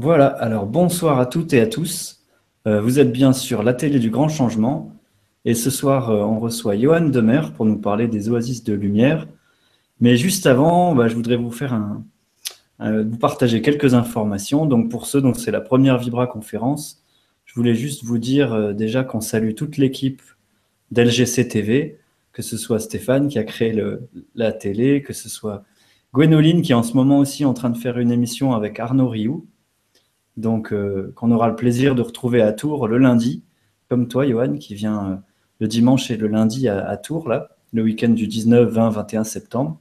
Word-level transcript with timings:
Voilà, 0.00 0.28
alors 0.28 0.66
bonsoir 0.66 1.18
à 1.18 1.26
toutes 1.26 1.52
et 1.52 1.60
à 1.60 1.66
tous. 1.66 2.24
Euh, 2.68 2.80
vous 2.80 3.00
êtes 3.00 3.10
bien 3.10 3.32
sur 3.32 3.64
la 3.64 3.74
télé 3.74 3.98
du 3.98 4.10
grand 4.10 4.28
changement. 4.28 4.92
Et 5.44 5.54
ce 5.54 5.70
soir, 5.70 6.10
euh, 6.10 6.22
on 6.22 6.38
reçoit 6.38 6.78
Johan 6.78 7.08
Demer 7.08 7.40
pour 7.56 7.66
nous 7.66 7.78
parler 7.78 8.06
des 8.06 8.28
oasis 8.28 8.62
de 8.62 8.74
lumière. 8.74 9.26
Mais 10.00 10.16
juste 10.16 10.46
avant, 10.46 10.94
bah, 10.94 11.08
je 11.08 11.16
voudrais 11.16 11.34
vous 11.34 11.50
faire 11.50 11.72
un, 11.72 12.04
vous 12.78 13.18
partager 13.18 13.60
quelques 13.60 13.94
informations. 13.94 14.66
Donc 14.66 14.88
pour 14.88 15.06
ceux 15.06 15.20
dont 15.20 15.34
c'est 15.34 15.50
la 15.50 15.60
première 15.60 15.98
Vibra 15.98 16.28
conférence, 16.28 17.02
je 17.44 17.56
voulais 17.56 17.74
juste 17.74 18.04
vous 18.04 18.18
dire 18.18 18.52
euh, 18.52 18.74
déjà 18.74 19.02
qu'on 19.02 19.20
salue 19.20 19.54
toute 19.54 19.78
l'équipe 19.78 20.22
d'LGC 20.92 21.48
TV, 21.48 21.98
que 22.32 22.42
ce 22.42 22.56
soit 22.56 22.78
Stéphane 22.78 23.26
qui 23.26 23.40
a 23.40 23.42
créé 23.42 23.76
la 24.36 24.52
télé, 24.52 25.02
que 25.02 25.12
ce 25.12 25.28
soit 25.28 25.64
Gwénoline 26.14 26.62
qui 26.62 26.70
est 26.70 26.76
en 26.76 26.84
ce 26.84 26.94
moment 26.94 27.18
aussi 27.18 27.44
en 27.44 27.52
train 27.52 27.70
de 27.70 27.76
faire 27.76 27.98
une 27.98 28.12
émission 28.12 28.52
avec 28.52 28.78
Arnaud 28.78 29.08
Rioux, 29.08 29.44
donc 30.38 30.72
euh, 30.72 31.12
qu'on 31.16 31.32
aura 31.32 31.48
le 31.48 31.56
plaisir 31.56 31.94
de 31.94 32.02
retrouver 32.02 32.40
à 32.40 32.52
Tours 32.52 32.86
le 32.86 32.96
lundi, 32.96 33.42
comme 33.88 34.08
toi, 34.08 34.26
Johan, 34.26 34.56
qui 34.56 34.74
vient 34.74 35.06
euh, 35.06 35.16
le 35.60 35.66
dimanche 35.66 36.10
et 36.10 36.16
le 36.16 36.28
lundi 36.28 36.68
à, 36.68 36.96
Tours, 36.96 37.28
là, 37.28 37.48
le 37.72 37.82
week-end 37.82 38.10
du 38.10 38.26
19, 38.26 38.70
20, 38.70 38.90
21 38.90 39.24
septembre. 39.24 39.78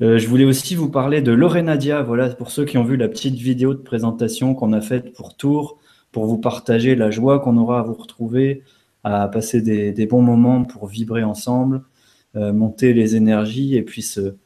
Euh, 0.00 0.18
je 0.18 0.26
voulais 0.26 0.44
aussi 0.44 0.74
vous 0.74 0.88
parler 0.88 1.20
de 1.20 1.32
Lorenadia, 1.32 2.02
voilà, 2.02 2.30
pour 2.30 2.50
ceux 2.50 2.64
qui 2.64 2.78
ont 2.78 2.84
vu 2.84 2.96
la 2.96 3.08
petite 3.08 3.34
vidéo 3.34 3.74
de 3.74 3.80
présentation 3.80 4.54
qu'on 4.54 4.72
a 4.72 4.80
faite 4.80 5.12
pour 5.12 5.36
Tours, 5.36 5.78
pour 6.10 6.26
vous 6.26 6.38
partager 6.38 6.96
la 6.96 7.10
joie 7.10 7.40
qu'on 7.40 7.56
aura 7.56 7.80
à 7.80 7.82
vous 7.82 7.94
retrouver, 7.94 8.62
à 9.04 9.28
passer 9.28 9.60
des, 9.60 10.06
bons 10.06 10.22
moments 10.22 10.64
pour 10.64 10.86
vibrer 10.86 11.22
ensemble, 11.22 11.82
monter 12.34 12.94
les 12.94 13.14
énergies 13.14 13.76
et 13.76 13.82
puis 13.82 14.02
se, 14.02 14.36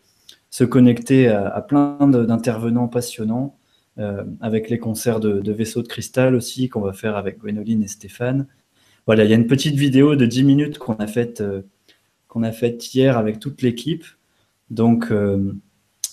se 0.50 0.64
connecter 0.64 1.28
à, 1.28 1.46
à 1.46 1.62
plein 1.62 1.96
d'intervenants 2.08 2.88
passionnants 2.88 3.57
avec 4.40 4.70
les 4.70 4.78
concerts 4.78 5.20
de, 5.20 5.52
Vaisseaux 5.52 5.82
de 5.82 5.88
Cristal 5.88 6.34
aussi, 6.34 6.68
qu'on 6.68 6.80
va 6.80 6.92
faire 6.92 7.16
avec 7.16 7.38
Gwénoline 7.38 7.82
et 7.82 7.88
Stéphane. 7.88 8.46
Voilà, 9.06 9.24
il 9.24 9.30
y 9.30 9.32
a 9.32 9.36
une 9.36 9.46
petite 9.46 9.74
vidéo 9.74 10.16
de 10.16 10.26
10 10.26 10.44
minutes 10.44 10.78
qu'on 10.78 10.94
a 10.94 11.06
faite 11.06 11.40
euh, 11.40 11.62
qu'on 12.28 12.42
a 12.42 12.52
faite 12.52 12.94
hier 12.94 13.16
avec 13.16 13.40
toute 13.40 13.62
l'équipe. 13.62 14.04
Donc, 14.70 15.10
euh, 15.10 15.52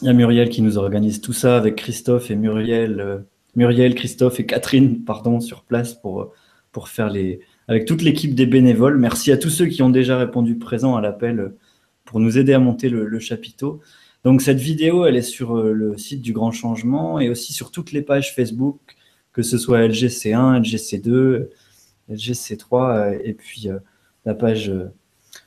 il 0.02 0.06
y 0.06 0.10
a 0.10 0.14
Muriel 0.14 0.50
qui 0.50 0.62
nous 0.62 0.78
organise 0.78 1.20
tout 1.22 1.34
ça 1.34 1.58
avec 1.58 1.76
Christophe 1.76 2.32
et 2.32 2.36
Muriel, 2.36 3.26
Muriel, 3.56 3.96
Christophe 3.96 4.40
et 4.40 4.46
Catherine, 4.46 5.04
pardon, 5.04 5.42
sur 5.42 5.64
place 5.64 5.94
pour, 5.94 6.34
pour 6.72 6.88
faire 6.88 7.10
les, 7.10 7.42
avec 7.68 7.86
toute 7.86 8.02
l'équipe 8.02 8.34
des 8.34 8.46
bénévoles. 8.46 8.98
Merci 8.98 9.32
à 9.32 9.38
tous 9.38 9.50
ceux 9.50 9.66
qui 9.66 9.84
ont 9.84 9.90
déjà 9.90 10.18
répondu 10.18 10.58
présent 10.58 10.96
à 10.96 11.02
l'appel 11.02 11.54
pour 12.06 12.22
nous 12.22 12.38
aider 12.38 12.54
à 12.54 12.60
monter 12.60 12.88
le 12.90 13.20
chapiteau. 13.20 13.82
Donc 14.26 14.42
cette 14.42 14.58
vidéo, 14.58 15.06
elle 15.06 15.16
est 15.16 15.22
sur 15.22 15.56
euh, 15.56 15.72
le 15.72 15.98
site 15.98 16.22
du 16.24 16.34
Grand 16.34 16.52
Changement 16.52 17.20
et 17.20 17.30
aussi 17.30 17.54
sur 17.54 17.70
toutes 17.70 17.92
les 17.92 18.02
pages 18.02 18.34
Facebook, 18.34 18.80
que 19.32 19.44
ce 19.44 19.60
soit 19.60 19.88
LGC1, 19.88 20.62
LGC2, 20.64 21.50
LGC3 22.12 23.20
et 23.24 23.34
puis 23.34 23.70
euh, 23.70 23.78
la 24.26 24.34
page 24.34 24.72
euh, 24.72 24.92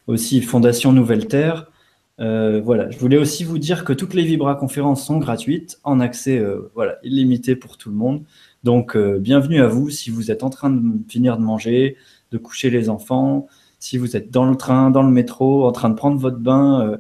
aussi 0.07 0.41
Fondation 0.43 0.93
Nouvelle 0.93 1.27
Terre. 1.27 1.73
voilà, 2.19 2.89
je 2.91 2.99
voulais 2.99 3.19
aussi 3.19 3.43
vous 3.43 3.59
dire 3.59 3.85
que 3.85 3.93
toutes 3.93 4.15
les 4.15 4.23
Vibra 4.23 4.55
conférences 4.55 5.05
sont 5.05 5.19
gratuites, 5.19 5.81
en 5.83 5.99
accès 5.99 6.41
voilà, 6.75 6.99
illimité 7.03 7.57
pour 7.57 7.79
tout 7.79 7.91
le 7.91 7.97
monde. 7.97 8.23
Donc 8.65 8.97
bienvenue 8.97 9.61
à 9.61 9.67
vous 9.67 9.91
si 9.91 10.11
vous 10.11 10.31
êtes 10.31 10.43
en 10.43 10.51
train 10.51 10.71
de 10.71 10.81
finir 11.09 11.37
de 11.37 11.43
manger, 11.43 11.97
de 12.31 12.39
coucher 12.39 12.71
les 12.71 12.91
enfants, 12.91 13.49
si 13.79 13.99
vous 13.99 14.17
êtes 14.17 14.31
dans 14.31 14.49
le 14.49 14.57
train, 14.57 14.91
dans 14.91 15.03
le 15.03 15.11
métro, 15.11 15.67
en 15.67 15.73
train 15.73 15.91
de 15.91 15.95
prendre 15.95 16.19
votre 16.19 16.39
bain 16.39 16.99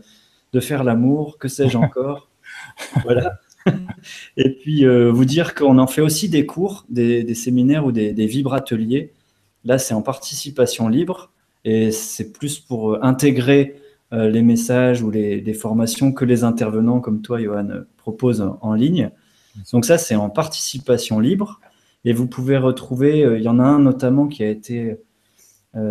de 0.52 0.60
faire 0.60 0.84
l'amour, 0.84 1.38
que 1.38 1.48
sais-je 1.48 1.76
encore. 1.78 2.30
voilà. 3.02 3.38
Et 4.36 4.50
puis 4.50 4.84
euh, 4.84 5.10
vous 5.10 5.24
dire 5.24 5.54
qu'on 5.54 5.78
en 5.78 5.86
fait 5.86 6.00
aussi 6.00 6.28
des 6.28 6.46
cours, 6.46 6.86
des, 6.88 7.34
séminaires 7.34 7.84
ou 7.84 7.92
des, 7.92 8.26
vibrateliers. 8.26 9.12
Là, 9.64 9.78
c'est 9.78 9.94
en 9.94 10.02
participation 10.02 10.88
libre 10.88 11.32
et 11.64 11.90
c'est 11.90 12.32
plus 12.32 12.58
pour 12.58 12.94
euh, 12.94 12.98
intégrer 13.02 13.76
euh, 14.12 14.30
les 14.30 14.42
messages 14.42 15.02
ou 15.02 15.10
les, 15.10 15.54
formations 15.54 16.12
que 16.12 16.24
les 16.24 16.44
intervenants 16.44 17.00
comme 17.00 17.20
toi, 17.20 17.40
Johan, 17.40 17.68
proposent 17.96 18.48
en, 18.60 18.74
ligne. 18.74 19.10
Donc 19.72 19.84
ça, 19.84 19.98
c'est 19.98 20.14
en 20.14 20.30
participation 20.30 21.20
libre. 21.20 21.60
Et 22.04 22.12
vous 22.12 22.26
pouvez 22.28 22.56
retrouver, 22.56 23.20
il 23.36 23.42
y 23.42 23.48
en 23.48 23.58
a 23.58 23.64
un 23.64 23.80
notamment 23.80 24.28
qui 24.28 24.44
a 24.44 24.48
été 24.48 24.96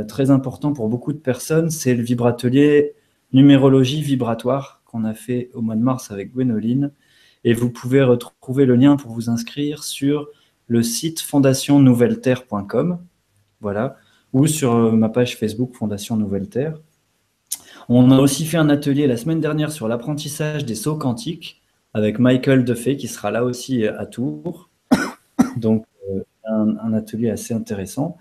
très 0.08 0.32
important 0.32 0.72
pour 0.72 0.88
beaucoup 0.88 1.12
de 1.12 1.18
personnes, 1.18 1.70
c'est 1.70 1.94
le 1.94 2.02
vibratelier 2.02 2.94
numérologie 3.34 4.02
vibratoire 4.02 4.82
qu'on 4.86 5.04
a 5.04 5.14
fait 5.14 5.50
au 5.54 5.62
mois 5.62 5.76
de 5.76 5.82
mars 5.82 6.12
avec 6.12 6.34
Gwénoline. 6.34 6.92
Et 7.44 7.54
vous 7.54 7.70
pouvez 7.70 8.02
retrouver 8.02 8.66
le 8.66 8.76
lien 8.76 8.96
pour 8.96 9.12
vous 9.12 9.30
inscrire 9.30 9.84
sur 9.84 10.28
le 10.68 10.84
site 10.84 11.22
fondationnouvelleterre.com, 11.22 13.00
voilà, 13.62 13.96
ou 14.34 14.48
sur 14.48 14.76
euh, 14.76 14.92
ma 14.92 15.10
page 15.10 15.38
Facebook 15.38 15.76
Fondation 15.76 16.18
Nouvelle 16.18 16.50
Terre. 16.50 16.80
On 17.90 18.12
a 18.12 18.20
aussi 18.20 18.46
fait 18.46 18.58
un 18.58 18.70
atelier 18.70 19.08
la 19.08 19.16
semaine 19.16 19.40
dernière 19.40 19.72
sur 19.72 19.88
l'apprentissage 19.88 20.66
des 20.66 20.76
sauts 20.76 20.98
quantiques 20.98 21.62
avec 21.94 22.20
Michael 22.20 22.66
Defay 22.66 22.98
qui 22.98 23.08
sera 23.08 23.32
là 23.32 23.46
aussi 23.46 23.88
à 23.88 24.06
Tours. 24.06 24.70
Donc, 25.58 25.86
euh, 26.10 26.24
un, 26.46 26.94
atelier 26.94 27.30
assez 27.30 27.54
intéressant. 27.54 28.18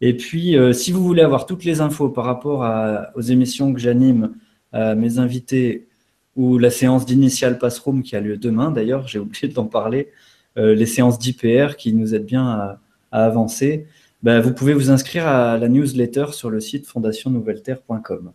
Et 0.00 0.16
puis, 0.16 0.56
euh, 0.56 0.72
si 0.72 0.92
vous 0.92 1.04
voulez 1.04 1.22
avoir 1.22 1.44
toutes 1.44 1.64
les 1.64 1.82
infos 1.82 2.08
par 2.08 2.24
rapport 2.24 2.66
aux 3.14 3.20
émissions 3.20 3.74
que 3.74 3.80
j'anime 3.80 4.34
mes 4.72 5.18
invités 5.18 5.88
ou 6.36 6.58
la 6.58 6.70
séance 6.70 7.06
d'initial 7.06 7.58
passroom 7.58 8.02
qui 8.02 8.16
a 8.16 8.20
lieu 8.20 8.36
demain, 8.36 8.70
d'ailleurs, 8.70 9.06
j'ai 9.06 9.18
oublié 9.24 9.48
d'en 9.48 9.66
parler, 9.66 10.10
euh, 10.58 10.74
les 10.74 10.86
séances 10.86 11.18
d'IPR 11.18 11.76
qui 11.76 11.92
nous 11.92 12.14
aident 12.14 12.26
bien 12.26 12.48
à, 12.48 12.80
avancer, 13.12 13.86
ben, 14.22 14.40
vous 14.40 14.54
pouvez 14.54 14.72
vous 14.72 14.90
inscrire 14.90 15.26
à 15.26 15.58
la 15.58 15.68
newsletter 15.68 16.26
sur 16.32 16.48
le 16.48 16.60
site 16.60 16.86
fondationnouvelleterre.com. 16.86 18.32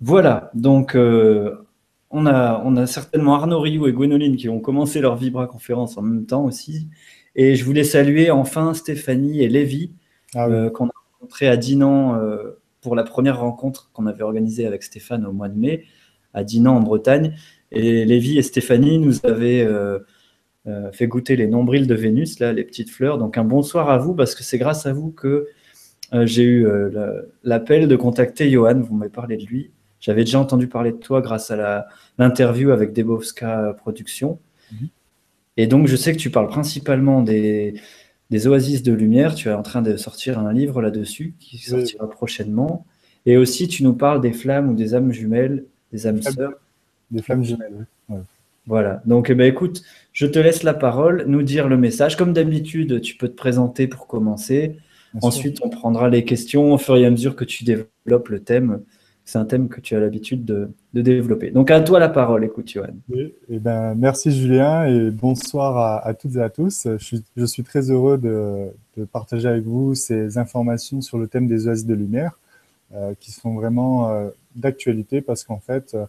Voilà, 0.00 0.50
donc 0.54 0.94
euh, 0.94 1.66
on, 2.10 2.26
a, 2.26 2.62
on 2.64 2.76
a 2.76 2.86
certainement 2.86 3.34
Arnaud 3.34 3.60
Rioux 3.60 3.88
et 3.88 3.92
Gwénoline 3.92 4.36
qui 4.36 4.48
ont 4.48 4.60
commencé 4.60 5.00
leur 5.00 5.16
Vibra 5.16 5.48
conférence 5.48 5.98
en 5.98 6.02
même 6.02 6.26
temps 6.26 6.44
aussi. 6.44 6.88
Et 7.34 7.56
je 7.56 7.64
voulais 7.64 7.84
saluer 7.84 8.30
enfin 8.30 8.72
Stéphanie 8.74 9.42
et 9.42 9.48
Lévi, 9.48 9.92
ah 10.34 10.46
euh, 10.46 10.70
qu'on 10.70 10.86
a 10.86 10.92
rencontrés 11.18 11.48
à 11.48 11.56
Dinan 11.56 12.20
pour 12.82 12.96
la 12.96 13.04
première 13.04 13.40
rencontre 13.40 13.90
qu'on 13.94 14.06
avait 14.06 14.24
organisée 14.24 14.66
avec 14.66 14.82
Stéphane 14.82 15.24
au 15.24 15.32
mois 15.32 15.48
de 15.48 15.58
mai 15.58 15.84
à 16.34 16.44
Dinan 16.44 16.76
en 16.76 16.80
Bretagne. 16.80 17.34
Et 17.70 18.04
Lévi 18.04 18.36
et 18.36 18.42
Stéphanie 18.42 18.98
nous 18.98 19.24
avaient 19.24 19.62
euh, 19.62 20.00
euh, 20.66 20.92
fait 20.92 21.06
goûter 21.06 21.36
les 21.36 21.46
nombrils 21.46 21.86
de 21.86 21.94
Vénus, 21.94 22.40
là, 22.40 22.52
les 22.52 22.64
petites 22.64 22.90
fleurs. 22.90 23.16
Donc 23.16 23.38
un 23.38 23.44
bonsoir 23.44 23.88
à 23.88 23.98
vous 23.98 24.14
parce 24.14 24.34
que 24.34 24.42
c'est 24.42 24.58
grâce 24.58 24.84
à 24.84 24.92
vous 24.92 25.10
que 25.10 25.46
euh, 26.12 26.26
j'ai 26.26 26.42
eu 26.42 26.66
l'appel 27.44 27.88
de 27.88 27.96
contacter 27.96 28.50
Johan. 28.50 28.80
Vous 28.80 28.94
m'avez 28.94 29.10
parlé 29.10 29.36
de 29.36 29.46
lui. 29.46 29.70
J'avais 30.00 30.24
déjà 30.24 30.40
entendu 30.40 30.66
parler 30.66 30.90
de 30.90 30.96
toi 30.96 31.22
grâce 31.22 31.52
à 31.52 31.86
l'interview 32.18 32.72
avec 32.72 32.92
Debowska 32.92 33.76
Productions. 33.78 34.40
Mhm. 34.72 34.88
Et 35.56 35.66
donc, 35.66 35.86
je 35.86 35.94
sais 35.96 36.12
que 36.12 36.18
tu 36.18 36.30
parles 36.30 36.48
principalement 36.48 37.22
des, 37.22 37.74
des 38.32 38.46
oasis 38.46 38.82
de 38.82 38.94
lumière. 38.94 39.34
Tu 39.34 39.50
es 39.50 39.52
en 39.52 39.62
train 39.62 39.82
de 39.82 39.96
sortir 39.96 40.38
un 40.38 40.52
livre 40.54 40.80
là-dessus 40.80 41.34
qui 41.38 41.58
sortira 41.58 42.08
prochainement. 42.08 42.86
Et 43.26 43.36
aussi, 43.36 43.68
tu 43.68 43.84
nous 43.84 43.92
parles 43.92 44.22
des 44.22 44.32
flammes 44.32 44.70
ou 44.70 44.74
des 44.74 44.94
âmes 44.94 45.12
jumelles, 45.12 45.64
des 45.92 46.06
âmes 46.06 46.22
sœurs. 46.22 46.54
Des 47.10 47.20
flammes 47.20 47.44
jumelles, 47.44 47.86
oui. 48.08 48.16
Voilà. 48.66 49.02
Donc, 49.04 49.28
eh 49.28 49.34
ben, 49.34 49.44
écoute, 49.44 49.82
je 50.12 50.26
te 50.26 50.38
laisse 50.38 50.62
la 50.62 50.72
parole, 50.72 51.24
nous 51.26 51.42
dire 51.42 51.68
le 51.68 51.76
message. 51.76 52.16
Comme 52.16 52.32
d'habitude, 52.32 53.02
tu 53.02 53.16
peux 53.16 53.28
te 53.28 53.34
présenter 53.34 53.86
pour 53.86 54.06
commencer. 54.06 54.78
Ensuite, 55.20 55.58
on 55.62 55.68
prendra 55.68 56.08
les 56.08 56.24
questions 56.24 56.72
au 56.72 56.78
fur 56.78 56.96
et 56.96 57.04
à 57.04 57.10
mesure 57.10 57.36
que 57.36 57.44
tu 57.44 57.64
développes 57.64 58.28
le 58.28 58.40
thème 58.40 58.80
c'est 59.32 59.38
un 59.38 59.46
thème 59.46 59.68
que 59.70 59.80
tu 59.80 59.96
as 59.96 60.00
l'habitude 60.00 60.44
de, 60.44 60.68
développer. 60.92 61.50
Donc 61.50 61.70
à 61.70 61.80
toi 61.80 61.98
la 61.98 62.10
parole, 62.10 62.44
écoute 62.44 62.68
Johan. 62.68 62.88
Eh 63.14 63.58
ben, 63.58 63.94
merci 63.94 64.30
Julien 64.30 64.84
et 64.84 65.10
bonsoir 65.10 66.04
à, 66.06 66.12
toutes 66.12 66.36
et 66.36 66.42
à 66.42 66.50
tous. 66.50 66.86
Je 66.98 67.44
suis, 67.46 67.62
très 67.62 67.90
heureux 67.90 68.18
de, 68.18 69.04
partager 69.06 69.48
avec 69.48 69.64
vous 69.64 69.94
ces 69.94 70.36
informations 70.36 71.00
sur 71.00 71.16
le 71.16 71.28
thème 71.28 71.46
des 71.46 71.66
oasis 71.66 71.86
de 71.86 71.94
lumière 71.94 72.38
euh, 72.94 73.14
qui 73.18 73.32
sont 73.32 73.54
vraiment 73.54 74.10
euh, 74.10 74.28
d'actualité 74.54 75.22
parce 75.22 75.44
qu'en 75.44 75.60
fait, 75.60 75.94
euh, 75.94 76.04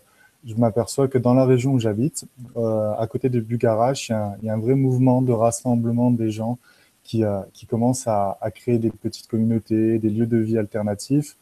je 0.46 0.56
m'aperçois 0.56 1.08
que 1.08 1.18
dans 1.18 1.34
la 1.34 1.46
région 1.46 1.72
où 1.72 1.80
j'habite, 1.80 2.26
à 2.58 3.08
côté 3.10 3.30
de 3.30 3.40
Bugarache, 3.40 4.10
il, 4.10 4.48
y, 4.48 4.50
a 4.50 4.54
un 4.54 4.60
vrai 4.60 4.76
mouvement 4.76 5.22
de 5.22 5.32
rassemblement 5.32 6.12
des 6.12 6.30
gens 6.30 6.58
qui, 7.06 7.24
qui 7.54 7.68
commencent 7.68 8.08
à, 8.08 8.38
créer 8.54 8.80
des 8.80 8.90
petites 8.90 9.28
communautés, 9.28 9.98
des 9.98 10.10
lieux 10.10 10.26
de 10.26 10.36
vie 10.36 10.58
alternatifs 10.58 11.38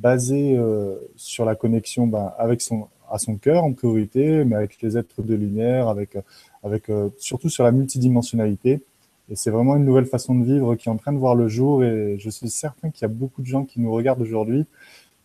basé 0.00 0.56
euh, 0.56 0.96
sur 1.16 1.44
la 1.44 1.54
connexion 1.54 2.06
ben, 2.06 2.32
avec 2.38 2.60
son, 2.60 2.88
à 3.10 3.18
son 3.18 3.36
cœur 3.36 3.64
en 3.64 3.72
priorité, 3.72 4.44
mais 4.44 4.56
avec 4.56 4.80
les 4.82 4.96
êtres 4.96 5.22
de 5.22 5.34
lumière, 5.34 5.88
avec, 5.88 6.16
avec 6.62 6.88
euh, 6.88 7.10
surtout 7.18 7.48
sur 7.48 7.64
la 7.64 7.72
multidimensionnalité. 7.72 8.82
Et 9.28 9.36
c'est 9.36 9.50
vraiment 9.50 9.76
une 9.76 9.84
nouvelle 9.84 10.06
façon 10.06 10.34
de 10.34 10.44
vivre 10.44 10.74
qui 10.74 10.88
est 10.88 10.92
en 10.92 10.96
train 10.96 11.12
de 11.12 11.18
voir 11.18 11.34
le 11.34 11.48
jour. 11.48 11.84
Et 11.84 12.16
je 12.18 12.30
suis 12.30 12.50
certain 12.50 12.90
qu'il 12.90 13.02
y 13.02 13.04
a 13.04 13.08
beaucoup 13.08 13.42
de 13.42 13.46
gens 13.46 13.64
qui 13.64 13.80
nous 13.80 13.92
regardent 13.92 14.22
aujourd'hui 14.22 14.64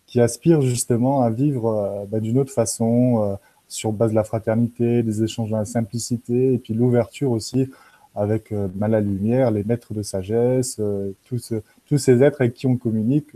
qui 0.06 0.22
aspirent 0.22 0.62
justement 0.62 1.24
à 1.24 1.32
vivre 1.32 1.68
euh, 1.68 2.06
ben, 2.06 2.22
d'une 2.22 2.38
autre 2.38 2.54
façon, 2.54 3.38
sur 3.68 3.92
base 3.92 4.12
de 4.12 4.16
la 4.16 4.24
fraternité, 4.24 5.02
des 5.02 5.24
échanges 5.24 5.50
dans 5.50 5.58
la 5.58 5.66
simplicité, 5.66 6.54
et 6.54 6.58
puis 6.60 6.76
l'ouverture 6.76 7.32
aussi 7.32 7.72
avec 8.14 8.54
bah, 8.54 8.88
la 8.88 9.02
lumière, 9.02 9.50
les 9.50 9.64
maîtres 9.64 9.94
de 9.94 10.04
sagesse, 10.04 10.80
tous, 11.26 11.54
tous 11.88 11.98
ces 11.98 12.24
êtres 12.24 12.42
avec 12.42 12.54
qui 12.54 12.68
on 12.68 12.78
communique, 12.78 13.28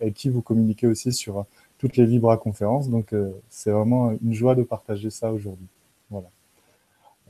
avec 0.00 0.14
qui 0.14 0.28
vous 0.28 0.42
communiquez 0.42 0.86
aussi 0.86 1.12
sur 1.12 1.44
toutes 1.78 1.96
les 1.96 2.06
Vibra 2.06 2.36
conférences. 2.36 2.88
Donc, 2.88 3.14
c'est 3.50 3.70
vraiment 3.70 4.12
une 4.22 4.32
joie 4.32 4.54
de 4.54 4.62
partager 4.62 5.10
ça 5.10 5.32
aujourd'hui. 5.32 5.66
Voilà. 6.10 6.28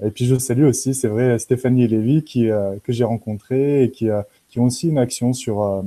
Et 0.02 0.10
puis 0.10 0.26
je 0.26 0.36
salue 0.36 0.64
aussi, 0.64 0.94
c'est 0.94 1.08
vrai, 1.08 1.38
Stéphanie 1.38 1.84
et 1.84 1.88
Lévy 1.88 2.22
qui, 2.22 2.48
que 2.82 2.92
j'ai 2.92 3.04
rencontré 3.04 3.84
et 3.84 3.90
qui, 3.90 4.08
qui 4.48 4.58
ont 4.58 4.64
aussi 4.64 4.88
une 4.88 4.98
action 4.98 5.32
sur, 5.32 5.84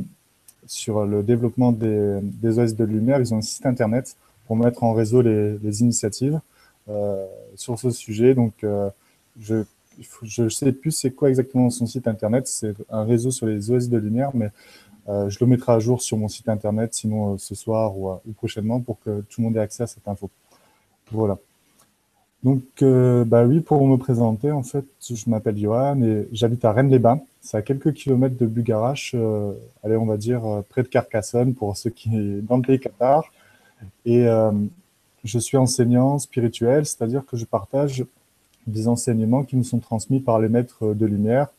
sur 0.67 1.05
le 1.05 1.23
développement 1.23 1.71
des, 1.71 2.19
des 2.21 2.59
OS 2.59 2.75
de 2.75 2.85
lumière. 2.85 3.19
Ils 3.19 3.33
ont 3.33 3.37
un 3.37 3.41
site 3.41 3.65
internet 3.65 4.15
pour 4.47 4.55
mettre 4.55 4.83
en 4.83 4.93
réseau 4.93 5.21
les, 5.21 5.57
les 5.59 5.81
initiatives 5.81 6.39
euh, 6.89 7.25
sur 7.55 7.79
ce 7.79 7.89
sujet. 7.89 8.35
Donc, 8.35 8.63
euh, 8.63 8.89
je 9.39 9.63
ne 10.41 10.49
sais 10.49 10.71
plus 10.71 10.91
c'est 10.91 11.11
quoi 11.11 11.29
exactement 11.29 11.69
son 11.69 11.85
site 11.85 12.07
internet. 12.07 12.47
C'est 12.47 12.73
un 12.89 13.03
réseau 13.03 13.31
sur 13.31 13.47
les 13.47 13.71
OS 13.71 13.89
de 13.89 13.97
lumière, 13.97 14.31
mais 14.33 14.49
euh, 15.07 15.29
je 15.29 15.37
le 15.39 15.47
mettrai 15.47 15.73
à 15.73 15.79
jour 15.79 16.01
sur 16.01 16.17
mon 16.17 16.27
site 16.27 16.49
internet, 16.49 16.93
sinon 16.93 17.37
ce 17.37 17.55
soir 17.55 17.97
ou, 17.97 18.11
ou, 18.11 18.31
prochainement, 18.33 18.79
pour 18.81 18.99
que 18.99 19.21
tout 19.21 19.41
le 19.41 19.45
monde 19.45 19.57
ait 19.57 19.61
accès 19.61 19.83
à 19.83 19.87
cette 19.87 20.07
info. 20.07 20.29
Voilà. 21.11 21.37
Donc, 22.45 22.61
euh, 22.83 23.25
bah 23.25 23.43
oui, 23.43 23.59
pour 23.59 23.87
me 23.87 23.97
présenter, 23.97 24.51
en 24.51 24.61
fait, 24.61 24.85
je 25.01 25.29
m'appelle 25.31 25.57
Johan 25.57 25.99
et 26.03 26.27
j'habite 26.31 26.63
à 26.63 26.73
Rennes-les-Bains. 26.73 27.19
C'est 27.41 27.57
à 27.57 27.63
quelques 27.63 27.93
kilomètres 27.93 28.37
de 28.37 28.45
Bugarache, 28.45 29.13
euh, 29.15 29.53
allez, 29.83 29.97
on 29.97 30.05
va 30.05 30.17
dire 30.17 30.45
euh, 30.45 30.61
près 30.61 30.83
de 30.83 30.87
Carcassonne 30.87 31.55
pour 31.55 31.75
ceux 31.75 31.89
qui 31.89 32.09
dans 32.43 32.57
le 32.57 32.61
pays 32.61 32.79
Qatar. 32.79 33.31
Et 34.05 34.27
euh, 34.27 34.51
je 35.23 35.39
suis 35.39 35.57
enseignant 35.57 36.19
spirituel, 36.19 36.85
c'est-à-dire 36.85 37.25
que 37.25 37.35
je 37.35 37.45
partage 37.45 38.05
des 38.67 38.87
enseignements 38.87 39.43
qui 39.43 39.55
nous 39.55 39.63
sont 39.63 39.79
transmis 39.79 40.19
par 40.19 40.39
les 40.39 40.49
maîtres 40.49 40.93
de 40.93 41.05
lumière, 41.05 41.49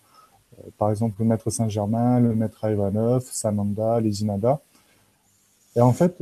euh, 0.59 0.71
par 0.79 0.91
exemple 0.91 1.17
le 1.21 1.27
maître 1.27 1.51
Saint-Germain, 1.51 2.21
le 2.21 2.35
maître 2.35 2.69
Ivanov, 2.69 3.25
Sananda, 3.31 4.01
les 4.01 4.23
Inada. 4.23 4.61
Et 5.77 5.81
en 5.81 5.93
fait, 5.93 6.17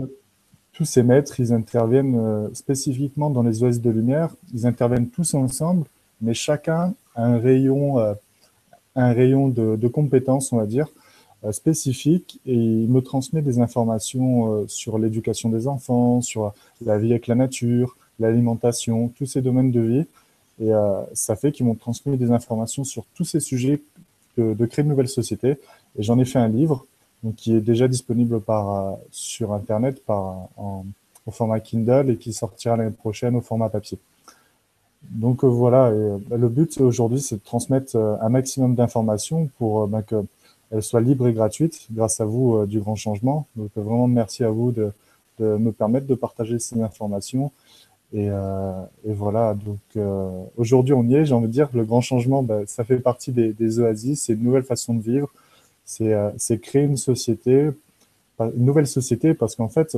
tous 0.73 0.85
ces 0.85 1.03
maîtres, 1.03 1.39
ils 1.41 1.53
interviennent 1.53 2.17
euh, 2.17 2.49
spécifiquement 2.55 3.31
dans 3.31 3.43
les 3.43 3.63
OS 3.63 3.81
de 3.81 3.91
lumière. 3.91 4.35
Ils 4.53 4.67
interviennent 4.67 5.09
tous 5.09 5.35
ensemble, 5.35 5.87
mais 6.21 6.35
chacun 6.35 6.95
a 7.15 7.25
un 7.25 7.39
rayon, 7.39 7.99
euh, 7.99 8.15
un 8.97 9.13
rayon 9.13 9.49
de, 9.49 9.77
de 9.77 9.89
compétences, 9.89 10.53
on 10.53 10.57
va 10.57 10.67
dire, 10.67 10.89
spécifique. 11.51 12.41
Et 12.47 12.55
il 12.55 12.89
me 12.89 13.01
transmet 13.03 13.43
des 13.43 13.59
informations 13.61 14.67
sur 14.67 14.99
l'éducation 14.99 15.51
des 15.51 15.69
enfants, 15.69 16.23
sur 16.23 16.55
la 16.81 16.97
vie 16.97 17.11
avec 17.11 17.27
la 17.27 17.35
nature, 17.35 17.99
l'alimentation, 18.19 19.09
tous 19.09 19.27
ces 19.27 19.43
domaines 19.43 19.71
de 19.71 19.81
vie. 19.81 20.07
Et 20.61 20.71
ça 21.15 21.35
fait 21.35 21.51
qu'ils 21.51 21.67
m'ont 21.67 21.75
transmis 21.75 22.17
des 22.17 22.31
informations 22.31 22.85
sur 22.85 23.05
tous 23.15 23.25
ces 23.25 23.41
sujets 23.41 23.83
de, 24.39 24.55
de 24.55 24.67
créer 24.67 24.85
une 24.85 24.91
nouvelle 24.91 25.09
société. 25.09 25.59
Et 25.99 26.03
j'en 26.03 26.19
ai 26.19 26.25
fait 26.25 26.39
un 26.39 26.49
livre 26.49 26.87
donc 27.25 27.37
qui 27.37 27.57
est 27.57 27.61
déjà 27.61 27.89
disponible 27.89 28.41
euh, 28.49 28.91
sur 29.11 29.53
Internet 29.55 30.05
par, 30.05 30.49
en, 30.57 30.85
au 31.27 31.31
format 31.31 31.59
Kindle 31.59 32.11
et 32.11 32.17
qui 32.17 32.33
sortira 32.33 32.77
l'année 32.77 32.91
prochaine 32.91 33.35
au 33.35 33.41
format 33.41 33.71
papier. 33.71 33.99
Donc 35.11 35.43
euh, 35.43 35.49
voilà, 35.49 35.87
euh, 35.87 36.19
le 36.31 36.49
but 36.49 36.79
aujourd'hui, 36.81 37.21
c'est 37.21 37.37
de 37.37 37.43
transmettre 37.43 37.97
un 37.97 38.29
maximum 38.29 38.75
d'informations 38.75 39.49
pour 39.59 39.89
ben, 39.89 40.03
qu'elles 40.03 40.83
soient 40.83 41.01
libres 41.01 41.27
et 41.27 41.33
gratuites 41.33 41.87
grâce 41.91 42.21
à 42.21 42.27
vous 42.27 42.67
du 42.67 42.81
grand 42.81 42.95
changement. 42.95 43.47
Donc 43.57 43.71
vraiment 43.75 44.07
merci 44.07 44.45
à 44.45 44.51
vous 44.51 44.71
de, 44.71 44.93
de 45.39 45.57
me 45.57 45.73
permettre 45.73 46.07
de 46.07 46.15
partager 46.15 46.59
ces 46.59 46.81
informations. 46.83 47.51
Et, 48.15 48.29
et 48.29 49.13
voilà, 49.13 49.55
donc 49.55 49.81
aujourd'hui 50.57 50.95
on 50.95 51.03
y 51.03 51.17
est, 51.17 51.25
j'ai 51.25 51.35
envie 51.35 51.49
de 51.49 51.53
dire, 51.53 51.69
le 51.75 51.85
grand 51.85 52.01
changement, 52.01 52.45
ben, 52.45 52.65
ça 52.67 52.85
fait 52.85 52.99
partie 52.99 53.33
des, 53.33 53.81
oasis, 53.81 54.23
c'est 54.23 54.35
une 54.35 54.45
nouvelle 54.45 54.63
façon 54.63 54.95
de 54.95 55.03
vivre, 55.03 55.29
euh, 56.01 56.33
c'est 56.37 56.59
créer 56.61 56.83
une 56.83 56.97
société, 56.97 57.71
une 58.41 58.65
nouvelle 58.65 58.87
société, 58.87 59.35
parce 59.35 59.55
qu'en 59.55 59.69
fait, 59.69 59.97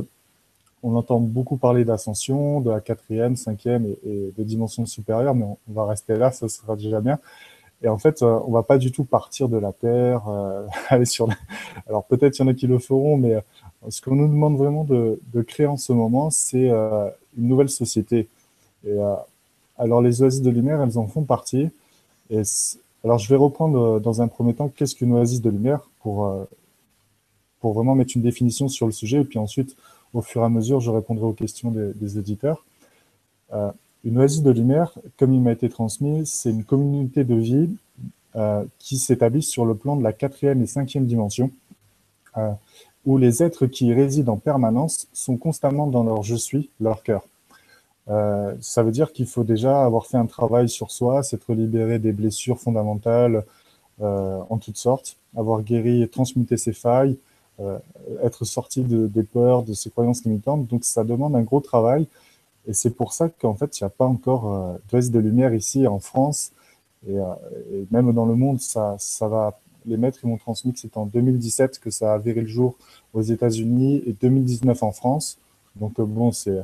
on 0.83 0.95
entend 0.95 1.19
beaucoup 1.19 1.57
parler 1.57 1.85
d'ascension, 1.85 2.61
de 2.61 2.69
la 2.69 2.81
quatrième, 2.81 3.35
cinquième 3.35 3.85
et, 4.05 4.33
de 4.37 4.43
dimensions 4.43 4.85
supérieures, 4.85 5.35
mais 5.35 5.45
on, 5.45 5.57
va 5.67 5.85
rester 5.85 6.15
là, 6.15 6.31
ça 6.31 6.47
sera 6.49 6.75
déjà 6.75 7.01
bien. 7.01 7.19
Et 7.83 7.87
en 7.87 7.97
fait, 7.97 8.21
euh, 8.21 8.39
on 8.45 8.51
va 8.51 8.63
pas 8.63 8.77
du 8.77 8.91
tout 8.91 9.03
partir 9.03 9.49
de 9.49 9.57
la 9.57 9.71
Terre, 9.71 10.27
euh, 10.27 10.65
aller 10.89 11.05
sur. 11.05 11.27
Alors 11.87 12.05
peut-être 12.05 12.37
il 12.37 12.41
y 12.41 12.45
en 12.45 12.47
a 12.47 12.53
qui 12.53 12.67
le 12.67 12.79
feront, 12.79 13.17
mais 13.17 13.43
ce 13.89 14.01
qu'on 14.01 14.15
nous 14.15 14.27
demande 14.27 14.57
vraiment 14.57 14.83
de, 14.83 15.19
créer 15.43 15.67
en 15.67 15.77
ce 15.77 15.93
moment, 15.93 16.29
c'est 16.29 16.69
une 16.69 17.47
nouvelle 17.47 17.69
société. 17.69 18.27
Et 18.85 18.97
alors 19.77 20.01
les 20.01 20.21
oasis 20.21 20.41
de 20.41 20.49
lumière, 20.49 20.81
elles 20.81 20.97
en 20.97 21.07
font 21.07 21.23
partie. 21.23 21.69
Alors, 23.03 23.19
je 23.19 23.29
vais 23.29 23.35
reprendre 23.35 23.79
euh, 23.79 23.99
dans 23.99 24.21
un 24.21 24.27
premier 24.27 24.53
temps 24.53 24.67
qu'est-ce 24.67 24.95
qu'une 24.95 25.13
oasis 25.13 25.41
de 25.41 25.49
lumière 25.49 25.89
pour, 26.01 26.25
euh, 26.25 26.43
pour 27.61 27.73
vraiment 27.73 27.95
mettre 27.95 28.13
une 28.15 28.21
définition 28.21 28.67
sur 28.67 28.85
le 28.85 28.91
sujet. 28.91 29.21
Et 29.21 29.23
puis 29.23 29.39
ensuite, 29.39 29.75
au 30.13 30.21
fur 30.21 30.41
et 30.41 30.45
à 30.45 30.49
mesure, 30.49 30.79
je 30.79 30.91
répondrai 30.91 31.25
aux 31.25 31.33
questions 31.33 31.71
des, 31.71 32.17
éditeurs. 32.17 32.65
Euh, 33.53 33.71
une 34.03 34.17
oasis 34.17 34.41
de 34.41 34.51
lumière, 34.51 34.91
comme 35.17 35.33
il 35.33 35.41
m'a 35.41 35.51
été 35.51 35.69
transmis, 35.69 36.25
c'est 36.25 36.49
une 36.49 36.63
communauté 36.63 37.23
de 37.23 37.35
vie 37.35 37.69
qui 38.77 38.99
s'établit 38.99 39.41
sur 39.41 39.65
le 39.65 39.73
plan 39.73 39.95
de 39.95 40.03
la 40.03 40.13
quatrième 40.13 40.61
et 40.61 40.67
cinquième 40.67 41.07
dimension, 41.07 41.49
où 43.07 43.17
les 43.17 43.41
êtres 43.41 43.67
qui 43.67 43.87
y 43.87 43.93
résident 43.93 44.33
en 44.33 44.37
permanence 44.37 45.07
sont 45.13 45.37
constamment 45.37 45.87
dans 45.87 46.03
leur 46.03 46.23
je 46.23 46.35
suis, 46.35 46.69
leur 46.81 47.01
cœur. 47.03 47.23
Euh, 48.09 48.53
ça 48.59 48.83
veut 48.83 48.91
dire 48.91 49.13
qu'il 49.13 49.27
faut 49.27 49.45
déjà 49.45 49.85
avoir 49.85 50.07
fait 50.07 50.17
un 50.17 50.25
travail 50.25 50.67
sur 50.67 50.91
soi, 50.91 51.23
s'être 51.23 51.53
libéré 51.53 51.99
des 51.99 52.11
blessures 52.11 52.59
fondamentales 52.59 53.45
euh, 54.01 54.39
en 54.49 54.57
toutes 54.57 54.77
sortes, 54.77 55.15
avoir 55.37 55.61
guéri 55.61 56.03
et 56.03 56.09
transmuté 56.09 56.57
ses 56.57 56.73
failles, 56.73 57.17
euh, 57.61 57.79
être 58.23 58.43
sorti 58.43 58.83
de, 58.83 59.07
des 59.07 59.23
peurs, 59.23 59.63
de 59.63 59.73
ses 59.73 59.89
croyances 59.89 60.25
limitantes. 60.25 60.67
Donc 60.67 60.83
ça 60.83 61.05
demande 61.05 61.33
un 61.37 61.43
gros 61.43 61.61
travail. 61.61 62.07
Et 62.67 62.73
c'est 62.73 62.91
pour 62.91 63.13
ça 63.13 63.29
qu'en 63.29 63.55
fait, 63.55 63.79
il 63.79 63.83
n'y 63.85 63.87
a 63.87 63.89
pas 63.89 64.05
encore 64.05 64.77
de 64.91 65.09
de 65.09 65.19
lumière 65.19 65.53
ici 65.53 65.87
en 65.87 65.99
France. 65.99 66.51
Et, 67.07 67.15
et, 67.15 67.87
même 67.89 68.11
dans 68.11 68.25
le 68.25 68.35
monde, 68.35 68.59
ça, 68.59 68.97
ça 68.99 69.29
va. 69.29 69.57
Les 69.85 69.97
maîtres 69.97 70.19
ils 70.23 70.27
m'ont 70.27 70.37
transmis 70.37 70.73
que 70.73 70.79
c'est 70.79 70.97
en 70.97 71.05
2017 71.05 71.79
que 71.79 71.89
ça 71.89 72.13
a 72.13 72.17
viré 72.17 72.41
le 72.41 72.47
jour 72.47 72.75
aux 73.13 73.21
États-Unis 73.21 74.03
et 74.05 74.13
2019 74.13 74.83
en 74.83 74.91
France. 74.91 75.37
Donc 75.75 75.99
bon, 75.99 76.31
c'est 76.31 76.63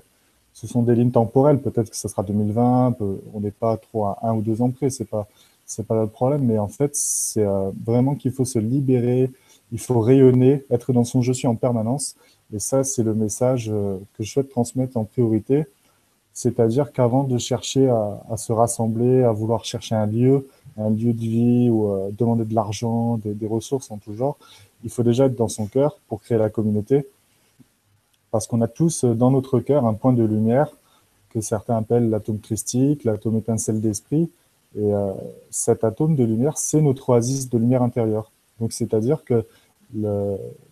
ce 0.53 0.67
sont 0.67 0.84
des 0.84 0.96
lignes 0.96 1.12
temporelles. 1.12 1.60
Peut-être 1.60 1.89
que 1.89 1.96
ce 1.96 2.08
sera 2.08 2.24
2020, 2.24 2.98
on 3.34 3.39
n'est 3.39 3.51
pas 3.51 3.77
trop 3.77 4.05
à 4.05 4.20
un 4.22 4.36
ou 4.36 4.41
deux 4.41 4.62
ans 4.62 4.70
près, 4.70 4.89
c'est 4.89 5.05
pas 5.05 5.27
c'est 5.65 5.88
pas 5.88 6.01
le 6.01 6.08
problème, 6.08 6.43
mais 6.43 6.60
en 6.60 6.67
fait, 6.67 6.96
c'est 6.96 7.46
euh, 7.46 7.72
vraiment 7.86 8.15
qu'il 8.15 8.32
faut 8.32 8.46
se 8.46 8.60
libérer, 8.60 9.32
il 9.72 9.79
faut 9.79 10.00
rayonner, 10.01 10.63
être 10.70 10.93
dans 10.93 11.03
son 11.03 11.22
je 11.22 11.32
suis 11.32 11.48
en 11.48 11.55
permanence. 11.55 12.15
Et 12.53 12.60
ça, 12.60 12.84
c'est 12.84 13.03
le 13.03 13.13
message 13.13 13.70
euh, 13.72 13.98
que 14.17 14.24
je 14.24 14.32
souhaite 14.32 14.50
transmettre 14.50 14.98
en 14.98 15.05
priorité. 15.05 15.65
C'est-à-dire 16.33 16.91
qu'avant 16.91 17.23
de 17.23 17.37
chercher 17.37 17.87
à, 17.89 18.37
se 18.37 18.51
rassembler, 18.51 19.23
à 19.23 19.31
vouloir 19.31 19.65
chercher 19.65 19.93
un 19.93 20.07
lieu, 20.07 20.47
un 20.77 20.89
lieu 20.89 21.13
de 21.13 21.21
vie 21.21 21.69
ou 21.69 21.91
euh, 21.91 22.09
demander 22.17 22.43
de 22.43 22.55
l'argent, 22.55 23.19
des, 23.23 23.47
ressources 23.47 23.91
en 23.91 23.97
tout 23.97 24.15
genre, 24.15 24.37
il 24.83 24.89
faut 24.89 25.03
déjà 25.03 25.25
être 25.27 25.35
dans 25.35 25.47
son 25.47 25.67
cœur 25.67 25.99
pour 26.07 26.21
créer 26.21 26.39
la 26.39 26.49
communauté 26.49 27.07
parce 28.31 28.47
qu'on 28.47 28.61
a 28.61 28.67
tous 28.67 29.03
euh, 29.03 29.13
dans 29.13 29.29
notre 29.29 29.59
cœur 29.59 29.85
un 29.85 29.93
point 29.93 30.11
de 30.11 30.23
lumière 30.23 30.69
que 31.29 31.39
certains 31.39 31.77
appellent 31.77 32.09
l'atome 32.09 32.39
christique, 32.39 33.03
l'atome 33.03 33.37
étincelle 33.37 33.79
d'esprit. 33.79 34.31
Et 34.75 34.91
euh, 34.91 35.13
cet 35.51 35.83
atome 35.83 36.15
de 36.15 36.23
lumière, 36.23 36.57
c'est 36.57 36.81
notre 36.81 37.09
oasis 37.09 37.47
de 37.49 37.59
lumière 37.59 37.83
intérieure. 37.83 38.31
Donc, 38.59 38.73
c'est-à-dire 38.73 39.23
que 39.23 39.45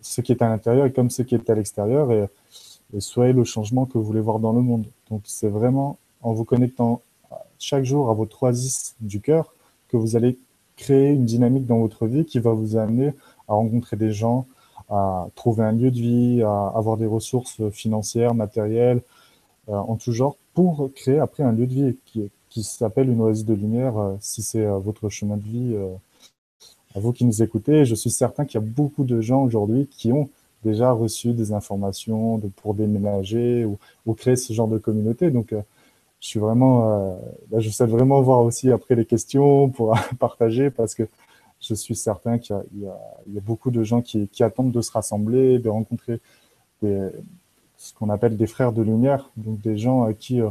ce 0.00 0.20
qui 0.20 0.32
est 0.32 0.42
à 0.42 0.48
l'intérieur 0.48 0.86
est 0.86 0.92
comme 0.92 1.10
ce 1.10 1.22
qui 1.22 1.36
est 1.36 1.48
à 1.48 1.54
l'extérieur 1.54 2.10
et 2.94 3.00
soyez 3.00 3.32
le 3.32 3.44
changement 3.44 3.86
que 3.86 3.98
vous 3.98 4.04
voulez 4.04 4.20
voir 4.20 4.38
dans 4.38 4.52
le 4.52 4.60
monde. 4.60 4.86
Donc, 5.10 5.22
c'est 5.24 5.48
vraiment 5.48 5.98
en 6.22 6.32
vous 6.32 6.44
connectant 6.44 7.00
chaque 7.58 7.84
jour 7.84 8.10
à 8.10 8.14
votre 8.14 8.42
oasis 8.42 8.96
du 9.00 9.20
cœur 9.20 9.54
que 9.88 9.96
vous 9.96 10.16
allez 10.16 10.38
créer 10.76 11.10
une 11.10 11.24
dynamique 11.24 11.66
dans 11.66 11.78
votre 11.78 12.06
vie 12.06 12.24
qui 12.24 12.38
va 12.38 12.52
vous 12.52 12.76
amener 12.76 13.12
à 13.48 13.54
rencontrer 13.54 13.96
des 13.96 14.12
gens, 14.12 14.46
à 14.88 15.28
trouver 15.34 15.64
un 15.64 15.72
lieu 15.72 15.90
de 15.90 15.96
vie, 15.96 16.42
à 16.42 16.72
avoir 16.74 16.96
des 16.96 17.06
ressources 17.06 17.68
financières, 17.70 18.34
matérielles, 18.34 19.02
euh, 19.68 19.74
en 19.74 19.96
tout 19.96 20.12
genre, 20.12 20.36
pour 20.54 20.90
créer 20.94 21.18
après 21.18 21.42
un 21.42 21.52
lieu 21.52 21.66
de 21.66 21.74
vie 21.74 21.96
qui, 22.04 22.30
qui 22.48 22.62
s'appelle 22.62 23.08
une 23.08 23.20
oasis 23.20 23.44
de 23.44 23.54
lumière, 23.54 23.96
euh, 23.96 24.16
si 24.20 24.42
c'est 24.42 24.64
euh, 24.64 24.78
votre 24.78 25.08
chemin 25.08 25.36
de 25.36 25.44
vie. 25.44 25.76
à 26.94 27.00
vous 27.00 27.12
qui 27.12 27.24
nous 27.24 27.42
écoutez, 27.42 27.84
je 27.84 27.94
suis 27.94 28.10
certain 28.10 28.44
qu'il 28.44 28.60
y 28.60 28.64
a 28.64 28.66
beaucoup 28.66 29.04
de 29.04 29.20
gens 29.20 29.42
aujourd'hui 29.44 29.86
qui 29.86 30.12
ont 30.12 30.28
déjà 30.62 30.92
reçu 30.92 31.32
des 31.32 31.52
informations 31.52 32.40
pour 32.56 32.74
déménager 32.74 33.64
ou, 33.64 34.14
créer 34.14 34.36
ce 34.36 34.52
genre 34.52 34.68
de 34.68 34.78
communauté. 34.78 35.30
Donc, 35.30 35.54
je 36.20 36.26
suis 36.26 36.40
vraiment, 36.40 37.18
là, 37.50 37.58
je 37.58 37.70
souhaite 37.70 37.90
vraiment 37.90 38.20
voir 38.22 38.42
aussi 38.42 38.70
après 38.70 38.94
les 38.94 39.04
questions 39.04 39.68
pour 39.70 39.96
partager 40.18 40.70
parce 40.70 40.94
que 40.94 41.04
je 41.60 41.74
suis 41.74 41.96
certain 41.96 42.38
qu'il 42.38 42.56
y, 42.80 42.86
a 42.86 43.40
beaucoup 43.40 43.70
de 43.70 43.82
gens 43.82 44.02
qui, 44.02 44.28
attendent 44.40 44.72
de 44.72 44.80
se 44.82 44.90
rassembler, 44.92 45.58
de 45.58 45.68
rencontrer 45.68 46.20
ce 46.80 47.94
qu'on 47.94 48.10
appelle 48.10 48.36
des 48.36 48.46
frères 48.46 48.72
de 48.72 48.82
lumière, 48.82 49.30
donc 49.36 49.60
des 49.60 49.76
gens 49.76 50.02
à 50.04 50.12
qui 50.12 50.40
euh, 50.40 50.50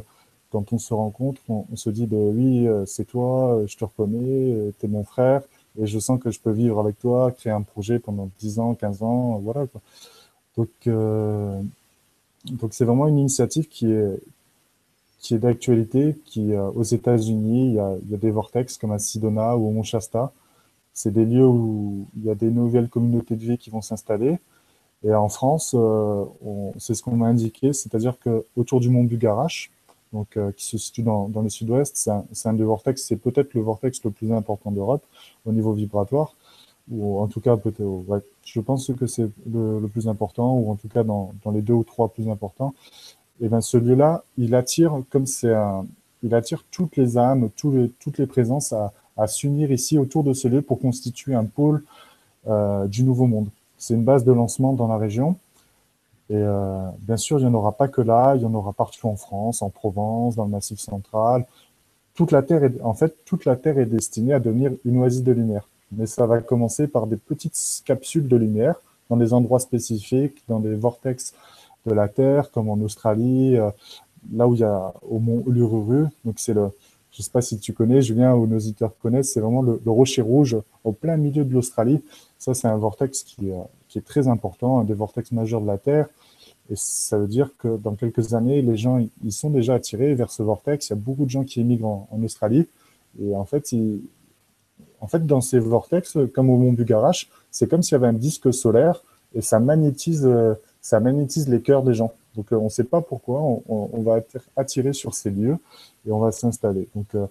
quand 0.51 0.73
on 0.73 0.77
se 0.77 0.93
rencontre, 0.93 1.41
on, 1.47 1.75
se 1.77 1.89
dit, 1.89 2.05
ben 2.05 2.35
oui, 2.35 2.67
c'est 2.85 3.05
toi, 3.05 3.61
je 3.67 3.77
te 3.77 3.85
reconnais, 3.85 4.73
tu 4.77 4.85
es 4.85 4.89
mon 4.89 5.05
frère, 5.05 5.43
et 5.79 5.87
je 5.87 5.99
sens 5.99 6.19
que 6.19 6.31
je 6.31 6.39
peux 6.39 6.51
vivre 6.51 6.79
avec 6.79 6.99
toi, 6.99 7.31
créer 7.31 7.53
un 7.53 7.61
projet 7.61 7.99
pendant 7.99 8.29
10 8.39 8.59
ans, 8.59 8.75
15 8.75 9.03
ans, 9.03 9.39
voilà. 9.39 9.65
Donc, 10.57 10.69
donc 12.45 12.73
c'est 12.73 12.85
vraiment 12.85 13.07
une 13.07 13.19
initiative 13.19 13.67
qui 13.67 13.91
est, 13.91 14.19
qui 15.21 15.35
est 15.35 15.37
d'actualité, 15.37 16.17
qui 16.25 16.53
euh, 16.53 16.69
aux 16.71 16.83
États-Unis, 16.83 17.67
il 17.67 17.73
y 17.75 17.79
a, 17.79 17.95
des 18.01 18.31
vortex 18.31 18.77
comme 18.77 18.91
à 18.91 18.99
Sidona 18.99 19.55
ou 19.55 19.67
au 19.67 19.71
Mont 19.71 19.83
Shasta. 19.83 20.33
C'est 20.93 21.13
des 21.13 21.25
lieux 21.25 21.47
où 21.47 22.07
il 22.17 22.25
y 22.25 22.29
a 22.29 22.35
des 22.35 22.49
nouvelles 22.49 22.89
communautés 22.89 23.35
de 23.35 23.41
vie 23.41 23.57
qui 23.57 23.69
vont 23.69 23.81
s'installer. 23.81 24.39
Et 25.03 25.13
en 25.13 25.29
France, 25.29 25.75
euh, 25.77 26.25
c'est 26.77 26.95
ce 26.95 27.03
qu'on 27.03 27.15
m'a 27.15 27.27
indiqué, 27.27 27.71
c'est-à-dire 27.73 28.17
que 28.19 28.45
autour 28.55 28.79
du 28.79 28.89
mont 28.89 29.03
Bugarache, 29.03 29.71
donc 30.13 30.37
euh, 30.37 30.51
qui 30.51 30.65
se 30.65 30.77
situe 30.77 31.03
dans, 31.03 31.29
dans 31.29 31.41
le 31.41 31.49
sud-ouest, 31.49 31.95
c'est 31.95 32.11
un, 32.11 32.25
un, 32.45 32.53
des 32.53 32.63
vortex, 32.63 33.03
c'est 33.03 33.15
peut-être 33.15 33.53
le 33.53 33.61
vortex 33.61 34.03
le 34.03 34.11
plus 34.11 34.31
important 34.31 34.71
d'Europe 34.71 35.03
au 35.45 35.51
niveau 35.51 35.73
vibratoire, 35.73 36.35
ou 36.89 37.19
en 37.19 37.27
tout 37.27 37.39
cas 37.39 37.57
peut-être, 37.57 37.81
ouais, 37.81 38.19
je 38.43 38.59
pense 38.59 38.91
que 38.93 39.07
c'est 39.07 39.29
le, 39.51 39.79
le, 39.79 39.87
plus 39.87 40.07
important, 40.07 40.53
ou 40.53 40.71
en 40.71 40.75
tout 40.75 40.87
cas 40.89 41.03
dans, 41.03 41.33
dans 41.43 41.51
les 41.51 41.61
deux 41.61 41.73
ou 41.73 41.83
trois 41.83 42.09
plus 42.09 42.29
importants 42.29 42.73
et 43.41 43.49
ben 43.49 43.59
ce 43.59 43.77
lieu-là, 43.77 44.23
il 44.37 44.53
attire, 44.53 45.01
comme 45.09 45.25
c'est 45.25 45.53
un, 45.53 45.85
il 46.21 46.33
attire 46.35 46.63
toutes 46.69 46.95
les 46.95 47.17
âmes, 47.17 47.49
tous 47.57 47.71
les, 47.71 47.89
toutes 47.99 48.19
les 48.19 48.27
présences 48.27 48.71
à, 48.71 48.93
à 49.17 49.27
s'unir 49.27 49.71
ici 49.71 49.97
autour 49.97 50.23
de 50.23 50.33
ce 50.33 50.47
lieu 50.47 50.61
pour 50.61 50.79
constituer 50.79 51.33
un 51.33 51.45
pôle 51.45 51.83
euh, 52.47 52.85
du 52.87 53.03
Nouveau 53.03 53.25
Monde. 53.25 53.49
C'est 53.79 53.95
une 53.95 54.03
base 54.03 54.23
de 54.23 54.31
lancement 54.31 54.73
dans 54.73 54.87
la 54.87 54.97
région. 54.97 55.37
Et 56.31 56.35
euh, 56.35 56.87
bien 56.99 57.17
sûr, 57.17 57.39
il 57.39 57.45
n'y 57.45 57.49
en 57.49 57.53
aura 57.53 57.73
pas 57.73 57.89
que 57.89 57.99
là, 57.99 58.35
il 58.37 58.41
y 58.41 58.45
en 58.45 58.53
aura 58.53 58.71
partout 58.71 59.09
en 59.09 59.17
France, 59.17 59.61
en 59.61 59.69
Provence, 59.69 60.37
dans 60.37 60.45
le 60.45 60.51
Massif 60.51 60.79
central. 60.79 61.45
Toute 62.15 62.31
la 62.31 62.41
Terre 62.41 62.63
est, 62.63 62.81
en 62.81 62.93
fait, 62.93 63.25
toute 63.25 63.43
la 63.43 63.57
Terre 63.57 63.77
est 63.77 63.85
destinée 63.85 64.33
à 64.33 64.39
devenir 64.39 64.71
une 64.85 64.99
oasis 64.99 65.23
de 65.23 65.33
lumière. 65.33 65.67
Mais 65.91 66.05
ça 66.05 66.25
va 66.25 66.39
commencer 66.39 66.87
par 66.87 67.05
des 67.05 67.17
petites 67.17 67.83
capsules 67.83 68.29
de 68.29 68.37
lumière 68.37 68.75
dans 69.09 69.17
des 69.17 69.33
endroits 69.33 69.59
spécifiques, 69.59 70.41
dans 70.47 70.61
des 70.61 70.73
vortex 70.73 71.33
de 71.85 71.93
la 71.93 72.07
Terre, 72.07 72.49
comme 72.51 72.69
en 72.69 72.79
Australie, 72.79 73.57
euh, 73.57 73.69
là 74.33 74.47
où 74.47 74.53
il 74.53 74.61
y 74.61 74.63
a 74.63 74.93
au 75.09 75.19
mont 75.19 75.43
Uluru. 75.45 76.05
Donc 76.23 76.35
c'est 76.37 76.53
le, 76.53 76.69
je 77.11 77.21
sais 77.21 77.31
pas 77.31 77.41
si 77.41 77.59
tu 77.59 77.73
connais, 77.73 78.01
Julien, 78.01 78.35
ou 78.35 78.47
nos 78.47 78.55
auditeurs 78.55 78.97
connaissent, 79.01 79.33
c'est 79.33 79.41
vraiment 79.41 79.63
le, 79.63 79.81
rocher 79.85 80.21
rouge 80.21 80.55
au 80.85 80.93
plein 80.93 81.17
milieu 81.17 81.43
de 81.43 81.53
l'Australie. 81.53 82.01
Ça, 82.39 82.53
c'est 82.53 82.69
un 82.69 82.77
vortex 82.77 83.23
qui, 83.23 83.51
euh, 83.51 83.57
qui 83.91 83.97
est 83.97 84.03
très 84.03 84.29
important, 84.29 84.79
un 84.79 84.85
des 84.85 84.93
vortex 84.93 85.33
majeurs 85.33 85.59
de 85.59 85.67
la 85.67 85.77
Terre. 85.77 86.07
Et 86.69 86.75
ça 86.77 87.17
veut 87.17 87.27
dire 87.27 87.49
que 87.57 87.75
dans 87.75 87.95
quelques 87.95 88.33
années, 88.33 88.61
les 88.61 88.77
gens, 88.77 89.05
ils 89.21 89.33
sont 89.33 89.49
déjà 89.49 89.73
attirés 89.73 90.15
vers 90.15 90.31
ce 90.31 90.43
vortex. 90.43 90.87
Il 90.87 90.89
y 90.91 90.93
a 90.93 90.95
beaucoup 90.95 91.25
de 91.25 91.29
gens 91.29 91.43
qui 91.43 91.59
émigrent 91.59 92.07
en, 92.09 92.23
Australie. 92.23 92.69
Et 93.21 93.35
en 93.35 93.43
fait, 93.43 93.75
en 95.01 95.07
fait, 95.07 95.25
dans 95.25 95.41
ces 95.41 95.59
vortex, 95.59 96.17
comme 96.33 96.49
au 96.49 96.55
mont 96.55 96.71
Bugarache, 96.71 97.29
c'est 97.51 97.69
comme 97.69 97.83
s'il 97.83 97.93
y 97.93 97.95
avait 97.95 98.07
un 98.07 98.13
disque 98.13 98.53
solaire 98.53 99.03
et 99.35 99.41
ça 99.41 99.59
magnétise 99.59 100.25
euh, 100.25 100.53
ça 100.81 101.01
magnétise 101.01 101.49
les 101.49 101.61
cœurs 101.61 101.83
des 101.83 101.93
gens. 101.93 102.13
Donc 102.35 102.53
euh, 102.53 102.55
on 102.55 102.65
ne 102.65 102.69
sait 102.69 102.85
pas 102.85 103.01
pourquoi, 103.01 103.41
on, 103.67 104.01
va 104.01 104.19
être 104.19 104.37
attiré 104.55 104.93
sur 104.93 105.13
ces 105.13 105.29
lieux 105.29 105.57
et 106.07 106.11
on 106.11 106.19
va 106.19 106.31
s'installer. 106.31 106.87
Donc 106.95 107.13
euh, 107.15 107.27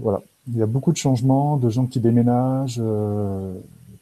voilà, 0.00 0.22
il 0.48 0.56
y 0.56 0.62
a 0.62 0.66
beaucoup 0.66 0.92
de 0.92 0.96
changements, 0.96 1.58
de 1.58 1.68
gens 1.68 1.86
qui 1.86 2.00
déménagent, 2.00 2.80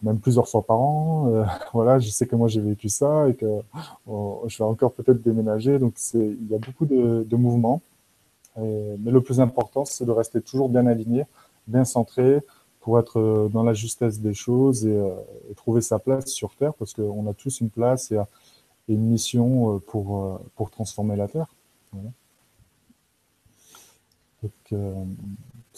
même 0.03 0.19
plusieurs 0.19 0.49
fois 0.49 0.63
par 0.63 0.81
an. 0.81 1.45
voilà, 1.73 1.99
je 1.99 2.09
sais 2.11 2.27
que 2.27 2.37
moi 2.37 2.49
j'ai 2.49 2.61
vécu 2.61 2.89
ça 2.89 3.29
et 3.29 3.35
que 3.35 3.61
je 4.07 4.59
vais 4.59 4.65
encore 4.65 4.93
peut-être 4.93 5.23
déménager. 5.23 5.79
Donc 5.79 5.95
il 6.15 6.49
y 6.51 6.55
a 6.55 6.59
beaucoup 6.59 6.87
de, 6.87 7.37
mouvements. 7.37 7.83
mais 8.57 9.11
le 9.11 9.21
plus 9.21 9.41
important, 9.41 9.85
c'est 9.85 10.05
de 10.05 10.13
rester 10.13 10.41
toujours 10.41 10.69
bien 10.69 10.87
aligné, 10.87 11.27
bien 11.67 11.85
centré, 11.85 12.43
pour 12.81 12.99
être 12.99 13.19
euh, 13.21 13.49
dans 13.49 13.63
la 13.63 13.75
justesse 13.75 14.21
des 14.21 14.35
choses 14.35 14.87
euh, 14.87 15.15
et, 15.51 15.55
trouver 15.55 15.83
sa 15.83 15.99
place 15.99 16.27
sur 16.27 16.55
Terre, 16.57 16.75
parce 16.75 16.95
qu'on 16.95 17.29
a 17.29 17.35
tous 17.35 17.61
une 17.61 17.71
place 17.71 18.11
et, 18.11 18.19
une 18.89 19.05
mission 19.09 19.77
euh, 19.77 19.79
pour, 19.79 20.41
pour 20.57 20.71
transformer 20.71 21.15
la 21.15 21.29
Terre. 21.29 21.47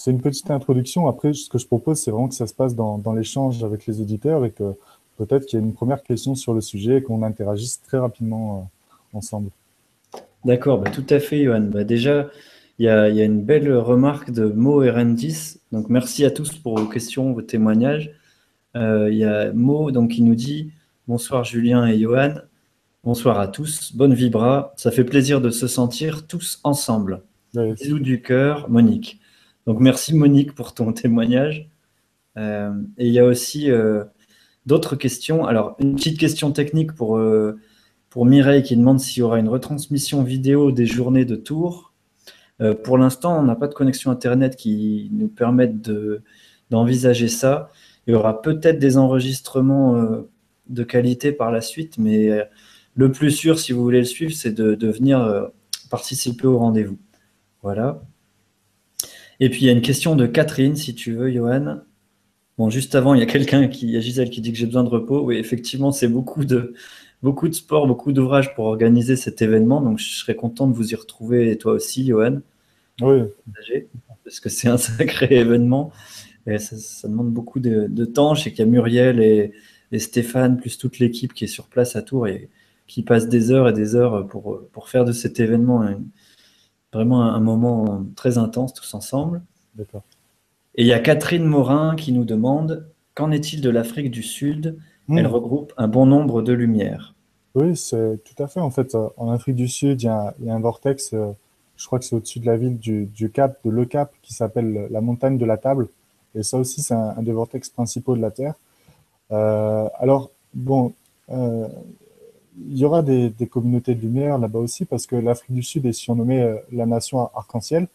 C'est 0.03 0.11
une 0.11 0.21
petite 0.21 0.51
introduction. 0.51 1.07
Après, 1.07 1.33
ce 1.33 1.49
que 1.49 1.59
je 1.59 1.67
propose, 1.67 2.01
c'est 2.01 2.11
vraiment 2.11 2.27
que 2.27 2.35
ça 2.35 2.49
se 2.49 2.55
passe 2.55 2.75
dans, 2.75 2.99
dans 2.99 3.13
l'échange 3.13 3.63
avec 3.63 3.87
les 3.87 4.03
éditeurs 4.03 4.45
et 4.45 4.51
que 4.51 4.75
peut-être 5.17 5.47
qu'il 5.47 5.61
y 5.61 5.63
a 5.63 5.65
une 5.65 5.75
première 5.75 6.03
question 6.03 6.35
sur 6.35 6.55
le 6.55 6.61
sujet 6.61 6.97
et 6.97 7.03
qu'on 7.03 7.23
interagisse 7.23 7.81
très 7.83 7.99
rapidement 7.99 8.69
ensemble. 9.13 9.51
D'accord, 10.45 10.81
bah, 10.81 10.91
tout 10.91 11.07
à 11.09 11.21
fait, 11.21 11.45
Johan. 11.45 11.61
Bah, 11.61 11.85
déjà, 11.85 12.31
il 12.81 12.87
y, 12.87 12.89
a, 12.89 13.07
une 13.07 13.43
belle 13.45 13.73
remarque 13.77 14.33
de 14.33 14.47
Mo 14.47 14.83
Erendis. 14.83 15.61
Donc, 15.71 15.89
merci 15.89 16.25
à 16.25 16.33
tous 16.33 16.53
pour 16.53 16.81
vos 16.81 16.87
questions, 16.87 17.33
vos 17.33 17.43
témoignages. 17.43 18.11
Euh, 18.75 19.09
il 19.09 19.19
y 19.19 19.25
a 19.25 19.53
Mo 19.53 19.93
donc, 19.93 20.11
qui 20.11 20.23
nous 20.23 20.35
dit 20.35 20.73
Bonsoir 21.07 21.45
Julien 21.45 21.87
et 21.87 21.97
Johan. 22.01 22.35
Bonsoir 23.05 23.39
à 23.39 23.47
tous. 23.47 23.95
Bonne 23.95 24.15
vibra. 24.15 24.73
Ça 24.77 24.91
fait 24.91 25.05
plaisir 25.05 25.41
de 25.41 25.51
se 25.51 25.69
sentir 25.69 26.27
tous 26.27 26.59
ensemble. 26.65 27.23
Bisous 27.55 28.01
du 28.01 28.21
cœur, 28.21 28.69
Monique. 28.69 29.22
Donc, 29.67 29.81
merci 29.81 30.15
Monique 30.15 30.55
pour 30.55 30.75
ton 30.75 30.93
témoignage. 30.93 31.69
Euh, 32.37 32.73
et 32.99 33.07
il 33.07 33.13
y 33.13 33.19
a 33.19 33.25
aussi 33.25 33.71
euh, 33.71 34.05
d'autres 34.67 34.97
questions. 34.97 35.45
Alors, 35.45 35.77
une 35.79 35.97
petite 35.97 36.19
question 36.19 36.53
technique 36.53 36.93
pour, 36.93 37.21
pour 38.11 38.27
Mireille 38.27 38.63
qui 38.63 38.77
demande 38.77 39.01
s'il 39.01 39.21
y 39.21 39.23
aura 39.23 39.39
une 39.39 39.49
retransmission 39.49 40.23
vidéo 40.23 40.73
des 40.73 40.87
journées 40.87 41.25
de 41.25 41.37
Tours. 41.37 41.93
Euh, 42.63 42.75
pour 42.75 42.99
l'instant, 42.99 43.39
on 43.39 43.43
n'a 43.43 43.57
pas 43.57 43.69
de 43.69 43.75
connexion 43.75 44.11
Internet 44.11 44.57
qui 44.57 45.11
nous 45.13 45.29
permette 45.29 45.81
d'envisager 46.71 47.29
ça. 47.29 47.71
Il 48.07 48.13
y 48.13 48.15
aura 48.15 48.43
peut-être 48.43 48.79
des 48.79 48.97
enregistrements 48.99 49.97
euh, 49.97 50.31
de 50.69 50.85
qualité 50.85 51.33
par 51.33 51.51
la 51.51 51.61
suite, 51.61 51.99
mais 51.99 52.31
euh, 52.31 52.45
le 52.95 53.11
plus 53.11 53.31
sûr, 53.31 53.59
si 53.59 53.73
vous 53.73 53.83
voulez 53.83 54.01
le 54.01 54.05
suivre, 54.05 54.33
c'est 54.33 54.53
de, 54.53 54.87
venir 54.87 55.51
participer 55.91 56.47
au 56.47 56.59
rendez-vous. 56.59 56.99
Voilà. 57.63 58.03
Et 59.41 59.51
puis, 59.51 59.63
il 59.63 59.67
y 59.67 59.69
a 59.69 59.73
une 59.73 59.83
question 59.83 60.17
de 60.17 60.27
Catherine, 60.27 60.77
si 60.77 60.95
tu 60.95 61.13
veux, 61.13 61.31
Johan. 61.31 61.81
Bon, 62.59 62.71
juste 62.71 62.95
avant, 62.95 63.15
il 63.15 63.21
y 63.21 63.23
a 63.23 63.27
quelqu'un 63.27 63.69
qui, 63.69 63.87
il 63.87 63.93
y 63.93 63.97
a 63.97 64.01
Gisèle 64.01 64.31
qui 64.31 64.41
dit 64.41 64.53
que 64.53 64.59
j'ai 64.59 64.67
besoin 64.67 64.85
de 64.85 64.89
repos. 64.89 65.23
Oui, 65.25 65.37
effectivement, 65.37 65.91
c'est 65.91 66.09
beaucoup 66.09 66.45
de, 66.45 66.75
beaucoup 67.23 67.49
de 67.49 67.55
sport, 67.55 67.87
beaucoup 67.87 68.13
d'ouvrages 68.13 68.55
pour 68.55 68.67
organiser 68.67 69.17
cet 69.17 69.43
événement. 69.43 69.81
Donc, 69.81 69.99
je 69.99 70.11
serais 70.11 70.37
content 70.37 70.67
de 70.67 70.75
vous 70.75 70.93
y 70.93 70.95
retrouver, 70.95 71.51
et 71.51 71.59
toi 71.59 71.73
aussi, 71.73 72.07
Johan. 72.07 72.41
Oui. 73.01 73.23
Parce 74.25 74.41
que 74.41 74.49
c'est 74.49 74.69
un 74.69 74.79
sacré 74.79 75.29
événement. 75.31 75.93
Et 76.47 76.59
ça, 76.59 77.09
demande 77.09 77.31
beaucoup 77.33 77.61
de, 77.61 78.05
temps. 78.05 78.35
Je 78.35 78.45
sais 78.45 78.51
qu'il 78.51 78.61
y 78.61 78.69
a 78.69 78.71
Muriel 78.71 79.21
et, 79.21 79.53
Stéphane, 79.99 80.57
plus 80.57 80.79
toute 80.79 80.99
l'équipe 80.99 81.35
qui 81.35 81.45
est 81.45 81.49
sur 81.49 81.67
place 81.67 81.97
à 81.97 82.03
Tours 82.03 82.27
et 82.27 82.49
qui 82.87 83.03
passe 83.03 83.29
des 83.29 83.51
heures 83.51 83.69
et 83.69 83.73
des 83.75 83.95
heures 83.95 84.27
pour, 84.27 84.61
pour 84.73 84.89
faire 84.89 85.05
de 85.05 85.13
cet 85.13 85.39
événement 85.39 85.85
vraiment 86.93 87.23
un, 87.23 87.41
moment 87.41 88.05
très 88.17 88.39
intense 88.39 88.75
tous 88.75 88.95
ensemble. 88.95 89.43
D'accord. 89.75 90.03
Et 90.75 90.83
il 90.83 90.87
y 90.87 90.93
a 90.93 91.01
Catherine 91.01 91.45
Morin 91.45 91.97
qui 91.97 92.13
nous 92.13 92.25
demande 92.25 92.87
Qu'en 93.15 93.31
est-il 93.31 93.61
de 93.61 93.69
l'Afrique 93.69 94.11
du 94.11 94.23
Sud? 94.23 94.79
Elle 95.11 95.25
hmm. 95.25 95.31
regroupe 95.31 95.75
un 95.77 95.87
bon 95.87 96.07
nombre 96.07 96.41
de 96.41 96.55
lumières. 96.55 97.15
Oui, 97.55 97.77
c'est 97.77 98.19
tout 98.25 98.43
à 98.43 98.47
fait. 98.47 98.61
En 98.61 98.71
fait, 98.71 98.97
en 99.19 99.31
Afrique 99.31 99.57
du 99.57 99.69
Sud, 99.69 100.01
il 100.01 100.07
y 100.07 100.09
a, 100.09 100.35
un 100.49 100.61
vortex 100.61 101.13
euh, 101.13 101.33
je 101.83 101.87
crois 101.87 101.99
que 101.99 102.05
c'est 102.05 102.15
au-dessus 102.15 102.39
de 102.39 102.47
la 102.47 102.57
ville 102.57 102.79
du, 102.79 103.31
Cap, 103.35 103.59
de 103.65 103.71
Le 103.71 103.85
Cap, 103.85 104.13
qui 104.23 104.33
s'appelle 104.33 104.87
la 104.91 105.01
montagne 105.01 105.37
de 105.37 105.45
la 105.45 105.57
Table. 105.57 105.89
Et 106.37 106.45
ça 106.45 106.57
aussi, 106.59 106.81
c'est 106.81 106.95
un, 106.95 107.21
des 107.23 107.33
vortex 107.33 107.71
principaux 107.71 108.15
de 108.15 108.21
la 108.21 108.31
Terre. 108.31 108.55
Euh, 109.33 109.89
alors, 109.99 110.31
bon, 110.55 110.93
euh, 111.31 111.67
il 112.59 112.79
y 112.79 112.85
aura 112.85 113.03
des, 113.03 113.33
communautés 113.51 113.95
de 113.95 114.01
lumière 114.01 114.39
là-bas 114.39 114.59
aussi, 114.59 114.85
parce 114.85 115.07
que 115.07 115.17
l'Afrique 115.17 115.55
du 115.55 115.63
Sud 115.63 115.87
est 115.87 115.93
surnommée 115.93 116.43
euh, 116.43 116.57
la 116.71 116.87
nation 116.87 117.31
arc-en-ciel. 117.35 117.89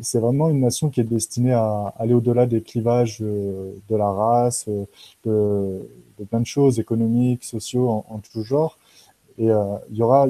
c'est 0.00 0.20
vraiment 0.20 0.48
une 0.48 0.60
nation 0.60 0.90
qui 0.90 1.00
est 1.00 1.04
destinée 1.04 1.52
à 1.52 1.92
aller 1.98 2.14
au-delà 2.14 2.46
des 2.46 2.60
clivages 2.60 3.20
de 3.20 3.96
la 3.96 4.10
race, 4.10 4.68
de, 5.24 5.88
plein 6.30 6.40
de 6.40 6.46
choses 6.46 6.78
économiques, 6.78 7.42
sociaux, 7.42 8.04
en, 8.08 8.20
tout 8.20 8.42
genre. 8.42 8.78
Et 9.38 9.48
il 9.90 9.96
y 9.96 10.02
aura 10.02 10.28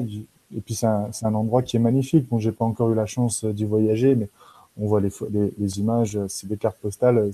et 0.55 0.61
puis 0.61 0.75
c'est 0.75 0.87
un, 0.87 1.09
un, 1.23 1.33
endroit 1.33 1.61
qui 1.61 1.75
est 1.75 1.79
magnifique. 1.79 2.27
Bon, 2.29 2.39
j'ai 2.39 2.51
pas 2.51 2.65
encore 2.65 2.89
eu 2.91 2.95
la 2.95 3.05
chance 3.05 3.43
d'y 3.45 3.65
voyager, 3.65 4.15
mais 4.15 4.29
on 4.77 4.87
voit 4.87 5.01
les, 5.01 5.11
les, 5.29 5.53
les 5.57 5.79
images, 5.79 6.17
c'est 6.27 6.47
des 6.47 6.57
cartes 6.57 6.77
postales, 6.77 7.31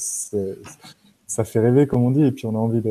ça 1.33 1.43
fait 1.43 1.59
rêver 1.59 1.87
comme 1.87 2.03
on 2.03 2.11
dit, 2.11 2.23
et 2.23 2.31
puis 2.31 2.45
on 2.45 2.55
a 2.55 2.59
envie 2.59 2.81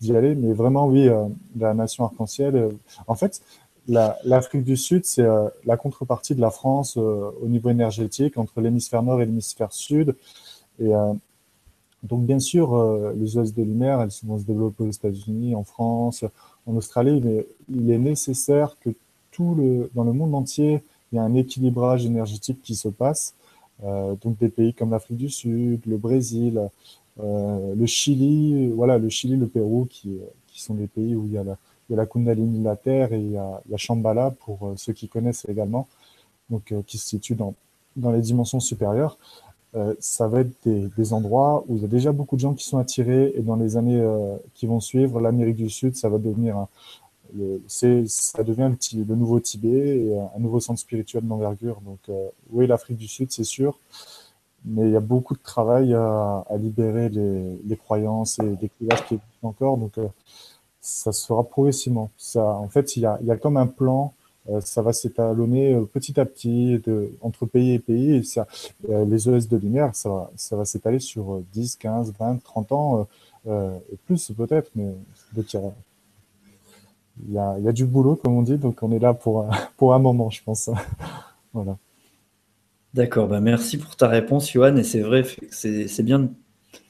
d'y 0.00 0.16
aller. 0.16 0.34
Mais 0.34 0.54
vraiment, 0.54 0.86
oui, 0.86 1.06
euh, 1.08 1.26
la 1.58 1.74
nation 1.74 2.04
arc-en-ciel. 2.04 2.56
Euh, 2.56 2.70
en 3.06 3.14
fait, 3.14 3.42
l'Afrique 3.88 4.64
du 4.64 4.76
Sud, 4.76 5.04
c'est 5.04 5.22
euh, 5.22 5.48
la 5.66 5.76
contrepartie 5.76 6.34
de 6.34 6.40
la 6.40 6.50
France 6.50 6.96
au 6.96 7.46
niveau 7.46 7.68
énergétique 7.68 8.38
entre 8.38 8.60
l'hémisphère 8.62 9.02
nord 9.02 9.20
et 9.20 9.26
l'hémisphère 9.26 9.72
sud. 9.72 10.16
Et 10.78 10.92
donc, 12.02 12.24
bien 12.24 12.38
sûr, 12.38 12.68
les 13.14 13.36
oasis 13.36 13.54
de 13.54 13.62
lumière, 13.62 14.00
elles 14.00 14.08
vont 14.24 14.38
se 14.38 14.44
développer 14.44 14.84
aux 14.84 14.90
États-Unis, 14.90 15.54
en 15.54 15.64
France, 15.64 16.24
en 16.66 16.74
Australie, 16.74 17.20
mais 17.22 17.46
il 17.68 17.90
est 17.90 17.98
nécessaire 17.98 18.76
que 18.80 18.88
tout 19.30 19.54
le, 19.54 19.90
dans 19.94 20.04
le 20.04 20.14
monde 20.14 20.34
entier, 20.34 20.82
il 21.12 21.16
y 21.16 21.18
a 21.18 21.22
un 21.22 21.34
équilibrage 21.34 22.06
énergétique 22.06 22.62
qui 22.62 22.74
se 22.76 22.88
passe. 22.88 23.34
donc 23.82 24.38
des 24.38 24.48
pays 24.48 24.72
comme 24.72 24.92
l'Afrique 24.92 25.18
du 25.18 25.28
Sud, 25.28 25.80
le 25.84 25.98
Brésil, 25.98 26.70
le 27.18 27.86
Chili, 27.86 28.68
voilà, 28.68 28.98
le 28.98 29.08
Chili, 29.08 29.36
le 29.36 29.46
Pérou, 29.46 29.86
qui, 29.88 30.18
qui 30.46 30.62
sont 30.62 30.74
des 30.74 30.86
pays 30.86 31.14
où 31.14 31.26
il 31.26 31.32
y 31.32 31.38
a 31.38 31.44
la, 31.44 31.56
il 31.88 31.92
y 31.92 31.94
a 31.94 31.96
la 31.96 32.06
Kundalini, 32.06 32.62
la 32.62 32.76
Terre, 32.76 33.12
et 33.12 33.20
il 33.20 33.32
y 33.32 33.36
a, 33.36 33.60
la 33.68 33.76
Shambhala, 33.76 34.30
pour 34.30 34.72
ceux 34.76 34.92
qui 34.92 35.08
connaissent 35.08 35.46
également, 35.48 35.88
donc 36.48 36.74
qui 36.86 36.98
se 36.98 37.06
situe 37.06 37.34
dans, 37.34 37.54
dans 37.96 38.12
les 38.12 38.20
dimensions 38.20 38.60
supérieures. 38.60 39.18
Euh, 39.76 39.94
ça 40.00 40.26
va 40.26 40.40
être 40.40 40.52
des, 40.66 41.12
endroits 41.12 41.64
où 41.68 41.76
il 41.76 41.82
y 41.82 41.84
a 41.84 41.88
déjà 41.88 42.10
beaucoup 42.10 42.34
de 42.34 42.40
gens 42.40 42.54
qui 42.54 42.64
sont 42.64 42.78
attirés 42.78 43.32
et 43.36 43.40
dans 43.40 43.54
les 43.54 43.76
années 43.76 44.00
euh, 44.00 44.36
qui 44.54 44.66
vont 44.66 44.80
suivre, 44.80 45.20
l'Amérique 45.20 45.56
du 45.56 45.70
Sud, 45.70 45.94
ça 45.94 46.08
va 46.08 46.18
devenir 46.18 46.66
le, 47.32 47.62
ça 47.68 48.42
devient 48.42 48.72
le, 48.94 49.14
nouveau 49.14 49.38
Tibet 49.38 49.98
et 49.98 50.18
un 50.18 50.40
nouveau 50.40 50.58
centre 50.58 50.80
spirituel 50.80 51.24
d'envergure. 51.24 51.80
Donc 51.82 52.00
euh, 52.08 52.28
oui, 52.50 52.66
l'Afrique 52.66 52.96
du 52.96 53.06
Sud, 53.06 53.30
c'est 53.30 53.44
sûr, 53.44 53.78
mais 54.64 54.88
il 54.88 54.92
y 54.92 54.96
a 54.96 55.00
beaucoup 55.00 55.34
de 55.34 55.42
travail 55.42 55.94
à, 55.94 56.44
libérer 56.58 57.08
les, 57.08 57.76
croyances 57.76 58.38
et 58.38 58.56
les 58.60 58.68
clivages 58.68 59.06
qui 59.06 59.14
existent 59.14 59.48
encore. 59.48 59.78
Donc 59.78 59.92
ça 60.80 61.12
se 61.12 61.26
fera 61.26 61.44
progressivement. 61.44 62.10
Ça, 62.16 62.44
en 62.44 62.68
fait, 62.68 62.96
il 62.96 63.02
y 63.02 63.06
a, 63.06 63.36
comme 63.36 63.56
un 63.56 63.66
plan 63.66 64.12
euh, 64.48 64.60
ça 64.62 64.80
va 64.80 64.92
s'étalonner 64.92 65.74
euh, 65.74 65.84
petit 65.84 66.18
à 66.18 66.24
petit 66.24 66.82
entre 67.20 67.46
pays 67.46 67.74
et 67.74 67.78
pays. 67.78 68.22
Euh, 68.88 69.04
les 69.04 69.28
ES 69.28 69.48
de 69.48 69.56
lumière, 69.56 69.94
ça 69.94 70.30
va, 70.52 70.64
s'étaler 70.64 70.98
sur 70.98 71.40
10, 71.52 71.76
15, 71.76 72.14
20, 72.18 72.42
30 72.42 72.72
ans, 72.72 73.08
et 73.46 73.96
plus 74.06 74.32
peut-être, 74.32 74.70
mais 74.74 74.92
il 75.36 75.44
y, 77.32 77.38
a, 77.38 77.58
il 77.58 77.64
y 77.64 77.68
a 77.68 77.72
du 77.72 77.84
boulot, 77.84 78.16
comme 78.16 78.34
on 78.34 78.42
dit, 78.42 78.56
donc 78.56 78.82
on 78.82 78.92
est 78.92 78.98
là 78.98 79.14
pour, 79.14 79.46
pour 79.76 79.94
un 79.94 79.98
moment, 79.98 80.30
je 80.30 80.42
pense. 80.42 80.70
voilà. 81.52 81.76
D'accord, 82.94 83.28
bah 83.28 83.40
merci 83.40 83.78
pour 83.78 83.96
ta 83.96 84.08
réponse, 84.08 84.50
Johan. 84.52 84.76
Et 84.76 84.84
c'est 84.84 85.00
vrai, 85.00 85.24
c'est 85.50 86.02
bien 86.02 86.30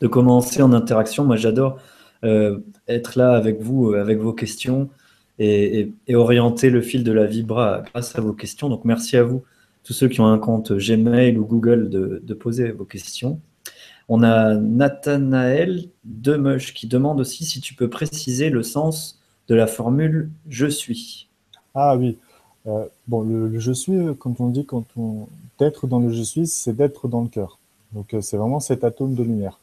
de 0.01 0.07
commencer 0.07 0.63
en 0.63 0.73
interaction. 0.73 1.25
Moi, 1.25 1.37
j'adore 1.37 1.79
être 2.23 3.19
là 3.19 3.33
avec 3.33 3.61
vous, 3.61 3.95
avec 3.95 4.19
vos 4.19 4.33
questions 4.33 4.91
et, 5.41 5.93
orienter 6.15 6.71
le 6.71 6.83
fil 6.83 7.03
de 7.03 7.13
la 7.13 7.27
Vibra 7.27 7.83
grâce 7.93 8.17
à 8.17 8.21
vos 8.21 8.33
questions. 8.33 8.69
Donc 8.69 8.85
merci 8.85 9.17
à 9.17 9.23
vous, 9.23 9.43
tous 9.83 9.93
ceux 9.93 10.09
qui 10.09 10.21
ont 10.21 10.27
un 10.27 10.39
compte 10.39 10.73
Gmail 10.73 11.39
ou 11.39 11.47
Google, 11.47 11.89
de, 11.89 12.35
poser 12.35 12.71
vos 12.71 12.85
questions. 12.85 13.41
On 14.09 14.23
a 14.23 14.55
Nathanaël 14.55 15.85
Demush 16.05 16.75
qui 16.75 16.87
demande 16.89 17.21
aussi 17.21 17.45
si 17.45 17.61
tu 17.61 17.75
peux 17.75 17.89
préciser 17.89 18.51
le 18.51 18.63
sens 18.63 19.21
de 19.49 19.55
la 19.55 19.67
formule 19.67 20.31
je 20.49 20.67
suis. 20.67 21.29
Ah 21.75 21.97
oui. 21.97 22.19
Euh, 22.67 22.87
bon, 23.09 23.23
le, 23.23 23.59
je 23.59 23.73
suis, 23.73 23.99
quand 24.19 24.41
on 24.41 24.49
dit 24.49 24.67
quand 24.67 24.85
on 24.97 25.27
d'être 25.59 25.87
dans 25.87 25.99
le 25.99 26.11
je 26.11 26.23
suis, 26.23 26.47
c'est 26.47 26.75
d'être 26.75 27.09
dans 27.09 27.23
le 27.23 27.29
cœur. 27.29 27.59
Donc 27.93 28.15
euh, 28.15 28.21
c'est 28.21 28.37
vraiment 28.37 28.61
cet 28.61 28.85
atome 28.85 29.15
de 29.15 29.23
lumière. 29.23 29.59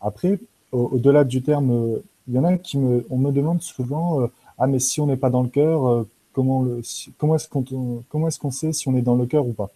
Après, 0.00 0.38
au-delà 0.72 1.24
du 1.24 1.42
terme, 1.42 1.70
euh, 1.70 1.98
il 2.28 2.34
y 2.34 2.38
en 2.38 2.44
a 2.44 2.56
qui 2.56 2.78
me, 2.78 3.06
on 3.10 3.18
me 3.18 3.32
demande 3.32 3.62
souvent 3.62 4.28
ah, 4.60 4.66
mais 4.66 4.78
si 4.78 5.00
on 5.00 5.06
n'est 5.06 5.16
pas 5.16 5.30
dans 5.30 5.42
le 5.42 5.48
cœur, 5.48 5.88
euh, 5.88 6.08
comment, 6.34 6.62
le, 6.62 6.82
comment 7.16 7.34
est-ce 7.36 7.48
qu'on 7.48 7.64
comment 8.10 8.28
est-ce 8.28 8.38
qu'on 8.38 8.50
sait 8.50 8.74
si 8.74 8.88
on 8.88 8.94
est 8.94 9.00
dans 9.00 9.16
le 9.16 9.24
cœur 9.24 9.46
ou 9.46 9.54
pas? 9.54 9.70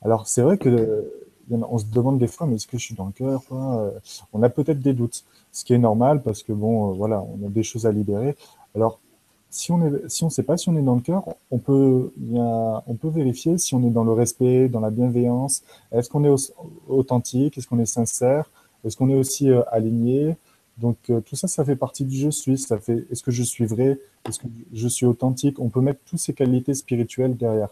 Alors, 0.00 0.26
c'est 0.26 0.40
vrai 0.40 0.56
que 0.56 1.04
on 1.50 1.78
se 1.78 1.84
demande 1.84 2.18
des 2.18 2.26
fois, 2.26 2.46
mais 2.46 2.56
est-ce 2.56 2.66
que 2.66 2.78
je 2.78 2.84
suis 2.84 2.94
dans 2.94 3.04
le 3.06 3.12
cœur 3.12 3.42
euh, 3.52 3.90
On 4.32 4.42
a 4.42 4.48
peut-être 4.48 4.80
des 4.80 4.94
doutes, 4.94 5.22
ce 5.52 5.64
qui 5.64 5.74
est 5.74 5.78
normal 5.78 6.22
parce 6.22 6.42
que 6.42 6.52
bon, 6.52 6.90
euh, 6.90 6.94
voilà, 6.94 7.22
on 7.22 7.46
a 7.46 7.50
des 7.50 7.62
choses 7.62 7.84
à 7.86 7.92
libérer. 7.92 8.36
Alors, 8.74 8.98
si 9.50 9.72
on 9.72 9.84
est, 9.86 10.08
si 10.08 10.24
on 10.24 10.30
sait 10.30 10.42
pas 10.42 10.56
si 10.56 10.68
on 10.68 10.76
est 10.76 10.82
dans 10.82 10.94
le 10.94 11.00
cœur, 11.00 11.24
on 11.50 11.58
peut, 11.58 12.12
y 12.20 12.38
on 12.38 12.94
peut 12.94 13.08
vérifier 13.08 13.58
si 13.58 13.74
on 13.74 13.82
est 13.82 13.90
dans 13.90 14.04
le 14.04 14.12
respect, 14.12 14.68
dans 14.68 14.80
la 14.80 14.90
bienveillance. 14.90 15.62
Est-ce 15.92 16.10
qu'on 16.10 16.24
est 16.24 16.52
authentique? 16.88 17.56
Est-ce 17.56 17.66
qu'on 17.66 17.78
est 17.78 17.86
sincère? 17.86 18.50
Est-ce 18.84 18.96
qu'on 18.96 19.08
est 19.08 19.16
aussi 19.16 19.50
aligné? 19.70 20.36
Donc 20.78 20.96
euh, 21.08 21.20
tout 21.20 21.36
ça, 21.36 21.48
ça 21.48 21.64
fait 21.64 21.76
partie 21.76 22.04
du 22.04 22.16
je 22.16 22.30
suis. 22.30 22.58
Ça 22.58 22.78
fait 22.78 23.06
est-ce 23.10 23.22
que 23.22 23.30
je 23.30 23.42
suis 23.42 23.66
vrai? 23.66 23.98
Est-ce 24.28 24.38
que 24.38 24.46
je 24.72 24.88
suis 24.88 25.06
authentique? 25.06 25.58
On 25.58 25.68
peut 25.68 25.80
mettre 25.80 26.00
toutes 26.04 26.18
ces 26.18 26.34
qualités 26.34 26.74
spirituelles 26.74 27.36
derrière. 27.36 27.70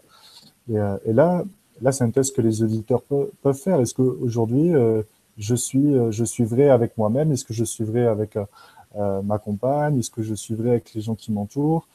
Et, 0.69 0.79
euh, 0.79 0.97
là, 1.05 1.43
là, 1.81 1.91
c'est 1.91 2.03
un 2.03 2.09
test 2.09 2.35
que 2.35 2.41
les 2.41 2.63
auditeurs 2.63 3.03
peuvent, 3.03 3.53
faire. 3.53 3.79
Est-ce 3.79 3.93
qu'aujourd'hui, 3.93 4.73
euh, 4.73 5.03
je 5.37 5.55
suis, 5.55 5.93
je 6.09 6.23
suis 6.23 6.45
vrai 6.45 6.69
avec 6.69 6.97
moi-même? 6.97 7.31
Est-ce 7.31 7.45
que 7.45 7.53
je 7.53 7.65
suis 7.65 7.83
vrai 7.83 8.05
avec 8.05 8.37
ma 8.95 9.37
compagne 9.37 9.99
Est-ce 9.99 10.09
que 10.09 10.23
je 10.23 10.33
suis 10.33 10.55
vrai 10.55 10.69
avec 10.69 10.93
les 10.93 11.01
gens 11.01 11.15
qui 11.15 11.31
m'entourent 11.31 11.87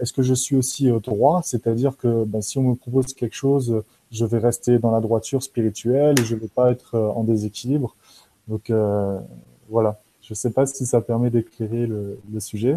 Est-ce 0.00 0.12
que 0.12 0.22
je 0.22 0.34
suis 0.34 0.56
aussi 0.56 0.88
droit 1.02 1.42
C'est-à-dire 1.44 1.96
que 1.96 2.24
ben, 2.24 2.40
si 2.42 2.58
on 2.58 2.62
me 2.62 2.74
propose 2.74 3.12
quelque 3.14 3.34
chose, 3.34 3.82
je 4.10 4.24
vais 4.24 4.38
rester 4.38 4.78
dans 4.78 4.92
la 4.92 5.00
droiture 5.00 5.42
spirituelle 5.42 6.18
et 6.20 6.24
je 6.24 6.34
ne 6.34 6.40
vais 6.40 6.48
pas 6.48 6.70
être 6.70 6.98
en 6.98 7.24
déséquilibre. 7.24 7.96
Donc 8.48 8.72
voilà. 9.68 9.98
Je 10.22 10.32
ne 10.32 10.36
sais 10.36 10.50
pas 10.50 10.66
si 10.66 10.86
ça 10.86 11.00
permet 11.00 11.30
d'éclairer 11.30 11.86
le, 11.86 12.18
sujet. 12.38 12.76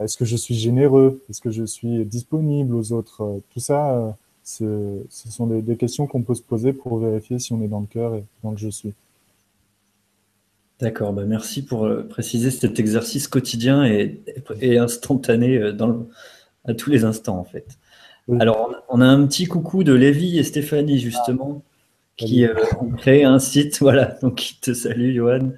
Est-ce 0.00 0.16
que 0.16 0.24
je 0.24 0.36
suis 0.36 0.54
généreux? 0.54 1.22
Est-ce 1.28 1.40
que 1.40 1.50
je 1.50 1.64
suis 1.64 2.04
disponible 2.06 2.74
aux 2.74 2.92
autres? 2.92 3.40
Tout 3.50 3.60
ça, 3.60 4.16
ce 4.42 5.04
sont 5.12 5.46
des, 5.46 5.76
questions 5.76 6.06
qu'on 6.06 6.22
peut 6.22 6.34
se 6.34 6.42
poser 6.42 6.72
pour 6.72 6.98
vérifier 6.98 7.38
si 7.38 7.52
on 7.52 7.62
est 7.62 7.68
dans 7.68 7.80
le 7.80 7.86
cœur 7.86 8.14
et 8.14 8.24
dans 8.42 8.50
le 8.50 8.56
je 8.56 8.70
suis. 8.70 8.94
D'accord, 10.80 11.12
bah 11.12 11.24
merci 11.26 11.64
pour 11.64 11.84
euh, 11.84 12.02
préciser 12.08 12.50
cet 12.50 12.80
exercice 12.80 13.28
quotidien 13.28 13.84
et, 13.84 14.22
instantané 14.78 15.58
euh, 15.58 15.76
à 16.64 16.74
tous 16.74 16.90
les 16.90 17.04
instants 17.04 17.38
en 17.38 17.44
fait. 17.44 17.78
Alors 18.38 18.74
on 18.88 19.00
a 19.00 19.06
un 19.06 19.26
petit 19.26 19.46
coucou 19.46 19.84
de 19.84 19.92
Lévi 19.92 20.38
et 20.38 20.44
Stéphanie 20.44 20.98
justement 20.98 21.62
qui 22.20 22.44
euh, 22.44 22.54
ont 22.80 22.90
créé 22.90 23.24
un 23.24 23.38
site, 23.38 23.78
voilà, 23.80 24.16
donc 24.22 24.36
qui 24.36 24.60
te 24.60 24.74
salue 24.74 25.14
Johan. 25.14 25.52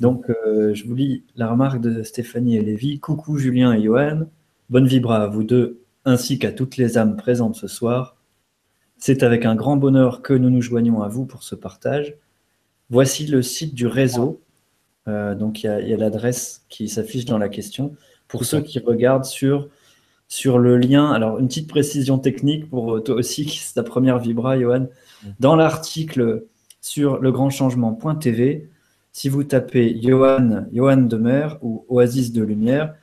Donc, 0.00 0.30
euh, 0.30 0.72
je 0.74 0.86
vous 0.86 0.94
lis 0.94 1.24
la 1.36 1.48
remarque 1.48 1.80
de 1.80 2.02
Stéphanie 2.02 2.56
et 2.56 2.62
Lévi. 2.62 2.98
Coucou 2.98 3.36
Julien 3.36 3.74
et 3.74 3.82
Johan. 3.82 4.22
Bonne 4.70 4.86
vibra 4.86 5.22
à 5.22 5.26
vous 5.26 5.44
deux, 5.44 5.82
ainsi 6.04 6.38
qu'à 6.38 6.50
toutes 6.50 6.76
les 6.76 6.96
âmes 6.96 7.16
présentes 7.16 7.56
ce 7.56 7.68
soir. 7.68 8.16
C'est 8.98 9.22
avec 9.22 9.44
un 9.44 9.54
grand 9.54 9.76
bonheur 9.76 10.22
que 10.22 10.32
nous 10.32 10.48
nous 10.48 10.62
joignons 10.62 11.02
à 11.02 11.08
vous 11.08 11.26
pour 11.26 11.42
ce 11.42 11.54
partage. 11.54 12.14
Voici 12.88 13.26
le 13.26 13.42
site 13.42 13.74
du 13.74 13.86
réseau. 13.86 14.40
Euh, 15.08 15.34
donc, 15.34 15.62
il 15.62 15.66
y 15.66 15.92
a, 15.92 15.96
l'adresse 15.96 16.64
qui 16.68 16.88
s'affiche 16.88 17.24
dans 17.24 17.38
la 17.38 17.48
question. 17.48 17.94
Pour 18.28 18.44
ceux 18.44 18.60
qui 18.60 18.78
regardent 18.78 19.24
sur, 19.24 19.68
sur 20.28 20.58
le 20.58 20.76
lien, 20.78 21.12
alors 21.12 21.38
une 21.38 21.48
petite 21.48 21.68
précision 21.68 22.18
technique 22.18 22.68
pour 22.68 23.02
toi 23.02 23.14
aussi, 23.14 23.46
qui 23.46 23.58
c'est 23.58 23.74
ta 23.74 23.82
première 23.82 24.18
vibra, 24.18 24.58
Johan. 24.58 24.86
Dans 25.40 25.56
l'article 25.56 26.44
sur 26.80 27.20
legrandchangement.tv, 27.20 28.68
si 29.12 29.28
vous 29.28 29.44
tapez 29.44 29.98
Johan, 30.02 30.66
Johan 30.72 30.98
Demer 30.98 31.48
ou 31.62 31.84
Oasis 31.88 32.32
de 32.32 32.42
Lumière, 32.42 32.94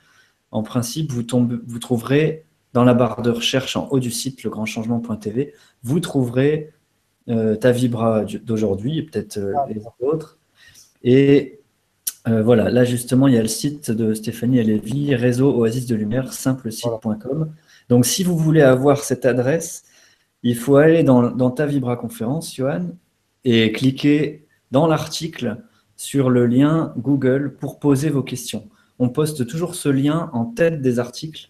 en 0.50 0.62
principe, 0.62 1.10
vous, 1.10 1.24
vous 1.66 1.78
trouverez 1.78 2.44
dans 2.74 2.84
la 2.84 2.94
barre 2.94 3.22
de 3.22 3.30
recherche 3.30 3.76
en 3.76 3.88
haut 3.90 4.00
du 4.00 4.10
site 4.10 4.42
legrandchangement.tv, 4.42 5.54
vous 5.82 6.00
trouverez 6.00 6.72
euh, 7.28 7.56
ta 7.56 7.72
vibra 7.72 8.24
d'aujourd'hui 8.24 8.98
et 8.98 9.02
peut-être 9.02 9.38
euh, 9.38 9.54
ah, 9.56 9.66
les 9.68 9.80
autres. 10.00 10.38
Et 11.02 11.60
euh, 12.26 12.42
voilà, 12.42 12.70
là 12.70 12.84
justement, 12.84 13.28
il 13.28 13.34
y 13.34 13.38
a 13.38 13.42
le 13.42 13.48
site 13.48 13.90
de 13.90 14.14
Stéphanie 14.14 14.62
Lévy, 14.62 15.14
réseau 15.14 15.54
Oasis 15.54 15.86
de 15.86 15.94
Lumière, 15.94 16.32
simplesite.com. 16.32 17.52
Donc 17.88 18.06
si 18.06 18.24
vous 18.24 18.36
voulez 18.36 18.62
avoir 18.62 19.04
cette 19.04 19.26
adresse, 19.26 19.84
il 20.42 20.56
faut 20.56 20.76
aller 20.76 21.02
dans, 21.02 21.30
dans 21.30 21.50
ta 21.50 21.66
vibra 21.66 21.96
conférence, 21.96 22.54
Johan, 22.54 22.88
et 23.44 23.72
cliquer 23.72 24.46
dans 24.70 24.86
l'article 24.86 25.58
sur 25.96 26.30
le 26.30 26.46
lien 26.46 26.94
Google 26.96 27.56
pour 27.60 27.78
poser 27.78 28.10
vos 28.10 28.22
questions. 28.22 28.68
On 28.98 29.08
poste 29.08 29.46
toujours 29.46 29.74
ce 29.74 29.88
lien 29.88 30.30
en 30.32 30.46
tête 30.46 30.80
des 30.80 30.98
articles 30.98 31.48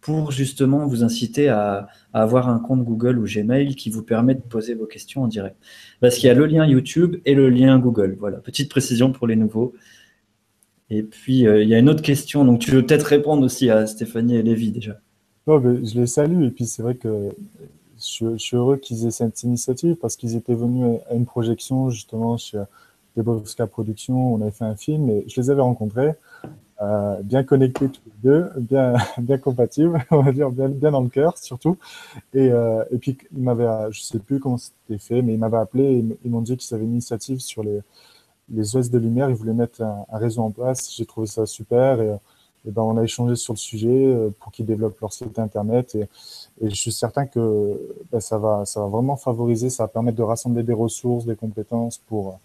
pour 0.00 0.32
justement 0.32 0.86
vous 0.86 1.02
inciter 1.02 1.48
à, 1.48 1.88
avoir 2.12 2.48
un 2.48 2.58
compte 2.58 2.84
Google 2.84 3.18
ou 3.18 3.24
Gmail 3.24 3.74
qui 3.74 3.88
vous 3.88 4.02
permet 4.02 4.34
de 4.34 4.42
poser 4.42 4.74
vos 4.74 4.84
questions 4.84 5.22
en 5.22 5.28
direct. 5.28 5.56
Parce 6.00 6.16
qu'il 6.16 6.26
y 6.26 6.30
a 6.30 6.34
le 6.34 6.44
lien 6.44 6.66
YouTube 6.66 7.16
et 7.24 7.34
le 7.34 7.48
lien 7.48 7.78
Google. 7.78 8.16
Voilà, 8.20 8.36
petite 8.36 8.70
précision 8.70 9.12
pour 9.12 9.26
les 9.26 9.34
nouveaux. 9.34 9.74
Et 10.90 11.02
puis, 11.02 11.46
euh, 11.46 11.62
il 11.62 11.68
y 11.68 11.74
a 11.74 11.78
une 11.78 11.88
autre 11.88 12.02
question. 12.02 12.44
Donc, 12.44 12.60
tu 12.60 12.70
veux 12.70 12.84
peut-être 12.84 13.04
répondre 13.04 13.42
aussi 13.42 13.70
à 13.70 13.86
Stéphanie 13.86 14.36
et 14.36 14.42
Lévi 14.42 14.70
déjà. 14.70 15.00
je 15.46 15.98
les 15.98 16.06
salue. 16.06 16.44
Et 16.44 16.50
puis, 16.50 16.66
c'est 16.66 16.82
vrai 16.82 16.94
que 16.94 17.30
je, 17.98 18.36
suis 18.36 18.56
heureux 18.56 18.76
qu'ils 18.76 19.06
aient 19.06 19.10
cette 19.10 19.42
initiative 19.42 19.96
parce 19.96 20.16
qu'ils 20.16 20.36
étaient 20.36 20.54
venus 20.54 21.00
à 21.10 21.14
une 21.14 21.26
projection 21.26 21.90
justement 21.90 22.36
chez 22.36 22.62
Debowska 23.16 23.66
Productions, 23.66 24.34
on 24.34 24.40
avait 24.42 24.50
fait 24.50 24.64
un 24.64 24.76
film 24.76 25.08
et 25.08 25.24
je 25.28 25.40
les 25.40 25.50
avais 25.50 25.62
rencontrés, 25.62 26.14
euh, 26.82 27.22
bien 27.22 27.44
connectés 27.44 27.88
tous 27.88 28.00
les 28.06 28.30
deux, 28.30 28.50
bien, 28.58 28.94
bien 29.18 29.38
compatibles, 29.38 30.04
on 30.10 30.22
va 30.22 30.32
dire, 30.32 30.50
bien, 30.50 30.68
bien 30.68 30.90
dans 30.90 31.00
le 31.00 31.08
cœur 31.08 31.38
surtout. 31.38 31.78
Et, 32.34 32.50
euh, 32.50 32.84
et 32.90 32.98
puis, 32.98 33.16
ils 33.32 33.42
m'avaient, 33.42 33.92
je 33.92 34.00
sais 34.00 34.18
plus 34.18 34.40
comment 34.40 34.58
c'était 34.58 34.98
fait, 34.98 35.22
mais 35.22 35.34
ils 35.34 35.38
m'avaient 35.38 35.58
appelé 35.58 35.84
et 35.84 36.04
ils 36.24 36.30
m'ont 36.30 36.42
dit 36.42 36.56
qu'ils 36.56 36.74
avaient 36.74 36.84
une 36.84 36.92
initiative 36.92 37.38
sur 37.38 37.62
les, 37.62 37.80
les 38.52 38.76
OS 38.76 38.90
de 38.90 38.98
lumière, 38.98 39.30
ils 39.30 39.36
voulaient 39.36 39.54
mettre 39.54 39.82
un, 39.82 40.04
réseau 40.12 40.42
en 40.42 40.50
place. 40.50 40.92
J'ai 40.94 41.06
trouvé 41.06 41.26
ça 41.26 41.46
super 41.46 42.00
et, 42.00 42.16
ben, 42.66 42.82
on 42.82 42.96
a 42.96 43.02
échangé 43.02 43.36
sur 43.36 43.52
le 43.52 43.58
sujet 43.58 44.16
pour 44.40 44.50
qu'ils 44.50 44.64
développent 44.64 44.98
leur 45.00 45.12
site 45.12 45.38
internet. 45.38 45.94
Et, 45.94 46.08
je 46.62 46.74
suis 46.74 46.92
certain 46.92 47.26
que 47.26 47.78
ben, 48.10 48.20
ça, 48.20 48.38
va, 48.38 48.64
ça 48.64 48.80
va 48.80 48.86
vraiment 48.86 49.16
favoriser, 49.16 49.70
ça 49.70 49.84
va 49.84 49.88
permettre 49.88 50.16
de 50.16 50.22
rassembler 50.22 50.62
des 50.62 50.72
ressources, 50.72 51.26
des 51.26 51.36
compétences 51.36 51.98
pour, 51.98 52.38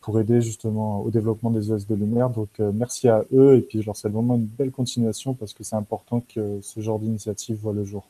pour 0.00 0.20
aider 0.20 0.40
justement 0.40 1.00
au 1.02 1.10
développement 1.10 1.50
des 1.50 1.72
OS 1.72 1.86
de 1.86 1.94
lumière. 1.94 2.30
Donc 2.30 2.48
merci 2.58 3.08
à 3.08 3.24
eux 3.32 3.56
et 3.56 3.60
puis 3.62 3.80
je 3.82 3.86
leur 3.86 3.96
souhaite 3.96 4.12
vraiment 4.12 4.36
une 4.36 4.46
belle 4.46 4.70
continuation 4.70 5.34
parce 5.34 5.52
que 5.52 5.64
c'est 5.64 5.76
important 5.76 6.22
que 6.32 6.60
ce 6.62 6.80
genre 6.80 7.00
d'initiative 7.00 7.58
voit 7.60 7.72
le 7.72 7.84
jour. 7.84 8.04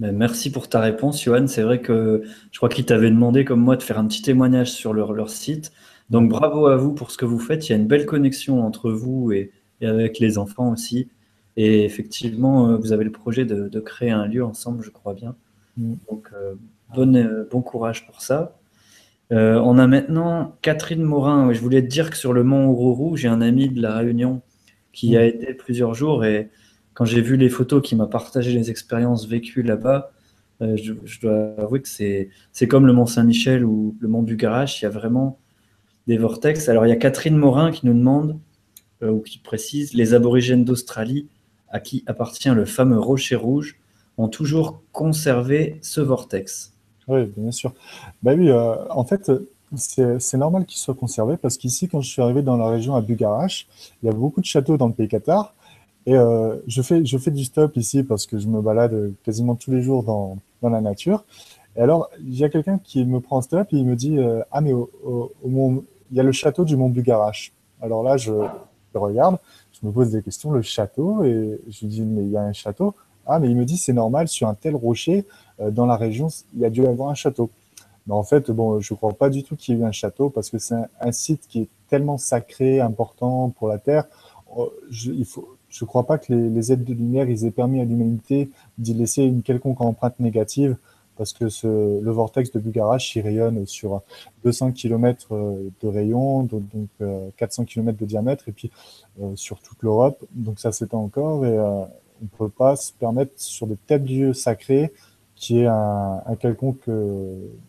Merci 0.00 0.50
pour 0.50 0.68
ta 0.68 0.80
réponse, 0.80 1.22
Johan. 1.22 1.46
C'est 1.46 1.62
vrai 1.62 1.82
que 1.82 2.22
je 2.50 2.56
crois 2.56 2.70
qu'ils 2.70 2.86
t'avaient 2.86 3.10
demandé, 3.10 3.44
comme 3.44 3.60
moi, 3.60 3.76
de 3.76 3.82
faire 3.82 3.98
un 3.98 4.06
petit 4.06 4.22
témoignage 4.22 4.72
sur 4.72 4.94
leur, 4.94 5.28
site. 5.28 5.72
Donc 6.08 6.30
bravo 6.30 6.66
à 6.66 6.76
vous 6.76 6.92
pour 6.94 7.10
ce 7.10 7.18
que 7.18 7.26
vous 7.26 7.38
faites. 7.38 7.68
Il 7.68 7.72
y 7.72 7.74
a 7.74 7.78
une 7.78 7.86
belle 7.86 8.06
connexion 8.06 8.64
entre 8.64 8.90
vous 8.90 9.30
et, 9.30 9.52
avec 9.82 10.18
les 10.18 10.38
enfants 10.38 10.72
aussi. 10.72 11.08
Et 11.56 11.84
effectivement, 11.84 12.68
euh, 12.68 12.76
vous 12.76 12.92
avez 12.92 13.04
le 13.04 13.12
projet 13.12 13.44
de, 13.44 13.80
créer 13.80 14.10
un 14.10 14.26
lieu 14.26 14.42
ensemble, 14.42 14.82
je 14.82 14.90
crois 14.90 15.12
bien. 15.12 15.36
Mm. 15.76 15.94
Donc 16.10 16.30
euh, 16.32 16.54
euh, 16.96 17.44
bon, 17.50 17.60
courage 17.60 18.06
pour 18.06 18.22
ça. 18.22 18.58
on 19.30 19.78
a 19.78 19.86
maintenant 19.86 20.56
Catherine 20.62 21.02
Morin. 21.02 21.52
Je 21.52 21.60
voulais 21.60 21.82
te 21.82 21.88
dire 21.88 22.08
que 22.08 22.16
sur 22.16 22.32
le 22.32 22.42
mont 22.42 22.68
Ourourou, 22.68 23.16
j'ai 23.16 23.28
un 23.28 23.42
ami 23.42 23.68
de 23.68 23.82
la 23.82 23.98
Réunion 23.98 24.40
qui 24.92 25.18
a 25.18 25.20
mm. 25.20 25.28
été 25.28 25.54
plusieurs 25.54 25.92
jours 25.92 26.24
et 26.24 26.48
quand 27.00 27.06
j'ai 27.06 27.22
vu 27.22 27.38
les 27.38 27.48
photos, 27.48 27.80
qui 27.80 27.96
m'a 27.96 28.06
partagé 28.06 28.52
les 28.52 28.70
expériences 28.70 29.26
vécues 29.26 29.62
là-bas, 29.62 30.10
euh, 30.60 30.76
je, 30.76 31.20
dois 31.22 31.54
avouer 31.56 31.80
que 31.80 31.88
c'est 31.88 32.68
comme 32.68 32.86
le 32.86 32.92
Mont 32.92 33.06
Saint-Michel 33.06 33.64
ou 33.64 33.96
le 34.00 34.06
Mont 34.06 34.22
du 34.22 34.36
Garage, 34.36 34.78
il 34.78 34.82
y 34.82 34.86
a 34.86 34.90
vraiment 34.90 35.38
des 36.06 36.18
vortex. 36.18 36.68
Alors 36.68 36.84
il 36.84 36.90
y 36.90 36.92
a 36.92 36.96
Catherine 36.96 37.38
Morin 37.38 37.72
qui 37.72 37.86
nous 37.86 37.94
demande, 37.94 38.38
euh, 39.02 39.12
ou 39.12 39.20
qui 39.20 39.38
précise, 39.38 39.94
les 39.94 40.12
aborigènes 40.12 40.66
d'Australie, 40.66 41.26
à 41.70 41.80
qui 41.80 42.04
appartient 42.04 42.50
le 42.50 42.66
fameux 42.66 43.00
rocher 43.00 43.36
rouge, 43.36 43.80
ont 44.18 44.28
toujours 44.28 44.82
conservé 44.92 45.78
ce 45.80 46.02
vortex. 46.02 46.74
Oui, 47.08 47.32
bien 47.34 47.50
sûr. 47.50 47.72
Bah 48.22 48.34
oui, 48.36 48.50
euh, 48.50 48.74
en 48.90 49.06
fait, 49.06 49.32
c'est 49.74 50.36
normal 50.36 50.66
qu'il 50.66 50.78
soit 50.78 50.94
conservé 50.94 51.38
parce 51.38 51.56
qu'ici, 51.56 51.88
quand 51.88 52.02
je 52.02 52.10
suis 52.10 52.20
arrivé 52.20 52.42
dans 52.42 52.58
la 52.58 52.68
région 52.68 52.94
à 52.94 53.00
Bugarache, 53.00 53.68
il 54.02 54.06
y 54.06 54.10
a 54.10 54.12
beaucoup 54.12 54.42
de 54.42 54.46
châteaux 54.46 54.76
dans 54.76 54.88
le 54.88 54.92
pays 54.92 55.08
Qatar. 55.08 55.54
Et 56.06 56.16
euh, 56.16 56.56
je, 56.66 56.82
fais, 56.82 57.04
je 57.04 57.18
fais 57.18 57.30
du 57.30 57.44
stop 57.44 57.76
ici 57.76 58.02
parce 58.02 58.26
que 58.26 58.38
je 58.38 58.48
me 58.48 58.60
balade 58.60 59.12
quasiment 59.22 59.54
tous 59.54 59.70
les 59.70 59.82
jours 59.82 60.02
dans, 60.02 60.38
dans 60.62 60.70
la 60.70 60.80
nature. 60.80 61.24
Et 61.76 61.80
alors, 61.80 62.10
il 62.18 62.36
y 62.36 62.44
a 62.44 62.48
quelqu'un 62.48 62.78
qui 62.78 63.04
me 63.04 63.20
prend 63.20 63.38
en 63.38 63.42
stop 63.42 63.68
et 63.72 63.76
il 63.76 63.86
me 63.86 63.96
dit 63.96 64.18
euh, 64.18 64.42
Ah, 64.50 64.60
mais 64.60 64.72
au, 64.72 65.32
il 66.10 66.16
y 66.16 66.20
a 66.20 66.22
le 66.22 66.32
château 66.32 66.64
du 66.64 66.76
Mont 66.76 66.88
Bugarache. 66.88 67.52
Alors 67.80 68.02
là, 68.02 68.16
je, 68.16 68.32
regarde, 68.94 69.38
je 69.72 69.86
me 69.86 69.92
pose 69.92 70.10
des 70.10 70.22
questions 70.22 70.50
le 70.50 70.62
château, 70.62 71.24
et 71.24 71.60
je 71.68 71.80
lui 71.80 71.88
dis 71.88 72.02
Mais 72.02 72.22
il 72.22 72.30
y 72.30 72.36
a 72.36 72.42
un 72.42 72.52
château 72.52 72.94
Ah, 73.26 73.38
mais 73.38 73.48
il 73.48 73.56
me 73.56 73.64
dit 73.64 73.76
C'est 73.76 73.92
normal, 73.92 74.28
sur 74.28 74.48
un 74.48 74.54
tel 74.54 74.74
rocher, 74.74 75.26
euh, 75.60 75.70
dans 75.70 75.86
la 75.86 75.96
région, 75.96 76.28
il 76.54 76.60
y 76.60 76.64
a 76.64 76.70
dû 76.70 76.84
avoir 76.86 77.10
un 77.10 77.14
château. 77.14 77.50
Mais 78.06 78.14
en 78.14 78.22
fait, 78.24 78.50
bon, 78.50 78.80
je 78.80 78.92
ne 78.92 78.96
crois 78.96 79.12
pas 79.12 79.30
du 79.30 79.44
tout 79.44 79.56
qu'il 79.56 79.74
y 79.74 79.78
ait 79.78 79.82
eu 79.82 79.84
un 79.84 79.92
château 79.92 80.30
parce 80.30 80.50
que 80.50 80.58
c'est 80.58 80.74
un, 81.00 81.12
site 81.12 81.46
qui 81.48 81.60
est 81.60 81.68
tellement 81.88 82.18
sacré, 82.18 82.80
important 82.80 83.50
pour 83.50 83.68
la 83.68 83.78
Terre. 83.78 84.04
Oh, 84.56 84.72
il 84.90 85.24
faut, 85.24 85.56
je 85.70 85.84
ne 85.84 85.86
crois 85.86 86.06
pas 86.06 86.18
que 86.18 86.32
les, 86.32 86.72
aides 86.72 86.84
de 86.84 86.92
lumière 86.92 87.30
ils 87.30 87.46
aient 87.46 87.50
permis 87.50 87.80
à 87.80 87.84
l'humanité 87.84 88.50
d'y 88.76 88.92
laisser 88.94 89.22
une 89.22 89.42
quelconque 89.42 89.80
empreinte 89.80 90.18
négative 90.20 90.76
parce 91.16 91.32
que 91.32 91.48
ce, 91.48 91.66
le 92.00 92.10
vortex 92.10 92.50
de 92.50 92.58
Bugarache 92.58 93.14
il 93.14 93.20
rayonne 93.20 93.66
sur 93.66 94.02
200 94.44 94.72
km 94.72 95.28
euh, 95.32 95.68
de 95.82 95.88
rayon, 95.88 96.44
donc, 96.44 96.62
400 97.36 97.62
euh, 97.62 97.66
km 97.66 97.98
de 97.98 98.06
diamètre, 98.06 98.48
et 98.48 98.52
puis 98.52 98.70
euh, 99.20 99.36
sur 99.36 99.60
toute 99.60 99.82
l'Europe. 99.82 100.24
Donc 100.32 100.58
ça 100.58 100.72
s'étend 100.72 101.02
encore, 101.02 101.44
et 101.44 101.58
on 101.58 101.88
ne 102.22 102.26
peut 102.38 102.48
pas 102.48 102.74
se 102.74 102.92
permettre 102.94 103.32
sur 103.36 103.66
de 103.66 103.76
tels 103.86 104.04
lieux 104.04 104.32
sacrés 104.32 104.92
qui 105.36 105.60
est 105.60 105.66
un, 105.66 106.22
un, 106.24 106.36
quelconque, 106.36 106.88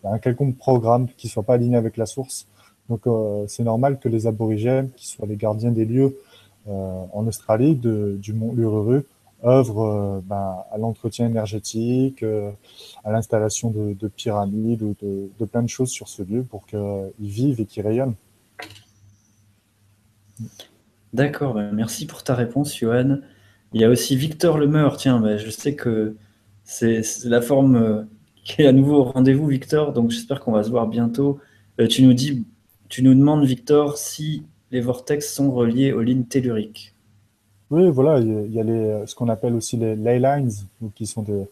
un 0.04 0.18
quelconque 0.18 0.56
programme 0.56 1.08
qui 1.18 1.28
soit 1.28 1.42
pas 1.42 1.54
aligné 1.54 1.76
avec 1.76 1.98
la 1.98 2.06
source. 2.06 2.46
Donc 2.88 3.02
c'est 3.48 3.64
normal 3.64 3.98
que 3.98 4.08
les 4.08 4.26
aborigènes, 4.26 4.90
qui 4.96 5.06
soient 5.06 5.26
les 5.26 5.36
gardiens 5.36 5.70
des 5.70 5.84
lieux, 5.84 6.04
euh, 6.04 6.31
en 6.66 7.26
Australie 7.26 7.74
du 7.74 8.32
mont 8.32 8.54
Ururu 8.56 9.04
œuvre 9.44 9.80
euh, 9.80 10.20
ben, 10.24 10.64
à 10.70 10.78
l'entretien 10.78 11.26
énergétique, 11.26 12.22
euh, 12.22 12.50
à 13.04 13.12
l'installation 13.12 13.70
de, 13.70 13.94
de, 13.94 14.08
pyramides 14.08 14.82
ou 14.82 14.94
de, 15.02 15.30
de, 15.38 15.44
plein 15.44 15.62
de 15.62 15.68
choses 15.68 15.90
sur 15.90 16.08
ce 16.08 16.22
lieu 16.22 16.42
pour 16.42 16.66
qu'ils 16.66 17.12
vivent 17.18 17.60
et 17.60 17.66
qu'ils 17.66 17.86
rayonnent. 17.86 18.14
D'accord, 21.12 21.54
ben, 21.54 21.72
merci 21.72 22.06
pour 22.06 22.22
ta 22.22 22.34
réponse, 22.34 22.76
Johan. 22.76 23.18
Il 23.72 23.80
y 23.80 23.84
a 23.84 23.88
aussi 23.88 24.16
Victor 24.16 24.58
Lemeur. 24.58 24.96
Tiens, 24.96 25.20
ben, 25.20 25.38
je 25.38 25.50
sais 25.50 25.74
que 25.74 26.16
c'est 26.64 27.02
la 27.24 27.40
forme 27.40 28.06
qui 28.44 28.62
est 28.62 28.66
à 28.66 28.72
nouveau 28.72 28.96
au 29.00 29.04
rendez-vous, 29.04 29.46
Victor. 29.46 29.92
Donc 29.92 30.10
j'espère 30.10 30.40
qu'on 30.40 30.52
va 30.52 30.62
se 30.62 30.70
voir 30.70 30.86
bientôt. 30.86 31.38
tu 31.90 32.02
nous 32.02 32.12
dis, 32.12 32.46
tu 32.88 33.02
nous 33.02 33.14
demandes, 33.14 33.44
Victor, 33.44 33.98
si 33.98 34.44
les 34.72 34.80
vortex 34.80 35.32
sont 35.32 35.52
reliés 35.52 35.92
aux 35.92 36.00
lignes 36.00 36.24
telluriques. 36.24 36.94
Oui, 37.70 37.88
voilà, 37.90 38.18
il 38.18 38.52
y 38.52 38.60
a 38.60 38.62
les, 38.62 39.06
ce 39.06 39.14
qu'on 39.14 39.28
appelle 39.28 39.54
aussi 39.54 39.76
les 39.76 39.94
ley 39.94 40.18
lines, 40.18 40.50
qui 40.94 41.06
sont 41.06 41.22
des, 41.22 41.46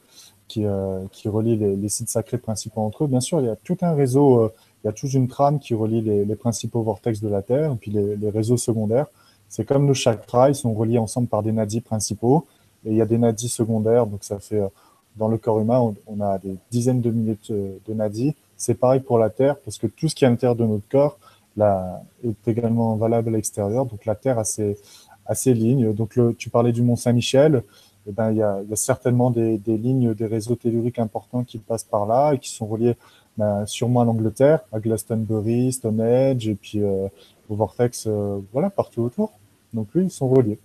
qui, 0.49 0.67
euh, 0.67 1.01
qui 1.13 1.29
relient 1.29 1.57
les, 1.57 1.89
sites 1.89 2.09
sacrés 2.09 2.39
principaux 2.39 2.81
entre 2.81 3.05
eux. 3.05 3.07
Bien 3.07 3.21
sûr, 3.21 3.41
il 3.41 3.47
y 3.47 3.51
a 3.51 3.57
tout 3.57 3.77
un 3.83 3.95
réseau, 3.95 4.41
euh, 4.41 4.53
il 4.83 4.89
y 4.89 4.91
a 4.91 4.93
toute 4.93 5.13
une 5.13 5.29
trame 5.29 5.61
qui 5.61 5.75
relie 5.75 6.01
les, 6.01 6.37
principaux 6.37 6.83
vortex 6.83 7.21
de 7.21 7.29
la 7.29 7.43
Terre, 7.43 7.73
et 7.73 7.77
puis 7.77 7.91
les, 7.91 8.31
réseaux 8.31 8.57
secondaires. 8.57 9.07
C'est 9.49 9.65
comme 9.65 9.87
nos 9.87 9.95
chakras, 9.95 10.49
ils 10.49 10.55
sont 10.55 10.75
reliés 10.75 10.99
ensemble 10.99 11.29
par 11.29 11.43
des 11.43 11.53
nadis 11.53 11.81
principaux, 11.81 12.47
et 12.85 12.91
il 12.91 12.97
y 12.97 13.03
a 13.03 13.07
des 13.07 13.19
nadis 13.19 13.49
secondaires, 13.49 14.07
donc 14.07 14.25
ça 14.25 14.39
fait, 14.39 14.61
euh, 14.61 14.69
dans 15.17 15.29
le 15.29 15.39
corps 15.39 15.61
humain, 15.61 15.95
on, 16.07 16.21
a 16.21 16.39
des 16.39 16.57
dizaines 16.71 17.01
de 17.01 17.11
milliers 17.11 17.39
de, 17.49 17.81
de 17.87 17.95
nadis. 17.95 18.35
C'est 18.57 18.75
pareil 18.75 19.01
pour 19.01 19.19
la 19.19 19.29
Terre, 19.29 19.57
parce 19.59 19.79
que 19.79 19.87
tout 19.87 20.09
ce 20.09 20.15
qui 20.15 20.25
est 20.25 20.27
à 20.27 20.31
l'intérieur 20.31 20.57
de 20.57 20.65
notre 20.65 20.89
corps, 20.89 21.19
est 21.59 22.49
également 22.49 22.97
valable 22.97 23.29
à 23.29 23.33
l'extérieur. 23.33 23.87
Donc 23.87 24.05
la 24.07 24.15
Terre 24.15 24.39
a 24.39 24.45
ses, 24.45 25.55
lignes. 25.55 25.93
Donc 25.93 26.19
tu 26.39 26.51
parlais 26.51 26.73
du 26.73 26.83
Mont 26.83 26.97
Saint-Michel. 26.97 27.63
Eh 28.09 28.13
ben, 28.13 28.31
il, 28.31 28.39
y 28.39 28.43
a, 28.43 28.63
certainement 28.75 29.31
des, 29.31 29.59
des, 29.59 29.77
lignes, 29.77 30.15
des 30.15 30.27
réseaux 30.27 30.57
telluriques 30.57 30.99
importants 30.99 31.45
qui 31.45 31.59
passent 31.59 31.85
par 31.85 32.07
là 32.07 32.33
et 32.33 32.39
qui 32.39 32.51
sont 32.51 32.67
reliés 32.67 32.97
ben, 33.37 33.65
sûrement 33.67 34.03
à 34.03 34.05
l'Angleterre, 34.05 34.61
à 34.73 34.81
Glastonbury, 34.81 35.73
Stonehenge 35.73 36.49
et 36.49 36.55
puis 36.55 36.83
euh, 36.83 37.09
au 37.49 37.55
Vortex, 37.55 38.05
euh, 38.07 38.39
voilà, 38.53 38.71
partout 38.71 39.03
autour. 39.03 39.33
Donc 39.73 39.89
oui, 39.95 40.05
ils 40.05 40.11
sont 40.11 40.29
reliés. 40.29 40.59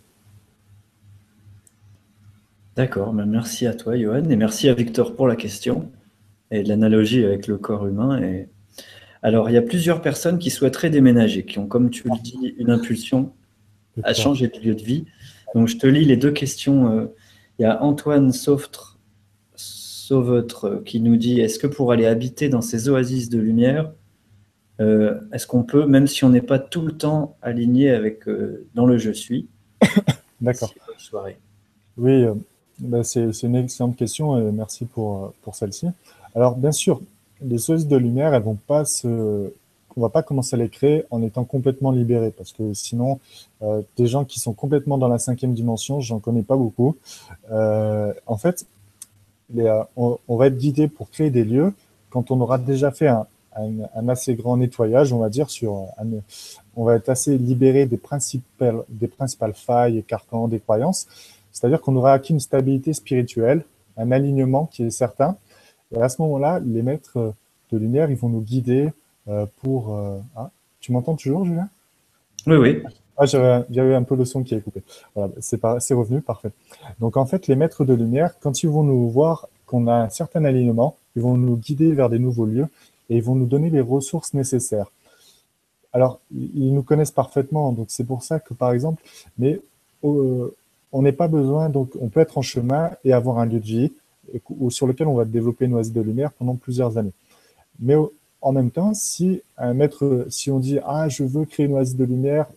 D'accord, 2.76 3.14
ben 3.14 3.26
merci 3.26 3.68
à 3.68 3.74
toi, 3.74 3.98
Johan, 3.98 4.30
et 4.30 4.36
merci 4.36 4.68
à 4.68 4.74
Victor 4.74 5.16
pour 5.16 5.28
la 5.28 5.38
question 5.38 5.90
et 6.52 6.64
l'analogie 6.64 7.24
avec 7.24 7.48
le 7.48 7.58
corps 7.58 7.88
humain. 7.88 8.22
Et 8.22 8.50
alors, 9.22 9.50
il 9.50 9.54
y 9.54 9.58
a 9.58 9.62
plusieurs 9.62 10.02
personnes 10.02 10.40
qui 10.40 10.52
souhaiteraient 10.52 10.90
déménager, 10.90 11.46
qui 11.46 11.60
ont, 11.60 11.68
comme 11.68 11.90
tu 11.90 12.08
le 12.08 12.22
dis, 12.22 12.54
une 12.58 12.70
impulsion 12.70 13.34
à 14.04 14.14
changer 14.14 14.48
de 14.48 14.60
lieu 14.60 14.76
de 14.76 14.84
vie. 14.84 15.06
Donc, 15.54 15.68
je 15.68 15.78
te 15.78 15.88
lis 15.88 16.06
les 16.06 16.18
deux 16.18 16.32
questions. 16.32 16.92
Euh, 16.92 17.06
il 17.58 17.64
y 17.64 17.66
a 17.66 17.82
Antoine 17.82 18.32
Sauvetre, 18.32 19.00
Sauvetre 19.56 20.82
qui 20.86 21.00
nous 21.00 21.16
dit 21.16 21.40
Est-ce 21.40 21.58
que 21.58 21.68
pour 21.68 21.92
aller 21.92 22.06
habiter 22.06 22.50
dans 22.50 22.62
ces 22.62 22.90
oasis 22.90 23.30
de 23.30 23.40
lumière, 23.40 23.92
euh, 24.82 25.20
est-ce 25.32 25.48
qu'on 25.48 25.64
peut, 25.64 25.86
même 25.86 26.08
si 26.08 26.26
on 26.26 26.30
n'est 26.30 26.42
pas 26.42 26.60
tout 26.60 26.82
le 26.82 26.92
temps 26.92 27.38
aligné 27.42 27.92
avec 27.92 28.28
euh, 28.28 28.68
dans 28.76 28.86
le 28.86 28.98
je 28.98 29.12
suis? 29.12 29.48
D'accord. 30.42 30.74
soirée. 30.98 31.38
Oui, 31.98 32.26
bah, 32.80 33.04
c'est 33.04 33.32
une 33.44 33.56
excellente 33.56 33.96
question 33.96 34.38
et 34.38 34.52
merci 34.52 34.86
pour, 34.86 35.34
pour 35.42 35.56
celle-ci. 35.56 35.88
Alors, 36.36 36.58
bien 36.58 36.74
sûr, 36.74 37.02
les 37.42 37.58
sources 37.58 37.86
de 37.86 37.98
lumière, 37.98 38.34
elles 38.34 38.44
vont 38.44 38.58
pas 38.68 38.86
se, 38.86 39.52
on 39.98 40.02
va 40.02 40.10
pas 40.10 40.24
commencer 40.24 40.56
à 40.56 40.60
les 40.60 40.70
créer 40.70 41.06
en 41.10 41.22
étant 41.22 41.46
complètement 41.46 41.92
libérés, 41.92 42.32
parce 42.32 42.52
que 42.52 42.74
sinon, 42.74 43.20
euh, 43.62 43.82
des 43.98 44.08
gens 44.08 44.26
qui 44.26 44.40
sont 44.40 44.54
complètement 44.54 44.98
dans 44.98 45.08
la 45.08 45.20
cinquième 45.20 45.54
dimension, 45.54 46.02
j'en 46.02 46.20
connais 46.20 46.44
pas 46.44 46.58
beaucoup. 46.58 46.96
Euh, 47.52 48.14
en 48.26 48.38
fait, 48.38 48.66
euh, 49.58 49.84
on, 49.96 50.36
va 50.36 50.48
être 50.48 50.58
guidé 50.58 50.88
pour 50.88 51.10
créer 51.10 51.30
des 51.30 51.44
lieux 51.44 51.74
quand 52.10 52.32
on 52.32 52.42
aura 52.42 52.58
déjà 52.58 52.92
fait 52.92 53.08
un, 53.08 53.28
assez 54.10 54.36
grand 54.36 54.58
nettoyage, 54.58 55.14
on 55.14 55.20
va 55.20 55.30
dire, 55.30 55.50
sur 55.50 55.88
on 56.76 56.84
va 56.84 56.96
être 56.96 57.08
assez 57.08 57.38
libéré 57.38 57.86
des 57.86 57.96
principales, 57.96 58.84
des 58.90 59.08
principales 59.08 59.54
failles 59.54 59.98
et 59.98 60.04
carcans 60.04 60.50
des 60.50 60.60
croyances. 60.60 61.08
C'est-à-dire 61.54 61.80
qu'on 61.80 61.96
aura 61.96 62.12
acquis 62.12 62.34
une 62.34 62.42
stabilité 62.42 62.92
spirituelle, 62.92 63.64
un 63.96 64.12
alignement 64.12 64.66
qui 64.66 64.84
est 64.84 64.90
certain, 64.90 65.38
et 65.96 66.02
à 66.02 66.10
ce 66.10 66.22
moment-là, 66.22 66.60
les 66.60 66.82
maîtres 66.82 67.34
de 67.72 67.78
lumière, 67.78 68.10
ils 68.10 68.18
vont 68.18 68.30
nous 68.30 68.42
guider 68.42 68.92
euh, 69.28 69.46
pour... 69.62 69.96
Euh, 69.96 70.20
ah, 70.36 70.52
tu 70.80 70.92
m'entends 70.92 71.16
toujours, 71.16 71.46
Julien? 71.46 71.70
Oui, 72.48 72.58
oui. 72.58 72.84
Ah, 73.18 73.26
j'avais 73.26 73.96
un 73.96 74.04
peu 74.04 74.16
le 74.16 74.26
son 74.26 74.44
qui 74.44 74.56
est 74.56 74.62
coupé. 74.62 74.84
Voilà, 75.16 75.34
c'est 75.40 75.94
revenu, 75.94 76.22
parfait. 76.22 76.52
Donc 77.00 77.16
en 77.18 77.26
fait, 77.26 77.48
les 77.48 77.56
maîtres 77.56 77.86
de 77.86 77.94
lumière, 77.94 78.38
quand 78.40 78.62
ils 78.62 78.70
vont 78.70 78.84
nous 78.84 79.10
voir 79.10 79.48
qu'on 79.66 79.88
a 79.88 79.96
un 79.96 80.10
certain 80.10 80.44
alignement, 80.44 80.98
ils 81.16 81.22
vont 81.22 81.38
nous 81.38 81.56
guider 81.56 81.94
vers 81.94 82.10
des 82.10 82.20
nouveaux 82.20 82.46
lieux 82.46 82.68
et 83.10 83.16
ils 83.18 83.24
vont 83.24 83.36
nous 83.36 83.46
donner 83.46 83.70
les 83.70 83.82
ressources 83.82 84.34
nécessaires. 84.34 84.92
Alors, 85.94 86.20
ils 86.34 86.74
nous 86.74 86.84
connaissent 86.84 87.12
parfaitement, 87.12 87.72
donc 87.72 87.86
c'est 87.88 88.04
pour 88.04 88.22
ça 88.22 88.42
que, 88.42 88.54
par 88.54 88.74
exemple, 88.74 89.02
mais 89.38 89.62
on 90.04 91.02
n'est 91.02 91.14
pas 91.14 91.30
besoin, 91.30 91.70
donc 91.70 91.92
on 92.02 92.10
peut 92.10 92.20
être 92.20 92.38
en 92.38 92.42
chemin 92.42 92.92
et 93.06 93.14
avoir 93.14 93.40
un 93.40 93.46
lieu 93.46 93.60
de 93.60 93.66
vie 93.66 93.94
ou 94.50 94.70
sur 94.72 94.88
lequel 94.88 95.08
on 95.08 95.16
va 95.16 95.26
développer 95.26 95.66
une 95.66 95.74
oasis 95.74 95.94
de 95.94 96.02
lumière 96.02 96.32
pendant 96.32 96.56
plusieurs 96.56 96.98
années. 96.98 97.14
Mais 97.80 97.96
en 98.42 98.52
même 98.52 98.72
temps, 98.72 98.94
si 98.94 99.42
un 99.58 99.74
maître, 99.74 100.28
si 100.30 100.52
on 100.52 100.60
dit 100.60 100.80
ah 100.86 101.10
je 101.10 101.24
veux 101.24 101.46
créer 101.46 101.66
une 101.66 101.74
oasis 101.74 101.96
de 101.96 102.06
lumière, 102.06 102.48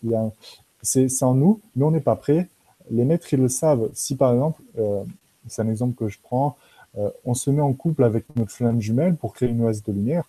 c'est 0.82 1.22
en 1.22 1.34
nous, 1.34 1.60
mais 1.74 1.84
on 1.84 1.90
n'est 1.90 2.00
pas 2.00 2.16
prêt. 2.16 2.48
Les 2.90 3.04
maîtres 3.04 3.32
ils 3.32 3.40
le 3.40 3.48
savent. 3.48 3.88
Si 3.94 4.14
par 4.14 4.32
exemple, 4.32 4.60
euh, 4.78 5.02
c'est 5.46 5.62
un 5.62 5.68
exemple 5.68 5.94
que 5.94 6.08
je 6.08 6.18
prends, 6.22 6.56
euh, 6.98 7.10
on 7.24 7.34
se 7.34 7.50
met 7.50 7.62
en 7.62 7.72
couple 7.72 8.04
avec 8.04 8.24
notre 8.36 8.50
flamme 8.50 8.80
jumelle 8.80 9.14
pour 9.14 9.34
créer 9.34 9.48
une 9.48 9.62
oasis 9.62 9.84
de 9.84 9.92
lumière, 9.92 10.24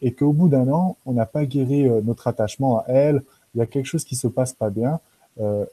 et 0.00 0.12
qu'au 0.12 0.32
bout 0.32 0.48
d'un 0.48 0.68
an, 0.68 0.96
on 1.06 1.12
n'a 1.12 1.26
pas 1.26 1.44
guéri 1.44 1.88
euh, 1.88 2.00
notre 2.02 2.26
attachement 2.26 2.80
à 2.80 2.84
elle, 2.88 3.22
il 3.54 3.58
y 3.58 3.60
a 3.60 3.66
quelque 3.66 3.86
chose 3.86 4.04
qui 4.04 4.16
se 4.16 4.28
passe 4.28 4.52
pas 4.52 4.70
bien, 4.70 4.98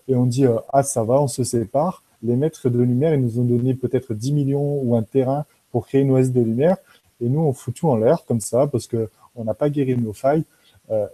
et 0.08 0.16
on 0.16 0.26
dit 0.26 0.46
ah 0.72 0.84
ça 0.84 1.04
va, 1.04 1.22
on 1.22 1.28
se 1.28 1.44
sépare. 1.44 2.02
Les 2.24 2.36
maîtres 2.36 2.70
de 2.70 2.80
lumière, 2.80 3.14
ils 3.14 3.22
nous 3.22 3.40
ont 3.40 3.46
donné 3.46 3.74
peut-être 3.74 4.14
10 4.14 4.34
millions 4.34 4.82
ou 4.82 4.96
un 4.96 5.04
terrain 5.04 5.46
pour 5.72 5.88
créer 5.88 6.02
une 6.02 6.12
oasis 6.12 6.34
de 6.34 6.42
lumière, 6.42 6.78
et 7.22 7.30
nous 7.30 7.42
on 7.42 7.54
fout 7.54 7.74
tout 7.74 7.88
en 7.90 7.96
l'air 7.96 8.26
comme 8.26 8.42
ça 8.42 8.68
parce 8.68 8.88
que 8.88 9.10
on 9.36 9.44
n'a 9.44 9.54
pas 9.54 9.70
guéri 9.70 9.96
nos 9.96 10.14
failles. 10.14 10.44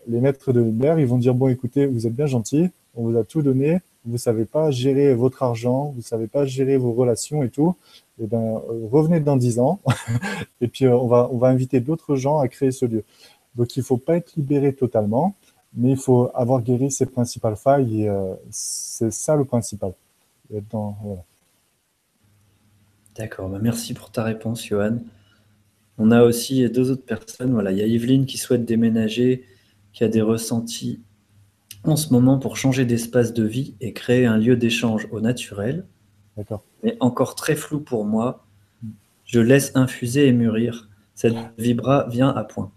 les 0.08 0.22
maîtres 0.22 0.54
de 0.54 0.62
lumière, 0.62 0.98
ils 1.00 1.06
vont 1.06 1.18
dire 1.18 1.36
bon 1.36 1.50
écoutez, 1.50 1.86
vous 1.86 2.08
êtes 2.08 2.16
bien 2.16 2.26
gentils, 2.26 2.70
on 2.96 3.04
vous 3.04 3.18
a 3.18 3.24
tout 3.24 3.42
donné, 3.42 3.82
vous 4.06 4.18
savez 4.18 4.46
pas 4.46 4.72
gérer 4.72 5.14
votre 5.14 5.44
argent, 5.44 5.94
vous 5.96 6.02
savez 6.02 6.28
pas 6.28 6.46
gérer 6.46 6.78
vos 6.78 6.94
relations 6.94 7.44
et 7.44 7.50
tout, 7.50 7.76
eh 8.22 8.28
ben, 8.28 8.62
euh, 8.70 8.88
revenez 8.92 9.20
dans 9.20 9.36
10 9.36 9.60
ans 9.60 9.80
et 10.62 10.68
puis 10.68 10.86
euh, 10.86 10.96
on, 10.96 11.08
va, 11.08 11.28
on 11.32 11.38
va 11.38 11.48
inviter 11.48 11.80
d'autres 11.80 12.16
gens 12.16 12.40
à 12.40 12.48
créer 12.48 12.72
ce 12.72 12.86
lieu. 12.86 13.04
Donc 13.56 13.76
il 13.78 13.84
faut 13.84 13.98
pas 13.98 14.18
être 14.18 14.36
libéré 14.36 14.74
totalement, 14.74 15.34
mais 15.74 15.92
il 15.92 15.98
faut 15.98 16.30
avoir 16.34 16.62
guéri 16.62 16.92
ses 16.92 17.06
principales 17.06 17.56
failles 17.56 18.04
et 18.04 18.10
euh, 18.10 18.34
c'est 18.52 19.12
ça 19.12 19.36
le 19.36 19.46
principal. 19.46 19.94
D'accord, 23.18 23.50
bah, 23.50 23.60
merci 23.62 23.94
pour 23.94 24.12
ta 24.12 24.24
réponse, 24.24 24.66
Johan. 24.66 24.98
On 25.98 26.12
a 26.12 26.24
aussi 26.24 26.70
deux 26.70 26.92
autres 26.92 27.06
personnes. 27.06 27.54
Voilà, 27.54 27.72
il 27.72 27.78
y 27.78 27.82
a 27.82 27.88
Yveline 27.88 28.26
qui 28.26 28.38
souhaite 28.38 28.66
déménager, 28.66 29.46
qui 29.94 30.04
a 30.04 30.08
des 30.08 30.22
ressentis 30.22 31.00
en 31.84 31.96
ce 31.96 32.12
moment 32.12 32.40
pour 32.40 32.58
changer 32.58 32.86
d'espace 32.86 33.34
de 33.34 33.44
vie 33.44 33.76
et 33.80 33.94
créer 33.94 34.26
un 34.26 34.38
lieu 34.38 34.58
d'échange 34.58 35.08
au 35.12 35.22
naturel. 35.22 35.86
D'accord. 36.36 36.64
Mais 36.84 36.98
encore 37.00 37.36
très 37.36 37.56
flou 37.56 37.80
pour 37.80 38.06
moi. 38.06 38.46
Je 39.24 39.40
laisse 39.40 39.72
infuser 39.76 40.28
et 40.28 40.32
mûrir. 40.32 40.90
Cette 41.16 41.36
vibra 41.58 42.08
vient 42.10 42.30
à 42.30 42.44
point. 42.44 42.72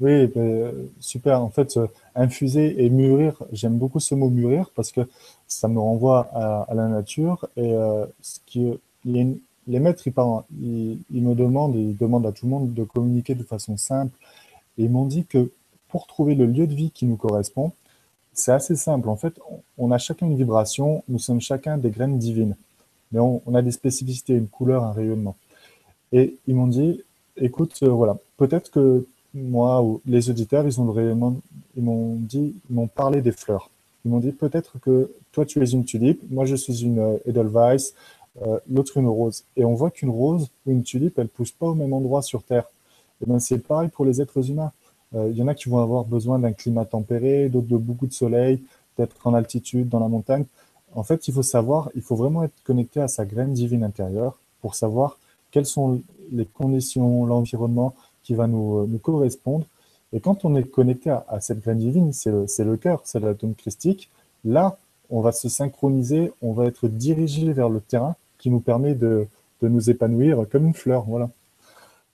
Oui, 0.00 0.26
ben, 0.26 0.72
super. 0.98 1.40
En 1.42 1.50
fait, 1.50 1.78
infuser 2.14 2.84
et 2.84 2.90
mûrir, 2.90 3.42
j'aime 3.52 3.76
beaucoup 3.76 4.00
ce 4.00 4.14
mot 4.14 4.30
mûrir 4.30 4.70
parce 4.74 4.92
que 4.92 5.02
ça 5.46 5.68
me 5.68 5.78
renvoie 5.78 6.28
à, 6.32 6.74
la 6.74 6.88
nature. 6.88 7.48
Et 7.56 7.72
euh, 7.72 8.06
ce 8.22 8.38
qui, 8.46 8.72
les 9.04 9.80
maîtres, 9.80 10.06
ils, 10.06 10.98
me 11.10 11.34
demandent, 11.34 11.76
ils 11.76 11.96
demandent 11.96 12.26
à 12.26 12.32
tout 12.32 12.46
le 12.46 12.50
monde 12.50 12.74
de 12.74 12.84
communiquer 12.84 13.34
de 13.34 13.42
façon 13.42 13.76
simple. 13.76 14.16
Et 14.78 14.84
ils 14.84 14.90
m'ont 14.90 15.06
dit 15.06 15.24
que 15.24 15.50
pour 15.88 16.06
trouver 16.06 16.34
le 16.34 16.46
lieu 16.46 16.66
de 16.66 16.74
vie 16.74 16.90
qui 16.90 17.06
nous 17.06 17.16
correspond, 17.16 17.72
c'est 18.32 18.52
assez 18.52 18.76
simple. 18.76 19.08
En 19.08 19.16
fait, 19.16 19.38
on 19.78 19.90
a 19.92 19.98
chacun 19.98 20.26
une 20.26 20.36
vibration, 20.36 21.04
nous 21.08 21.18
sommes 21.18 21.40
chacun 21.40 21.78
des 21.78 21.90
graines 21.90 22.18
divines. 22.18 22.56
Mais 23.12 23.20
on, 23.20 23.54
a 23.54 23.62
des 23.62 23.70
spécificités, 23.70 24.34
une 24.34 24.48
couleur, 24.48 24.82
un 24.82 24.92
rayonnement. 24.92 25.36
Et 26.10 26.36
ils 26.48 26.54
m'ont 26.56 26.66
dit, 26.66 27.02
écoute, 27.36 27.78
euh, 27.84 27.88
voilà, 27.88 28.16
peut-être 28.36 28.72
que 28.72 29.06
moi 29.34 29.82
ou 29.82 30.00
les 30.06 30.30
auditeurs, 30.30 30.64
ils 30.66 30.80
ont 30.80 31.42
ils 31.76 31.82
m'ont 31.82 32.16
dit, 32.16 32.54
m'ont 32.70 32.86
parlé 32.86 33.20
des 33.20 33.32
fleurs. 33.32 33.70
Ils 34.04 34.10
m'ont 34.10 34.20
dit, 34.20 34.32
peut-être 34.32 34.78
que 34.78 35.10
toi, 35.32 35.44
tu 35.44 35.62
es 35.62 35.70
une 35.70 35.84
tulipe, 35.84 36.22
moi, 36.30 36.44
je 36.44 36.54
suis 36.56 36.82
une 36.82 36.98
euh, 36.98 37.16
Edelweiss, 37.26 37.94
euh, 38.42 38.58
l'autre 38.70 38.96
une 38.96 39.08
rose. 39.08 39.44
Et 39.56 39.64
on 39.64 39.74
voit 39.74 39.90
qu'une 39.90 40.10
rose 40.10 40.50
ou 40.66 40.72
une 40.72 40.82
tulipe, 40.82 41.18
elle 41.18 41.28
pousse 41.28 41.52
pas 41.52 41.66
au 41.66 41.74
même 41.74 41.92
endroit 41.92 42.22
sur 42.22 42.42
Terre. 42.42 42.64
Et 43.22 43.26
ben, 43.26 43.38
c'est 43.38 43.58
pareil 43.58 43.88
pour 43.88 44.04
les 44.04 44.20
êtres 44.20 44.50
humains. 44.50 44.72
Euh, 45.14 45.28
il 45.30 45.36
y 45.36 45.42
en 45.42 45.48
a 45.48 45.54
qui 45.54 45.68
vont 45.68 45.78
avoir 45.78 46.04
besoin 46.04 46.38
d'un 46.38 46.52
climat 46.52 46.84
tempéré, 46.84 47.48
d'autres 47.48 47.68
de 47.68 47.76
beaucoup 47.76 48.06
de 48.06 48.12
soleil, 48.12 48.62
d'être 48.98 49.16
en 49.26 49.34
altitude, 49.34 49.88
dans 49.88 50.00
la 50.00 50.08
montagne. 50.08 50.44
En 50.94 51.02
fait, 51.02 51.26
il 51.28 51.34
faut 51.34 51.42
savoir, 51.42 51.90
il 51.94 52.02
faut 52.02 52.16
vraiment 52.16 52.44
être 52.44 52.54
connecté 52.64 53.00
à 53.00 53.08
sa 53.08 53.24
graine 53.24 53.52
divine 53.52 53.82
intérieure 53.82 54.38
pour 54.60 54.74
savoir 54.74 55.18
quelles 55.50 55.66
sont 55.66 56.02
les 56.32 56.46
conditions, 56.46 57.26
l'environnement 57.26 57.94
qui 58.24 58.34
va 58.34 58.48
nous, 58.48 58.78
euh, 58.78 58.86
nous, 58.88 58.98
correspondre. 58.98 59.66
Et 60.12 60.20
quand 60.20 60.44
on 60.44 60.56
est 60.56 60.64
connecté 60.64 61.10
à, 61.10 61.40
cette 61.40 61.60
graine 61.60 61.78
divine, 61.78 62.12
c'est 62.12 62.30
le, 62.30 62.46
le 62.58 62.76
cœur, 62.76 63.02
c'est 63.04 63.20
l'atome 63.20 63.54
christique, 63.54 64.10
là, 64.44 64.78
on 65.10 65.20
va 65.20 65.32
se 65.32 65.48
synchroniser, 65.48 66.32
on 66.40 66.52
va 66.52 66.66
être 66.66 66.88
dirigé 66.88 67.52
vers 67.52 67.68
le 67.68 67.80
terrain 67.80 68.16
qui 68.38 68.50
nous 68.50 68.60
permet 68.60 68.94
de, 68.94 69.26
de 69.62 69.68
nous 69.68 69.90
épanouir 69.90 70.46
comme 70.50 70.66
une 70.66 70.74
fleur. 70.74 71.04
Voilà. 71.04 71.30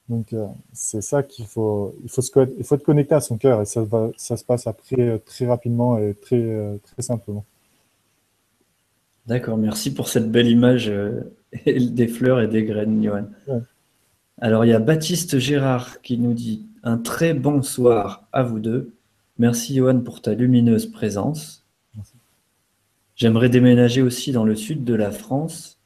Donc, 0.09 0.33
euh, 0.33 0.47
c'est 0.73 1.03
ça 1.03 1.23
qu'il 1.23 1.47
faut, 1.47 1.95
il 2.03 2.09
faut, 2.09 2.23
se, 2.23 2.31
il 2.59 2.65
faut 2.65 2.75
être 2.75 2.83
connecté 2.83 3.15
à 3.15 3.21
son 3.21 3.37
cœur 3.37 3.63
et 3.63 3.67
ça, 3.67 3.83
va, 3.83 4.11
ça 4.17 4.37
se 4.37 4.45
passe 4.45 4.67
après 4.67 5.01
euh, 5.01 5.19
très 5.19 5.47
rapidement 5.47 5.99
et 5.99 6.15
très, 6.15 6.79
très 6.83 7.03
simplement. 7.03 7.45
D'accord, 9.27 9.59
merci 9.59 9.95
pour 9.95 10.09
cette 10.09 10.31
belle 10.33 10.49
image 10.49 10.91
des 11.67 12.09
fleurs 12.09 12.41
et 12.41 12.49
des 12.49 12.65
graines, 12.65 13.03
Johan. 13.05 13.27
Alors, 14.43 14.65
il 14.65 14.69
y 14.69 14.73
a 14.73 14.79
Baptiste 14.79 15.39
Gérard 15.39 16.01
qui 16.01 16.17
nous 16.17 16.33
dit 16.33 16.67
un 16.83 16.97
très 16.97 17.35
bon 17.35 17.63
soir 17.63 18.27
à 18.33 18.43
vous 18.43 18.59
deux. 18.59 18.95
Merci, 19.39 19.75
Johan, 19.75 20.01
pour 20.01 20.23
ta 20.23 20.33
lumineuse 20.33 20.87
présence. 20.87 21.67
J'aimerais 23.17 23.51
déménager 23.51 24.01
aussi 24.01 24.33
dans 24.33 24.45
le 24.45 24.57
sud 24.57 24.83
de 24.85 24.95
la 24.95 25.11
France, 25.11 25.79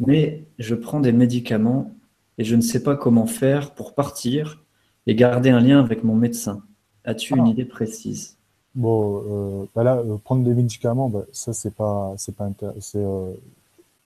mais 0.00 0.44
je 0.58 0.74
prends 0.74 1.00
des 1.00 1.12
médicaments 1.12 1.92
et 2.38 2.44
je 2.44 2.56
ne 2.56 2.62
sais 2.62 2.82
pas 2.82 2.96
comment 2.96 3.26
faire 3.26 3.72
pour 3.72 3.94
partir 3.94 4.64
et 5.06 5.14
garder 5.14 5.50
un 5.50 5.60
lien 5.60 5.78
avec 5.80 6.02
mon 6.02 6.14
médecin. 6.14 6.62
As-tu 7.04 7.34
une 7.34 7.46
ah. 7.46 7.50
idée 7.50 7.66
précise? 7.66 8.36
Bon, 8.74 9.22
euh, 9.28 9.66
bah 9.74 9.82
là, 9.82 9.96
euh, 9.98 10.16
prendre 10.16 10.44
des 10.44 10.54
médicaments, 10.54 11.10
bah, 11.10 11.24
ça 11.32 11.52
c'est 11.52 11.74
pas, 11.74 12.14
c'est 12.16 12.34
pas, 12.34 12.48
euh, 12.94 13.34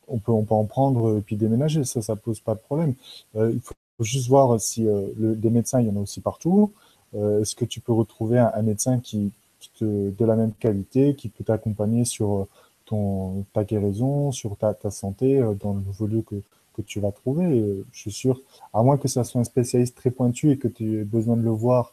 on 0.09 0.19
peut, 0.19 0.33
on 0.33 0.43
peut 0.43 0.55
en 0.55 0.65
prendre 0.65 1.19
et 1.19 1.21
puis 1.21 1.37
déménager, 1.37 1.85
ça, 1.85 2.03
ça 2.03 2.17
pose 2.17 2.41
pas 2.41 2.55
de 2.55 2.61
problème. 2.61 2.95
il 3.37 3.61
faut 3.61 3.75
juste 4.01 4.29
voir 4.29 4.61
si 4.61 4.83
le, 4.83 5.35
des 5.35 5.51
médecins, 5.51 5.81
il 5.81 5.89
y 5.89 5.91
en 5.91 5.97
a 5.97 6.01
aussi 6.01 6.21
partout. 6.21 6.73
Est-ce 7.15 7.55
que 7.55 7.65
tu 7.65 7.81
peux 7.81 7.93
retrouver 7.93 8.39
un, 8.39 8.63
médecin 8.63 8.99
qui, 8.99 9.33
te, 9.79 10.11
de 10.11 10.25
la 10.25 10.35
même 10.35 10.53
qualité, 10.53 11.15
qui 11.15 11.29
peut 11.29 11.45
t'accompagner 11.45 12.05
sur 12.05 12.47
ton, 12.87 13.45
ta 13.53 13.65
guérison, 13.65 14.33
sur 14.33 14.57
ta, 14.57 14.75
ta 14.75 14.91
santé 14.91 15.41
dans 15.61 15.75
le 15.75 15.83
nouveau 15.83 16.07
lieu 16.07 16.23
que, 16.23 16.37
que 16.75 16.83
tu 16.83 17.01
vas 17.01 17.13
trouver? 17.13 17.85
Je 17.93 17.99
suis 17.99 18.13
sûr, 18.13 18.41
à 18.73 18.83
moins 18.83 18.97
que 18.97 19.09
ça 19.09 19.25
soit 19.25 19.41
un 19.41 19.45
spécialiste 19.45 19.97
très 19.97 20.11
pointu 20.11 20.51
et 20.51 20.59
que 20.59 20.69
tu 20.69 21.01
aies 21.01 21.05
besoin 21.05 21.37
de 21.37 21.43
le 21.43 21.51
voir, 21.51 21.93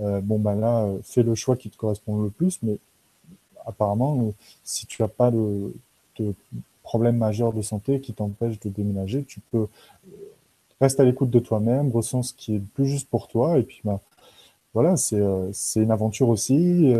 euh, 0.00 0.20
bon 0.20 0.38
ben 0.38 0.54
là, 0.54 0.84
euh, 0.84 0.98
fais 1.02 1.22
le 1.22 1.34
choix 1.34 1.56
qui 1.56 1.70
te 1.70 1.76
correspond 1.76 2.22
le 2.22 2.30
plus. 2.30 2.58
Mais 2.62 2.78
apparemment, 3.66 4.20
euh, 4.22 4.30
si 4.64 4.86
tu 4.86 5.02
n'as 5.02 5.08
pas 5.08 5.30
de, 5.30 5.72
problème 6.82 7.16
majeur 7.16 7.52
de 7.52 7.62
santé 7.62 8.00
qui 8.00 8.12
t'empêche 8.12 8.58
de 8.60 8.68
déménager, 8.68 9.24
tu 9.24 9.40
peux 9.50 9.68
rester 10.80 11.02
à 11.02 11.04
l'écoute 11.04 11.30
de 11.30 11.38
toi-même, 11.38 11.90
ressens 11.90 12.22
ce 12.22 12.34
qui 12.34 12.54
est 12.54 12.58
le 12.58 12.64
plus 12.64 12.86
juste 12.86 13.08
pour 13.10 13.28
toi, 13.28 13.58
et 13.58 13.62
puis 13.62 13.80
ben, 13.84 14.00
voilà, 14.74 14.96
c'est 14.96 15.16
une 15.76 15.90
aventure 15.90 16.28
aussi. 16.28 16.94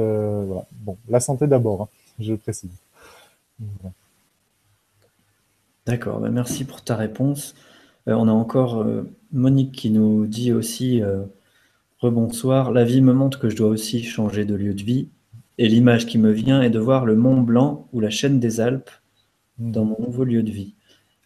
Bon, 0.73 0.97
la 1.09 1.21
santé 1.21 1.47
d'abord, 1.47 1.83
hein, 1.83 1.89
je 2.19 2.35
précise. 2.35 2.71
D'accord, 5.87 6.21
bah, 6.21 6.31
merci 6.31 6.65
pour 6.65 6.83
ta 6.83 6.97
réponse. 6.97 7.55
Euh, 8.09 8.15
on 8.15 8.29
a 8.29 8.33
encore 8.33 8.83
euh, 8.83 9.03
Monique 9.33 9.73
qui 9.73 9.91
nous 9.91 10.27
dit 10.27 10.53
aussi 10.53 11.03
euh, 11.03 11.25
Rebonsoir, 11.99 12.73
la 12.73 12.85
vie 12.85 13.01
me 13.01 13.13
montre 13.13 13.39
que 13.39 13.51
je 13.51 13.57
dois 13.57 13.69
aussi 13.69 14.03
changer 14.03 14.45
de 14.45 14.55
lieu 14.55 14.75
de 14.75 14.83
vie. 14.83 15.09
Et 15.59 15.69
l'image 15.69 16.07
qui 16.07 16.19
me 16.19 16.33
vient 16.33 16.63
est 16.63 16.71
de 16.71 16.79
voir 16.79 17.05
le 17.05 17.17
Mont 17.17 17.41
Blanc 17.41 17.89
ou 17.93 18.01
la 18.01 18.11
chaîne 18.11 18.41
des 18.41 18.61
Alpes 18.61 18.91
dans 19.59 19.85
mon 19.85 19.97
nouveau 20.01 20.25
lieu 20.25 20.43
de 20.43 20.51
vie. 20.51 20.75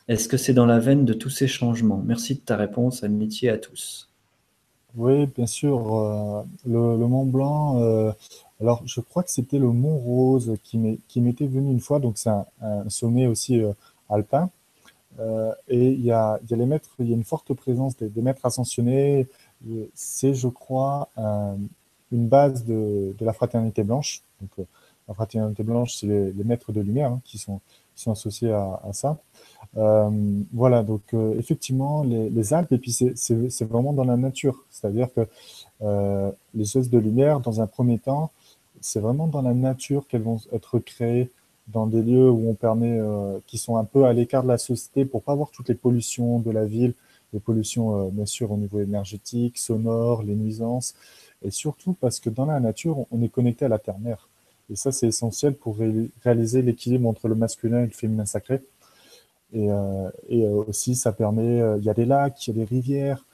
Est-ce 0.09 0.29
que 0.29 0.37
c'est 0.37 0.55
dans 0.55 0.67
la 0.67 0.79
veine 0.79 1.05
de 1.05 1.14
tous 1.14 1.31
ces 1.31 1.49
changements? 1.49 2.03
Merci 2.05 2.35
de 2.35 2.40
ta 2.40 2.57
réponse, 2.57 3.05
amitié 3.05 3.51
à 3.51 3.59
tous. 3.59 4.11
Oui, 4.97 5.27
bien 5.27 5.47
sûr. 5.47 6.45
le, 6.67 6.97
Mont 6.97 7.27
Blanc, 7.27 8.12
alors 8.61 8.83
je 8.87 9.01
crois 9.01 9.23
que 9.23 9.31
c'était 9.31 9.59
le 9.59 9.73
Mont 9.73 9.97
Rose 9.97 10.57
qui 10.62 10.79
m'était 11.21 11.47
venu 11.47 11.71
une 11.71 11.81
fois, 11.81 11.99
donc 11.99 12.19
c'est 12.19 12.31
un, 12.31 12.88
sommet 12.88 13.27
aussi 13.27 13.61
alpin. 14.09 14.51
Euh, 15.21 15.53
et 15.69 15.93
il 15.93 16.01
y, 16.01 16.11
a, 16.11 16.40
les 16.51 16.67
maîtres, 16.67 16.90
il 16.99 17.09
y 17.09 17.12
a 17.12 17.17
une 17.17 17.25
forte 17.25 17.53
présence 17.55 17.97
des, 17.97 18.23
maîtres 18.23 18.45
ascensionnés. 18.45 19.29
C'est, 19.95 20.35
je 20.35 20.49
crois, 20.49 21.09
une 22.12 22.29
base 22.29 22.64
de, 22.64 23.14
la 23.21 23.33
fraternité 23.33 23.83
blanche. 23.85 24.23
Donc, 24.40 24.51
euh, 24.59 24.64
la 25.09 25.14
fraternité 25.14 25.62
blanche, 25.62 25.97
c'est 25.97 26.07
les, 26.07 26.45
maîtres 26.45 26.73
de 26.73 26.81
lumière 26.81 27.12
hein, 27.12 27.21
qui, 27.25 27.38
sont, 27.38 27.61
sont 27.94 28.12
associés 28.12 28.52
à, 28.52 28.80
ça. 28.92 29.18
Euh, 29.76 30.11
voilà, 30.52 30.83
donc 30.83 31.02
euh, 31.14 31.35
effectivement, 31.38 32.04
les, 32.04 32.54
Alpes, 32.54 32.72
et 32.72 32.78
puis 32.78 32.92
c'est 32.92 33.64
vraiment 33.64 33.92
dans 33.92 34.04
la 34.04 34.16
nature. 34.16 34.64
C'est-à-dire 34.70 35.09
que 35.14 35.26
euh, 35.83 36.30
les 36.54 36.64
choses 36.64 36.90
de 36.90 36.98
lumière, 36.98 37.40
dans 37.40 37.61
un 37.61 37.66
premier 37.66 37.98
temps, 37.98 38.30
c'est 38.80 39.00
vraiment 39.00 39.26
dans 39.26 39.42
la 39.42 39.54
nature 39.54 40.07
qu'elles 40.09 40.22
vont 40.22 40.40
être 40.52 40.78
créées, 40.78 41.30
dans 41.68 41.87
des 41.87 42.02
lieux 42.02 42.30
où 42.30 42.50
on 42.50 42.54
permet, 42.54 43.00
qui 43.46 43.57
sont 43.57 43.78
un 43.78 43.85
peu 43.85 44.04
à 44.04 44.12
l'écart 44.12 44.42
de 44.42 44.48
la 44.48 44.59
société 44.59 45.07
pour 45.07 45.22
pas 45.22 45.33
avoir 45.33 45.50
toutes 45.50 45.68
les 45.70 45.74
pollutions 45.74 46.38
de 46.38 46.50
la 46.50 46.66
ville, 46.66 46.92
les 47.33 47.40
pollutions 47.40 48.09
bien 48.11 48.26
sûr 48.26 48.52
au 48.52 48.59
niveau 48.59 48.80
énergétique, 48.80 49.57
sonore, 49.57 50.22
les 50.22 50.35
nuisances, 50.35 50.94
et 51.42 51.50
surtout 51.50 51.94
parce 51.94 52.20
que 52.20 52.28
dans 52.28 52.44
la 52.44 52.61
nature, 52.61 53.07
on 53.11 53.22
est 53.22 53.30
connecté 53.30 53.64
à 53.64 53.68
la 53.68 53.78
terre-mère. 53.78 54.28
Et 54.70 54.77
ça, 54.77 54.92
c'est 54.92 55.09
essentiel 55.09 55.55
pour 55.55 55.79
réaliser 56.22 56.62
l'équilibre 56.62 57.09
entre 57.09 57.29
le 57.29 57.35
masculin 57.35 57.81
et 57.81 57.87
le 57.87 57.90
féminin 57.90 58.24
sacré. 58.24 58.62
Et, 59.55 59.70
euh, 59.70 60.11
euh, 60.33 60.64
aussi, 60.66 60.96
ça 60.96 61.12
permet, 61.12 61.61
euh, 61.61 61.79
il 61.79 61.85
y 61.85 61.90
a 61.90 61.94
des 61.94 62.05
lacs, 62.05 62.46
il 62.46 62.50
y 62.50 62.61
a 62.61 62.64
des 62.64 62.68
rivières. 62.68 63.24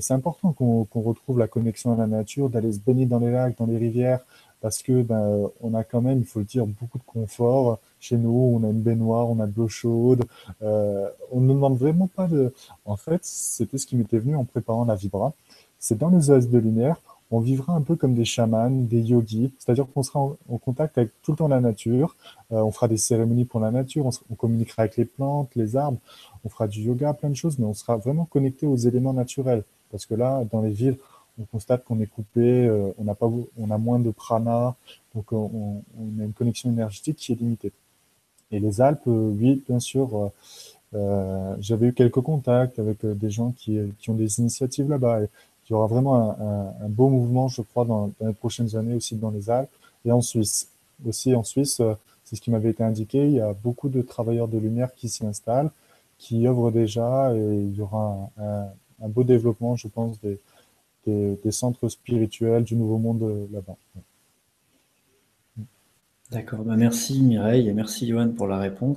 c'est 0.00 0.14
important 0.14 0.52
qu'on 0.52 1.00
retrouve 1.00 1.38
la 1.38 1.46
connexion 1.46 1.92
à 1.92 1.96
la 1.96 2.08
nature, 2.08 2.50
d'aller 2.50 2.72
se 2.72 2.80
baigner 2.80 3.06
dans 3.06 3.20
les 3.20 3.30
lacs, 3.30 3.56
dans 3.56 3.66
les 3.66 3.78
rivières, 3.78 4.20
parce 4.60 4.82
que 4.82 5.02
ben, 5.02 5.48
on 5.60 5.74
a 5.74 5.84
quand 5.84 6.00
même, 6.00 6.18
il 6.18 6.24
faut 6.24 6.40
le 6.40 6.44
dire, 6.44 6.66
beaucoup 6.66 6.98
de 6.98 7.04
confort. 7.04 7.78
Chez 8.00 8.16
nous, 8.16 8.50
on 8.54 8.64
a 8.64 8.70
une 8.70 8.82
baignoire, 8.82 9.30
on 9.30 9.38
a 9.38 9.46
de 9.46 9.52
l'eau 9.56 9.68
chaude. 9.68 10.24
on 10.60 11.40
ne 11.40 11.48
demande 11.48 11.76
vraiment 11.78 12.08
pas 12.08 12.26
de... 12.26 12.52
En 12.84 12.96
fait, 12.96 13.20
c'était 13.24 13.78
ce 13.78 13.86
qui 13.86 13.94
m'était 13.96 14.18
venu 14.18 14.34
en 14.34 14.44
préparant 14.44 14.84
la 14.84 14.96
Vibra. 14.96 15.32
C'est 15.78 15.98
dans 15.98 16.10
les 16.10 16.30
oasis 16.30 16.50
de 16.50 16.58
lumière, 16.58 17.00
on 17.30 17.40
vivra 17.40 17.74
un 17.74 17.82
peu 17.82 17.96
comme 17.96 18.14
des 18.14 18.24
chamans, 18.24 18.70
des 18.70 19.00
yogis, 19.00 19.52
c'est-à-dire 19.58 19.86
qu'on 19.92 20.02
sera 20.02 20.20
en, 20.20 20.58
contact 20.58 20.96
avec 20.98 21.10
tout 21.22 21.32
le 21.32 21.36
temps 21.36 21.48
la 21.48 21.60
nature, 21.60 22.14
euh, 22.52 22.60
on 22.60 22.70
fera 22.70 22.88
des 22.88 22.96
cérémonies 22.96 23.44
pour 23.44 23.60
la 23.60 23.70
nature, 23.70 24.06
on, 24.06 24.34
communiquera 24.34 24.82
avec 24.82 24.96
les 24.96 25.04
plantes, 25.04 25.50
les 25.56 25.76
arbres, 25.76 25.98
on 26.44 26.48
fera 26.48 26.68
du 26.68 26.82
yoga, 26.82 27.12
plein 27.14 27.30
de 27.30 27.34
choses, 27.34 27.58
mais 27.58 27.66
on 27.66 27.74
sera 27.74 27.96
vraiment 27.96 28.26
connecté 28.26 28.66
aux 28.66 28.76
éléments 28.76 29.12
naturels. 29.12 29.64
Parce 29.90 30.06
que 30.06 30.14
là, 30.14 30.44
dans 30.50 30.62
les 30.62 30.70
villes, 30.70 30.98
on 31.40 31.44
constate 31.44 31.84
qu'on 31.84 32.00
est 32.00 32.06
coupé, 32.06 32.66
euh, 32.66 32.92
on, 32.98 33.08
a 33.08 33.14
pas, 33.14 33.30
on 33.58 33.70
a 33.70 33.78
moins 33.78 33.98
de 33.98 34.10
prana, 34.10 34.76
donc 35.14 35.32
on, 35.32 35.82
a 36.20 36.24
une 36.24 36.32
connexion 36.32 36.70
énergétique 36.70 37.16
qui 37.16 37.32
est 37.32 37.36
limitée. 37.36 37.72
Et 38.52 38.60
les 38.60 38.80
Alpes, 38.80 39.08
euh, 39.08 39.34
oui, 39.36 39.62
bien 39.68 39.80
sûr, 39.80 40.30
j'avais 41.58 41.88
eu 41.88 41.92
quelques 41.92 42.22
contacts 42.22 42.78
avec 42.78 43.04
des 43.04 43.28
gens 43.28 43.50
qui, 43.50 43.78
qui 43.98 44.08
ont 44.08 44.14
des 44.14 44.40
initiatives 44.40 44.88
là-bas 44.88 45.20
il 45.68 45.72
y 45.72 45.74
aura 45.74 45.86
vraiment 45.86 46.36
un, 46.38 46.88
beau 46.88 47.08
mouvement, 47.08 47.48
je 47.48 47.62
crois, 47.62 47.84
dans, 47.84 48.12
les 48.20 48.32
prochaines 48.32 48.76
années 48.76 48.94
aussi 48.94 49.16
dans 49.16 49.30
les 49.30 49.50
Alpes 49.50 49.70
et 50.04 50.12
en 50.12 50.20
Suisse. 50.20 50.70
Aussi 51.04 51.34
en 51.34 51.42
Suisse, 51.42 51.80
euh, 51.80 51.94
c'est 52.24 52.36
ce 52.36 52.40
qui 52.40 52.50
m'avait 52.50 52.70
été 52.70 52.82
indiqué, 52.82 53.24
il 53.26 53.32
y 53.32 53.40
a 53.40 53.52
beaucoup 53.52 53.88
de 53.88 54.00
travailleurs 54.02 54.48
de 54.48 54.58
lumière 54.58 54.94
qui 54.94 55.08
s'y 55.08 55.26
installent, 55.26 55.70
qui 56.18 56.46
œuvrent 56.46 56.72
déjà 56.72 57.34
et 57.34 57.38
il 57.38 57.74
y 57.74 57.80
aura 57.80 58.30
un, 58.38 59.08
beau 59.08 59.24
développement, 59.24 59.76
je 59.76 59.88
pense, 59.88 60.18
des, 60.20 61.50
centres 61.50 61.88
spirituels 61.88 62.64
du 62.64 62.74
Nouveau 62.74 62.98
Monde 62.98 63.22
euh, 63.22 63.46
là-bas. 63.52 63.76
D'accord, 66.30 66.64
bah, 66.64 66.74
merci 66.76 67.22
Mireille 67.22 67.68
et 67.68 67.72
merci 67.72 68.08
Johan 68.08 68.30
pour 68.30 68.48
la 68.48 68.58
réponse. 68.58 68.96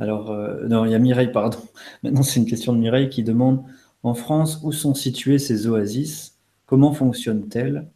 Alors, 0.00 0.30
euh, 0.30 0.66
non, 0.66 0.84
il 0.84 0.92
y 0.92 0.94
a 0.94 0.98
Mireille, 0.98 1.30
pardon. 1.30 1.58
Maintenant, 2.02 2.22
c'est 2.22 2.40
une 2.40 2.46
question 2.46 2.72
de 2.72 2.78
Mireille 2.78 3.10
qui 3.10 3.22
demande 3.22 3.62
en 4.04 4.14
France, 4.14 4.60
où 4.62 4.70
sont 4.70 4.94
situées 4.94 5.38
ces 5.38 5.66
oasis? 5.66 6.34
Comment 6.66 6.92
fonctionnent-elles 6.92 7.88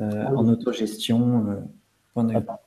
euh, 0.00 0.26
en 0.26 0.48
autogestion 0.48 1.46
euh, 1.48 1.60
ah, 2.16 2.58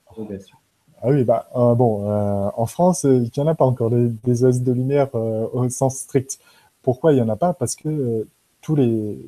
ah 1.02 1.08
oui, 1.08 1.24
bah, 1.24 1.48
euh, 1.56 1.74
bon, 1.74 2.06
en 2.08 2.66
France, 2.66 3.04
il 3.04 3.30
n'y 3.34 3.42
en 3.42 3.46
a 3.46 3.54
pas 3.54 3.64
encore 3.64 3.90
des, 3.90 4.44
oasis 4.44 4.62
de 4.62 4.72
lumière 4.72 5.14
au 5.14 5.68
sens 5.68 5.96
strict. 5.96 6.38
Pourquoi 6.82 7.12
il 7.12 7.16
n'y 7.16 7.22
en 7.22 7.28
a 7.28 7.36
pas? 7.36 7.52
Parce 7.52 7.74
que 7.74 8.26
tous 8.60 8.76
les, 8.76 9.18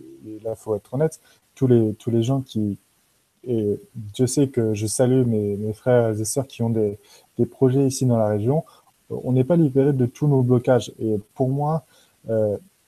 là, 0.44 0.54
faut 0.54 0.74
être 0.76 0.94
honnête, 0.94 1.20
tous 1.54 1.66
les, 1.66 1.94
tous 1.94 2.10
les 2.10 2.22
gens 2.22 2.42
qui, 2.42 2.78
et 3.46 3.80
je 4.16 4.26
sais 4.26 4.48
que 4.48 4.74
je 4.74 4.86
salue 4.86 5.24
mes, 5.24 5.72
frères 5.72 6.10
et 6.10 6.24
sœurs 6.24 6.46
qui 6.46 6.62
ont 6.62 6.70
des, 6.70 6.98
des, 7.38 7.46
projets 7.46 7.86
ici 7.86 8.04
dans 8.04 8.18
la 8.18 8.28
région, 8.28 8.64
on 9.08 9.32
n'est 9.32 9.44
pas 9.44 9.56
libéré 9.56 9.92
de 9.92 10.06
tous 10.06 10.28
nos 10.28 10.42
blocages. 10.42 10.92
Et 11.00 11.18
pour 11.34 11.48
moi, 11.48 11.84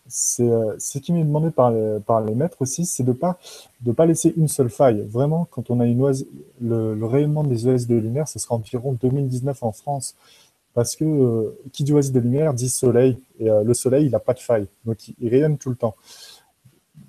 c'est 0.08 0.48
euh, 0.48 0.74
ce 0.78 0.98
qui 0.98 1.12
m'est 1.12 1.24
demandé 1.24 1.50
par 1.50 1.70
les, 1.70 2.34
maîtres 2.34 2.58
aussi, 2.60 2.84
c'est 2.84 3.02
de 3.02 3.16
de 3.80 3.92
pas 3.92 4.06
laisser 4.06 4.34
une 4.36 4.48
seule 4.48 4.70
faille. 4.70 5.02
Vraiment, 5.08 5.46
quand 5.50 5.70
on 5.70 5.80
a 5.80 5.86
une 5.86 6.00
oise, 6.00 6.26
le, 6.60 7.04
rayonnement 7.04 7.44
des 7.44 7.66
oasis 7.66 7.86
de 7.86 7.96
lumière, 7.96 8.28
ce 8.28 8.38
sera 8.38 8.54
environ 8.54 8.96
2019 9.00 9.62
en 9.62 9.72
France, 9.72 10.14
parce 10.74 10.96
que 10.96 11.04
euh, 11.04 11.58
qui 11.72 11.84
dit 11.84 11.92
oasis 11.92 12.12
de 12.12 12.20
lumière 12.20 12.54
dit 12.54 12.68
soleil, 12.68 13.18
et 13.38 13.48
euh, 13.50 13.62
le 13.62 13.74
soleil, 13.74 14.06
il 14.06 14.10
n'a 14.10 14.18
pas 14.18 14.34
de 14.34 14.40
faille, 14.40 14.66
donc 14.84 14.98
il, 15.18 15.28
rayonne 15.28 15.56
tout 15.56 15.70
le 15.70 15.76
temps. 15.76 15.94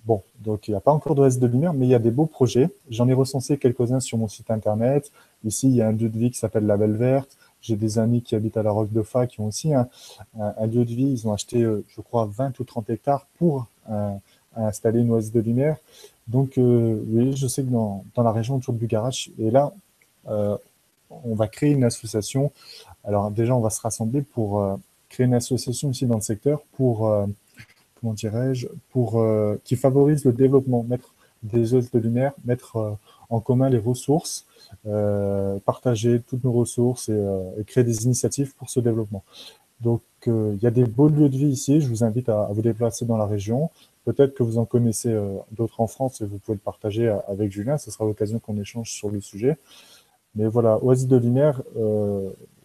Bon, 0.05 0.21
donc 0.39 0.67
il 0.67 0.71
n'y 0.71 0.77
a 0.77 0.81
pas 0.81 0.91
encore 0.91 1.15
d'oasis 1.15 1.39
de 1.39 1.47
lumière, 1.47 1.73
mais 1.73 1.87
il 1.87 1.89
y 1.89 1.95
a 1.95 1.99
des 1.99 2.11
beaux 2.11 2.25
projets. 2.25 2.69
J'en 2.89 3.07
ai 3.07 3.13
recensé 3.13 3.57
quelques-uns 3.57 4.01
sur 4.01 4.17
mon 4.17 4.27
site 4.27 4.51
internet. 4.51 5.11
Ici, 5.45 5.67
il 5.69 5.75
y 5.75 5.81
a 5.81 5.87
un 5.87 5.93
lieu 5.93 6.09
de 6.09 6.17
vie 6.17 6.29
qui 6.29 6.37
s'appelle 6.37 6.65
La 6.65 6.75
Belle 6.75 6.95
Verte. 6.95 7.37
J'ai 7.63 7.77
des 7.77 7.97
amis 7.97 8.21
qui 8.21 8.35
habitent 8.35 8.57
à 8.57 8.63
la 8.63 8.71
Roque 8.71 8.91
de 8.91 9.01
Fa 9.01 9.25
qui 9.25 9.39
ont 9.39 9.45
aussi 9.45 9.73
un, 9.73 9.87
lieu 10.67 10.83
de 10.83 10.93
vie. 10.93 11.09
Ils 11.11 11.27
ont 11.27 11.33
acheté, 11.33 11.63
euh, 11.63 11.83
je 11.95 12.01
crois, 12.01 12.29
20 12.29 12.59
ou 12.59 12.65
30 12.65 12.89
hectares 12.89 13.25
pour 13.37 13.67
euh, 13.89 14.13
installer 14.57 14.99
une 14.99 15.11
oasis 15.11 15.31
de 15.31 15.39
lumière. 15.39 15.77
Donc, 16.27 16.57
euh, 16.57 17.01
oui, 17.07 17.37
je 17.37 17.47
sais 17.47 17.63
que 17.63 17.69
dans, 17.69 18.03
la 18.17 18.31
région 18.33 18.57
autour 18.57 18.73
du 18.73 18.85
garage, 18.85 19.31
et 19.39 19.49
là, 19.49 19.71
on 20.25 21.35
va 21.35 21.47
créer 21.47 21.71
une 21.71 21.85
association. 21.85 22.51
Alors, 23.05 23.31
déjà, 23.31 23.55
on 23.55 23.61
va 23.61 23.69
se 23.69 23.79
rassembler 23.79 24.21
pour 24.21 24.79
créer 25.09 25.25
une 25.25 25.33
association 25.33 25.91
ici 25.91 26.05
dans 26.05 26.15
le 26.15 26.21
secteur 26.21 26.61
pour, 26.73 26.99
comment 27.99 28.13
dirais-je, 28.13 28.67
pour 28.91 29.23
qui 29.63 29.75
favorise 29.75 30.23
le 30.23 30.31
développement, 30.31 30.83
mettre 30.83 31.12
des 31.43 31.73
oasis 31.73 31.91
de 31.91 31.99
lumière, 31.99 32.33
mettre 32.45 32.97
en 33.29 33.39
commun 33.39 33.69
les 33.69 33.77
ressources 33.77 34.45
euh, 34.85 35.59
partager 35.59 36.21
toutes 36.21 36.43
nos 36.43 36.51
ressources 36.51 37.07
euh, 37.09 37.41
et, 37.57 37.63
créer 37.63 37.83
des 37.83 38.03
initiatives 38.03 38.53
pour 38.55 38.69
ce 38.69 38.79
développement. 38.79 39.23
Donc, 39.79 40.01
euh, 40.27 40.53
il 40.57 40.63
y 40.63 40.67
a 40.67 40.71
des 40.71 40.83
beaux 40.85 41.07
lieux 41.07 41.29
de 41.29 41.37
vie 41.37 41.47
ici. 41.47 41.79
Je 41.79 41.87
vous 41.87 42.03
invite 42.03 42.27
à, 42.27 42.49
vous 42.51 42.61
déplacer 42.61 43.05
dans 43.05 43.17
la 43.17 43.25
région. 43.25 43.69
Peut-être 44.05 44.33
que 44.33 44.43
vous 44.43 44.57
en 44.57 44.65
connaissez 44.65 45.17
d'autres 45.51 45.79
en 45.79 45.87
France 45.87 46.19
et 46.19 46.25
vous 46.25 46.37
pouvez 46.37 46.55
le 46.55 46.61
partager 46.61 47.07
avec 47.29 47.53
Julien. 47.53 47.77
Ce 47.77 47.89
sera 47.89 48.03
l'occasion 48.03 48.39
qu'on 48.39 48.59
échange 48.59 48.91
sur 48.91 49.09
le 49.09 49.21
sujet. 49.21 49.57
Mais 50.35 50.47
voilà, 50.47 50.83
Oasis 50.83 51.07
de 51.07 51.15
Lumière, 51.15 51.61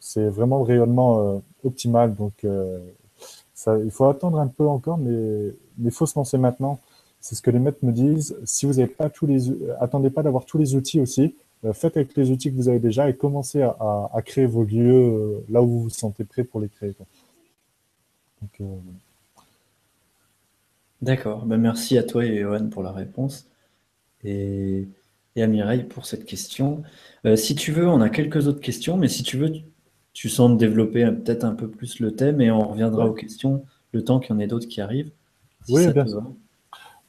c'est 0.00 0.28
vraiment 0.28 0.58
le 0.58 0.64
rayonnement 0.64 1.40
optimal. 1.62 2.16
Donc, 2.16 2.44
ça, 3.54 3.78
il 3.78 3.92
faut 3.92 4.06
attendre 4.06 4.40
un 4.40 4.48
peu 4.48 4.66
encore, 4.66 4.98
mais 4.98 5.52
il 5.80 5.90
faut 5.92 6.06
se 6.06 6.18
lancer 6.18 6.38
maintenant. 6.38 6.80
C'est 7.20 7.34
ce 7.34 7.42
que 7.42 7.50
les 7.50 7.58
maîtres 7.58 7.84
me 7.84 7.92
disent. 7.92 8.36
Si 8.44 8.66
vous 8.66 8.74
n'avez 8.74 8.86
pas 8.86 9.10
tous 9.10 9.26
les, 9.26 9.50
attendez 9.80 10.10
pas 10.10 10.22
d'avoir 10.22 10.44
tous 10.44 10.58
les 10.58 10.74
outils 10.74 11.00
aussi. 11.00 11.34
Euh, 11.64 11.72
faites 11.72 11.96
avec 11.96 12.16
les 12.16 12.30
outils 12.30 12.50
que 12.50 12.56
vous 12.56 12.68
avez 12.68 12.78
déjà 12.78 13.08
et 13.08 13.16
commencez 13.16 13.62
à, 13.62 14.22
créer 14.24 14.46
vos 14.46 14.64
lieux 14.64 14.92
euh, 14.92 15.44
là 15.48 15.62
où 15.62 15.66
vous 15.66 15.82
vous 15.84 15.90
sentez 15.90 16.24
prêt 16.24 16.44
pour 16.44 16.60
les 16.60 16.68
créer. 16.68 16.94
Euh, 18.60 18.64
D'accord, 21.02 21.44
ben, 21.46 21.58
merci 21.58 21.98
à 21.98 22.04
toi 22.04 22.24
et 22.24 22.40
Johan 22.40 22.68
pour 22.68 22.82
la 22.82 22.92
réponse 22.92 23.48
et, 24.24 24.86
à 25.36 25.46
Mireille 25.46 25.84
pour 25.84 26.04
cette 26.04 26.24
question. 26.24 26.82
si 27.36 27.54
tu 27.54 27.70
veux, 27.70 27.86
on 27.86 28.00
a 28.00 28.08
quelques 28.08 28.48
autres 28.48 28.60
questions, 28.60 28.96
mais 28.96 29.06
si 29.06 29.22
tu 29.22 29.36
veux, 29.36 29.52
tu, 30.12 30.28
sens 30.28 30.50
de 30.50 30.56
développer 30.56 31.04
peut-être 31.12 31.44
un 31.44 31.54
peu 31.54 31.68
plus 31.68 32.00
le 32.00 32.10
thème 32.10 32.40
et 32.40 32.50
on 32.50 32.66
reviendra 32.66 33.06
aux 33.06 33.12
questions 33.12 33.64
le 33.92 34.02
temps 34.02 34.18
qu'il 34.18 34.34
y 34.34 34.36
en 34.36 34.40
ait 34.40 34.48
d'autres 34.48 34.66
qui 34.66 34.80
arrivent. 34.80 35.12
oui, 35.68 35.86
bien 35.92 36.06
sûr. 36.08 36.24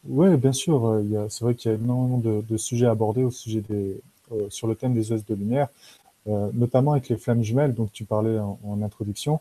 Oui, 0.06 0.36
bien 0.38 0.54
sûr. 0.54 1.02
C'est 1.30 1.44
vrai 1.44 1.56
qu'il 1.56 1.72
y 1.72 1.74
a 1.74 1.78
énormément 1.78 2.18
de, 2.18 2.58
sujets 2.58 2.88
abordés 2.88 3.24
au 3.24 3.32
sujet 3.32 3.62
des, 3.62 4.00
euh, 4.32 4.48
sur 4.50 4.68
le 4.68 4.76
thème 4.76 4.94
des 4.94 5.12
oasis 5.12 5.26
de 5.26 5.34
lumière, 5.34 5.70
euh, 6.28 6.50
notamment 6.54 6.92
avec 6.92 7.10
les 7.10 7.18
flammes 7.18 7.44
jumelles, 7.44 7.74
dont 7.74 7.90
tu 7.92 8.06
parlais 8.06 8.38
en, 8.40 8.82
introduction. 8.84 9.40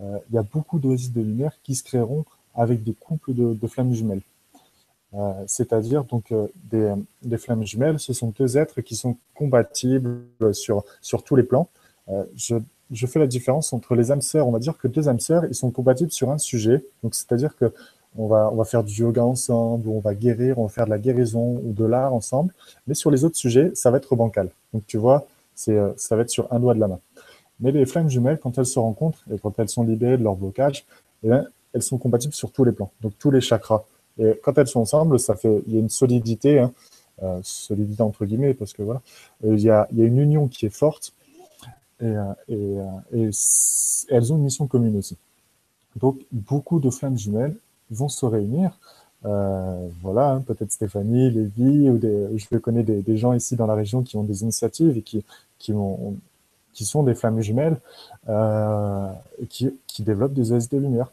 Euh, 0.00 0.18
il 0.28 0.34
y 0.34 0.38
a 0.38 0.42
beaucoup 0.42 0.78
d'oasis 0.78 1.12
de 1.12 1.20
lumière 1.20 1.52
qui 1.62 1.74
se 1.74 1.84
créeront 1.84 2.24
avec 2.54 2.82
des 2.82 2.92
couples 2.92 3.34
de, 3.34 3.66
flammes 3.66 3.92
jumelles. 3.92 4.22
c'est-à-dire 5.46 6.04
donc 6.04 6.32
des, 6.64 7.38
flammes 7.38 7.64
jumelles, 7.64 8.00
ce 8.00 8.12
sont 8.14 8.32
deux 8.36 8.56
êtres 8.56 8.80
qui 8.80 8.96
sont 8.96 9.16
compatibles 9.34 10.24
sur, 10.52 10.84
sur 11.02 11.22
tous 11.22 11.36
les 11.36 11.42
plans. 11.42 11.68
je, 12.34 12.56
je, 12.90 13.06
fais 13.06 13.18
la 13.18 13.26
différence 13.26 13.74
entre 13.74 13.94
les 13.94 14.10
âmes 14.10 14.22
sœurs. 14.22 14.48
On 14.48 14.52
va 14.52 14.58
dire 14.58 14.78
que 14.78 14.88
deux 14.88 15.06
âmes 15.08 15.20
sœurs, 15.20 15.44
ils 15.44 15.54
sont 15.54 15.70
compatibles 15.70 16.12
sur 16.12 16.30
un 16.30 16.38
sujet. 16.38 16.82
Donc, 17.02 17.14
c'est-à-dire 17.14 17.54
que 17.56 17.72
on 18.18 18.28
va, 18.28 18.50
on 18.52 18.56
va 18.56 18.64
faire 18.64 18.84
du 18.84 18.92
yoga 19.00 19.24
ensemble, 19.24 19.88
ou 19.88 19.96
on 19.96 20.00
va 20.00 20.14
guérir, 20.14 20.58
on 20.58 20.64
va 20.64 20.68
faire 20.68 20.84
de 20.84 20.90
la 20.90 20.98
guérison 20.98 21.60
ou 21.64 21.72
de 21.72 21.84
l'art 21.84 22.14
ensemble. 22.14 22.52
Mais 22.86 22.94
sur 22.94 23.10
les 23.10 23.24
autres 23.24 23.36
sujets, 23.36 23.70
ça 23.74 23.90
va 23.90 23.98
être 23.98 24.14
bancal. 24.16 24.50
Donc 24.72 24.86
tu 24.86 24.96
vois, 24.96 25.26
c'est, 25.54 25.76
euh, 25.76 25.92
ça 25.96 26.16
va 26.16 26.22
être 26.22 26.30
sur 26.30 26.52
un 26.52 26.60
doigt 26.60 26.74
de 26.74 26.80
la 26.80 26.88
main. 26.88 27.00
Mais 27.60 27.72
les 27.72 27.86
flammes 27.86 28.08
jumelles, 28.08 28.38
quand 28.38 28.56
elles 28.58 28.66
se 28.66 28.78
rencontrent 28.78 29.24
et 29.32 29.38
quand 29.38 29.58
elles 29.58 29.68
sont 29.68 29.82
libérées 29.82 30.18
de 30.18 30.22
leur 30.24 30.36
blocage, 30.36 30.84
eh 31.22 31.28
bien, 31.28 31.46
elles 31.72 31.82
sont 31.82 31.98
compatibles 31.98 32.34
sur 32.34 32.52
tous 32.52 32.64
les 32.64 32.72
plans, 32.72 32.90
donc 33.00 33.12
tous 33.18 33.30
les 33.30 33.40
chakras. 33.40 33.84
Et 34.18 34.38
quand 34.42 34.56
elles 34.58 34.66
sont 34.66 34.80
ensemble, 34.80 35.18
ça 35.18 35.34
fait, 35.34 35.62
il 35.66 35.74
y 35.74 35.76
a 35.76 35.80
une 35.80 35.90
solidité, 35.90 36.58
hein, 36.58 36.72
euh, 37.22 37.38
solidité 37.42 38.02
entre 38.02 38.24
guillemets, 38.24 38.54
parce 38.54 38.72
que 38.72 38.82
voilà, 38.82 39.02
euh, 39.44 39.54
il, 39.54 39.62
y 39.62 39.70
a, 39.70 39.88
il 39.92 39.98
y 39.98 40.02
a 40.02 40.04
une 40.04 40.18
union 40.18 40.48
qui 40.48 40.66
est 40.66 40.70
forte 40.70 41.12
et, 42.00 42.12
elles 44.08 44.32
ont 44.32 44.36
une 44.36 44.42
mission 44.42 44.66
commune 44.66 44.98
aussi. 44.98 45.16
Donc 45.96 46.18
beaucoup 46.30 46.78
de 46.78 46.90
flammes 46.90 47.16
jumelles 47.16 47.56
vont 47.90 48.08
se 48.08 48.26
réunir 48.26 48.78
voilà, 50.02 50.32
hein, 50.32 50.40
peut-être 50.40 50.70
Stéphanie, 50.70 51.30
Lévi, 51.30 51.90
ou 51.90 52.38
je 52.38 52.58
connais 52.58 52.84
des, 52.84 53.16
gens 53.16 53.32
ici 53.32 53.56
dans 53.56 53.66
la 53.66 53.74
région 53.74 54.02
qui 54.02 54.16
ont 54.16 54.22
des 54.22 54.42
initiatives 54.42 54.96
et 54.96 55.02
qui, 55.02 55.24
qui, 55.58 55.72
ont, 55.72 56.16
qui 56.72 56.84
sont 56.84 57.02
des 57.02 57.14
flammes 57.14 57.40
jumelles 57.40 57.80
et 58.28 59.46
qui, 59.48 59.72
développent 59.98 60.34
des 60.34 60.52
OS 60.52 60.68
de 60.68 60.78
lumière. 60.78 61.10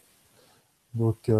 Donc, 0.94 1.32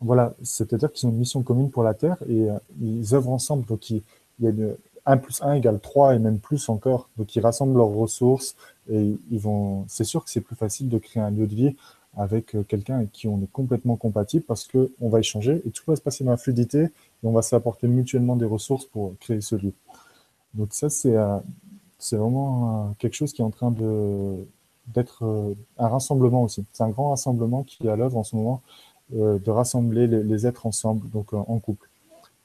voilà, 0.00 0.34
c'est-à-dire 0.42 0.90
qu'ils 0.90 1.08
ont 1.08 1.12
une 1.12 1.18
mission 1.18 1.42
commune 1.42 1.70
pour 1.70 1.84
la 1.84 1.94
Terre 1.94 2.16
et 2.28 2.48
ils 2.80 3.14
œuvrent 3.14 3.30
ensemble. 3.30 3.64
Donc, 3.66 3.90
il, 3.90 4.02
il 4.40 4.46
y 4.46 4.48
a 4.48 4.50
une, 4.50 4.74
1 5.06 5.16
plus 5.16 5.42
1 5.42 5.54
égale 5.54 5.80
3 5.80 6.14
et 6.14 6.18
même 6.18 6.38
plus 6.38 6.68
encore. 6.68 7.08
Donc, 7.16 7.34
ils 7.36 7.40
rassemblent 7.40 7.76
leurs 7.76 7.88
ressources 7.88 8.56
et 8.90 9.16
ils 9.30 9.40
vont. 9.40 9.84
C'est 9.88 10.04
sûr 10.04 10.24
que 10.24 10.30
c'est 10.30 10.40
plus 10.40 10.56
facile 10.56 10.88
de 10.88 10.98
créer 10.98 11.22
un 11.22 11.30
lieu 11.30 11.46
de 11.46 11.54
vie 11.54 11.76
avec 12.16 12.54
euh, 12.54 12.62
quelqu'un 12.64 12.96
avec 12.96 13.12
qui 13.12 13.28
on 13.28 13.40
est 13.42 13.50
complètement 13.52 13.96
compatible 13.96 14.44
parce 14.44 14.66
que 14.66 14.92
on 15.00 15.08
va 15.08 15.20
échanger 15.20 15.62
et 15.66 15.70
tout 15.70 15.84
va 15.86 15.96
se 15.96 16.00
passer 16.00 16.24
dans 16.24 16.32
la 16.32 16.36
fluidité 16.36 16.82
et 16.82 16.90
on 17.24 17.32
va 17.32 17.42
s'apporter 17.42 17.86
mutuellement 17.88 18.36
des 18.36 18.46
ressources 18.46 18.84
pour 18.84 19.14
créer 19.20 19.40
ce 19.40 19.56
lieu. 19.56 19.72
Donc 20.54 20.74
ça, 20.74 20.90
c'est 20.90 21.16
euh, 21.16 21.38
c'est 21.98 22.16
vraiment 22.16 22.88
euh, 22.90 22.92
quelque 22.98 23.14
chose 23.14 23.32
qui 23.32 23.42
est 23.42 23.44
en 23.44 23.50
train 23.50 23.70
de 23.70 24.46
d'être 24.88 25.54
un 25.78 25.88
rassemblement 25.88 26.42
aussi. 26.42 26.64
C'est 26.72 26.82
un 26.82 26.88
grand 26.88 27.10
rassemblement 27.10 27.62
qui 27.62 27.86
est 27.86 27.90
à 27.90 27.96
l'œuvre 27.96 28.16
en 28.16 28.24
ce 28.24 28.34
moment 28.34 28.60
de 29.10 29.50
rassembler 29.50 30.06
les, 30.08 30.22
les, 30.22 30.46
êtres 30.46 30.66
ensemble, 30.66 31.08
donc 31.10 31.32
en 31.32 31.58
couple, 31.58 31.88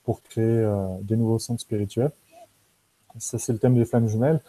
pour 0.03 0.22
créer 0.22 0.63
des 1.01 1.16
nouveaux 1.16 1.39
centres 1.39 1.61
spirituels. 1.61 2.11
Ça, 3.20 3.38
c'est 3.38 3.53
le 3.53 3.59
thème 3.59 3.76
des 3.76 3.86
flammes 3.86 4.07
jumelles. 4.07 4.41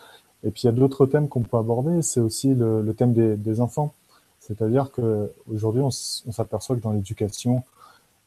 Et 0.45 0.51
puis, 0.51 0.63
il 0.63 0.67
y 0.67 0.69
a 0.69 0.73
d'autres 0.73 1.07
thèmes 1.07 1.29
qu'on 1.29 1.43
peut 1.43 1.57
aborder. 1.57 2.03
C'est 2.03 2.21
aussi 2.21 2.55
le, 2.55 2.93
thème 2.97 3.13
des, 3.13 3.61
enfants. 3.61 3.95
C'est-à-dire 4.47 4.91
qu'aujourd'hui, 4.93 5.83
on, 5.83 5.91
s'aperçoit 5.91 6.77
que 6.77 6.81
dans 6.81 6.93
l'éducation, 6.93 7.63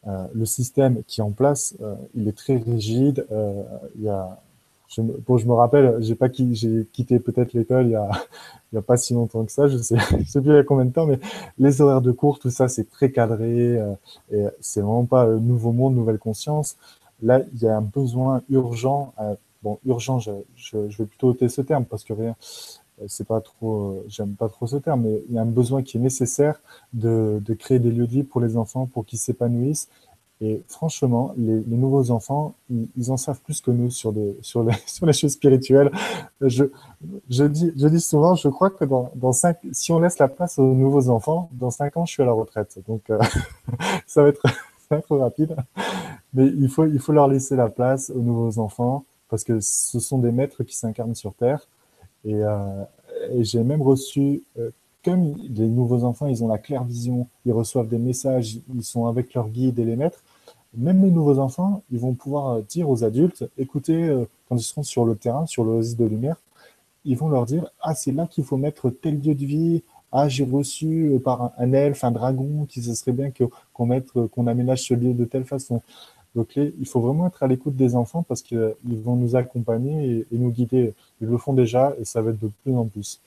euh, 0.07 0.25
le 0.33 0.45
système 0.45 1.03
qui 1.07 1.21
est 1.21 1.23
en 1.23 1.31
place, 1.31 1.75
euh, 1.81 1.95
il 2.15 2.27
est 2.27 2.37
très 2.37 2.57
rigide. 2.57 3.25
Euh, 3.31 3.63
je, 4.87 5.01
me 5.01 5.53
rappelle, 5.53 5.97
j'ai 5.99 6.15
pas 6.15 6.29
quitté 6.29 7.19
peut-être 7.19 7.53
l'école 7.53 7.87
il 7.87 7.91
y 7.91 8.77
a, 8.77 8.81
pas 8.81 8.97
si 8.97 9.13
longtemps 9.13 9.45
que 9.45 9.51
ça. 9.51 9.67
Je 9.67 9.77
sais, 9.77 9.97
sais 10.27 10.41
plus 10.41 10.51
il 10.51 10.55
y 10.55 10.57
a 10.57 10.63
combien 10.63 10.85
de 10.85 10.91
temps, 10.91 11.05
mais 11.05 11.19
les 11.57 11.81
horaires 11.81 12.01
de 12.01 12.11
cours, 12.11 12.39
tout 12.39 12.49
ça, 12.49 12.67
c'est 12.67 12.89
très 12.89 13.11
cadré 13.11 13.77
euh, 13.77 13.93
et 14.31 14.45
c'est 14.59 14.81
vraiment 14.81 15.05
pas 15.05 15.25
nouveau 15.27 15.71
monde, 15.71 15.95
nouvelle 15.95 16.19
conscience. 16.19 16.75
Là, 17.21 17.41
il 17.53 17.61
y 17.61 17.67
a 17.67 17.77
un 17.77 17.81
besoin 17.81 18.41
urgent 18.49 19.13
bon, 19.61 19.79
urgent, 19.85 20.19
je, 20.19 20.31
vais 20.77 21.05
plutôt 21.05 21.29
ôter 21.29 21.49
ce 21.49 21.61
terme 21.61 21.85
parce 21.85 22.03
que 22.03 22.13
rien, 22.13 22.35
c'est 23.07 23.27
pas 23.27 23.41
trop, 23.41 23.91
euh, 23.91 24.05
j'aime 24.07 24.35
pas 24.35 24.49
trop 24.49 24.67
ce 24.67 24.77
terme, 24.77 25.03
mais 25.03 25.23
il 25.29 25.35
y 25.35 25.37
a 25.37 25.41
un 25.41 25.45
besoin 25.45 25.83
qui 25.83 25.97
est 25.97 25.99
nécessaire 25.99 26.61
de, 26.93 27.41
de 27.43 27.53
créer 27.53 27.79
des 27.79 27.91
lieux 27.91 28.07
de 28.07 28.11
vie 28.11 28.23
pour 28.23 28.41
les 28.41 28.57
enfants 28.57 28.85
pour 28.85 29.05
qu'ils 29.05 29.19
s'épanouissent. 29.19 29.89
Et 30.41 30.63
franchement, 30.69 31.33
les, 31.37 31.61
les 31.61 31.75
nouveaux 31.75 32.11
enfants, 32.11 32.55
ils, 32.69 33.11
en 33.11 33.17
savent 33.17 33.41
plus 33.41 33.59
que 33.59 33.71
nous 33.71 33.89
sur, 33.89 34.13
des, 34.13 34.37
sur, 34.41 34.63
les, 34.63 34.73
sur 34.85 35.05
les 35.05 35.11
choses 35.13 35.33
spirituelles. 35.33 35.91
Je, 36.39 36.65
je, 37.29 37.43
dis, 37.43 37.73
je 37.75 37.87
dis 37.87 37.99
souvent, 37.99 38.35
je 38.35 38.47
crois 38.47 38.69
que 38.69 38.85
dans, 38.85 39.11
dans 39.15 39.33
cinq, 39.33 39.57
si 39.73 39.91
on 39.91 39.99
laisse 39.99 40.17
la 40.17 40.29
place 40.29 40.57
aux 40.57 40.73
nouveaux 40.73 41.09
enfants, 41.09 41.49
dans 41.51 41.71
cinq 41.71 41.97
ans, 41.97 42.05
je 42.05 42.13
suis 42.13 42.23
à 42.23 42.25
la 42.25 42.31
retraite. 42.31 42.79
Donc, 42.87 43.09
euh, 43.09 43.19
ça, 44.07 44.23
va 44.23 44.29
être, 44.29 44.41
ça 44.43 44.85
va 44.91 44.97
être 44.97 45.17
rapide. 45.17 45.57
Mais 46.33 46.47
il 46.47 46.69
faut, 46.69 46.85
il 46.85 46.99
faut 46.99 47.11
leur 47.11 47.27
laisser 47.27 47.57
la 47.57 47.67
place 47.67 48.09
aux 48.09 48.21
nouveaux 48.21 48.59
enfants 48.59 49.03
parce 49.29 49.43
que 49.43 49.59
ce 49.59 49.99
sont 49.99 50.19
des 50.19 50.31
maîtres 50.31 50.63
qui 50.63 50.75
s'incarnent 50.75 51.15
sur 51.15 51.33
Terre. 51.33 51.67
Et, 52.25 52.35
euh, 52.35 52.83
et 53.31 53.43
j'ai 53.43 53.63
même 53.63 53.81
reçu, 53.81 54.43
euh, 54.57 54.71
comme 55.03 55.35
les 55.49 55.67
nouveaux 55.67 56.03
enfants, 56.03 56.27
ils 56.27 56.43
ont 56.43 56.47
la 56.47 56.57
claire 56.57 56.83
vision, 56.83 57.27
ils 57.45 57.53
reçoivent 57.53 57.87
des 57.87 57.97
messages, 57.97 58.59
ils 58.73 58.83
sont 58.83 59.07
avec 59.07 59.33
leur 59.33 59.49
guide 59.49 59.79
et 59.79 59.85
les 59.85 59.95
maîtres. 59.95 60.23
Même 60.75 61.01
les 61.03 61.11
nouveaux 61.11 61.39
enfants, 61.39 61.83
ils 61.91 61.99
vont 61.99 62.13
pouvoir 62.13 62.47
euh, 62.49 62.61
dire 62.61 62.89
aux 62.89 63.03
adultes, 63.03 63.49
écoutez, 63.57 64.15
quand 64.47 64.55
ils 64.55 64.63
seront 64.63 64.83
sur 64.83 65.05
le 65.05 65.15
terrain, 65.15 65.45
sur 65.45 65.63
l'oasis 65.63 65.97
de 65.97 66.05
lumière, 66.05 66.37
ils 67.05 67.17
vont 67.17 67.29
leur 67.29 67.45
dire, 67.45 67.69
ah, 67.81 67.95
c'est 67.95 68.11
là 68.11 68.27
qu'il 68.27 68.43
faut 68.43 68.57
mettre 68.57 68.89
tel 68.89 69.21
lieu 69.21 69.33
de 69.33 69.45
vie, 69.45 69.83
ah, 70.11 70.27
j'ai 70.27 70.43
reçu 70.43 71.19
par 71.23 71.41
un, 71.41 71.51
un, 71.57 71.73
elfe, 71.73 72.03
un 72.03 72.11
dragon, 72.11 72.65
qui 72.67 72.81
ce 72.81 72.93
serait 72.93 73.11
bien 73.11 73.31
qu'on 73.73 73.85
mette, 73.85 74.11
qu'on 74.11 74.47
aménage 74.47 74.83
ce 74.83 74.93
lieu 74.93 75.13
de 75.13 75.25
telle 75.25 75.45
façon. 75.45 75.81
Donc 76.35 76.55
il 76.57 76.85
faut 76.85 76.99
vraiment 76.99 77.27
être 77.27 77.41
à 77.43 77.47
l'écoute 77.47 77.75
des 77.75 77.95
enfants 77.95 78.23
parce 78.23 78.41
qu'ils 78.41 78.75
vont 78.83 79.15
nous 79.15 79.35
accompagner 79.35 80.25
et, 80.31 80.37
nous 80.37 80.51
guider. 80.51 80.93
Ils 81.21 81.27
le 81.27 81.37
font 81.37 81.53
déjà 81.53 81.95
et 81.99 82.05
ça 82.05 82.21
va 82.21 82.31
être 82.31 82.39
de 82.39 82.51
plus 82.63 82.75
en 82.75 82.85
plus. 82.85 83.19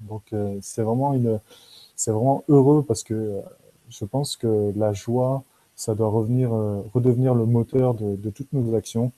Donc 0.00 0.22
euh, 0.32 0.58
c'est 0.60 0.82
vraiment 0.82 1.14
heureux 2.48 2.84
parce 2.86 3.02
que 3.02 3.14
euh, 3.14 3.40
je 3.90 4.04
pense 4.04 4.36
que 4.36 4.72
la 4.76 4.92
joie, 4.92 5.44
ça 5.76 5.94
doit 5.94 6.08
revenir, 6.08 6.52
euh, 6.52 6.80
redevenir 6.94 7.34
le 7.34 7.46
moteur 7.46 7.94
de, 7.94 8.30
toutes 8.30 8.52
nos 8.52 8.74
actions. 8.74 9.12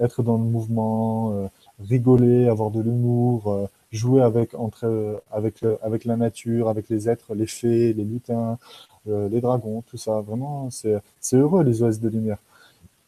être 0.00 0.22
dans 0.22 0.36
le 0.36 0.44
mouvement, 0.44 1.50
rigoler, 1.80 2.48
avoir 2.48 2.70
de 2.70 2.80
l'humour, 2.82 3.68
jouer 3.92 4.22
avec 4.22 4.54
entre 4.54 5.22
avec 5.30 5.64
avec 5.82 6.04
la 6.04 6.16
nature, 6.16 6.68
avec 6.68 6.90
les 6.90 7.08
êtres, 7.08 7.34
les 7.34 7.46
fées, 7.46 7.94
les 7.94 8.04
lutins, 8.04 8.58
les 9.06 9.40
dragons, 9.40 9.82
tout 9.88 9.96
ça. 9.96 10.20
Vraiment, 10.20 10.70
c'est 10.70 10.96
c'est 11.20 11.38
heureux 11.38 11.62
les 11.64 11.82
OS 11.82 11.98
de 12.00 12.10
lumière 12.10 12.38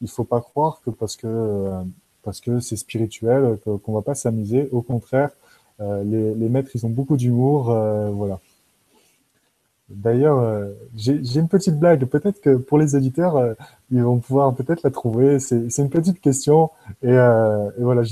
il 0.02 0.10
faut 0.10 0.24
pas 0.24 0.40
croire 0.40 0.80
que 0.84 0.90
parce 0.90 1.16
que 1.16 1.26
euh, 1.26 1.82
parce 2.22 2.40
que 2.40 2.60
c'est 2.60 2.76
spirituel 2.76 3.58
qu'on 3.64 3.92
va 3.92 4.02
pas 4.02 4.14
s'amuser. 4.14 4.68
Au 4.70 4.82
contraire, 4.82 5.30
euh, 5.80 6.04
les, 6.04 6.34
les, 6.34 6.48
maîtres 6.48 6.70
ils 6.74 6.86
ont 6.86 6.90
beaucoup 6.90 7.16
d'humour, 7.16 7.70
euh, 7.70 8.10
voilà. 8.10 8.38
D'ailleurs, 9.88 10.70
j'ai 10.96 11.38
une 11.38 11.48
petite 11.48 11.78
blague. 11.78 12.06
Peut-être 12.06 12.40
que 12.40 12.56
pour 12.56 12.78
les 12.78 12.94
auditeurs, 12.94 13.54
ils 13.90 14.02
vont 14.02 14.20
pouvoir 14.20 14.54
peut-être 14.54 14.82
la 14.84 14.90
trouver. 14.90 15.38
C'est 15.38 15.78
une 15.78 15.90
petite 15.90 16.18
question. 16.18 16.70
Et, 17.02 17.10
et 17.10 17.82
voilà, 17.82 18.02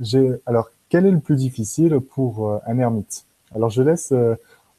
j'ai. 0.00 0.40
Alors, 0.44 0.68
quel 0.90 1.06
est 1.06 1.10
le 1.10 1.20
plus 1.20 1.36
difficile 1.36 1.98
pour 2.00 2.60
un 2.66 2.78
ermite? 2.78 3.24
Alors, 3.54 3.70
je 3.70 3.80
laisse. 3.80 4.12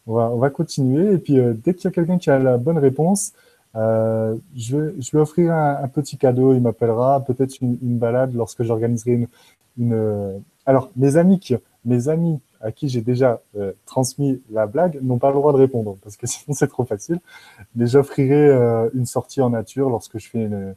On 0.05 0.13
va, 0.13 0.29
on 0.29 0.37
va, 0.37 0.51
continuer. 0.51 1.13
Et 1.13 1.17
puis, 1.17 1.39
dès 1.63 1.73
qu'il 1.73 1.85
y 1.85 1.87
a 1.87 1.91
quelqu'un 1.91 2.19
qui 2.19 2.29
a 2.29 2.37
la 2.37 2.59
bonne 2.59 2.77
réponse, 2.77 3.33
euh, 3.75 4.35
je, 4.55 4.77
vais, 4.77 5.01
je 5.01 5.11
vais 5.11 5.19
offrir 5.19 5.51
un, 5.53 5.87
petit 5.87 6.17
cadeau. 6.17 6.53
Il 6.53 6.61
m'appellera 6.61 7.21
peut-être 7.21 7.59
une, 7.61 7.77
une, 7.81 7.97
balade 7.97 8.33
lorsque 8.33 8.63
j'organiserai 8.63 9.11
une, 9.11 9.27
une, 9.77 9.93
euh, 9.93 10.37
Alors, 10.65 10.91
mes 10.95 11.17
amis, 11.17 11.39
qui, 11.39 11.55
mes 11.83 12.09
amis 12.09 12.39
à 12.61 12.71
qui 12.71 12.89
j'ai 12.89 13.01
déjà 13.01 13.41
euh, 13.57 13.73
transmis 13.85 14.41
la 14.49 14.65
blague 14.65 14.99
n'ont 15.01 15.19
pas 15.19 15.29
le 15.29 15.35
droit 15.35 15.53
de 15.53 15.57
répondre 15.57 15.97
parce 16.03 16.17
que 16.17 16.25
sinon 16.27 16.53
c'est 16.55 16.67
trop 16.67 16.83
facile. 16.83 17.19
Mais 17.75 17.87
j'offrirai 17.87 18.47
euh, 18.47 18.89
une 18.93 19.05
sortie 19.05 19.41
en 19.41 19.51
nature 19.51 19.89
lorsque 19.89 20.17
je 20.17 20.29
fais 20.29 20.43
une, 20.43 20.75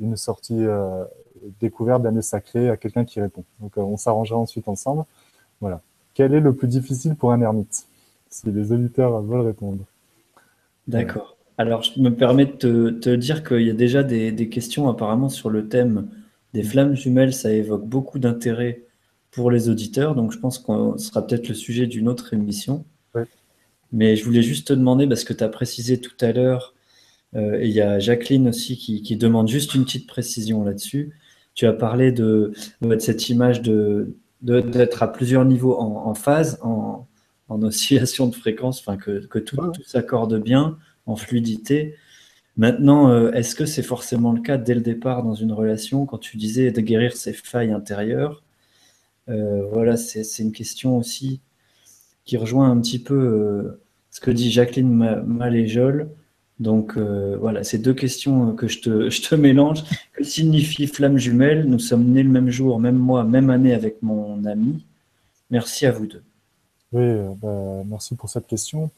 une 0.00 0.16
sortie 0.16 0.64
euh, 0.64 1.04
découverte 1.60 2.02
d'un 2.02 2.20
sacré 2.20 2.68
à 2.68 2.76
quelqu'un 2.76 3.04
qui 3.04 3.20
répond. 3.20 3.44
Donc, 3.60 3.76
on 3.76 3.96
s'arrangera 3.96 4.38
ensuite 4.38 4.68
ensemble. 4.68 5.04
Voilà. 5.60 5.80
Quel 6.12 6.34
est 6.34 6.40
le 6.40 6.54
plus 6.54 6.68
difficile 6.68 7.14
pour 7.14 7.32
un 7.32 7.40
ermite? 7.40 7.86
Si 8.28 8.50
les 8.50 8.72
auditeurs 8.72 9.20
veulent 9.22 9.40
répondre. 9.40 9.84
D'accord. 10.86 11.36
Alors, 11.60 11.82
je 11.82 12.00
me 12.00 12.08
permets 12.08 12.46
de 12.46 12.88
te, 12.88 13.14
dire 13.14 13.44
qu'il 13.44 13.60
y 13.60 13.68
a 13.68 13.74
déjà 13.74 14.02
des, 14.02 14.48
questions 14.48 14.88
apparemment 14.88 15.28
sur 15.28 15.50
le 15.50 15.68
thème 15.68 16.08
des 16.54 16.62
flammes 16.62 16.96
jumelles. 16.96 17.34
Ça 17.34 17.52
évoque 17.52 17.84
beaucoup 17.84 18.18
d'intérêt 18.18 18.84
pour 19.30 19.50
les 19.50 19.68
auditeurs, 19.68 20.14
donc 20.14 20.32
je 20.32 20.38
pense 20.38 20.58
qu'on 20.58 20.96
sera 20.96 21.26
peut-être 21.26 21.50
le 21.50 21.54
sujet 21.54 21.86
d'une 21.86 22.08
autre 22.08 22.32
émission. 22.32 22.86
Mais 23.92 24.16
je 24.16 24.24
voulais 24.24 24.40
juste 24.40 24.68
te 24.68 24.72
demander, 24.72 25.06
parce 25.06 25.22
que 25.22 25.34
tu 25.34 25.44
as 25.44 25.50
précisé 25.50 26.00
tout 26.00 26.16
à 26.22 26.32
l'heure, 26.32 26.72
euh, 27.36 27.60
et 27.60 27.66
il 27.66 27.74
y 27.74 27.82
a 27.82 27.98
Jacqueline 27.98 28.48
aussi 28.48 28.78
qui, 28.78 29.16
demande 29.18 29.46
juste 29.46 29.74
une 29.74 29.84
petite 29.84 30.06
précision 30.06 30.64
là-dessus. 30.64 31.12
Tu 31.54 31.66
as 31.66 31.74
parlé 31.74 32.10
de, 32.10 32.54
cette 33.00 33.28
image 33.28 33.60
de 33.60 34.16
d'être 34.40 35.02
à 35.02 35.12
plusieurs 35.12 35.44
niveaux 35.44 35.78
en, 35.78 36.14
phase, 36.14 36.58
en, 36.62 37.06
oscillation 37.50 38.28
de 38.28 38.34
fréquence, 38.34 38.80
enfin 38.80 38.96
que, 38.96 39.38
tout 39.40 39.72
s'accorde 39.84 40.40
bien 40.40 40.78
en 41.06 41.16
fluidité. 41.16 41.96
Maintenant, 42.56 43.10
euh, 43.10 43.32
est-ce 43.32 43.54
que 43.54 43.64
c'est 43.64 43.82
forcément 43.82 44.32
le 44.32 44.40
cas 44.40 44.58
dès 44.58 44.74
le 44.74 44.80
départ 44.80 45.22
dans 45.22 45.34
une 45.34 45.52
relation 45.52 46.04
quand 46.06 46.18
tu 46.18 46.36
disais 46.36 46.70
de 46.72 46.80
guérir 46.80 47.16
ses 47.16 47.32
failles 47.32 47.72
intérieures 47.72 48.42
euh, 49.28 49.66
Voilà, 49.72 49.96
c'est 49.96 50.42
une 50.42 50.52
question 50.52 50.98
aussi 50.98 51.40
qui 52.24 52.36
rejoint 52.36 52.70
un 52.70 52.78
petit 52.80 52.98
peu 52.98 53.14
euh, 53.14 53.80
ce 54.10 54.20
que 54.20 54.30
dit 54.30 54.50
Jacqueline 54.50 55.22
Maléjol. 55.26 56.10
Donc 56.58 56.98
voilà, 56.98 57.64
ces 57.64 57.78
deux 57.78 57.94
questions 57.94 58.54
que 58.54 58.68
je 58.68 58.80
te, 58.82 59.34
mélange. 59.34 59.82
Que 60.12 60.22
signifie 60.22 60.86
flamme 60.86 61.16
jumelle? 61.16 61.64
Nous 61.66 61.78
sommes 61.78 62.04
nés 62.04 62.22
le 62.22 62.28
même 62.28 62.50
jour, 62.50 62.78
même 62.78 62.98
mois, 62.98 63.24
même 63.24 63.48
année 63.48 63.72
avec 63.72 64.02
mon 64.02 64.44
ami. 64.44 64.84
Merci 65.48 65.86
à 65.86 65.92
vous 65.92 66.06
deux. 66.06 66.22
Oui, 66.92 67.06
bah, 67.40 67.82
merci 67.86 68.14
pour 68.16 68.28
cette 68.28 68.46
question. 68.46 68.90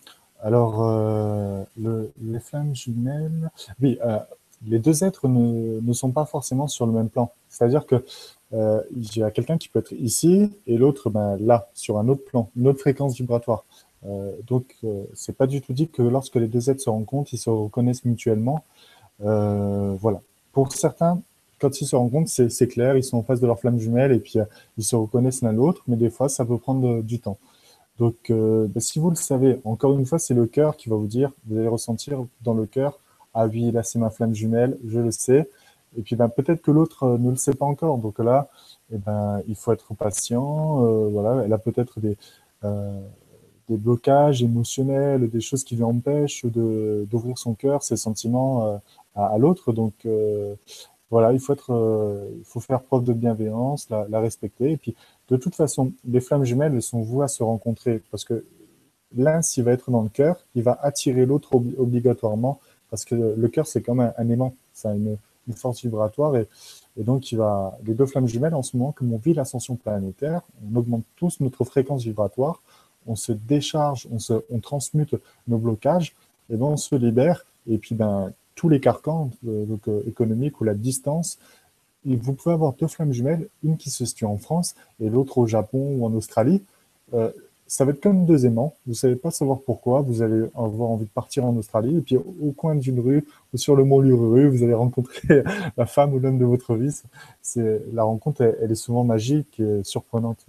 Alors, 0.42 0.82
euh, 0.82 1.62
les 1.76 2.40
flammes 2.40 2.74
jumelles, 2.74 3.50
oui, 3.80 3.96
euh, 4.04 4.18
les 4.66 4.80
deux 4.80 5.04
êtres 5.04 5.28
ne, 5.28 5.80
ne, 5.80 5.92
sont 5.92 6.10
pas 6.10 6.24
forcément 6.26 6.66
sur 6.66 6.84
le 6.84 6.92
même 6.92 7.08
plan. 7.08 7.30
C'est-à-dire 7.48 7.86
que 7.86 8.04
euh, 8.52 8.82
il 8.96 9.16
y 9.16 9.22
a 9.22 9.30
quelqu'un 9.30 9.56
qui 9.56 9.68
peut 9.68 9.78
être 9.78 9.92
ici 9.92 10.50
et 10.66 10.76
l'autre 10.76 11.10
ben, 11.10 11.36
là, 11.38 11.68
sur 11.74 11.98
un 11.98 12.08
autre 12.08 12.24
plan, 12.24 12.50
une 12.56 12.66
autre 12.66 12.80
fréquence 12.80 13.16
vibratoire. 13.16 13.64
Donc, 14.48 14.76
c'est 15.14 15.36
pas 15.36 15.46
du 15.46 15.60
tout 15.60 15.72
dit 15.72 15.86
que 15.88 16.02
lorsque 16.02 16.34
les 16.34 16.48
deux 16.48 16.70
êtres 16.70 16.80
se 16.80 16.90
rencontrent, 16.90 17.32
ils 17.32 17.38
se 17.38 17.50
reconnaissent 17.50 18.04
mutuellement. 18.04 18.64
voilà. 19.20 20.20
Pour 20.52 20.72
certains, 20.72 21.22
quand 21.60 21.80
ils 21.80 21.86
se 21.86 21.94
rencontrent, 21.94 22.28
c'est 22.28 22.66
clair, 22.66 22.96
ils 22.96 23.04
sont 23.04 23.18
en 23.18 23.22
face 23.22 23.38
de 23.38 23.46
leur 23.46 23.60
flamme 23.60 23.78
jumelle 23.78 24.10
et 24.10 24.18
puis 24.18 24.38
ils 24.76 24.82
se 24.82 24.96
reconnaissent 24.96 25.42
l'un 25.42 25.52
l'autre, 25.52 25.84
mais 25.86 25.94
des 25.94 26.10
fois, 26.10 26.28
ça 26.28 26.44
peut 26.44 26.58
prendre 26.58 27.00
du 27.00 27.20
temps. 27.20 27.38
Donc, 27.98 28.32
bah, 28.32 28.80
si 28.80 28.98
vous 28.98 29.10
le 29.10 29.16
savez, 29.16 29.60
encore 29.64 29.96
une 29.98 30.06
fois, 30.06 30.18
c'est 30.18 30.34
le 30.34 30.46
cœur 30.46 30.76
qui 30.76 30.88
va 30.88 30.96
vous 30.96 31.06
dire, 31.06 31.30
vous 31.46 31.58
allez 31.58 31.68
ressentir 31.68 32.24
dans 32.40 32.54
le 32.54 32.66
cœur, 32.66 32.98
ah 33.34 33.46
oui, 33.46 33.70
là, 33.70 33.82
c'est 33.82 33.98
ma 33.98 34.10
flamme 34.10 34.34
jumelle, 34.34 34.78
je 34.86 35.00
le 35.00 35.10
sais. 35.10 35.48
Et 35.96 36.02
puis, 36.02 36.16
ben, 36.16 36.28
peut-être 36.28 36.62
que 36.62 36.70
l'autre 36.70 37.18
ne 37.18 37.30
le 37.30 37.36
sait 37.36 37.54
pas 37.54 37.66
encore. 37.66 37.98
Donc 37.98 38.18
là, 38.18 38.48
eh 38.92 38.98
ben, 38.98 39.42
il 39.48 39.54
faut 39.56 39.72
être 39.72 39.94
patient. 39.94 40.84
Euh, 40.84 41.08
voilà, 41.10 41.44
elle 41.44 41.52
a 41.52 41.58
peut-être 41.58 42.00
des, 42.00 42.16
euh, 42.64 43.00
des 43.68 43.76
blocages 43.76 44.42
émotionnels, 44.42 45.28
des 45.28 45.40
choses 45.40 45.64
qui 45.64 45.76
lui 45.76 45.84
empêchent 45.84 46.44
d'ouvrir 46.46 47.38
son 47.38 47.54
cœur, 47.54 47.82
ses 47.82 47.96
sentiments 47.96 48.66
euh, 48.66 48.78
à, 49.14 49.38
l'autre. 49.38 49.72
Donc 49.72 50.06
voilà, 51.10 51.32
il 51.32 51.40
faut 51.40 51.52
être, 51.52 52.30
il 52.38 52.44
faut 52.44 52.60
faire 52.60 52.82
preuve 52.82 53.04
de 53.04 53.12
bienveillance, 53.12 53.88
la, 53.90 54.06
la, 54.08 54.20
respecter. 54.20 54.72
Et 54.72 54.76
puis, 54.78 54.94
de 55.28 55.36
toute 55.36 55.54
façon, 55.54 55.92
les 56.04 56.20
flammes 56.20 56.44
jumelles, 56.44 56.74
elles 56.74 56.82
sont 56.82 57.02
vouées 57.02 57.24
à 57.24 57.28
se 57.28 57.42
rencontrer 57.42 58.02
parce 58.10 58.24
que 58.24 58.44
l'un, 59.16 59.42
s'il 59.42 59.64
va 59.64 59.72
être 59.72 59.90
dans 59.90 60.02
le 60.02 60.08
cœur, 60.08 60.36
il 60.54 60.62
va 60.62 60.78
attirer 60.82 61.26
l'autre 61.26 61.54
obligatoirement 61.54 62.60
parce 62.90 63.04
que 63.04 63.14
le 63.14 63.48
cœur, 63.48 63.66
c'est 63.66 63.82
comme 63.82 64.00
un, 64.00 64.12
un 64.18 64.28
aimant, 64.28 64.54
ça 64.72 64.90
a 64.90 64.94
une, 64.94 65.16
force 65.54 65.82
vibratoire 65.82 66.36
et 66.96 67.04
donc, 67.04 67.32
il 67.32 67.38
va, 67.38 67.78
les 67.84 67.94
deux 67.94 68.06
flammes 68.06 68.26
jumelles, 68.26 68.54
en 68.54 68.62
ce 68.62 68.76
moment, 68.76 68.92
comme 68.92 69.12
on 69.12 69.16
vit 69.16 69.32
l'ascension 69.32 69.76
planétaire, 69.76 70.42
on 70.70 70.76
augmente 70.76 71.04
tous 71.16 71.40
notre 71.40 71.64
fréquence 71.64 72.02
vibratoire, 72.02 72.60
on 73.06 73.16
se 73.16 73.32
décharge, 73.32 74.06
on, 74.12 74.18
se, 74.18 74.34
on 74.50 74.58
transmute 74.58 75.14
nos 75.48 75.58
blocages, 75.58 76.14
et 76.50 76.56
ben 76.56 76.66
on 76.66 76.76
se 76.76 76.94
libère. 76.94 77.46
Et 77.66 77.78
puis, 77.78 77.94
ben, 77.94 78.32
tous 78.54 78.68
les 78.68 78.80
carcans 78.80 79.30
euh, 79.46 79.64
euh, 79.88 80.02
économiques 80.06 80.60
ou 80.60 80.64
la 80.64 80.74
distance, 80.74 81.38
vous 82.04 82.32
pouvez 82.32 82.54
avoir 82.54 82.72
deux 82.74 82.88
flammes 82.88 83.12
jumelles, 83.12 83.48
une 83.62 83.76
qui 83.76 83.90
se 83.90 84.04
situe 84.04 84.24
en 84.24 84.36
France 84.36 84.74
et 85.00 85.08
l'autre 85.08 85.38
au 85.38 85.46
Japon 85.46 85.96
ou 85.98 86.04
en 86.04 86.12
Australie. 86.14 86.62
Euh, 87.14 87.30
ça 87.66 87.86
va 87.86 87.92
être 87.92 88.02
comme 88.02 88.26
deux 88.26 88.44
aimants. 88.44 88.74
Vous 88.86 88.94
savez 88.94 89.16
pas 89.16 89.30
savoir 89.30 89.60
pourquoi. 89.60 90.02
Vous 90.02 90.20
allez 90.20 90.42
avoir 90.54 90.90
envie 90.90 91.06
de 91.06 91.10
partir 91.10 91.46
en 91.46 91.56
Australie. 91.56 91.96
Et 91.96 92.00
puis, 92.00 92.16
au 92.16 92.52
coin 92.54 92.74
d'une 92.74 93.00
rue 93.00 93.24
ou 93.54 93.56
sur 93.56 93.76
le 93.76 93.84
mont 93.84 94.00
Lururu, 94.00 94.48
vous 94.48 94.62
allez 94.62 94.74
rencontrer 94.74 95.42
la 95.78 95.86
femme 95.86 96.12
ou 96.12 96.18
l'homme 96.18 96.38
de 96.38 96.44
votre 96.44 96.74
vie. 96.74 96.94
La 97.92 98.02
rencontre, 98.02 98.42
elle, 98.42 98.70
est 98.70 98.74
souvent 98.74 99.04
magique 99.04 99.58
et 99.58 99.82
surprenante. 99.84 100.44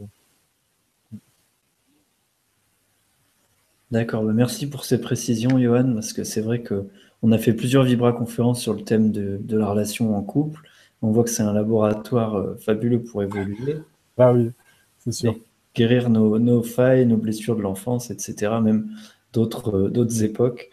D'accord. 3.89 4.23
Bah, 4.23 4.33
merci 4.33 4.67
pour 4.67 4.83
ces 4.83 4.99
précisions, 4.99 5.57
Johan, 5.59 5.93
parce 5.93 6.11
que 6.11 6.25
c'est 6.25 6.41
vrai 6.41 6.61
que 6.61 6.89
on 7.21 7.31
a 7.31 7.37
fait 7.37 7.53
plusieurs 7.53 7.83
Vibra 7.83 8.11
conférences 8.11 8.59
sur 8.59 8.73
le 8.73 8.81
thème 8.81 9.11
de, 9.11 9.57
la 9.57 9.67
relation 9.67 10.17
en 10.17 10.21
couple. 10.21 10.67
On 11.03 11.11
voit 11.11 11.23
que 11.23 11.29
c'est 11.29 11.43
un 11.43 11.53
laboratoire 11.53 12.35
euh, 12.35 12.55
fabuleux 12.55 13.01
pour 13.03 13.21
évoluer. 13.21 13.77
Ah 14.17 14.33
oui, 14.33 14.49
c'est 14.97 15.11
sûr 15.11 15.35
guérir 15.75 16.09
nos, 16.09 16.63
failles, 16.63 17.05
nos 17.05 17.17
blessures 17.17 17.55
de 17.55 17.61
l'enfance, 17.61 18.11
etc., 18.11 18.53
même 18.61 18.89
d'autres 19.33 19.75
euh, 19.75 19.89
d'autres 19.89 20.23
époques. 20.23 20.69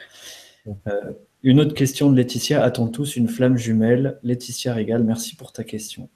Euh, 0.87 1.13
une 1.43 1.61
autre 1.61 1.75
question 1.75 2.11
de 2.11 2.17
Laetitia. 2.17 2.63
A-t-on 2.63 2.89
tous 2.89 3.17
une 3.17 3.29
flamme 3.29 3.57
jumelle? 3.57 4.19
Laetitia 4.23 4.75
Régal, 4.75 5.03
merci 5.05 5.37
pour 5.37 5.53
ta 5.53 5.65
question. 5.65 6.09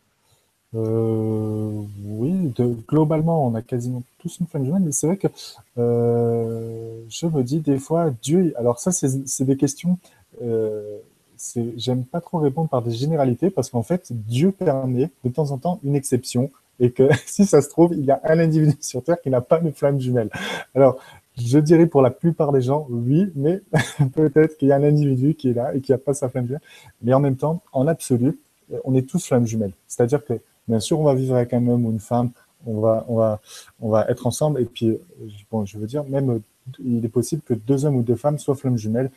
Euh, 0.74 1.80
oui, 2.04 2.52
globalement, 2.86 3.46
on 3.46 3.54
a 3.54 3.62
quasiment 3.62 4.02
tous 4.18 4.38
une 4.40 4.46
flamme 4.46 4.66
jumelle, 4.66 4.82
mais 4.82 4.92
c'est 4.92 5.06
vrai 5.06 5.16
que 5.16 5.28
je 5.76 7.26
me 7.26 7.42
dis 7.42 7.60
des 7.60 7.78
fois, 7.78 8.12
Dieu, 8.22 8.52
alors 8.58 8.80
ça, 8.80 8.92
c'est 8.92 9.44
des 9.44 9.56
questions, 9.56 9.98
j'aime 11.76 12.04
pas 12.04 12.20
trop 12.20 12.38
répondre 12.38 12.68
par 12.68 12.82
des 12.82 12.92
généralités, 12.92 13.50
parce 13.50 13.70
qu'en 13.70 13.82
fait, 13.82 14.08
Dieu 14.10 14.52
permet 14.52 15.10
de 15.24 15.30
temps 15.30 15.50
en 15.50 15.58
temps 15.58 15.80
une 15.84 15.96
exception, 15.96 16.50
et 16.80 16.90
que 16.90 17.08
si 17.26 17.46
ça 17.46 17.62
se 17.62 17.68
trouve, 17.68 17.92
il 17.94 18.04
y 18.04 18.10
a 18.10 18.20
un 18.24 18.38
individu 18.38 18.76
sur 18.80 19.02
Terre 19.02 19.20
qui 19.20 19.30
n'a 19.30 19.40
pas 19.40 19.58
de 19.58 19.70
flamme 19.70 20.00
jumelle. 20.00 20.30
Alors, 20.74 20.98
je 21.36 21.58
dirais 21.58 21.86
pour 21.86 22.02
la 22.02 22.10
plupart 22.10 22.52
des 22.52 22.62
gens, 22.62 22.86
oui, 22.88 23.30
mais 23.34 23.60
peut-être 24.14 24.56
qu'il 24.56 24.68
y 24.68 24.72
a 24.72 24.76
un 24.76 24.84
individu 24.84 25.34
qui 25.34 25.50
est 25.50 25.54
là 25.54 25.74
et 25.74 25.80
qui 25.80 25.92
n'a 25.92 25.98
pas 25.98 26.14
sa 26.14 26.28
flamme 26.28 26.46
jumelle. 26.46 26.62
Mais 27.02 27.12
en 27.12 27.20
même 27.20 27.36
temps, 27.36 27.62
en 27.72 27.86
absolu, 27.86 28.38
on 28.84 28.94
est 28.94 29.08
tous 29.08 29.26
flamme 29.26 29.46
jumelle. 29.46 29.72
C'est-à-dire 29.86 30.24
que, 30.24 30.34
bien 30.68 30.80
sûr, 30.80 30.98
on 31.00 31.04
va 31.04 31.14
vivre 31.14 31.34
avec 31.34 31.52
un 31.52 31.66
homme 31.66 31.86
ou 31.86 31.90
une 31.90 32.00
femme, 32.00 32.30
on 32.66 32.80
va, 32.80 33.04
on 33.08 33.16
va, 33.16 33.40
on 33.80 33.90
va 33.90 34.06
être 34.08 34.26
ensemble. 34.26 34.60
Et 34.60 34.64
puis, 34.64 34.98
bon, 35.50 35.64
je 35.64 35.78
veux 35.78 35.86
dire, 35.86 36.04
même, 36.04 36.40
il 36.82 37.04
est 37.04 37.08
possible 37.08 37.42
que 37.42 37.54
deux 37.54 37.84
hommes 37.84 37.96
ou 37.96 38.02
deux 38.02 38.16
femmes 38.16 38.38
soient 38.38 38.54
flammes 38.54 38.78
jumelles. 38.78 39.10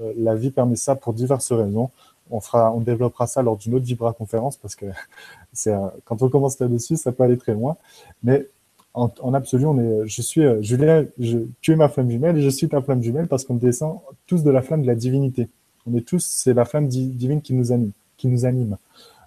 Euh, 0.00 0.12
la 0.16 0.34
vie 0.34 0.50
permet 0.50 0.76
ça 0.76 0.94
pour 0.96 1.14
diverses 1.14 1.52
raisons 1.52 1.90
on 2.30 2.40
fera, 2.40 2.72
on 2.72 2.80
développera 2.80 3.26
ça 3.26 3.42
lors 3.42 3.56
d'une 3.56 3.74
autre 3.74 3.84
Vibra 3.84 4.12
conférence 4.12 4.56
parce 4.56 4.74
que 4.74 4.86
quand 6.04 6.22
on 6.22 6.28
commence 6.28 6.58
là-dessus, 6.58 6.96
ça 6.96 7.12
peut 7.12 7.22
aller 7.22 7.38
très 7.38 7.52
loin. 7.52 7.76
Mais 8.22 8.48
en, 8.94 9.34
absolu, 9.34 9.66
on 9.66 9.78
est, 9.78 10.06
je 10.06 10.22
suis 10.22 10.44
euh, 10.44 10.62
Julien, 10.62 11.04
je, 11.18 11.38
tu 11.60 11.72
es 11.72 11.76
ma 11.76 11.88
flamme 11.88 12.10
jumelle 12.10 12.38
et 12.38 12.42
je 12.42 12.48
suis 12.48 12.68
ta 12.68 12.80
flamme 12.80 13.02
jumelle 13.02 13.26
parce 13.26 13.44
qu'on 13.44 13.56
descend 13.56 13.98
tous 14.26 14.44
de 14.44 14.50
la 14.50 14.62
flamme 14.62 14.82
de 14.82 14.86
la 14.86 14.94
divinité. 14.94 15.48
On 15.86 15.96
est 15.96 16.06
tous, 16.06 16.24
c'est 16.24 16.54
la 16.54 16.64
flamme 16.64 16.88
divine 16.88 17.42
qui 17.42 17.54
nous 17.54 17.72
anime, 17.72 17.90
qui 18.16 18.28
nous 18.28 18.46
anime. 18.46 18.76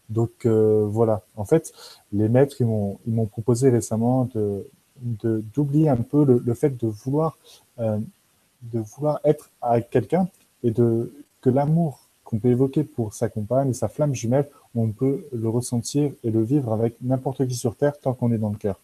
Donc 0.09 0.45
euh, 0.45 0.88
voilà. 0.89 1.22
En 1.36 1.43
fait, 1.43 1.74
les 2.13 2.30
maîtres 2.30 2.61
ils 2.61 2.65
m'ont 2.65 3.26
proposé 3.26 3.70
récemment 3.70 4.30
de 4.34 4.65
d'oublier 4.99 5.89
un 5.89 5.97
peu 5.97 6.26
le, 6.26 6.53
fait 6.55 6.76
de 6.76 6.88
vouloir 6.88 7.38
de 7.78 8.80
vouloir 8.80 9.20
être 9.24 9.51
avec 9.61 9.91
quelqu'un 9.91 10.28
et 10.64 10.74
que 10.74 11.49
l'amour 11.49 12.08
qu'on 12.24 12.39
peut 12.39 12.49
évoquer 12.49 12.84
pour 12.84 13.14
sa 13.14 13.30
compagne, 13.30 13.74
sa 13.74 13.88
flamme 13.88 14.14
jumelle, 14.14 14.49
on 14.76 14.91
peut 14.91 15.26
le 15.32 15.47
ressentir 15.47 16.12
et 16.24 16.30
le 16.30 16.43
vivre 16.43 16.74
avec 16.74 16.95
n'importe 17.01 17.47
qui 17.47 17.55
sur 17.55 17.76
Terre 17.76 17.97
tant 17.99 18.14
qu'on 18.14 18.32
est 18.32 18.38
dans 18.38 18.49
le 18.49 18.58
cœur. 18.58 18.80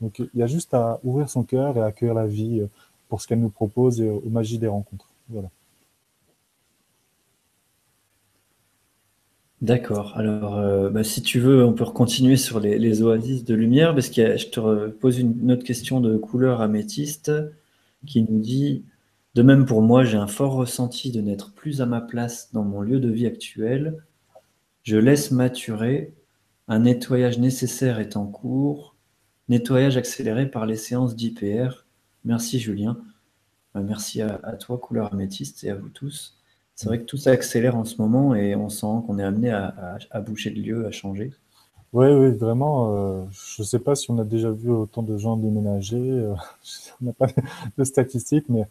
Donc 0.00 0.18
il 0.18 0.40
y 0.40 0.42
a 0.42 0.46
juste 0.46 0.72
à 0.74 0.98
ouvrir 1.04 1.28
son 1.28 1.42
cœur 1.42 1.76
et 1.76 1.82
accueillir 1.82 2.14
la 2.14 2.26
vie 2.26 2.60
euh, 2.60 2.66
pour 3.08 3.20
ce 3.20 3.28
qu'elle 3.28 3.40
nous 3.40 3.50
propose 3.50 4.00
et 4.00 4.08
aux 4.08 4.30
magies 4.30 4.58
des 4.58 4.66
rencontres. 4.66 5.08
Voilà. 5.28 5.48
D'accord. 9.62 10.12
Alors, 10.16 10.58
euh, 10.58 10.90
bah, 10.90 11.02
si 11.02 11.22
tu 11.22 11.40
veux, 11.40 11.64
on 11.64 11.72
peut 11.72 11.84
continuer 11.86 12.36
sur 12.36 12.60
les, 12.60 13.02
oasis 13.02 13.44
de 13.44 13.54
lumière, 13.54 13.94
parce 13.94 14.10
que 14.10 14.36
je 14.36 14.46
te 14.48 14.88
pose 14.88 15.18
une 15.18 15.50
autre 15.50 15.64
question 15.64 16.00
de 16.00 16.16
couleur 16.18 16.60
améthyste 16.60 17.32
qui 18.06 18.22
nous 18.22 18.38
dit 18.38 18.84
de 19.36 19.42
même 19.42 19.66
pour 19.66 19.82
moi, 19.82 20.02
j'ai 20.02 20.16
un 20.16 20.26
fort 20.26 20.54
ressenti 20.54 21.12
de 21.12 21.20
n'être 21.20 21.52
plus 21.52 21.82
à 21.82 21.86
ma 21.86 22.00
place 22.00 22.54
dans 22.54 22.64
mon 22.64 22.80
lieu 22.80 22.98
de 23.00 23.10
vie 23.10 23.26
actuel. 23.26 24.02
Je 24.82 24.96
laisse 24.96 25.30
maturer. 25.30 26.14
Un 26.68 26.80
nettoyage 26.80 27.38
nécessaire 27.38 28.00
est 28.00 28.16
en 28.16 28.26
cours. 28.26 28.96
Nettoyage 29.50 29.98
accéléré 29.98 30.46
par 30.46 30.64
les 30.64 30.76
séances 30.76 31.14
d'IPR. 31.14 31.84
Merci 32.24 32.58
Julien. 32.58 32.98
Euh, 33.76 33.82
merci 33.82 34.22
à, 34.22 34.38
toi, 34.58 34.78
couleur 34.78 35.12
améthyste, 35.12 35.64
et 35.64 35.70
à 35.70 35.74
vous 35.74 35.90
tous. 35.90 36.38
C'est 36.74 36.88
vrai 36.88 37.00
que 37.00 37.04
tout 37.04 37.18
s'accélère 37.18 37.76
en 37.76 37.84
ce 37.84 38.00
moment 38.00 38.34
et 38.34 38.56
on 38.56 38.70
sent 38.70 39.02
qu'on 39.06 39.18
est 39.18 39.24
amené 39.24 39.50
à, 39.50 39.98
bouger 40.24 40.48
de 40.48 40.62
lieu, 40.62 40.86
à 40.86 40.90
changer. 40.90 41.30
Oui, 41.92 42.06
oui, 42.06 42.30
vraiment. 42.30 43.20
Euh, 43.20 43.24
je 43.32 43.60
ne 43.60 43.66
sais 43.66 43.80
pas 43.80 43.94
si 43.94 44.10
on 44.10 44.18
a 44.18 44.24
déjà 44.24 44.50
vu 44.50 44.70
autant 44.70 45.02
de 45.02 45.18
gens 45.18 45.36
déménager. 45.36 46.00
Euh, 46.00 46.34
on 47.02 47.04
n'a 47.04 47.12
pas 47.12 47.26
de 47.76 47.84
statistiques, 47.84 48.48
mais 48.48 48.66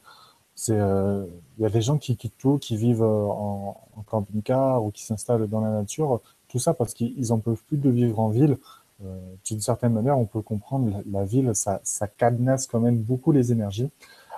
c'est 0.55 0.79
euh, 0.79 1.25
il 1.57 1.63
y 1.63 1.65
a 1.65 1.69
des 1.69 1.81
gens 1.81 1.97
qui 1.97 2.15
quittent 2.15 2.37
tout, 2.37 2.57
qui 2.57 2.77
vivent 2.77 3.03
euh, 3.03 3.25
en, 3.27 3.77
camping-car 4.07 4.83
ou 4.83 4.91
qui 4.91 5.03
s'installent 5.03 5.47
dans 5.47 5.61
la 5.61 5.71
nature, 5.71 6.21
tout 6.47 6.59
ça 6.59 6.73
parce 6.73 6.93
qu'ils 6.93 7.33
en 7.33 7.39
peuvent 7.39 7.63
plus 7.67 7.77
de 7.77 7.89
vivre 7.89 8.19
en 8.19 8.29
ville. 8.29 8.57
Euh, 9.03 9.19
D'une 9.43 9.59
certaine 9.59 9.93
manière, 9.93 10.17
on 10.17 10.25
peut 10.25 10.41
comprendre 10.41 11.01
la, 11.11 11.25
ville, 11.25 11.51
ça, 11.53 11.81
ça 11.83 12.07
cadenasse 12.07 12.67
quand 12.67 12.79
même 12.79 12.97
beaucoup 12.97 13.31
les 13.31 13.51
énergies. 13.51 13.89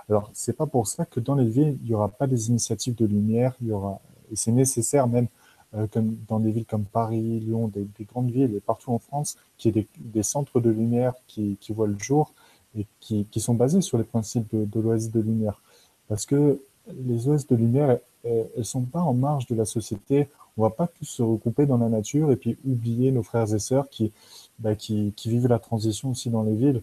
Alors, 0.09 0.32
c'est 0.34 0.55
pas 0.55 0.65
pour 0.65 0.88
ça 0.88 1.05
que 1.05 1.20
dans 1.20 1.36
les 1.36 1.45
villes, 1.45 1.78
il 1.84 1.89
y 1.89 1.93
aura 1.93 2.07
pas 2.07 2.28
des 2.28 2.49
initiatives 2.49 2.95
de 2.95 3.05
lumière, 3.05 3.55
il 3.61 3.68
y 3.68 3.72
aura, 3.72 3.99
c'est 4.34 4.51
nécessaire 4.51 5.07
même, 5.07 5.28
euh, 5.76 5.86
dans 6.28 6.39
des 6.39 6.51
villes 6.51 6.65
comme 6.65 6.86
Paris, 6.86 7.41
Lyon, 7.41 7.68
des, 7.68 7.86
des, 7.97 8.05
grandes 8.05 8.32
villes 8.32 8.55
et 8.55 8.61
partout 8.61 8.91
en 8.91 8.99
France, 8.99 9.38
qu'il 9.57 9.76
y 9.76 9.80
ait 9.80 9.88
des, 9.99 10.24
centres 10.24 10.61
de 10.61 10.70
lumière 10.70 11.13
qui, 11.28 11.57
voient 11.70 11.88
le 11.88 11.99
jour 11.99 12.34
et 12.76 12.88
qui, 13.01 13.26
qui, 13.26 13.41
sont 13.41 13.53
basés 13.53 13.82
sur 13.82 13.97
les 13.97 14.05
principes 14.05 14.49
de, 14.55 14.63
de 14.63 14.80
l'oasis 14.80 15.11
de 15.11 15.20
lumière. 15.20 15.61
Parce 16.08 16.26
que 16.26 16.62
les 17.05 17.28
OS 17.28 17.47
de 17.47 17.55
lumière, 17.55 17.97
elles, 18.24 18.47
ne 18.58 18.64
sont 18.64 18.82
pas 18.82 19.01
en 19.01 19.14
marge 19.14 19.47
de 19.47 19.55
la 19.55 19.66
société. 19.66 20.28
On 20.58 20.64
va 20.64 20.70
pas 20.70 20.88
tous 20.88 21.05
se 21.05 21.22
regrouper 21.22 21.66
dans 21.66 21.78
la 21.78 21.89
nature 21.89 22.32
et 22.32 22.36
puis 22.36 22.58
oublier 22.66 23.12
nos 23.12 23.24
frères 23.24 23.53
et 23.53 23.60
sœurs 23.60 23.89
qui, 23.89 24.12
bah, 24.60 24.76
qui, 24.76 25.14
vivent 25.26 25.47
la 25.47 25.60
transition 25.60 26.12
aussi 26.12 26.30
dans 26.30 26.43
les 26.43 26.55
villes. 26.55 26.82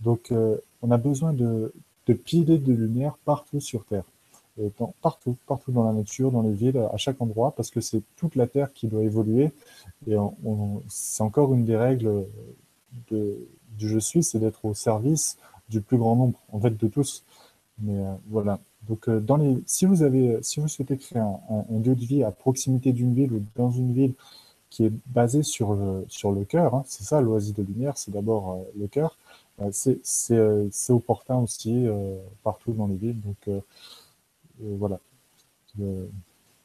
Donc, 0.00 0.32
euh, 0.32 0.56
on 0.82 0.90
a 0.90 0.98
besoin 0.98 1.32
de, 1.32 1.72
de 2.06 2.14
piler 2.14 2.58
de 2.58 2.72
lumière 2.72 3.16
partout 3.24 3.60
sur 3.60 3.84
Terre. 3.84 4.04
Partout, 5.02 5.36
partout 5.48 5.72
dans 5.72 5.82
la 5.82 5.92
nature, 5.92 6.30
dans 6.30 6.42
les 6.42 6.52
villes, 6.52 6.78
à 6.92 6.96
chaque 6.96 7.20
endroit, 7.20 7.52
parce 7.56 7.72
que 7.72 7.80
c'est 7.80 8.02
toute 8.16 8.36
la 8.36 8.46
Terre 8.46 8.72
qui 8.72 8.86
doit 8.86 9.02
évoluer. 9.02 9.50
Et 10.06 10.14
c'est 10.88 11.22
encore 11.24 11.52
une 11.54 11.64
des 11.64 11.76
règles 11.76 12.24
du 13.10 13.88
je 13.88 13.98
suis, 13.98 14.22
c'est 14.22 14.38
d'être 14.38 14.64
au 14.64 14.74
service 14.74 15.38
du 15.68 15.80
plus 15.80 15.96
grand 15.96 16.14
nombre, 16.14 16.38
en 16.52 16.60
fait, 16.60 16.76
de 16.76 16.86
tous. 16.86 17.24
Mais 17.78 17.98
euh, 17.98 18.14
voilà. 18.28 18.60
Donc, 18.88 19.08
dans 19.08 19.36
les, 19.36 19.62
si, 19.66 19.86
vous 19.86 20.02
avez, 20.02 20.38
si 20.42 20.60
vous 20.60 20.68
souhaitez 20.68 20.96
créer 20.98 21.20
un, 21.20 21.40
un, 21.50 21.78
lieu 21.80 21.94
de 21.94 22.04
vie 22.04 22.22
à 22.22 22.30
proximité 22.30 22.92
d'une 22.92 23.14
ville 23.14 23.32
ou 23.32 23.42
dans 23.56 23.70
une 23.70 23.92
ville 23.92 24.14
qui 24.70 24.84
est 24.84 24.92
basé 25.06 25.42
sur 25.42 25.74
le, 25.74 26.04
sur 26.08 26.32
le 26.32 26.44
cœur, 26.44 26.74
hein, 26.74 26.84
c'est 26.86 27.04
ça 27.04 27.20
l'oasis 27.20 27.54
de 27.54 27.62
lumière, 27.62 27.96
c'est 27.96 28.10
d'abord 28.10 28.58
le 28.78 28.86
cœur, 28.88 29.16
c'est 29.72 30.90
opportun 30.90 31.36
aussi 31.36 31.86
partout 32.42 32.72
dans 32.72 32.86
les 32.86 32.96
villes. 32.96 33.20
Donc, 33.20 33.62
voilà. 34.60 34.98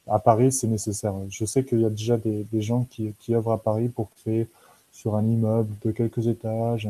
à 0.08 0.20
Paris, 0.20 0.52
c'est 0.52 0.68
nécessaire. 0.68 1.14
Je 1.30 1.46
sais 1.46 1.64
qu'il 1.64 1.82
y 1.82 1.86
a 1.86 1.90
déjà 1.90 2.18
des, 2.18 2.44
des 2.46 2.62
gens 2.62 2.84
qui, 2.84 3.14
qui 3.20 3.36
œuvrent 3.36 3.54
à 3.54 3.62
Paris 3.62 3.90
pour 3.90 4.10
créer 4.16 4.50
sur 4.92 5.16
un 5.16 5.26
immeuble 5.26 5.74
de 5.82 5.92
quelques 5.92 6.28
étages, 6.28 6.88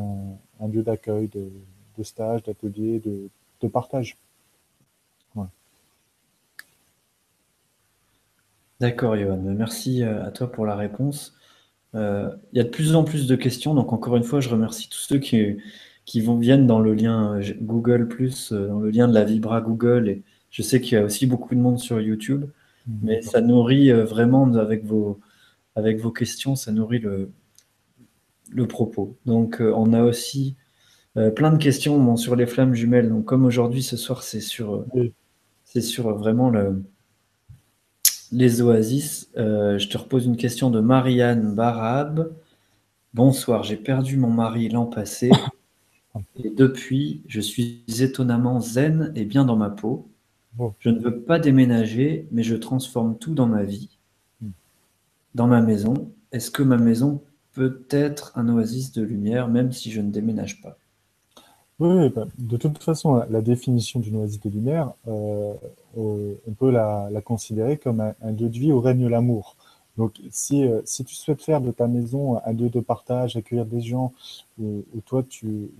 un, 0.60 0.68
lieu 0.68 0.84
d'accueil, 0.84 1.28
de, 1.28 1.52
de, 1.98 2.04
stage, 2.04 2.44
d'atelier, 2.44 3.00
de, 3.00 3.30
de, 3.62 3.68
partage. 3.68 4.18
D'accord, 8.80 9.18
Johan. 9.18 9.38
Merci 9.38 10.03
euh, 10.03 10.26
à 10.26 10.32
toi 10.32 10.51
pour 10.51 10.66
la 10.66 10.76
réponse. 10.76 11.36
Euh, 11.95 12.30
il 12.53 12.57
y 12.57 12.62
a 12.62 12.64
de 12.64 12.70
plus 12.70 12.95
en 12.95 13.03
plus 13.03 13.28
de 13.28 13.36
questions, 13.36 13.74
donc 13.74 13.91
encore 13.91 14.16
une 14.16 14.24
fois, 14.24 14.39
je 14.39 14.49
remercie 14.49 14.88
tous 14.89 14.99
ceux 14.99 15.20
qui, 15.20 15.57
qui 16.05 16.22
vont, 16.22 16.38
viennent 16.38 16.66
dans 16.66 16.80
le 16.80 16.93
lien 16.93 17.36
euh, 17.36 17.53
Google, 17.62 18.07
dans 18.51 18.80
le 18.80 18.89
lien 18.89 19.07
de 19.07 19.14
la 19.14 19.26
Vibra 19.26 19.60
Google. 19.60 20.07
Et 20.07 20.24
je 20.49 20.62
sais 20.62 20.80
qu'il 20.80 20.93
y 20.93 21.01
a 21.01 21.03
aussi 21.03 21.28
beaucoup 21.28 21.55
de 21.55 21.60
monde 21.60 21.78
sur 21.80 21.99
YouTube, 21.99 22.45
mmh, 22.88 22.93
mais 23.01 23.22
ça 23.22 23.41
nourrit 23.41 23.91
vraiment 23.91 24.53
avec 24.53 24.86
vos, 24.86 25.20
avec 25.76 25.99
vos 25.99 26.12
questions, 26.12 26.55
ça 26.55 26.72
nourrit 26.72 26.99
le, 26.99 27.32
le 28.49 28.68
propos. 28.68 29.18
Donc, 29.26 29.57
on 29.60 29.91
a 29.91 30.03
aussi 30.03 30.55
euh, 31.18 31.32
plein 31.32 31.51
de 31.51 31.57
questions 31.57 32.16
sur 32.18 32.36
les 32.36 32.45
flammes 32.45 32.74
jumelles. 32.74 33.10
Donc, 33.10 33.26
comme 33.26 33.45
aujourd'hui, 33.45 33.84
ce 33.84 33.97
soir, 33.97 34.24
c'est 34.24 34.41
sur, 34.41 34.86
euh, 34.95 35.12
c'est 35.66 35.82
sur 35.82 36.16
vraiment 36.16 36.49
le, 36.49 36.84
les 38.32 38.62
oasis. 38.62 39.30
je 39.36 39.88
te 39.88 39.97
repose 39.97 40.26
une 40.26 40.38
question 40.38 40.70
de 40.70 40.80
Marianne 40.80 41.53
Barab. 41.55 42.32
Bonsoir, 43.14 43.64
j'ai 43.64 43.78
perdu 43.78 44.18
mon 44.18 44.30
mari 44.30 44.70
l'an 44.70 44.86
passé. 44.86 45.32
Et 46.43 46.49
depuis, 46.49 47.24
je 47.28 47.39
suis 47.39 47.84
étonnamment 47.99 48.60
zen 48.60 49.12
et 49.16 49.26
bien 49.26 49.45
dans 49.45 49.55
ma 49.55 49.70
peau. 49.70 50.10
Je 50.80 50.89
ne 50.89 50.99
veux 50.99 51.22
pas 51.22 51.39
déménager, 51.39 52.28
mais 52.32 52.43
je 52.43 52.55
transforme 52.55 53.18
tout 53.18 53.34
dans 53.34 53.45
ma 53.45 53.64
vie, 53.64 53.97
hmm. 54.41 54.49
dans 55.36 55.47
ma 55.47 55.62
maison. 55.62 56.12
Est-ce 56.32 56.51
que 56.51 56.64
ma 56.64 56.78
maison 56.78 57.22
peut-être 57.53 58.34
un 58.36 58.49
oasis 58.49 58.91
de 58.91 59.01
lumière, 59.01 59.47
même 59.47 59.72
si 59.72 59.91
je 59.91 60.01
ne 60.01 60.12
déménage 60.12 60.62
pas? 60.62 60.78
Oui, 61.80 62.10
bah, 62.10 62.26
de 62.38 62.58
toute 62.58 62.84
façon, 62.84 63.24
la, 63.30 63.42
définition 63.42 64.00
d'une 64.00 64.26
de 64.26 64.50
lumière, 64.50 64.92
euh, 65.08 65.54
on 65.96 66.52
peut 66.58 66.72
la, 66.72 67.10
considérer 67.24 67.78
comme 67.78 68.02
un, 68.02 68.32
lieu 68.32 68.50
de 68.50 68.60
vie 68.60 68.72
où 68.72 68.82
règne 68.82 69.08
l'amour. 69.08 69.56
Donc, 69.98 70.20
si, 70.30 70.66
euh, 70.66 70.82
si 70.86 71.04
tu 71.06 71.16
souhaites 71.16 71.42
faire 71.42 71.62
de 71.62 71.72
ta 71.72 71.88
maison 71.88 72.40
un 72.46 72.54
lieu 72.54 72.70
de 72.70 72.80
partage, 72.80 73.36
accueillir 73.38 73.66
des 73.66 73.82
gens, 73.82 74.14
où, 74.60 74.84
toi, 75.06 75.24
tu, 75.24 75.72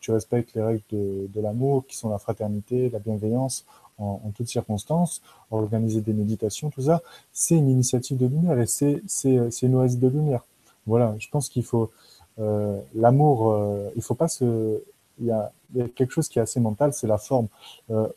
tu 0.00 0.10
respectes 0.10 0.54
les 0.54 0.62
règles 0.62 0.82
de, 0.90 1.40
l'amour, 1.40 1.86
qui 1.86 1.96
sont 1.96 2.08
la 2.08 2.18
fraternité, 2.18 2.90
la 2.90 2.98
bienveillance, 2.98 3.66
en, 3.98 4.20
toutes 4.34 4.48
circonstances, 4.48 5.22
organiser 5.50 6.00
des 6.00 6.12
méditations, 6.14 6.70
tout 6.70 6.82
ça, 6.82 7.02
c'est 7.32 7.56
une 7.56 7.68
initiative 7.68 8.16
de 8.16 8.26
lumière 8.26 8.58
et 8.58 8.66
c'est 8.66 9.62
une 9.62 9.74
oasis 9.74 9.98
de 9.98 10.08
lumière. 10.08 10.44
Voilà, 10.86 11.14
je 11.18 11.28
pense 11.28 11.48
qu'il 11.48 11.64
faut 11.64 11.90
euh, 12.38 12.80
l'amour. 12.94 13.52
Euh, 13.52 13.90
il 13.96 14.02
faut 14.02 14.14
pas 14.14 14.28
se. 14.28 14.82
Il 15.22 15.28
y, 15.28 15.30
a, 15.30 15.88
quelque 15.94 16.10
chose 16.10 16.28
qui 16.28 16.38
est 16.38 16.42
assez 16.42 16.60
mental, 16.60 16.92
c'est 16.92 17.06
la 17.06 17.18
forme. 17.18 17.48
Euh, 17.90 18.08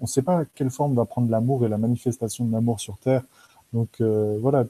on 0.00 0.02
ne 0.02 0.06
sait 0.06 0.22
pas 0.22 0.44
quelle 0.54 0.70
forme 0.70 0.94
va 0.94 1.04
prendre 1.04 1.30
l'amour 1.30 1.64
et 1.64 1.68
la 1.68 1.78
manifestation 1.78 2.44
de 2.44 2.52
l'amour 2.52 2.80
sur 2.80 2.98
Terre. 2.98 3.22
Donc 3.72 3.88
euh, 4.00 4.38
voilà, 4.40 4.66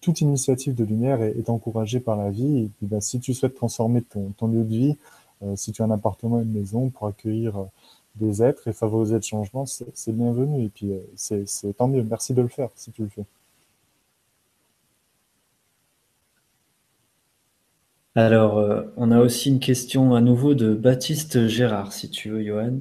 toute 0.00 0.22
initiative 0.22 0.74
de 0.74 0.82
lumière 0.82 1.22
est, 1.22 1.50
encouragée 1.50 2.00
par 2.00 2.16
la 2.16 2.30
vie. 2.30 2.64
Et 2.64 2.70
puis, 2.78 2.86
ben, 2.86 3.00
si 3.00 3.20
tu 3.20 3.34
souhaites 3.34 3.54
transformer 3.54 4.02
ton, 4.02 4.30
ton 4.38 4.48
lieu 4.48 4.64
de 4.64 4.74
vie, 4.74 4.96
euh, 5.42 5.54
si 5.56 5.72
tu 5.72 5.82
as 5.82 5.84
un 5.84 5.90
appartement, 5.90 6.40
une 6.40 6.52
maison 6.52 6.88
pour 6.88 7.06
accueillir 7.06 7.66
des 8.16 8.42
êtres 8.42 8.66
et 8.66 8.72
favoriser 8.72 9.16
le 9.16 9.20
changement, 9.20 9.66
c'est 9.66 10.12
bienvenu. 10.12 10.64
Et 10.64 10.68
puis 10.68 10.92
c'est 11.16 11.76
tant 11.76 11.86
mieux. 11.88 12.02
Merci 12.02 12.34
de 12.34 12.42
le 12.42 12.48
faire 12.48 12.70
si 12.74 12.90
tu 12.90 13.02
le 13.02 13.08
fais. 13.08 13.24
Alors, 18.16 18.58
euh, 18.58 18.82
on 18.96 19.12
a 19.12 19.20
aussi 19.20 19.50
une 19.50 19.60
question 19.60 20.14
à 20.14 20.20
nouveau 20.20 20.54
de 20.54 20.74
Baptiste 20.74 21.46
Gérard, 21.46 21.92
si 21.92 22.10
tu 22.10 22.30
veux, 22.30 22.42
Johan, 22.42 22.80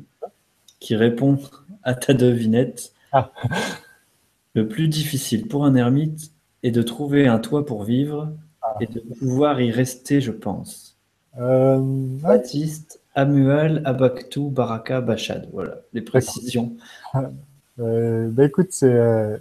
qui 0.79 0.95
répond 0.95 1.37
à 1.83 1.93
ta 1.93 2.13
devinette. 2.13 2.93
Ah. 3.11 3.31
Le 4.55 4.67
plus 4.67 4.87
difficile 4.87 5.47
pour 5.47 5.65
un 5.65 5.75
ermite 5.75 6.31
est 6.63 6.71
de 6.71 6.81
trouver 6.81 7.27
un 7.27 7.37
toit 7.37 7.65
pour 7.65 7.83
vivre 7.83 8.33
ah. 8.61 8.75
et 8.81 8.87
de 8.87 8.99
pouvoir 9.19 9.61
y 9.61 9.69
rester, 9.71 10.19
je 10.19 10.31
pense. 10.31 10.97
Euh, 11.39 11.77
Baptiste, 11.79 13.01
Amual, 13.13 13.83
Abaktou, 13.85 14.49
Baraka, 14.49 14.99
Bachad. 14.99 15.47
Voilà, 15.53 15.81
les 15.93 16.01
précisions. 16.01 16.75
Euh, 17.79 18.29
bah 18.29 18.45
écoute, 18.45 18.67
c'est 18.71 18.91
euh, 18.91 19.37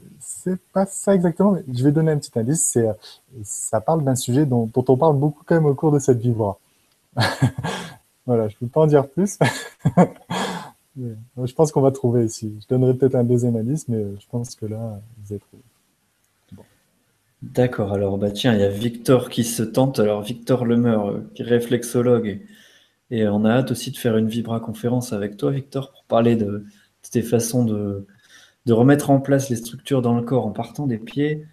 pas 0.73 0.87
ça 0.87 1.15
exactement. 1.15 1.53
Mais 1.53 1.63
je 1.73 1.85
vais 1.85 1.93
donner 1.93 2.13
un 2.13 2.19
petit 2.19 2.37
indice. 2.39 2.63
C'est 2.63 2.87
euh, 2.87 2.93
ça 3.43 3.81
parle 3.81 4.05
d'un 4.05 4.15
sujet 4.15 4.47
dont, 4.47 4.71
on 4.75 4.97
parle 4.97 5.17
beaucoup 5.17 5.43
quand 5.45 5.55
même 5.55 5.67
au 5.67 5.75
cours 5.75 5.93
de 5.93 5.99
cette 5.99 6.19
vibra. 6.19 6.59
voilà, 8.27 8.49
je 8.49 8.57
peux 8.57 8.67
pas 8.67 8.83
en 8.83 8.87
dire 8.87 9.09
plus. 9.09 9.39
je 10.97 11.53
pense 11.55 11.73
qu'on 11.73 11.81
va 11.81 11.91
trouver 11.91 12.25
ici. 12.25 12.55
Je 12.63 12.67
donnerai 12.69 12.95
peut-être 12.95 13.17
un 13.17 13.25
deuxième 13.25 13.57
indice, 13.57 13.89
mais 13.89 14.05
je 14.21 14.27
pense 14.31 14.55
que 14.55 14.67
là, 14.67 15.01
vous 15.19 15.33
avez 15.33 15.41
trouvé. 15.41 15.63
D'accord. 17.43 17.93
Alors 17.93 18.19
bah 18.19 18.31
tiens, 18.31 18.53
il 18.55 18.61
y 18.61 18.65
a 18.65 18.69
Victor 18.69 19.29
qui 19.29 19.45
se 19.45 19.63
tente. 19.63 20.01
Alors 20.01 20.23
Victor 20.23 20.65
Lemeur, 20.65 21.11
euh, 21.11 21.31
qui 21.35 21.43
réflexologue, 21.45 22.41
et, 23.11 23.29
on 23.29 23.45
a 23.45 23.51
hâte 23.53 23.71
aussi 23.71 23.91
de 23.91 23.97
faire 23.97 24.17
une 24.17 24.29
vibra 24.29 24.61
conférence 24.61 25.13
avec 25.13 25.37
toi, 25.37 25.51
Victor, 25.51 25.93
pour 25.93 26.05
parler 26.05 26.37
de, 26.37 26.47
de 26.47 26.65
tes 27.11 27.23
façons 27.23 27.65
de 27.65 28.07
de 28.69 28.75
remettre 28.75 29.09
en 29.09 29.19
place 29.19 29.49
les 29.49 29.57
structures 29.57 30.03
dans 30.03 30.15
le 30.15 30.21
corps 30.21 30.47
en 30.47 30.51
partant 30.51 30.87
des 30.87 30.99
pieds. 30.99 31.47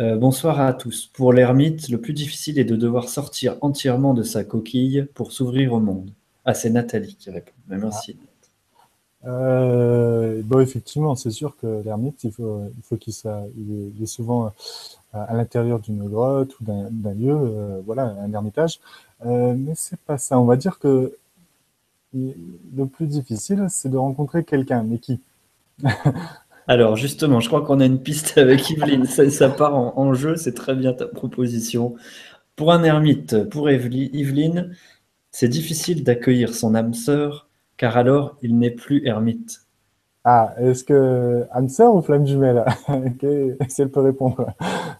Euh, 0.00 0.16
bonsoir 0.16 0.60
à 0.60 0.72
tous. 0.72 1.06
Pour 1.06 1.32
l'ermite, 1.32 1.88
le 1.88 2.00
plus 2.00 2.12
difficile 2.12 2.58
est 2.58 2.64
de 2.64 2.74
devoir 2.74 3.08
sortir 3.08 3.56
entièrement 3.60 4.14
de 4.14 4.24
sa 4.24 4.42
coquille 4.42 5.06
pour 5.14 5.30
s'ouvrir 5.30 5.72
au 5.74 5.78
monde. 5.78 6.10
Ah, 6.44 6.54
c'est 6.54 6.70
Nathalie 6.70 7.14
qui 7.14 7.30
répond. 7.30 7.52
merci. 7.68 8.18
Euh, 9.26 10.42
bon, 10.44 10.58
effectivement, 10.58 11.14
c'est 11.14 11.30
sûr 11.30 11.56
que 11.56 11.82
l'ermite, 11.84 12.24
il 12.24 12.32
faut, 12.32 12.62
il 12.76 12.82
faut 12.82 12.96
qu'il 12.96 13.12
soit, 13.12 13.44
est, 14.02 14.06
souvent 14.06 14.52
à 15.12 15.34
l'intérieur 15.34 15.78
d'une 15.78 16.08
grotte 16.08 16.58
ou 16.60 16.64
d'un 16.64 17.14
lieu, 17.14 17.32
euh, 17.32 17.80
voilà, 17.86 18.16
un 18.24 18.32
ermitage. 18.32 18.80
mais 19.24 19.74
c'est 19.76 20.00
pas 20.00 20.18
ça. 20.18 20.40
On 20.40 20.46
va 20.46 20.56
dire 20.56 20.80
que 20.80 21.16
le 22.12 22.86
plus 22.86 23.06
difficile, 23.06 23.66
c'est 23.68 23.88
de 23.88 23.96
rencontrer 23.96 24.42
quelqu'un, 24.42 24.82
mais 24.82 24.98
qui? 24.98 25.20
Alors 26.68 26.96
justement, 26.96 27.40
je 27.40 27.48
crois 27.48 27.62
qu'on 27.62 27.80
a 27.80 27.86
une 27.86 28.00
piste 28.00 28.38
avec 28.38 28.70
Yveline. 28.70 29.04
Ça, 29.06 29.48
part 29.48 29.74
en, 29.74 30.14
jeu, 30.14 30.36
c'est 30.36 30.54
très 30.54 30.74
bien 30.74 30.92
ta 30.92 31.06
proposition. 31.06 31.94
Pour 32.56 32.72
un 32.72 32.82
ermite, 32.82 33.44
pour 33.50 33.70
Yveline, 33.70 34.74
c'est 35.30 35.48
difficile 35.48 36.02
d'accueillir 36.02 36.54
son 36.54 36.74
âme 36.74 36.94
sœur, 36.94 37.48
car 37.76 37.96
alors 37.96 38.36
il 38.42 38.58
n'est 38.58 38.70
plus 38.70 39.06
ermite. 39.06 39.66
Ah, 40.24 40.54
est-ce 40.58 40.82
que 40.82 41.46
âme 41.52 41.68
sœur 41.68 41.94
ou 41.94 42.02
flamme 42.02 42.26
jumelle? 42.26 42.64
Si 43.68 43.82
elle 43.82 43.90
peut 43.90 44.00
répondre. 44.00 44.50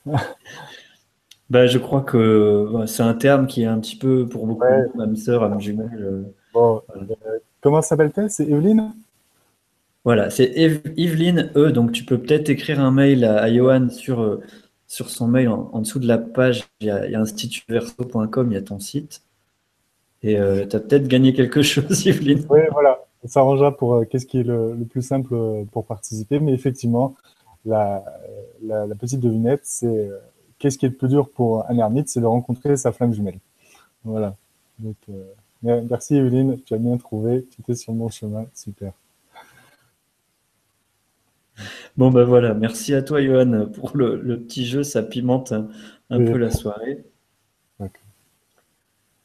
bah, 1.51 1.67
je 1.67 1.79
crois 1.79 2.03
que 2.03 2.85
c'est 2.87 3.03
un 3.03 3.15
terme 3.15 3.47
qui 3.49 3.63
est 3.63 3.67
un 3.67 3.81
petit 3.81 3.97
peu 3.97 4.29
pour 4.29 4.47
beaucoup 4.47 4.63
âme 5.01 5.17
sœur, 5.17 5.43
âme 5.43 5.61
jumelle. 5.61 5.99
Euh, 6.01 6.23
bon, 6.55 6.81
euh, 6.95 7.39
comment 7.61 7.83
s'appelle-t-elle? 7.83 8.31
C'est 8.31 8.47
Evelyne? 8.47 8.93
Voilà, 10.07 10.31
c'est 10.31 10.53
Yveline 10.97 11.51
E. 11.57 11.73
Donc, 11.73 11.91
tu 11.91 12.05
peux 12.05 12.17
peut-être 12.17 12.49
écrire 12.49 12.79
un 12.79 12.93
mail 12.93 13.25
à, 13.25 13.53
Johan 13.53 13.89
sur, 13.91 14.23
euh, 14.23 14.41
sur 14.87 15.11
son 15.11 15.27
mail 15.27 15.49
en, 15.49 15.81
dessous 15.81 15.99
de 15.99 16.07
la 16.07 16.17
page. 16.17 16.63
Il 16.79 16.87
y 16.87 16.91
a, 16.91 17.21
institutverso.com, 17.21 18.53
il 18.53 18.55
y 18.55 18.57
a 18.57 18.63
ton 18.63 18.79
site. 18.79 19.25
Et 20.23 20.39
euh, 20.39 20.65
tu 20.65 20.77
as 20.77 20.79
peut-être 20.79 21.09
gagné 21.09 21.33
quelque 21.33 21.61
chose, 21.71 22.07
Yveline. 22.07 22.47
Oui, 22.49 22.61
voilà. 22.71 23.05
Ça 23.23 23.31
s'arrangera 23.31 23.77
pour 23.77 23.95
euh, 23.95 24.05
qu'est-ce 24.05 24.27
qui 24.27 24.39
est 24.39 24.43
le, 24.45 24.77
plus 24.89 25.03
simple 25.03 25.35
pour 25.73 25.85
participer. 25.85 26.39
Mais 26.39 26.53
effectivement, 26.53 27.17
la, 27.65 28.05
petite 29.01 29.19
devinette, 29.19 29.63
c'est 29.65 30.09
qu'est-ce 30.61 30.79
qui 30.79 30.87
est 30.87 30.91
le 30.91 30.95
plus 30.95 31.09
dur 31.09 31.31
pour 31.31 31.69
un 31.69 31.77
ermite? 31.79 32.09
C'est 32.09 32.21
de 32.21 32.27
rencontrer 32.27 32.77
sa 32.77 32.93
flamme 32.93 33.13
jumelle. 33.13 33.41
Voilà. 34.05 34.37
Merci, 35.65 36.15
Yveline. 36.15 36.61
Tu 36.65 36.75
as 36.75 36.79
bien 36.79 36.97
trouvé. 36.97 37.45
Tu 37.51 37.61
étais 37.61 37.75
sur 37.75 37.93
mon 37.93 38.09
chemin. 38.09 38.47
Super. 38.55 38.93
Bon, 41.97 42.11
ben 42.11 42.25
voilà, 42.25 42.53
merci 42.53 42.93
à 42.95 43.03
toi, 43.03 43.23
Johan, 43.23 43.67
pour 43.73 43.97
le, 43.97 44.41
petit 44.41 44.67
jeu. 44.67 44.83
Ça 44.83 45.03
pimente 45.03 45.53
un, 45.53 45.69
peu 46.19 46.37
la 46.37 46.51
soirée. 46.51 47.05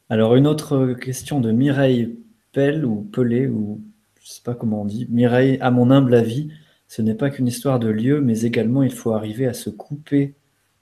Alors, 0.08 0.36
une 0.36 0.46
autre 0.46 0.94
question 0.94 1.40
de 1.40 1.52
Mireille 1.52 2.18
Pelle 2.52 2.84
ou 2.84 3.02
Pelé, 3.12 3.46
ou 3.46 3.80
je 4.22 4.30
sais 4.30 4.42
pas 4.42 4.54
comment 4.54 4.82
on 4.82 4.84
dit, 4.84 5.06
Mireille, 5.10 5.58
à 5.60 5.70
mon 5.70 5.90
humble 5.90 6.14
avis, 6.14 6.50
ce 6.86 7.00
n'est 7.00 7.14
pas 7.14 7.30
qu'une 7.30 7.46
histoire 7.46 7.78
de 7.78 7.88
lieu, 7.88 8.20
mais 8.20 8.42
également 8.42 8.82
il 8.82 8.92
faut 8.92 9.12
arriver 9.12 9.46
à 9.46 9.54
se 9.54 9.70
couper 9.70 10.34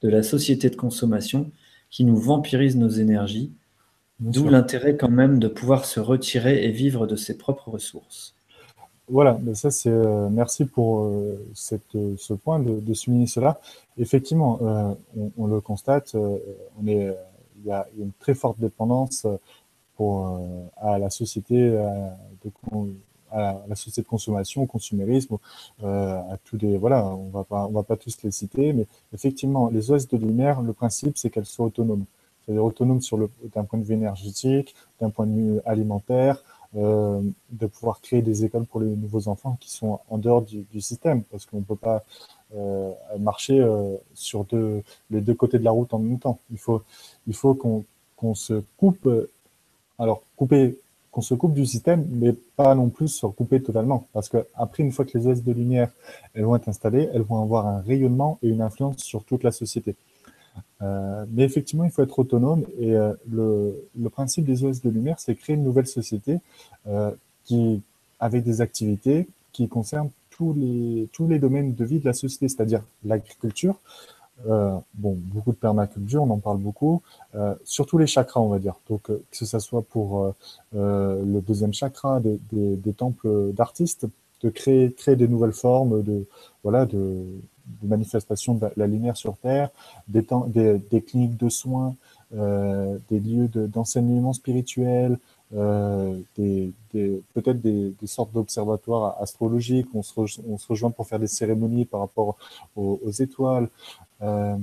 de 0.03 0.09
la 0.09 0.25
société 0.25 0.69
de 0.69 0.75
consommation 0.75 1.53
qui 1.91 2.05
nous 2.05 2.17
vampirise 2.17 2.77
nos 2.77 2.89
énergies, 2.89 3.53
d'où 4.19 4.49
l'intérêt 4.49 4.97
quand 4.97 5.11
même 5.11 5.39
de 5.39 5.49
pouvoir 5.49 5.85
se 5.85 6.01
retirer 6.01 6.65
et 6.65 6.73
vivre 6.73 7.07
de 7.07 7.17
ses 7.17 7.39
propres 7.39 7.69
ressources. 7.69 8.35
Voilà, 9.11 9.39
mais 9.43 9.55
ça 9.55 9.71
c'est 9.71 9.91
euh, 9.91 10.29
merci 10.31 10.65
pour 10.65 11.05
euh, 11.05 11.45
cette, 11.55 11.97
ce 12.17 12.33
point 12.35 12.61
de, 12.61 12.95
souligner 12.95 13.27
cela. 13.27 13.61
Effectivement, 13.99 14.59
on, 15.37 15.47
le 15.47 15.61
constate, 15.61 16.15
on 16.15 16.87
est, 16.87 17.15
il 17.59 17.67
y 17.67 17.71
a 17.71 17.87
une 17.99 18.13
très 18.13 18.35
forte 18.35 18.59
dépendance 18.59 19.27
pour, 19.97 20.41
à 20.81 20.99
la 20.99 21.11
société 21.11 21.55
de, 21.59 22.51
à 23.31 23.63
la 23.69 23.75
société 23.75 24.03
de 24.03 24.07
consommation, 24.07 24.63
au 24.63 24.67
consumérisme, 24.67 25.39
euh, 25.83 26.19
à 26.33 26.37
tous 26.45 26.59
les 26.59 26.77
voilà, 26.77 27.07
on 27.07 27.29
va 27.29 27.45
pas 27.45 27.67
on 27.67 27.73
va 27.73 27.83
pas 27.83 27.97
tous 27.97 28.17
les 28.23 28.31
citer, 28.31 28.73
mais 28.73 28.87
effectivement, 29.15 29.69
les 29.69 29.91
OS 29.91 30.09
de 30.09 30.17
lumière, 30.17 30.63
le 30.63 30.73
principe 30.73 31.17
c'est 31.19 31.31
qu'elles 31.31 31.47
soient 31.47 31.67
autonomes, 31.67 32.05
c'est-à-dire 32.45 32.65
autonomes 32.65 33.01
sur 33.01 33.17
le 33.17 33.31
d'un 33.55 33.65
point 33.65 33.79
de 33.79 33.85
vue 33.85 33.95
énergétique, 33.95 34.75
d'un 35.01 35.11
point 35.11 35.27
de 35.27 35.33
vue 35.33 35.61
alimentaire, 35.65 36.43
euh, 36.77 37.21
de 37.51 37.67
pouvoir 37.67 38.01
créer 38.01 38.23
des 38.23 38.45
écoles 38.45 38.65
pour 38.65 38.81
les 38.81 38.95
nouveaux 38.95 39.27
enfants 39.29 39.57
qui 39.61 39.71
sont 39.71 39.99
en 40.09 40.19
dehors 40.19 40.43
du, 40.43 40.81
système, 40.81 41.25
parce 41.25 41.45
qu'on 41.45 41.63
peut 41.63 41.75
pas 41.75 42.05
euh, 42.55 42.93
marcher 43.19 43.59
euh, 43.59 43.97
sur 44.15 44.45
deux, 44.45 44.83
les 45.11 45.21
deux 45.21 45.35
côtés 45.35 45.59
de 45.59 45.65
la 45.65 45.73
route 45.73 45.93
en 45.95 45.99
même 45.99 46.19
temps. 46.19 46.39
Il 46.53 46.59
faut, 46.59 46.83
il 47.27 47.35
qu'on 47.37 48.35
se 48.35 48.63
coupe. 48.77 49.09
Alors, 49.99 50.23
couper 50.37 50.79
qu'on 51.11 51.23
se 51.23 51.35
coupe 51.35 51.55
du 51.55 51.67
système, 51.67 52.07
mais 52.09 52.33
pas 52.33 52.75
non 52.75 52.89
plus 52.89 53.09
se 53.09 53.27
couper 53.27 53.61
totalement. 53.61 54.07
Parce 54.13 54.29
que 54.29 54.47
après, 54.55 54.83
une 54.83 54.93
fois 54.93 55.05
que 55.05 55.19
les 55.19 55.27
OS 55.27 55.43
de 55.43 55.53
lumière 55.53 55.91
elles 56.35 56.45
vont 56.45 56.55
être 56.55 56.69
installées, 56.69 57.09
elles 57.13 57.23
vont 57.23 57.43
avoir 57.43 57.67
un 57.67 57.81
rayonnement 57.81 58.39
et 58.43 58.49
une 58.49 58.63
influence 58.63 58.99
sur 58.99 59.25
toute 59.25 59.43
la 59.43 59.51
société. 59.51 59.97
Euh, 60.83 61.25
mais 61.31 61.45
effectivement, 61.45 61.85
il 61.85 61.91
faut 61.91 62.03
être 62.03 62.19
autonome 62.19 62.65
et 62.79 62.95
euh, 62.97 63.13
le, 63.31 64.09
principe 64.11 64.45
des 64.45 64.65
OS 64.65 64.81
de 64.81 64.91
lumière, 64.91 65.21
c'est 65.21 65.35
créer 65.35 65.57
une 65.57 65.65
nouvelle 65.65 65.87
société 65.87 66.39
euh, 66.87 67.11
qui, 67.45 67.83
avec 68.19 68.45
des 68.45 68.61
activités 68.61 69.29
qui 69.53 69.69
concernent 69.69 70.11
tous 70.31 70.55
les, 70.55 71.09
tous 71.13 71.29
les 71.29 71.39
domaines 71.39 71.75
de 71.75 71.85
vie 71.85 71.99
de 71.99 72.07
la 72.07 72.15
société, 72.15 72.49
c'est-à-dire 72.49 72.83
l'agriculture, 73.05 73.79
bon, 74.47 74.83
beaucoup 74.95 75.51
de 75.51 75.57
permaculture, 75.57 76.23
on 76.23 76.31
en 76.31 76.39
parle 76.39 76.57
beaucoup, 76.57 77.03
surtout 77.65 77.99
les 77.99 78.07
chakras, 78.07 78.41
on 78.41 78.49
va 78.49 78.59
dire. 78.59 78.75
Donc, 78.89 79.03
que 79.03 79.21
ce 79.33 79.59
soit 79.59 79.83
pour 79.83 80.33
le 80.73 81.41
deuxième 81.41 81.75
chakra, 81.75 82.21
des, 82.21 82.41
des, 82.51 82.93
temples 82.95 83.53
d'artistes, 83.53 84.07
de 84.43 84.51
créer, 84.51 84.93
créer 84.93 85.17
des 85.17 85.29
nouvelles 85.29 85.53
formes 85.53 86.03
de, 86.03 86.27
voilà, 86.63 86.87
de, 86.87 87.25
manifestation 87.83 88.55
de 88.55 88.67
la 88.77 88.87
lumière 88.87 89.17
sur 89.17 89.37
Terre, 89.37 89.71
des, 90.09 90.27
des, 90.49 91.03
cliniques 91.03 91.37
de 91.37 91.49
soins, 91.49 91.95
des 92.33 93.21
lieux 93.21 93.49
d'enseignement 93.49 94.33
spirituel, 94.33 95.19
euh, 95.53 96.17
des, 96.37 96.73
peut-être 97.35 97.61
des, 97.61 97.95
sortes 98.07 98.33
d'observatoires 98.33 99.21
astrologiques. 99.21 99.89
On 99.95 100.03
se, 100.03 100.13
on 100.47 100.59
se, 100.59 100.67
rejoint 100.69 100.91
pour 100.91 101.07
faire 101.07 101.19
des 101.19 101.27
cérémonies 101.27 101.85
par 101.85 102.01
rapport 102.01 102.37
aux, 102.77 103.11
étoiles. 103.19 103.69
Euh, 104.23 104.57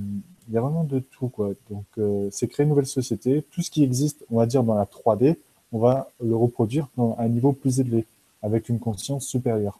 il 0.47 0.53
y 0.53 0.57
a 0.57 0.61
vraiment 0.61 0.85
de 0.85 0.99
tout, 0.99 1.27
quoi. 1.27 1.49
Donc, 1.69 1.85
euh, 1.97 2.29
c'est 2.31 2.47
créer 2.47 2.63
une 2.63 2.69
nouvelle 2.69 2.85
société. 2.85 3.43
Tout 3.51 3.61
ce 3.61 3.69
qui 3.69 3.83
existe, 3.83 4.23
on 4.31 4.37
va 4.37 4.45
dire, 4.45 4.63
dans 4.63 4.75
la 4.75 4.85
3D, 4.85 5.35
on 5.73 5.79
va 5.79 6.09
le 6.23 6.35
reproduire 6.35 6.87
dans 6.95 7.17
un 7.19 7.27
niveau 7.27 7.51
plus 7.51 7.81
élevé, 7.81 8.05
avec 8.47 8.69
une 8.69 8.79
conscience 8.79 9.25
supérieure. 9.25 9.79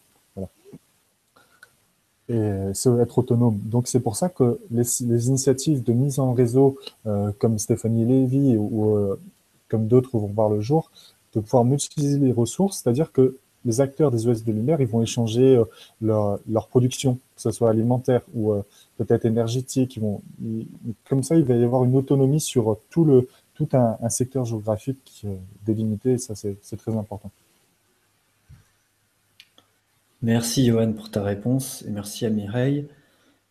Et 2.29 2.73
être 2.99 3.19
autonome. 3.19 3.57
Donc, 3.63 3.87
c'est 3.87 4.01
pour 4.01 4.17
ça 4.17 4.27
que 4.27 4.59
les, 4.69 5.01
initiatives 5.01 5.81
de 5.81 5.93
mise 5.93 6.19
en 6.19 6.33
réseau, 6.33 6.77
euh, 7.05 7.31
comme 7.39 7.57
Stéphanie 7.57 8.05
Lévy 8.05 8.57
ou, 8.57 8.97
euh, 8.97 9.17
comme 9.69 9.87
d'autres 9.87 10.17
vont 10.17 10.27
voir 10.27 10.49
le 10.49 10.59
jour, 10.59 10.91
de 11.33 11.39
pouvoir 11.39 11.63
mutualiser 11.63 12.19
les 12.19 12.33
ressources, 12.33 12.81
c'est-à-dire 12.81 13.13
que 13.13 13.37
les 13.63 13.79
acteurs 13.79 14.11
des 14.11 14.27
OS 14.27 14.43
de 14.43 14.51
lumière, 14.51 14.81
ils 14.81 14.87
vont 14.87 15.01
échanger 15.01 15.55
euh, 15.55 15.63
leur, 16.01 16.67
production, 16.67 17.15
que 17.35 17.41
ce 17.41 17.51
soit 17.51 17.69
alimentaire 17.69 18.23
ou 18.35 18.53
peut-être 18.97 19.23
énergétique. 19.23 19.95
Ils 19.95 20.01
vont, 20.01 20.21
comme 21.07 21.23
ça, 21.23 21.35
il 21.37 21.45
va 21.45 21.55
y 21.55 21.63
avoir 21.63 21.85
une 21.85 21.95
autonomie 21.95 22.41
sur 22.41 22.77
tout, 22.89 23.25
un, 23.71 23.97
un 24.01 24.09
secteur 24.09 24.43
géographique 24.43 25.25
délimité, 25.65 26.11
et 26.13 26.17
ça, 26.17 26.35
c'est 26.35 26.77
très 26.77 26.93
important. 26.93 27.31
Merci, 30.21 30.65
Johan, 30.65 30.93
pour 30.93 31.11
ta 31.11 31.23
réponse, 31.23 31.83
et 31.87 31.91
merci 31.91 32.25
à 32.25 32.29
Mireille. 32.29 32.87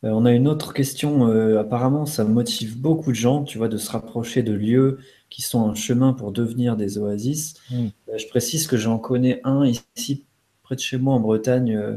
on 0.03 0.25
a 0.25 0.33
une 0.33 0.49
autre 0.49 0.73
question. 0.73 1.27
apparemment, 1.59 2.07
ça 2.07 2.25
motive 2.25 2.79
beaucoup 2.79 3.11
de 3.11 3.17
gens, 3.17 3.45
tu 3.45 3.59
vois, 3.59 3.69
de 3.69 3.77
se 3.77 3.91
rapprocher 3.91 4.43
de 4.43 4.53
lieux 4.53 4.99
qui 5.31 5.43
sont 5.43 5.59
en 5.59 5.75
chemin 5.75 6.13
pour 6.13 6.33
devenir 6.33 6.77
des 6.77 6.99
oasis. 6.99 7.55
Mm. 7.71 7.87
Euh, 8.09 8.19
je 8.19 8.27
précise 8.29 8.67
que 8.67 8.77
j'en 8.77 8.99
connais 8.99 9.41
un 9.45 9.65
ici, 9.67 10.25
près 10.63 10.77
de 10.77 10.81
chez 10.81 10.99
moi 10.99 11.15
en 11.15 11.21
Bretagne, 11.21 11.75
euh, 11.75 11.97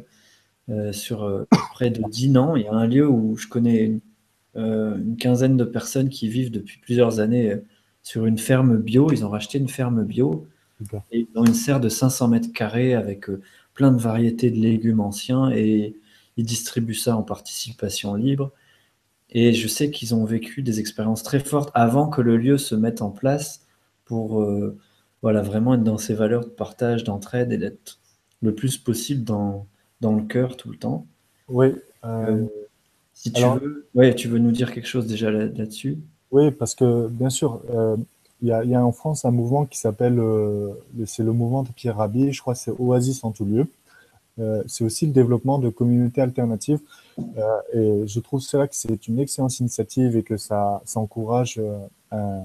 euh, 0.69 0.91
sur 0.91 1.45
près 1.73 1.89
de 1.89 2.03
Dinan. 2.09 2.55
Il 2.55 2.63
y 2.63 2.67
a 2.67 2.73
un 2.73 2.85
lieu 2.85 3.07
où 3.07 3.37
je 3.37 3.47
connais 3.47 3.85
une, 3.85 4.01
une, 4.55 5.17
quinzaine 5.17 5.57
de 5.57 5.63
personnes 5.63 6.09
qui 6.09 6.27
vivent 6.27 6.51
depuis 6.51 6.79
plusieurs 6.79 7.19
années 7.19 7.55
sur 8.03 8.25
une 8.25 8.37
ferme 8.37 8.77
bio. 8.77 9.11
Ils 9.11 9.25
ont 9.25 9.29
racheté 9.29 9.57
une 9.57 9.69
ferme 9.69 10.03
bio 10.03 10.47
et 11.11 11.27
ont 11.35 11.45
une 11.45 11.53
serre 11.53 11.79
de 11.79 11.89
500 11.89 12.27
mètres 12.27 12.53
carrés 12.53 12.93
avec 12.93 13.27
plein 13.79 13.93
de 13.93 14.01
variétés 14.01 14.51
de 14.51 14.57
légumes 14.57 14.99
anciens 14.99 15.51
et 15.51 15.95
ils 16.35 16.45
distribuent 16.45 16.93
ça 16.93 17.15
en 17.15 17.23
participation 17.23 18.13
libre. 18.13 18.51
Et 19.29 19.53
je 19.53 19.69
sais 19.69 19.89
qu'ils 19.89 20.13
ont 20.13 20.25
vécu 20.25 20.61
des 20.63 20.81
expériences 20.81 21.23
très 21.23 21.39
fortes 21.39 21.71
avant 21.73 22.09
que 22.09 22.19
le 22.19 22.35
lieu 22.35 22.57
se 22.57 22.75
mette 22.75 23.01
en 23.01 23.09
place 23.09 23.65
pour 24.03 24.41
euh, 24.41 24.77
voilà, 25.21 25.41
vraiment 25.41 25.75
être 25.75 25.83
dans 25.85 25.97
ces 25.97 26.13
valeurs 26.13 26.43
de 26.43 26.49
partage, 26.49 27.05
d'entraide 27.05 27.53
et 27.53 27.57
d'être 27.57 27.99
le 28.41 28.53
plus 28.53 28.77
possible 28.77 29.23
dans, 29.23 29.65
dans 30.01 30.13
le 30.13 30.23
cœur 30.23 30.57
tout 30.57 30.69
le 30.69 30.77
temps. 30.77 31.07
Oui. 31.47 31.67
Euh, 32.03 32.47
si 33.13 33.31
tu 33.31 33.41
veux, 33.41 33.87
ouais, 33.95 34.13
tu 34.13 34.27
veux 34.27 34.39
nous 34.39 34.51
dire 34.51 34.73
quelque 34.73 34.89
chose 34.89 35.07
déjà 35.07 35.31
là-dessus? 35.31 35.99
Oui, 36.31 36.51
parce 36.51 36.75
que 36.75 37.07
bien 37.07 37.29
sûr, 37.29 37.61
euh, 37.69 37.95
il 38.41 38.47
y, 38.47 38.51
a, 38.51 38.85
en 38.85 38.91
France 38.91 39.25
un 39.25 39.31
mouvement 39.31 39.65
qui 39.65 39.77
s'appelle, 39.77 40.21
c'est 41.05 41.23
le 41.23 41.33
mouvement 41.33 41.63
de 41.63 41.69
Pierre 41.69 41.97
Rabhi, 41.97 42.31
je 42.31 42.41
crois 42.41 42.53
que 42.53 42.59
c'est 42.59 42.71
Oasis 42.71 43.23
en 43.23 43.31
tout 43.31 43.45
lieu. 43.45 43.67
Euh, 44.39 44.63
c'est 44.67 44.83
aussi 44.83 45.05
le 45.05 45.11
développement 45.11 45.59
de 45.59 45.69
communautés 45.69 46.21
alternatives. 46.21 46.79
Euh, 47.19 47.61
et 47.73 48.07
je 48.07 48.19
trouve 48.19 48.41
cela 48.41 48.67
que 48.67 48.75
c'est 48.75 49.07
une 49.07 49.19
excellente 49.19 49.59
initiative 49.59 50.15
et 50.15 50.23
que 50.23 50.37
ça, 50.37 50.81
encourage 50.95 51.59
euh, 52.13 52.39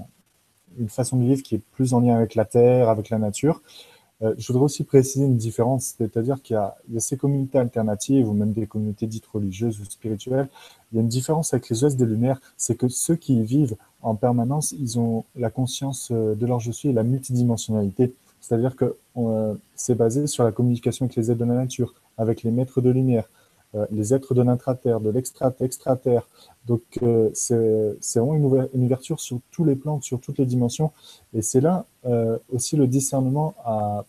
une 0.77 0.89
façon 0.89 1.17
de 1.17 1.23
vivre 1.23 1.41
qui 1.41 1.55
est 1.55 1.61
plus 1.71 1.93
en 1.93 2.01
lien 2.01 2.15
avec 2.15 2.35
la 2.35 2.45
terre, 2.45 2.89
avec 2.89 3.09
la 3.09 3.17
nature. 3.17 3.61
je 4.21 4.47
voudrais 4.47 4.65
aussi 4.65 4.83
préciser 4.83 5.25
une 5.25 5.37
différence, 5.37 5.95
c'est-à-dire 5.97 6.41
qu'il 6.41 6.55
y, 6.55 6.57
a 6.57 6.75
ces 6.99 7.17
communautés 7.17 7.59
alternatives 7.59 8.27
ou 8.27 8.33
même 8.33 8.51
des 8.51 8.67
communautés 8.67 9.07
dites 9.07 9.25
religieuses 9.27 9.79
ou 9.79 9.85
spirituelles. 9.85 10.49
Il 10.91 10.95
y 10.95 10.99
a 10.99 11.01
une 11.01 11.07
différence 11.07 11.53
avec 11.53 11.69
les 11.69 11.83
OS 11.83 11.95
des 11.95 12.05
Lumières, 12.05 12.41
c'est 12.57 12.75
que 12.75 12.87
ceux 12.89 13.15
qui 13.15 13.35
y 13.39 13.43
vivent 13.43 13.77
en 14.05 14.15
permanence, 14.15 14.71
ils 14.71 14.99
ont 14.99 15.25
la 15.35 15.49
conscience 15.49 16.11
de 16.11 16.45
leur 16.45 16.59
je 16.59 16.71
suis 16.71 16.89
et 16.89 16.93
la 16.93 17.03
multidimensionnalité. 17.03 18.13
C'est-à-dire 18.45 18.75
que 18.75 18.95
euh, 19.17 19.55
c'est 19.75 19.95
basé 19.95 20.27
sur 20.27 20.43
la 20.43 20.51
communication 20.51 21.05
avec 21.05 21.15
les 21.15 21.31
êtres 21.31 21.39
de 21.39 21.45
la 21.45 21.55
nature, 21.55 21.95
avec 22.15 22.43
les 22.43 22.51
maîtres 22.51 22.79
de 22.79 22.91
lumière, 22.91 23.23
euh, 23.23 23.44
les 23.91 24.13
êtres 24.13 24.33
de 24.33 24.41
l'intraterre, 24.41 24.99
de 24.99 25.09
l'extra-extraterre. 25.09 26.27
Donc 26.67 26.81
euh, 27.03 27.29
c'est 27.33 28.19
vraiment 28.19 28.33
une, 28.33 28.69
une, 28.73 28.85
ouverture 28.85 29.19
sur 29.19 29.39
tous 29.51 29.65
les 29.65 29.75
plans, 29.75 30.01
sur 30.01 30.19
toutes 30.19 30.39
les 30.39 30.45
dimensions. 30.45 30.91
Et 31.33 31.41
c'est 31.43 31.61
là 31.61 31.85
euh, 32.05 32.39
aussi 32.51 32.75
le 32.75 32.87
discernement 32.87 33.53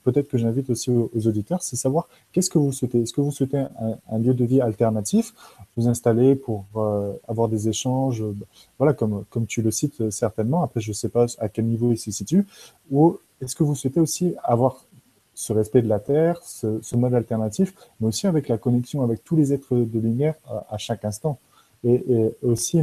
peut-être 0.05 0.29
que 0.29 0.39
j'invite 0.39 0.71
aussi 0.71 0.91
aux, 0.91 1.11
auditeurs, 1.27 1.63
c'est 1.63 1.77
savoir 1.77 2.09
qu'est-ce 2.33 2.49
que 2.49 2.59
vous 2.59 2.73
souhaitez. 2.73 3.03
Est-ce 3.03 3.13
que 3.13 3.21
vous 3.21 3.31
souhaitez 3.31 3.59
un, 3.59 3.99
un, 4.11 4.19
lieu 4.19 4.33
de 4.33 4.45
vie 4.45 4.61
alternatif, 4.61 5.35
vous 5.77 5.89
installer 5.89 6.35
pour 6.35 6.65
euh, 6.77 7.13
avoir 7.29 7.49
des 7.49 7.69
échanges, 7.69 8.25
voilà 8.79 8.95
comme 8.95 9.25
comme 9.29 9.47
tu 9.47 9.61
le 9.61 9.71
cites 9.71 10.11
certainement. 10.11 10.63
Après 10.63 10.81
je 10.81 10.91
ne 10.91 10.95
sais 10.95 11.11
pas 11.11 11.27
à 11.39 11.49
quel 11.49 11.67
niveau 11.67 11.93
il 11.93 11.99
se 11.99 12.11
situe, 12.11 12.47
ou 12.91 13.19
est-ce 13.43 13.55
que 13.55 13.65
vous 13.65 13.75
souhaitez 13.75 14.01
aussi 14.01 14.35
avoir 14.43 14.86
ce 15.37 15.53
respect 15.53 15.83
de 15.83 15.89
la 15.89 16.01
Terre, 16.01 16.41
ce, 16.43 16.97
mode 16.97 17.15
alternatif, 17.15 17.75
mais 18.01 18.09
aussi 18.09 18.27
avec 18.27 18.49
la 18.49 18.57
connexion 18.57 19.03
avec 19.03 19.23
tous 19.23 19.37
les 19.37 19.53
êtres 19.53 19.77
de 19.77 20.01
lumière 20.01 20.35
à, 20.71 20.79
chaque 20.79 21.05
instant. 21.05 21.39
Et, 21.85 22.03
aussi, 22.43 22.81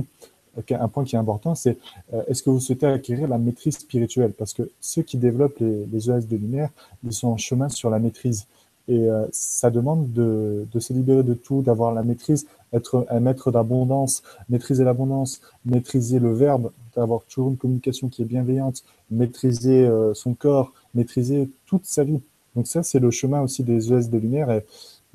un 0.69 0.87
point 0.87 1.03
qui 1.03 1.15
est 1.15 1.19
important, 1.19 1.55
c'est 1.55 1.77
euh, 2.13 2.23
est-ce 2.27 2.43
que 2.43 2.51
vous 2.51 2.59
souhaitez 2.59 2.85
acquérir 2.85 3.27
la 3.27 3.39
maîtrise 3.39 3.79
spirituelle? 3.79 4.33
Parce 4.33 4.53
que 4.53 4.69
ceux 4.79 5.01
qui 5.01 5.17
développent 5.17 5.57
les, 5.59 5.87
les 5.87 6.09
OS 6.11 6.27
de 6.27 6.37
lumière, 6.37 6.69
ils 7.03 7.11
sont 7.11 7.29
en 7.29 7.37
chemin 7.37 7.69
sur 7.69 7.89
la 7.89 7.97
maîtrise. 7.97 8.45
Et 8.87 9.09
euh, 9.09 9.25
ça 9.31 9.71
demande 9.71 10.11
de, 10.11 10.67
de, 10.71 10.79
se 10.79 10.93
libérer 10.93 11.23
de 11.23 11.33
tout, 11.33 11.63
d'avoir 11.63 11.91
la 11.91 12.03
maîtrise, 12.03 12.45
être 12.71 13.05
un 13.09 13.19
maître 13.19 13.49
d'abondance, 13.51 14.21
maîtriser 14.49 14.83
l'abondance, 14.83 15.41
maîtriser 15.65 16.19
le 16.19 16.33
verbe, 16.33 16.71
d'avoir 16.95 17.23
toujours 17.23 17.49
une 17.49 17.57
communication 17.57 18.09
qui 18.09 18.21
est 18.21 18.25
bienveillante, 18.25 18.83
maîtriser 19.09 19.85
euh, 19.85 20.13
son 20.13 20.33
corps, 20.33 20.71
maîtriser 20.93 21.49
toute 21.65 21.85
sa 21.85 22.03
vie, 22.03 22.21
Donc 22.55 22.67
ça, 22.67 22.83
c'est 22.83 22.99
le 22.99 23.11
chemin 23.11 23.41
aussi 23.41 23.63
des 23.63 23.91
ES 23.91 24.09
de 24.09 24.17
lumière. 24.17 24.51
Et, 24.51 24.63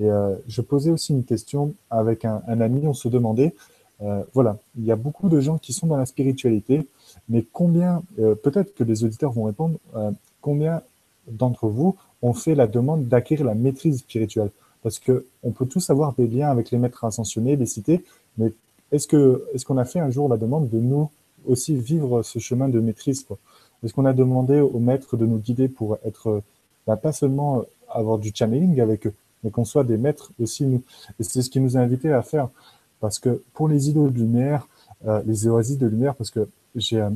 euh, 0.01 0.37
je 0.47 0.61
posais 0.61 0.91
aussi 0.91 1.13
une 1.13 1.25
question 1.25 1.75
avec 1.91 2.25
un, 2.25 2.43
ami, 2.47 2.87
on 2.87 2.95
se 2.95 3.09
demandait, 3.09 3.55
euh, 4.01 4.23
voilà, 4.33 4.59
il 4.77 4.85
y 4.85 4.93
a 4.93 4.97
beaucoup 4.97 5.29
de 5.29 5.41
gens 5.41 5.59
qui 5.59 5.73
sont 5.73 5.89
dans 5.89 5.97
la 5.97 6.07
spiritualité, 6.07 6.87
mais 7.29 7.45
combien, 7.53 8.03
euh, 8.21 8.37
peut-être 8.37 8.75
que 8.75 8.85
les 8.85 9.03
auditeurs 9.03 9.33
vont 9.33 9.45
répondre, 9.45 9.79
combien 10.41 10.83
d'entre 11.27 11.67
vous 11.67 11.97
ont 12.23 12.33
fait 12.33 12.55
la 12.55 12.69
demande 12.69 13.09
d'acquérir 13.09 13.45
la 13.45 13.55
maîtrise 13.55 13.99
spirituelle? 13.99 14.51
Parce 14.85 15.01
que 15.01 15.27
on 15.43 15.51
peut 15.51 15.67
tous 15.67 15.91
avoir 15.91 16.15
des 16.15 16.29
liens 16.29 16.49
avec 16.49 16.71
les 16.71 16.79
maîtres 16.79 17.05
ascensionnés, 17.05 17.57
les 17.57 17.67
cités, 17.67 18.05
mais 18.37 18.53
est-ce 18.93 19.65
qu'on 19.65 19.79
a 19.79 19.85
fait 19.85 19.99
un 19.99 20.11
jour 20.11 20.29
la 20.29 20.37
demande 20.37 20.69
de 20.69 20.79
nous 20.79 21.11
aussi 21.45 21.75
vivre 21.77 22.23
ce 22.23 22.39
chemin 22.39 22.69
de 22.69 22.79
maîtrise 22.79 23.27
Est-ce 23.83 23.93
qu'on 23.93 24.07
a 24.07 24.13
demandé 24.13 24.61
aux 24.61 24.79
maîtres 24.79 25.17
de 25.17 25.27
nous 25.27 25.39
guider 25.39 25.69
pour 25.69 25.99
être 26.05 26.43
bah, 26.89 26.97
pas 26.97 27.13
seulement 27.13 27.65
avoir 27.91 28.17
du 28.19 28.33
channeling 28.35 28.81
avec 28.81 29.07
eux, 29.07 29.13
mais 29.45 29.51
qu'on 29.51 29.67
soit 29.67 29.85
des 29.85 29.99
maîtres 29.99 30.33
aussi 30.41 30.65
nous. 30.65 30.83
Et 31.21 31.23
c'est 31.23 31.43
ce 31.43 31.51
qui 31.51 31.61
nous 31.61 31.77
a 31.77 31.81
invités 31.81 32.11
à 32.11 32.23
faire. 32.23 32.49
Parce 32.99 33.19
que 33.19 33.43
pour 33.53 33.69
les 33.69 33.91
îlots 33.91 34.09
de 34.09 34.19
lumière, 34.19 34.67
euh, 35.07 35.23
les 35.27 35.47
oasis 35.47 35.77
de 35.77 35.87
lumière, 35.87 36.15
parce 36.15 36.31
que 36.31 36.49
j'ai, 36.75 36.99
euh, 36.99 37.11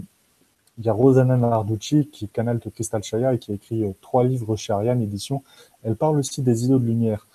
il 0.77 0.85
y 0.85 0.91
a 0.91 0.93
Rosanna 0.93 1.39
Narducci 1.39 2.07
qui 2.12 2.27
est 2.27 2.43
de 2.43 2.68
Crystal 2.68 3.03
Shaya 3.03 3.33
et 3.33 3.39
qui 3.39 3.53
a 3.53 3.55
écrit 3.55 3.83
euh, 3.85 3.93
trois 4.03 4.25
livres 4.25 4.57
chez 4.57 4.75
Ariane 4.75 5.01
Édition. 5.01 5.43
Elle 5.83 5.97
parle 5.97 6.18
aussi 6.18 6.43
des 6.43 6.66
îlots 6.66 6.79
de 6.79 6.85
lumière 6.85 7.27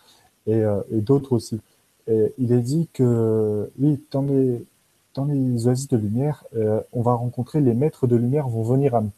et, 0.46 0.62
et 0.92 1.02
d'autres 1.02 1.34
aussi. 1.34 1.60
Et 2.08 2.34
il 2.38 2.54
est 2.54 2.62
dit 2.62 2.88
que, 2.94 3.70
oui, 3.80 4.00
dans 4.12 4.22
les, 4.22 4.64
dans 5.14 5.26
les 5.26 5.68
oasis 5.68 5.90
de 5.90 5.98
lumière, 5.98 6.46
on 6.94 7.02
va 7.02 7.16
rencontrer 7.16 7.60
les 7.60 7.74
maîtres 7.74 8.08
de 8.08 8.16
lumière 8.16 8.48
vont 8.48 8.64
venir 8.64 8.96
à 8.96 9.02
nous. 9.02 9.12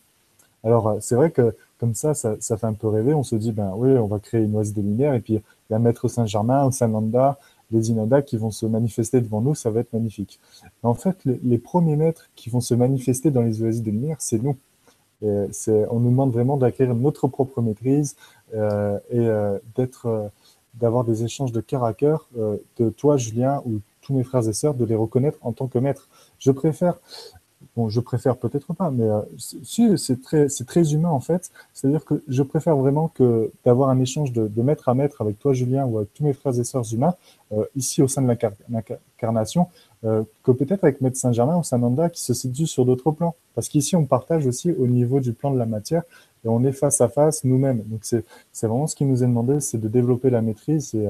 Alors, 0.63 0.97
c'est 0.99 1.13
vrai 1.13 1.29
que 1.29 1.53
comme 1.79 1.95
ça, 1.95 2.13
ça, 2.13 2.35
fait 2.57 2.67
un 2.67 2.73
peu 2.73 2.87
rêver. 2.87 3.13
On 3.13 3.23
se 3.23 3.35
dit, 3.35 3.51
ben 3.51 3.73
oui, 3.75 3.91
on 3.97 4.07
va 4.07 4.19
créer 4.19 4.43
une 4.43 4.55
oasis 4.55 4.73
de 4.73 4.81
lumière 4.81 5.13
et 5.13 5.21
puis 5.21 5.35
il 5.35 5.73
y 5.73 5.75
a 5.75 5.79
Maître 5.79 6.07
Saint-Germain 6.07 6.65
ou 6.65 6.71
Saint-Landa, 6.71 7.39
les 7.71 7.89
Inadas 7.89 8.23
qui 8.23 8.37
vont 8.37 8.51
se 8.51 8.65
manifester 8.65 9.21
devant 9.21 9.41
nous, 9.41 9.55
ça 9.55 9.69
va 9.69 9.81
être 9.81 9.93
magnifique. 9.93 10.39
en 10.83 10.93
fait, 10.95 11.17
les, 11.25 11.57
premiers 11.57 11.95
maîtres 11.95 12.29
qui 12.35 12.49
vont 12.49 12.61
se 12.61 12.73
manifester 12.73 13.31
dans 13.31 13.41
les 13.41 13.61
oasis 13.61 13.83
de 13.83 13.91
lumière, 13.91 14.17
c'est 14.19 14.41
nous. 14.41 14.57
c'est, 15.51 15.85
on 15.89 15.99
nous 15.99 16.09
demande 16.09 16.31
vraiment 16.31 16.57
d'acquérir 16.57 16.95
notre 16.95 17.27
propre 17.27 17.61
maîtrise 17.61 18.15
euh, 18.55 18.97
et 19.11 19.19
euh, 19.19 19.59
d'être, 19.75 20.07
euh, 20.07 20.27
d'avoir 20.73 21.03
des 21.03 21.23
échanges 21.23 21.51
de 21.51 21.61
cœur 21.61 21.83
à 21.83 21.93
cœur, 21.93 22.27
de 22.77 22.89
toi, 22.89 23.17
Julien, 23.17 23.61
ou 23.65 23.79
tous 24.01 24.13
mes 24.13 24.23
frères 24.23 24.47
et 24.47 24.53
sœurs, 24.53 24.73
de 24.73 24.85
les 24.85 24.95
reconnaître 24.95 25.37
en 25.41 25.51
tant 25.51 25.67
que 25.67 25.77
maître. 25.77 26.07
Je 26.39 26.51
préfère 26.51 26.99
Bon, 27.75 27.87
je 27.87 27.99
préfère 27.99 28.35
peut-être 28.37 28.73
pas, 28.73 28.91
mais 28.91 29.03
euh, 29.03 29.21
si, 29.37 29.97
c'est 29.97 30.21
très, 30.21 30.49
c'est 30.49 30.65
très 30.65 30.93
humain 30.93 31.09
en 31.09 31.19
fait. 31.19 31.51
C'est-à-dire 31.73 32.03
que 32.03 32.23
je 32.27 32.43
préfère 32.43 32.75
vraiment 32.75 33.09
que 33.09 33.51
d'avoir 33.63 33.89
un 33.89 33.99
échange 33.99 34.33
de, 34.33 34.47
de, 34.47 34.61
maître 34.61 34.89
à 34.89 34.95
maître 34.95 35.21
avec 35.21 35.39
toi, 35.39 35.53
Julien, 35.53 35.85
ou 35.85 35.97
avec 35.97 36.13
tous 36.13 36.23
mes 36.23 36.33
frères 36.33 36.59
et 36.59 36.63
sœurs 36.63 36.91
humains, 36.93 37.13
euh, 37.51 37.63
ici 37.75 38.01
au 38.01 38.07
sein 38.07 38.21
de 38.21 38.35
l'incarnation, 38.69 39.67
euh, 40.03 40.23
que 40.43 40.51
peut-être 40.51 40.83
avec 40.83 41.01
Maître 41.01 41.17
Saint-Germain 41.17 41.57
ou 41.57 41.63
Saint-Nanda 41.63 42.09
qui 42.09 42.21
se 42.21 42.33
situe 42.33 42.67
sur 42.67 42.85
d'autres 42.85 43.11
plans. 43.11 43.35
Parce 43.55 43.69
qu'ici, 43.69 43.95
on 43.95 44.05
partage 44.05 44.47
aussi 44.47 44.71
au 44.71 44.87
niveau 44.87 45.19
du 45.19 45.33
plan 45.33 45.51
de 45.51 45.57
la 45.57 45.65
matière 45.65 46.03
et 46.43 46.47
on 46.47 46.63
est 46.63 46.71
face 46.71 47.01
à 47.01 47.09
face 47.09 47.43
nous-mêmes. 47.43 47.83
Donc 47.83 48.01
c'est, 48.03 48.25
c'est 48.51 48.67
vraiment 48.67 48.87
ce 48.87 48.95
qui 48.95 49.05
nous 49.05 49.23
est 49.23 49.27
demandé, 49.27 49.59
c'est 49.59 49.77
de 49.77 49.87
développer 49.87 50.29
la 50.29 50.41
maîtrise 50.41 50.95
et, 50.95 51.07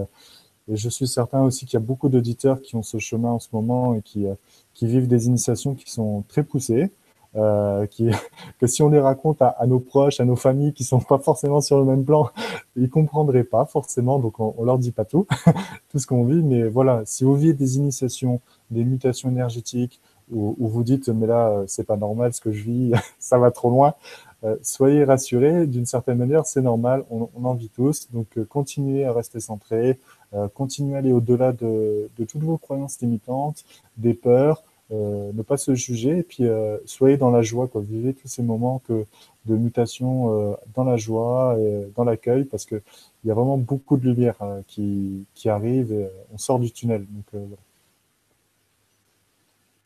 et 0.69 0.75
je 0.75 0.89
suis 0.89 1.07
certain 1.07 1.41
aussi 1.41 1.65
qu'il 1.65 1.73
y 1.73 1.81
a 1.81 1.85
beaucoup 1.85 2.09
d'auditeurs 2.09 2.61
qui 2.61 2.75
ont 2.75 2.83
ce 2.83 2.99
chemin 2.99 3.31
en 3.31 3.39
ce 3.39 3.49
moment 3.53 3.95
et 3.95 4.01
qui 4.01 4.25
qui 4.73 4.87
vivent 4.87 5.07
des 5.07 5.27
initiations 5.27 5.75
qui 5.75 5.91
sont 5.91 6.23
très 6.27 6.43
poussées, 6.43 6.91
euh, 7.35 7.85
que 8.59 8.67
si 8.67 8.81
on 8.81 8.89
les 8.89 8.99
raconte 8.99 9.41
à, 9.41 9.55
nos 9.67 9.79
proches, 9.79 10.19
à 10.19 10.25
nos 10.25 10.35
familles 10.35 10.73
qui 10.73 10.83
sont 10.83 10.99
pas 10.99 11.19
forcément 11.19 11.61
sur 11.61 11.77
le 11.79 11.85
même 11.85 12.05
plan, 12.05 12.29
ils 12.75 12.89
comprendraient 12.89 13.43
pas 13.43 13.65
forcément, 13.65 14.19
donc 14.19 14.39
on, 14.39 14.55
on 14.57 14.63
leur 14.63 14.77
dit 14.77 14.91
pas 14.91 15.05
tout, 15.05 15.27
tout 15.89 15.99
ce 15.99 16.07
qu'on 16.07 16.23
vit, 16.23 16.41
mais 16.41 16.67
voilà, 16.67 17.03
si 17.05 17.23
vous 17.23 17.35
vivez 17.35 17.53
des 17.53 17.77
initiations, 17.77 18.41
des 18.71 18.83
mutations 18.83 19.29
énergétiques, 19.29 19.99
où, 20.31 20.67
vous 20.67 20.83
dites 20.83 21.09
mais 21.09 21.27
là 21.27 21.49
euh, 21.49 21.63
c'est 21.67 21.85
pas 21.85 21.97
normal 21.97 22.33
ce 22.33 22.41
que 22.41 22.51
je 22.51 22.63
vis, 22.63 22.91
ça 23.19 23.37
va 23.37 23.51
trop 23.51 23.69
loin, 23.69 23.95
euh, 24.43 24.55
soyez 24.61 25.03
rassurés, 25.03 25.67
d'une 25.67 25.85
certaine 25.85 26.17
manière 26.17 26.45
c'est 26.45 26.61
normal, 26.61 27.03
on, 27.09 27.29
en 27.43 27.53
vit 27.53 27.69
tous, 27.69 28.09
donc 28.11 28.27
euh, 28.37 28.45
continuez 28.45 29.05
à 29.05 29.13
rester 29.13 29.39
centré, 29.39 29.99
euh, 30.33 30.47
continuez 30.47 30.95
à 30.95 30.99
aller 30.99 31.11
au-delà 31.11 31.53
de, 31.53 32.09
toutes 32.17 32.43
vos 32.43 32.57
croyances 32.57 33.01
limitantes, 33.01 33.63
des 33.97 34.13
peurs, 34.13 34.63
euh, 34.91 35.31
ne 35.33 35.41
pas 35.41 35.57
se 35.57 35.75
juger 35.75 36.19
et 36.19 36.23
puis 36.23 36.45
euh, 36.45 36.77
soyez 36.85 37.17
dans 37.17 37.31
la 37.31 37.41
joie, 37.41 37.67
quoi. 37.67 37.81
Vivez 37.81 38.13
tous 38.13 38.27
ces 38.27 38.43
moments 38.43 38.81
de 38.89 39.55
mutation 39.55 40.55
dans 40.75 40.83
la 40.83 40.97
joie 40.97 41.57
et 41.59 41.91
dans 41.95 42.03
l'accueil 42.03 42.43
parce 42.43 42.65
que 42.65 42.81
il 43.23 43.27
y 43.27 43.31
a 43.31 43.33
vraiment 43.33 43.57
beaucoup 43.57 43.97
de 43.97 44.07
lumière 44.09 44.37
qui, 44.67 45.25
arrive 45.45 45.91
et 45.91 46.07
on 46.33 46.37
sort 46.37 46.59
du 46.59 46.71
tunnel. 46.71 47.05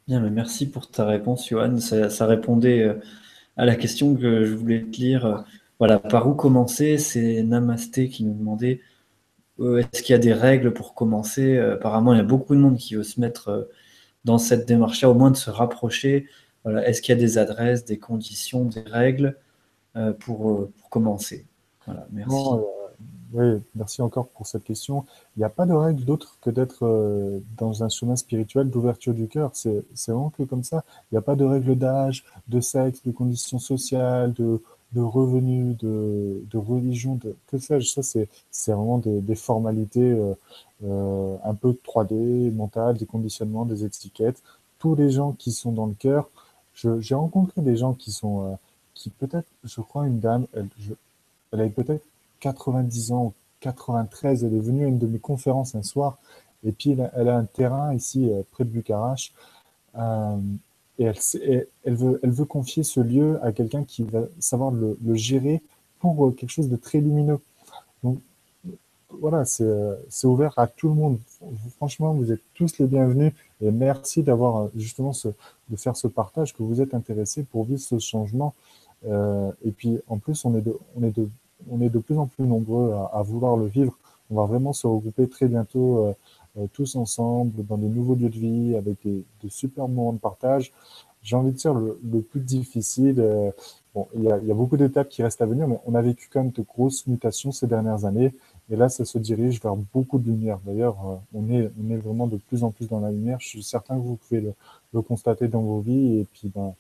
Bien, 0.07 0.19
merci 0.19 0.69
pour 0.69 0.89
ta 0.89 1.05
réponse, 1.05 1.47
Johan. 1.47 1.79
Ça, 1.79 2.09
ça, 2.09 2.25
répondait 2.25 2.93
à 3.55 3.65
la 3.65 3.75
question 3.75 4.15
que 4.15 4.43
je 4.43 4.53
voulais 4.53 4.81
te 4.81 4.97
lire. 4.97 5.45
Voilà, 5.79 5.97
par 5.99 6.27
où 6.27 6.33
commencer? 6.33 6.97
C'est 6.97 7.41
Namasté 7.43 8.09
qui 8.09 8.25
nous 8.25 8.33
demandait 8.33 8.81
est-ce 9.78 10.03
qu'il 10.03 10.14
y 10.14 10.16
a 10.16 10.20
des 10.20 10.34
règles 10.34 10.74
pour 10.74 10.93
commencer? 10.93 11.57
Apparemment, 11.57 12.14
il 12.14 12.18
y 12.18 12.22
a 12.22 12.24
beaucoup 12.24 12.55
de 12.55 12.59
monde 12.59 12.78
qui 12.78 12.95
veut 12.95 13.03
se 13.03 13.20
mettre 13.20 13.70
dans 14.26 14.38
cette 14.38 14.68
démarche-là, 14.68 15.09
au 15.09 15.14
moins 15.14 15.32
de 15.32 15.38
se 15.38 15.49
rapprocher. 15.49 16.28
Est-ce 16.66 17.01
qu'il 17.01 17.14
y 17.14 17.18
a 17.18 17.22
des 17.22 17.38
adresses, 17.38 17.86
des 17.86 17.97
conditions, 17.97 18.66
des 18.66 18.82
règles 18.82 19.38
euh, 19.95 20.14
pour, 20.14 20.49
euh, 20.49 20.72
commencer? 20.89 21.45
Merci. 22.11 22.36
Euh, 22.36 22.57
oui, 23.34 23.61
merci 23.76 24.01
encore 24.01 24.28
pour 24.28 24.45
cette 24.45 24.64
question. 24.64 25.05
Il 25.36 25.39
n'y 25.39 25.45
a 25.45 25.49
pas 25.49 25.66
de 25.66 25.74
règle 25.74 26.05
d'autre 26.05 26.38
que 26.39 26.51
d'être 26.51 27.41
dans 27.57 27.84
un 27.84 27.89
chemin 27.89 28.16
spirituel 28.16 28.70
d'ouverture 28.70 29.16
du 29.16 29.28
cœur. 29.28 29.49
C'est 29.53 29.84
vraiment 30.07 30.30
que 30.30 30.43
comme 30.43 30.64
ça. 30.64 30.84
Il 31.11 31.16
n'y 31.16 31.18
a 31.18 31.22
pas 31.22 31.36
de 31.36 31.43
règle 31.43 31.76
d'âge, 31.76 32.24
de 32.47 32.61
sexe, 32.61 33.01
de 33.03 33.11
conditions 33.11 33.57
sociales, 33.57 34.34
de, 34.34 34.61
de 34.93 35.01
revenus, 35.01 35.75
de, 35.77 36.57
religion, 36.57 37.15
de 37.15 37.35
que 37.47 37.57
sais-je. 37.57 37.89
Ça, 37.89 38.03
c'est 38.03 38.71
vraiment 38.71 38.99
des, 38.99 39.21
des 39.21 39.35
formalités 39.35 40.15
euh, 40.83 41.37
un 41.43 41.53
peu 41.55 41.75
3D, 41.85 42.51
mental, 42.53 42.97
des 42.97 43.05
conditionnements, 43.05 43.65
des 43.65 43.85
étiquettes. 43.85 44.41
Tous 44.79 44.95
les 44.95 45.11
gens 45.11 45.33
qui 45.33 45.51
sont 45.51 45.71
dans 45.71 45.85
le 45.85 45.93
cœur, 45.93 46.29
j'ai 46.75 47.15
rencontré 47.15 47.61
des 47.61 47.77
gens 47.77 47.93
qui 47.93 48.11
sont, 48.11 48.45
euh, 48.45 48.55
qui 48.93 49.09
peut-être, 49.09 49.47
je 49.63 49.81
crois, 49.81 50.07
une 50.07 50.19
dame, 50.19 50.47
elle, 50.53 50.67
avait 51.51 51.69
peut-être 51.69 52.05
90 52.39 53.11
ans 53.11 53.25
ou 53.25 53.33
93, 53.61 54.43
elle 54.43 54.53
est 54.55 54.59
venue 54.59 54.85
à 54.85 54.87
une 54.87 54.97
de 54.99 55.07
mes 55.07 55.19
un 55.29 55.83
soir, 55.83 56.17
et 56.65 56.71
puis 56.71 56.97
elle 57.15 57.29
a, 57.29 57.37
un 57.37 57.45
terrain 57.45 57.93
ici 57.93 58.29
euh, 58.29 58.41
près 58.51 58.65
de 58.65 58.69
Bucarache, 58.69 59.33
euh, 59.95 60.37
et 60.99 61.05
elle, 61.05 61.95
veut, 61.95 62.45
confier 62.45 62.83
ce 62.83 62.99
lieu 62.99 63.39
à 63.43 63.51
quelqu'un 63.51 63.83
qui 63.83 64.03
va 64.03 64.23
savoir 64.39 64.71
le, 64.71 64.97
gérer 65.15 65.61
pour 65.99 66.35
quelque 66.35 66.51
chose 66.51 66.69
de 66.69 66.75
très 66.75 66.99
lumineux. 66.99 67.39
Donc, 68.03 68.19
voilà, 69.19 69.43
euh, 69.61 69.95
c'est 70.09 70.27
ouvert 70.27 70.53
à 70.57 70.67
tout 70.67 70.89
le 70.89 70.95
monde. 70.95 71.19
Franchement, 71.77 72.13
vous 72.13 72.31
êtes 72.31 72.41
tous 72.53 72.77
les 72.79 72.87
bienvenus 72.87 73.33
et 73.61 73.71
merci 73.71 74.23
d'avoir 74.23 74.57
euh, 74.57 74.67
justement 74.75 75.11
de 75.69 75.75
faire 75.75 75.95
ce 75.95 76.07
partage, 76.07 76.53
que 76.53 76.63
vous 76.63 76.81
êtes 76.81 76.93
intéressés 76.93 77.43
pour 77.43 77.63
vivre 77.63 77.79
ce 77.79 77.99
changement. 77.99 78.53
Euh, 79.05 79.51
et 79.63 79.71
puis, 79.71 79.99
en 80.07 80.17
plus, 80.17 80.45
on 80.45 80.55
est 80.55 80.61
de 80.61 81.99
plus 81.99 82.17
en 82.17 82.27
plus 82.27 82.45
nombreux 82.45 82.93
à, 83.11 83.21
vouloir 83.21 83.57
le 83.57 83.67
vivre. 83.67 83.97
On 84.29 84.35
va 84.35 84.45
vraiment 84.45 84.73
se 84.73 84.87
regrouper 84.87 85.27
très 85.27 85.47
bientôt 85.47 86.15
tous 86.73 86.95
ensemble 86.95 87.65
dans 87.65 87.77
des 87.77 87.87
nouveaux 87.87 88.15
lieux 88.15 88.29
de 88.29 88.37
vie 88.37 88.75
avec 88.75 88.97
des, 89.03 89.23
de 89.43 89.49
super 89.49 89.87
moments 89.87 90.13
de 90.13 90.19
partage. 90.19 90.71
J'ai 91.21 91.35
envie 91.35 91.51
de 91.51 91.57
dire 91.57 91.73
le, 91.73 92.21
plus 92.21 92.41
difficile. 92.41 93.15
bon, 93.95 94.07
il 94.15 94.23
y 94.23 94.29
a, 94.29 94.53
beaucoup 94.53 94.77
d'étapes 94.77 95.09
qui 95.09 95.23
restent 95.23 95.41
à 95.41 95.45
venir, 95.45 95.67
mais 95.67 95.79
on 95.85 95.95
a 95.95 96.01
vécu 96.01 96.29
quand 96.31 96.41
même 96.41 96.51
de 96.51 96.61
grosses 96.61 97.07
mutations 97.07 97.51
ces 97.51 97.65
dernières 97.65 98.05
années. 98.05 98.33
Et 98.69 98.75
là, 98.75 98.89
ça 98.89 99.05
se 99.05 99.17
dirige 99.17 99.61
vers 99.61 99.75
beaucoup 99.75 100.19
de 100.19 100.25
lumière. 100.25 100.59
D'ailleurs, 100.65 100.97
euh, 101.05 101.15
on 101.33 101.49
est, 101.49 101.97
vraiment 101.97 102.27
de 102.27 102.37
plus 102.37 102.63
en 102.63 102.71
plus 102.71 102.87
dans 102.87 102.99
la 102.99 103.11
lumière. 103.11 103.39
Je 103.39 103.47
suis 103.47 103.63
certain 103.63 103.95
que 103.95 104.01
vous 104.01 104.15
pouvez 104.15 104.41
le, 104.93 105.01
constater 105.01 105.47
dans 105.47 105.61
vos 105.61 105.81
vies. 105.81 106.19
Et 106.19 106.25
puis, 106.31 106.49
ben, 106.53 106.73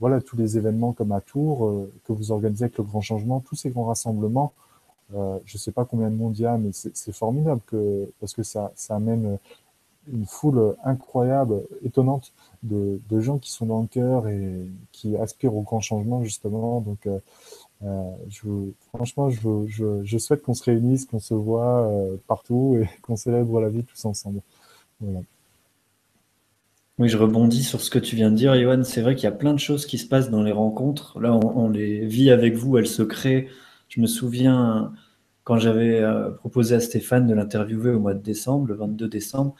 voilà, 0.00 0.20
tous 0.20 0.36
les 0.36 0.58
événements 0.58 0.92
comme 0.92 1.12
à 1.12 1.20
Tours, 1.20 1.66
euh, 1.66 1.92
que 2.04 2.12
vous 2.12 2.30
organisez 2.30 2.64
avec 2.64 2.76
le 2.78 2.84
grand 2.84 3.00
changement, 3.00 3.40
tous 3.40 3.54
ces 3.54 3.70
grands 3.70 3.84
rassemblements, 3.84 4.52
euh, 5.14 5.38
je 5.44 5.56
ne 5.56 5.58
sais 5.58 5.72
pas 5.72 5.84
combien 5.84 6.10
de 6.10 6.16
monde 6.16 6.38
il 6.38 6.42
y 6.42 6.46
a, 6.46 6.56
mais 6.56 6.70
c'est 6.72 7.12
formidable 7.12 7.60
que, 7.66 8.10
parce 8.20 8.32
que 8.32 8.42
ça, 8.42 8.72
amène 8.88 9.38
une 10.12 10.26
foule 10.26 10.76
incroyable, 10.84 11.62
étonnante 11.82 12.32
de, 12.62 13.00
gens 13.20 13.38
qui 13.38 13.50
sont 13.50 13.66
dans 13.66 13.82
le 13.82 13.86
cœur 13.86 14.28
et 14.28 14.66
qui 14.92 15.16
aspirent 15.16 15.54
au 15.54 15.62
grand 15.62 15.80
changement, 15.80 16.22
justement. 16.24 16.80
Donc, 16.80 17.06
euh, 17.06 17.18
euh, 17.84 18.70
franchement, 18.94 19.30
je, 19.30 20.18
souhaite 20.18 20.42
qu'on 20.42 20.54
se 20.54 20.64
réunisse, 20.64 21.04
qu'on 21.06 21.20
se 21.20 21.34
voit 21.34 21.90
partout 22.26 22.78
et 22.80 22.88
qu'on 23.02 23.16
célèbre 23.16 23.60
la 23.60 23.68
vie 23.68 23.84
tous 23.84 24.04
ensemble. 24.04 24.40
Oui, 26.98 27.08
je 27.08 27.16
rebondis 27.18 27.64
sur 27.64 27.80
ce 27.80 27.90
que 27.90 27.98
tu 27.98 28.14
viens 28.14 28.30
de 28.30 28.36
dire, 28.36 28.54
Johan. 28.54 28.84
C'est 28.84 29.02
vrai 29.02 29.16
qu'il 29.16 29.24
y 29.24 29.26
a 29.26 29.32
plein 29.32 29.52
de 29.52 29.58
choses 29.58 29.84
qui 29.84 29.98
se 29.98 30.06
passent 30.06 30.30
dans 30.30 30.44
les 30.44 30.52
rencontres. 30.52 31.18
Là, 31.18 31.34
on, 31.34 31.68
les 31.68 32.06
vit 32.06 32.30
avec 32.30 32.54
vous, 32.54 32.78
elles 32.78 32.86
se 32.86 33.02
créent. 33.02 33.48
Je 33.94 34.00
me 34.00 34.06
souviens 34.08 34.92
quand 35.44 35.56
j'avais 35.58 36.02
proposé 36.38 36.74
à 36.74 36.80
Stéphane 36.80 37.28
de 37.28 37.34
l'interviewer 37.34 37.92
au 37.92 38.00
mois 38.00 38.14
de 38.14 38.22
décembre, 38.22 38.66
le 38.66 38.74
22 38.74 39.06
décembre, 39.06 39.54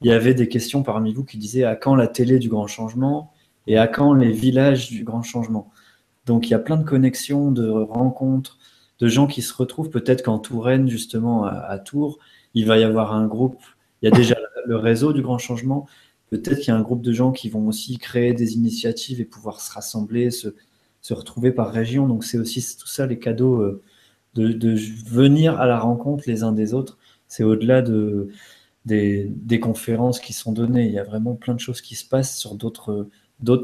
il 0.00 0.06
y 0.06 0.12
avait 0.12 0.32
des 0.32 0.48
questions 0.48 0.84
parmi 0.84 1.12
vous 1.12 1.24
qui 1.24 1.38
disaient 1.38 1.64
à 1.64 1.74
quand 1.74 1.96
la 1.96 2.06
télé 2.06 2.38
du 2.38 2.48
grand 2.48 2.68
changement 2.68 3.32
et 3.66 3.78
à 3.78 3.88
quand 3.88 4.14
les 4.14 4.30
villages 4.30 4.90
du 4.90 5.02
grand 5.02 5.24
changement? 5.24 5.72
Donc 6.24 6.46
il 6.46 6.52
y 6.52 6.54
a 6.54 6.60
plein 6.60 6.76
de 6.76 6.84
connexions, 6.84 7.50
de 7.50 7.68
rencontres, 7.68 8.58
de 9.00 9.08
gens 9.08 9.26
qui 9.26 9.42
se 9.42 9.52
retrouvent. 9.52 9.90
Peut-être 9.90 10.22
qu'en 10.22 10.38
Touraine, 10.38 10.88
justement, 10.88 11.44
à, 11.44 11.76
Tours, 11.80 12.20
il 12.54 12.66
va 12.66 12.78
y 12.78 12.84
avoir 12.84 13.12
un 13.12 13.26
groupe. 13.26 13.60
Il 14.02 14.08
y 14.08 14.12
a 14.12 14.16
déjà 14.16 14.36
le 14.66 14.76
réseau 14.76 15.12
du 15.12 15.20
grand 15.20 15.38
changement. 15.38 15.88
Peut-être 16.30 16.58
qu'il 16.58 16.68
y 16.68 16.70
a 16.70 16.76
un 16.76 16.82
groupe 16.82 17.02
de 17.02 17.12
gens 17.12 17.32
qui 17.32 17.48
vont 17.48 17.66
aussi 17.66 17.98
créer 17.98 18.34
des 18.34 18.54
initiatives 18.54 19.20
et 19.20 19.24
pouvoir 19.24 19.60
se 19.60 19.72
rassembler, 19.72 20.30
se, 20.30 20.54
retrouver 21.10 21.52
par 21.52 21.70
région. 21.70 22.06
Donc 22.06 22.24
c'est 22.24 22.38
aussi 22.38 22.64
tout 22.78 22.86
ça 22.86 23.06
les 23.06 23.18
cadeaux 23.18 23.60
euh, 23.60 23.82
de, 24.34 24.74
venir 25.08 25.60
à 25.60 25.66
la 25.66 25.78
rencontre 25.78 26.24
les 26.26 26.42
uns 26.42 26.52
des 26.52 26.74
autres. 26.74 26.98
C'est 27.28 27.44
au-delà 27.44 27.82
de, 27.82 28.30
des, 28.84 29.60
conférences 29.60 30.20
qui 30.20 30.32
sont 30.32 30.52
données. 30.52 30.86
Il 30.86 30.92
y 30.92 30.98
a 30.98 31.04
vraiment 31.04 31.34
plein 31.34 31.54
de 31.54 31.60
choses 31.60 31.80
qui 31.80 31.94
se 31.94 32.08
passent 32.08 32.36
sur 32.36 32.54
d'autres 32.54 33.08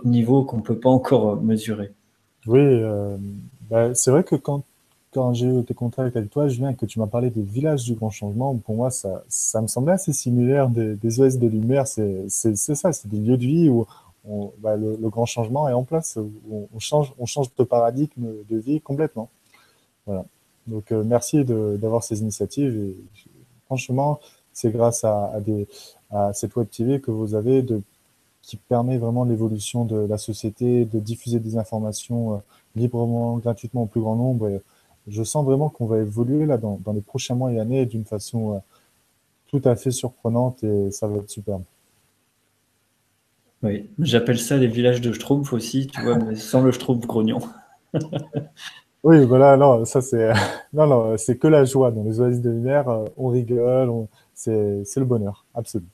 niveaux 0.05 0.45
qu'on 0.45 0.59
ne 0.59 0.63
peut 0.63 0.79
pas 0.79 0.91
encore 0.91 1.41
mesurer. 1.43 1.93
Oui, 2.47 2.61
euh, 2.61 3.17
bah, 3.69 3.95
c'est 3.95 4.11
vrai 4.11 4.23
que 4.23 4.37
quand, 4.37 4.63
quand 5.13 5.33
j'ai 5.33 5.47
eu 5.47 5.65
tes 5.65 5.75
contacts 5.75 6.17
avec 6.17 6.31
toi, 6.31 6.47
Julien, 6.49 6.75
que 6.75 6.87
tu 6.87 7.01
m'as 7.01 7.09
parlé 7.09 7.31
des 7.31 7.43
villages 7.43 7.85
du 7.85 7.95
grand 7.95 8.11
changement, 8.11 8.55
pour 8.55 8.77
moi, 8.77 8.91
ça, 8.91 9.25
ça 9.29 9.61
me 9.61 9.67
semblait 9.67 9.95
assez 9.95 10.13
similaire 10.13 10.69
des, 10.69 10.95
des 10.95 11.21
OS 11.21 11.39
de 11.39 11.49
lumière. 11.49 11.89
C'est 11.89 12.29
ça, 12.29 12.93
c'est 12.93 13.09
des 13.09 13.19
lieux 13.19 13.37
de 13.37 13.47
vie 13.47 13.69
où 13.69 13.87
bah, 14.59 14.77
le, 14.77 14.97
grand 15.09 15.27
changement 15.27 15.69
est 15.69 15.73
en 15.73 15.85
place, 15.85 16.19
on 16.51 16.79
change, 16.79 17.13
on 17.19 17.27
change 17.27 17.55
de 17.57 17.65
paradigme 17.65 18.45
de 18.49 18.57
vie 18.57 18.81
complètement. 18.81 19.29
Voilà. 20.07 20.25
Donc, 20.67 20.91
euh, 20.93 21.05
merci 21.05 21.45
d'avoir 21.45 22.03
ces 22.03 22.21
initiatives. 22.21 22.95
Franchement, 23.67 24.21
c'est 24.53 24.71
grâce 24.71 25.05
à, 25.05 25.33
à 26.11 26.33
cette 26.33 26.57
web 26.57 26.69
TV 26.69 27.01
que 27.01 27.11
vous 27.11 27.35
avez 27.35 27.63
de, 27.63 27.83
qui 28.43 28.57
permet 28.57 28.97
vraiment 28.97 29.25
l'évolution 29.25 29.85
de 29.85 29.97
la 29.97 30.19
société, 30.19 30.85
de 30.85 31.01
diffuser 31.01 31.41
des 31.41 31.57
informations 31.57 32.35
euh, 32.35 32.39
librement, 32.77 33.39
gratuitement 33.39 33.83
au 33.83 33.87
plus 33.87 34.01
grand 34.01 34.17
nombre. 34.17 34.61
Je 35.09 35.23
sens 35.23 35.45
vraiment 35.45 35.69
qu'on 35.69 35.87
va 35.87 35.99
évoluer 35.99 36.47
là 36.47 36.57
dans, 36.57 36.81
dans, 36.85 36.93
les 36.93 37.01
prochains 37.01 37.35
mois 37.35 37.53
et 37.53 37.59
années 37.59 37.87
d'une 37.87 38.05
façon 38.05 38.55
euh, 38.55 38.59
tout 39.49 39.63
à 39.65 39.77
fait 39.77 39.91
surprenante 39.91 40.63
et 40.65 40.91
ça 40.91 41.07
va 41.09 41.19
être 41.19 41.31
superbe. 41.31 41.63
Oui, 43.67 43.91
j'appelle 43.99 44.39
ça 44.39 44.57
les 44.57 44.69
villages 44.69 45.01
de 45.01 45.13
Schtroumpf 45.13 45.53
aussi, 45.53 45.89
tu 45.89 46.01
vois, 46.01 46.17
mais 46.19 46.37
sans 46.37 46.63
le 46.63 46.71
Schtroumpf 46.71 47.07
grognon. 47.07 47.41
oui, 49.03 49.25
voilà, 49.25 49.57
non, 49.57 49.85
ça 49.85 50.01
c'est, 50.01 50.33
non, 50.73 50.87
non, 50.87 51.17
c'est 51.17 51.37
que 51.37 51.49
la 51.49 51.65
joie. 51.65 51.91
Dans 51.91 52.05
les 52.05 52.21
oasis 52.21 52.41
de 52.41 52.51
lumière, 52.51 52.89
euh, 52.89 53.05
on 53.17 53.29
rigole, 53.29 53.91
on, 53.91 54.09
c'est 54.35 54.85
le 54.97 55.05
bonheur, 55.05 55.47
absolu. 55.55 55.87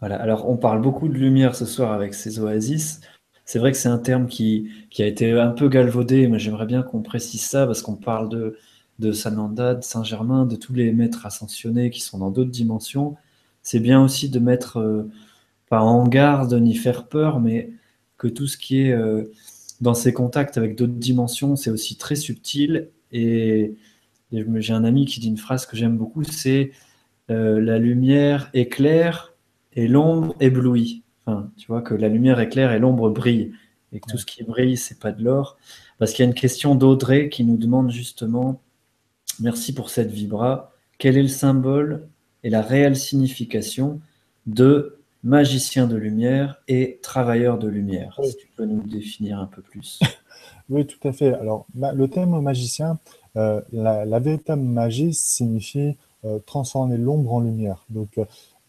Voilà, 0.00 0.16
alors 0.16 0.48
on 0.48 0.56
parle 0.56 0.82
beaucoup 0.82 1.08
de 1.08 1.14
lumière 1.14 1.54
ce 1.54 1.64
soir 1.64 1.92
avec 1.92 2.12
ces 2.12 2.38
oasis. 2.38 3.00
C'est 3.46 3.58
vrai 3.58 3.72
que 3.72 3.78
c'est 3.78 3.88
un 3.88 3.98
terme 3.98 4.26
qui, 4.26 4.70
qui, 4.90 5.02
a 5.02 5.06
été 5.06 5.32
un 5.32 5.52
peu 5.52 5.68
galvaudé, 5.68 6.28
mais 6.28 6.38
j'aimerais 6.38 6.66
bien 6.66 6.82
qu'on 6.82 7.00
précise 7.00 7.42
ça 7.42 7.64
parce 7.64 7.80
qu'on 7.80 7.94
parle 7.94 8.28
de, 8.28 8.58
de 8.98 9.12
Sananda, 9.12 9.74
de 9.74 9.82
Saint-Germain, 9.82 10.44
de 10.44 10.56
tous 10.56 10.74
les 10.74 10.92
maîtres 10.92 11.24
ascensionnés 11.24 11.90
qui 11.90 12.00
sont 12.00 12.18
dans 12.18 12.30
d'autres 12.30 12.50
dimensions. 12.50 13.16
C'est 13.62 13.80
bien 13.80 14.02
aussi 14.02 14.28
de 14.28 14.38
mettre, 14.38 14.78
euh, 14.80 15.10
pas 15.68 15.80
en 15.80 16.06
garde 16.06 16.54
ni 16.54 16.74
faire 16.74 17.08
peur, 17.08 17.40
mais 17.40 17.70
que 18.18 18.28
tout 18.28 18.46
ce 18.46 18.56
qui 18.56 18.82
est 18.82 18.92
euh, 18.92 19.24
dans 19.80 19.94
ces 19.94 20.12
contacts 20.12 20.56
avec 20.58 20.76
d'autres 20.76 20.94
dimensions, 20.94 21.56
c'est 21.56 21.70
aussi 21.70 21.96
très 21.96 22.16
subtil. 22.16 22.88
Et, 23.12 23.74
et 24.32 24.44
j'ai 24.56 24.72
un 24.72 24.84
ami 24.84 25.06
qui 25.06 25.20
dit 25.20 25.28
une 25.28 25.36
phrase 25.36 25.66
que 25.66 25.76
j'aime 25.76 25.96
beaucoup, 25.96 26.24
c'est 26.24 26.72
euh, 27.30 27.60
la 27.60 27.78
lumière 27.78 28.50
éclaire 28.54 29.34
et 29.74 29.88
l'ombre 29.88 30.34
éblouit. 30.40 31.02
Enfin, 31.26 31.50
tu 31.56 31.66
vois 31.66 31.82
que 31.82 31.94
la 31.94 32.08
lumière 32.08 32.40
éclaire 32.40 32.72
et 32.72 32.78
l'ombre 32.78 33.10
brille. 33.10 33.52
Et 33.92 34.00
que 34.00 34.10
tout 34.10 34.18
ce 34.18 34.26
qui 34.26 34.42
brille, 34.42 34.76
c'est 34.76 34.98
pas 34.98 35.12
de 35.12 35.22
l'or. 35.22 35.56
Parce 35.98 36.12
qu'il 36.12 36.24
y 36.24 36.26
a 36.26 36.28
une 36.28 36.34
question 36.34 36.74
d'Audrey 36.74 37.28
qui 37.28 37.44
nous 37.44 37.56
demande 37.56 37.90
justement, 37.90 38.60
merci 39.40 39.74
pour 39.74 39.90
cette 39.90 40.10
vibra, 40.10 40.72
quel 40.98 41.16
est 41.16 41.22
le 41.22 41.28
symbole 41.28 42.08
et 42.42 42.50
la 42.50 42.62
réelle 42.62 42.96
signification 42.96 44.00
de 44.46 44.95
magicien 45.26 45.88
de 45.88 45.96
lumière 45.96 46.62
et 46.68 47.00
travailleur 47.02 47.58
de 47.58 47.66
lumière 47.66 48.18
Si 48.22 48.36
tu 48.36 48.46
peux 48.56 48.64
nous 48.64 48.82
définir 48.82 49.40
un 49.40 49.46
peu 49.46 49.60
plus. 49.60 49.98
oui, 50.70 50.86
tout 50.86 51.06
à 51.06 51.12
fait. 51.12 51.34
Alors, 51.34 51.66
le 51.74 52.06
thème 52.06 52.40
magicien, 52.40 52.98
euh, 53.36 53.60
la, 53.72 54.20
véritable 54.20 54.62
magie 54.62 55.12
signifie 55.12 55.96
euh, 56.24 56.38
transformer 56.46 56.96
l'ombre 56.96 57.34
en 57.34 57.40
lumière. 57.40 57.84
Donc 57.90 58.20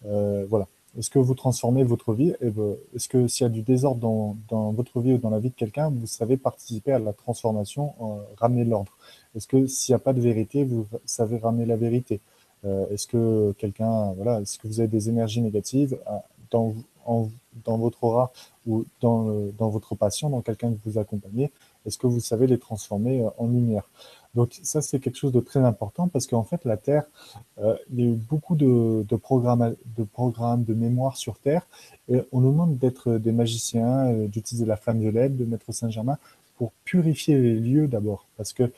euh, 0.05 0.45
voilà. 0.49 0.67
Est-ce 0.97 1.11
que 1.11 1.19
vous 1.19 1.35
transformez 1.35 1.83
votre 1.83 2.15
vie 2.15 2.33
Est-ce 2.41 3.07
que 3.07 3.27
s'il 3.27 3.43
y 3.43 3.45
a 3.45 3.49
du 3.49 3.61
désordre 3.61 4.35
dans, 4.49 4.71
votre 4.71 4.99
vie 4.99 5.13
ou 5.13 5.17
dans 5.19 5.29
la 5.29 5.37
vie 5.37 5.51
de 5.51 5.55
quelqu'un, 5.55 5.91
vous 5.91 6.07
savez 6.07 6.37
participer 6.37 6.91
à 6.91 6.97
la 6.97 7.13
transformation, 7.13 7.93
ramener 8.37 8.65
l'ordre? 8.65 8.97
Est-ce 9.35 9.45
que 9.45 9.67
s'il 9.67 9.93
n'y 9.93 9.95
a 9.97 9.99
pas 9.99 10.13
de 10.13 10.21
vérité, 10.21 10.63
vous 10.63 10.87
savez 11.05 11.37
ramener 11.37 11.67
la 11.67 11.75
vérité? 11.75 12.19
Est-ce 12.63 13.05
que 13.05 13.51
quelqu'un, 13.59 14.13
voilà, 14.13 14.41
est-ce 14.41 14.57
que 14.57 14.67
vous 14.67 14.79
avez 14.79 14.89
des 14.89 15.07
énergies 15.07 15.41
négatives 15.41 15.99
dans, 16.51 16.73
votre 17.65 18.03
aura 18.03 18.31
ou 18.65 18.85
dans, 19.01 19.47
dans 19.57 19.69
votre 19.69 19.95
passion, 19.95 20.29
dans 20.29 20.41
quelqu'un 20.41 20.71
que 20.71 20.79
vous 20.85 20.97
accompagnez 20.97 21.51
Est-ce 21.85 21.97
que 21.97 22.07
vous 22.07 22.19
savez 22.19 22.47
les 22.47 22.57
transformer 22.57 23.25
en 23.37 23.47
lumière? 23.47 23.87
Donc 24.37 24.59
ça, 24.61 24.83
c'est 24.83 24.99
quelque 24.99 25.15
chose 25.15 25.31
de 25.31 25.39
très 25.39 25.61
important 25.61 26.07
parce 26.07 26.27
qu'en 26.27 26.43
fait, 26.43 26.63
la 26.63 26.77
Terre, 26.77 27.05
euh, 27.57 27.75
il 27.91 27.99
y 27.99 28.03
a 28.03 28.11
eu 28.11 28.15
beaucoup 28.15 28.55
de, 28.55 29.03
programmes, 29.15 29.75
de 29.97 30.03
programmes, 30.03 30.63
de 30.63 30.75
mémoire 30.75 31.17
sur 31.17 31.39
Terre, 31.39 31.65
et 32.07 32.21
on 32.31 32.41
nous 32.41 32.51
demande 32.51 32.77
d'être 32.77 33.17
des 33.17 33.31
magiciens, 33.31 34.13
euh, 34.13 34.27
d'utiliser 34.27 34.67
la 34.67 34.77
flamme 34.77 34.99
violette, 34.99 35.35
de 35.35 35.43
Maître 35.43 35.71
Saint-Germain, 35.71 36.19
pour 36.55 36.71
purifier 36.85 37.39
les 37.39 37.55
lieux 37.55 37.87
d'abord, 37.87 38.27
parce 38.37 38.53
que 38.53 38.71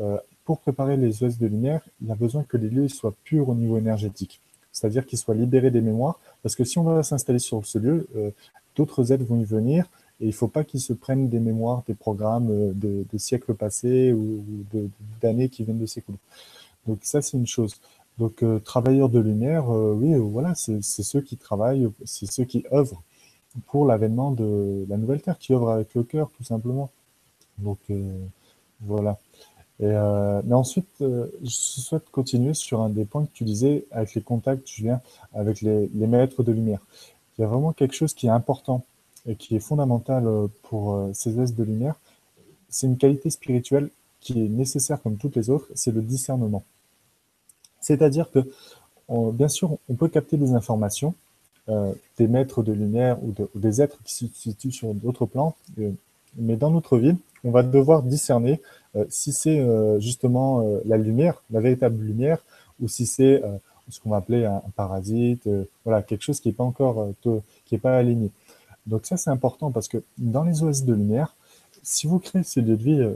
euh, 0.00 0.18
pour 0.44 0.60
préparer 0.60 0.98
les 0.98 1.24
OS 1.24 1.38
de 1.38 1.46
lumière, 1.46 1.80
il 2.02 2.08
y 2.08 2.12
a 2.12 2.14
besoin 2.14 2.44
que 2.44 2.58
les 2.58 2.68
lieux 2.68 2.88
soient 2.88 3.14
purs 3.24 3.48
au 3.48 3.54
niveau 3.54 3.78
énergétique, 3.78 4.42
c'est-à-dire 4.76 5.06
qu'ils 5.06 5.18
soient 5.18 5.34
libérés 5.34 5.70
des 5.70 5.80
mémoires, 5.80 6.18
parce 6.42 6.54
que 6.54 6.64
si 6.64 6.78
on 6.78 6.82
va 6.82 7.02
s'installer 7.02 7.38
sur 7.38 7.64
ce 7.64 7.78
lieu, 7.78 8.06
d'autres 8.74 9.12
aides 9.12 9.22
vont 9.22 9.40
y 9.40 9.44
venir, 9.44 9.86
et 10.20 10.24
il 10.24 10.28
ne 10.28 10.32
faut 10.32 10.48
pas 10.48 10.64
qu'ils 10.64 10.80
se 10.80 10.92
prennent 10.92 11.28
des 11.28 11.40
mémoires, 11.40 11.82
des 11.86 11.94
programmes 11.94 12.50
euh, 12.50 12.72
de, 12.74 13.18
siècles 13.18 13.54
passés 13.54 14.12
ou, 14.12 14.42
d'années 15.20 15.48
qui 15.48 15.64
viennent 15.64 15.78
de 15.78 15.86
s'écouler. 15.86 16.18
Donc 16.86 16.98
ça, 17.02 17.20
c'est 17.20 17.36
une 17.36 17.46
chose. 17.46 17.76
Donc 18.18 18.42
euh, 18.42 18.58
travailleurs 18.58 19.10
de 19.10 19.18
lumière, 19.18 19.70
euh, 19.70 19.92
oui, 19.92 20.14
voilà, 20.14 20.54
c'est 20.54 20.80
ceux 20.80 21.20
qui 21.20 21.36
travaillent, 21.36 21.88
c'est 22.04 22.30
ceux 22.30 22.44
qui 22.44 22.64
œuvrent 22.72 23.02
pour 23.66 23.84
l'avènement 23.86 24.30
de 24.32 24.86
la 24.88 24.96
nouvelle 24.96 25.20
Terre, 25.20 25.38
qui 25.38 25.52
œuvrent 25.52 25.70
avec 25.70 25.94
le 25.94 26.02
cœur, 26.02 26.30
tout 26.36 26.44
simplement. 26.44 26.90
Donc 27.58 27.78
voilà. 28.82 29.18
Et, 29.80 29.92
mais 30.44 30.54
ensuite, 30.54 30.88
je 31.00 31.28
souhaite 31.50 32.08
continuer 32.10 32.54
sur 32.54 32.80
un 32.80 32.88
des 32.88 33.04
points 33.04 33.24
que 33.26 33.32
tu 33.32 33.44
disais 33.44 33.84
avec 33.90 34.14
les 34.14 34.22
contacts, 34.22 34.66
Julien, 34.66 35.00
avec 35.34 35.60
les, 35.60 35.88
maîtres 35.92 36.42
de 36.42 36.52
lumière. 36.52 36.80
Il 37.36 37.42
y 37.42 37.44
a 37.44 37.46
vraiment 37.46 37.72
quelque 37.72 37.94
chose 37.94 38.14
qui 38.14 38.26
est 38.26 38.30
important 38.30 38.84
et 39.26 39.36
qui 39.36 39.56
est 39.56 39.60
fondamentale 39.60 40.26
euh, 40.26 40.46
pour 40.62 40.94
euh, 40.94 41.10
ces 41.12 41.38
aises 41.38 41.54
de 41.54 41.64
lumière, 41.64 41.96
c'est 42.68 42.86
une 42.86 42.96
qualité 42.96 43.30
spirituelle 43.30 43.90
qui 44.20 44.44
est 44.44 44.48
nécessaire 44.48 45.02
comme 45.02 45.16
toutes 45.16 45.36
les 45.36 45.50
autres, 45.50 45.66
c'est 45.74 45.92
le 45.92 46.02
discernement. 46.02 46.64
C'est-à-dire 47.80 48.30
que, 48.30 48.40
bien 49.08 49.48
sûr, 49.48 49.78
on 49.88 49.94
peut 49.94 50.08
capter 50.08 50.36
des 50.36 50.52
informations, 50.52 51.14
euh, 51.68 51.92
des 52.18 52.26
maîtres 52.26 52.62
de 52.62 52.72
lumière 52.72 53.18
ou, 53.22 53.34
des 53.54 53.82
êtres 53.82 53.98
qui 54.04 54.14
se 54.14 54.26
situent 54.26 54.72
sur 54.72 54.94
d'autres 54.94 55.26
plans, 55.26 55.54
mais 56.38 56.56
dans 56.56 56.70
notre 56.70 56.98
vie, 56.98 57.16
on 57.44 57.50
va 57.50 57.62
devoir 57.62 58.02
discerner 58.02 58.60
si 59.08 59.32
c'est 59.32 59.64
justement 60.00 60.64
la 60.84 60.96
lumière, 60.96 61.42
la 61.50 61.60
véritable 61.60 62.02
lumière, 62.02 62.38
ou 62.80 62.88
si 62.88 63.06
c'est 63.06 63.42
ce 63.88 64.00
qu'on 64.00 64.10
va 64.10 64.16
appeler 64.16 64.44
un, 64.44 64.62
parasite, 64.74 65.48
voilà, 65.84 66.02
quelque 66.02 66.22
chose 66.22 66.40
qui 66.40 66.48
n'est 66.48 66.54
pas 66.54 66.64
encore, 66.64 67.08
qui 67.22 67.74
n'est 67.74 67.78
pas 67.78 67.96
aligné. 67.96 68.30
Donc 68.86 69.06
ça, 69.06 69.16
c'est 69.16 69.30
important 69.30 69.70
parce 69.70 69.88
que 69.88 70.02
dans 70.18 70.44
les 70.44 70.62
OS 70.62 70.84
de 70.84 70.94
lumière, 70.94 71.34
si 71.82 72.06
vous 72.06 72.18
créez 72.18 72.42
ces 72.42 72.60
lieux 72.60 72.76
de 72.76 72.82
vie, 72.82 73.00
euh, 73.00 73.14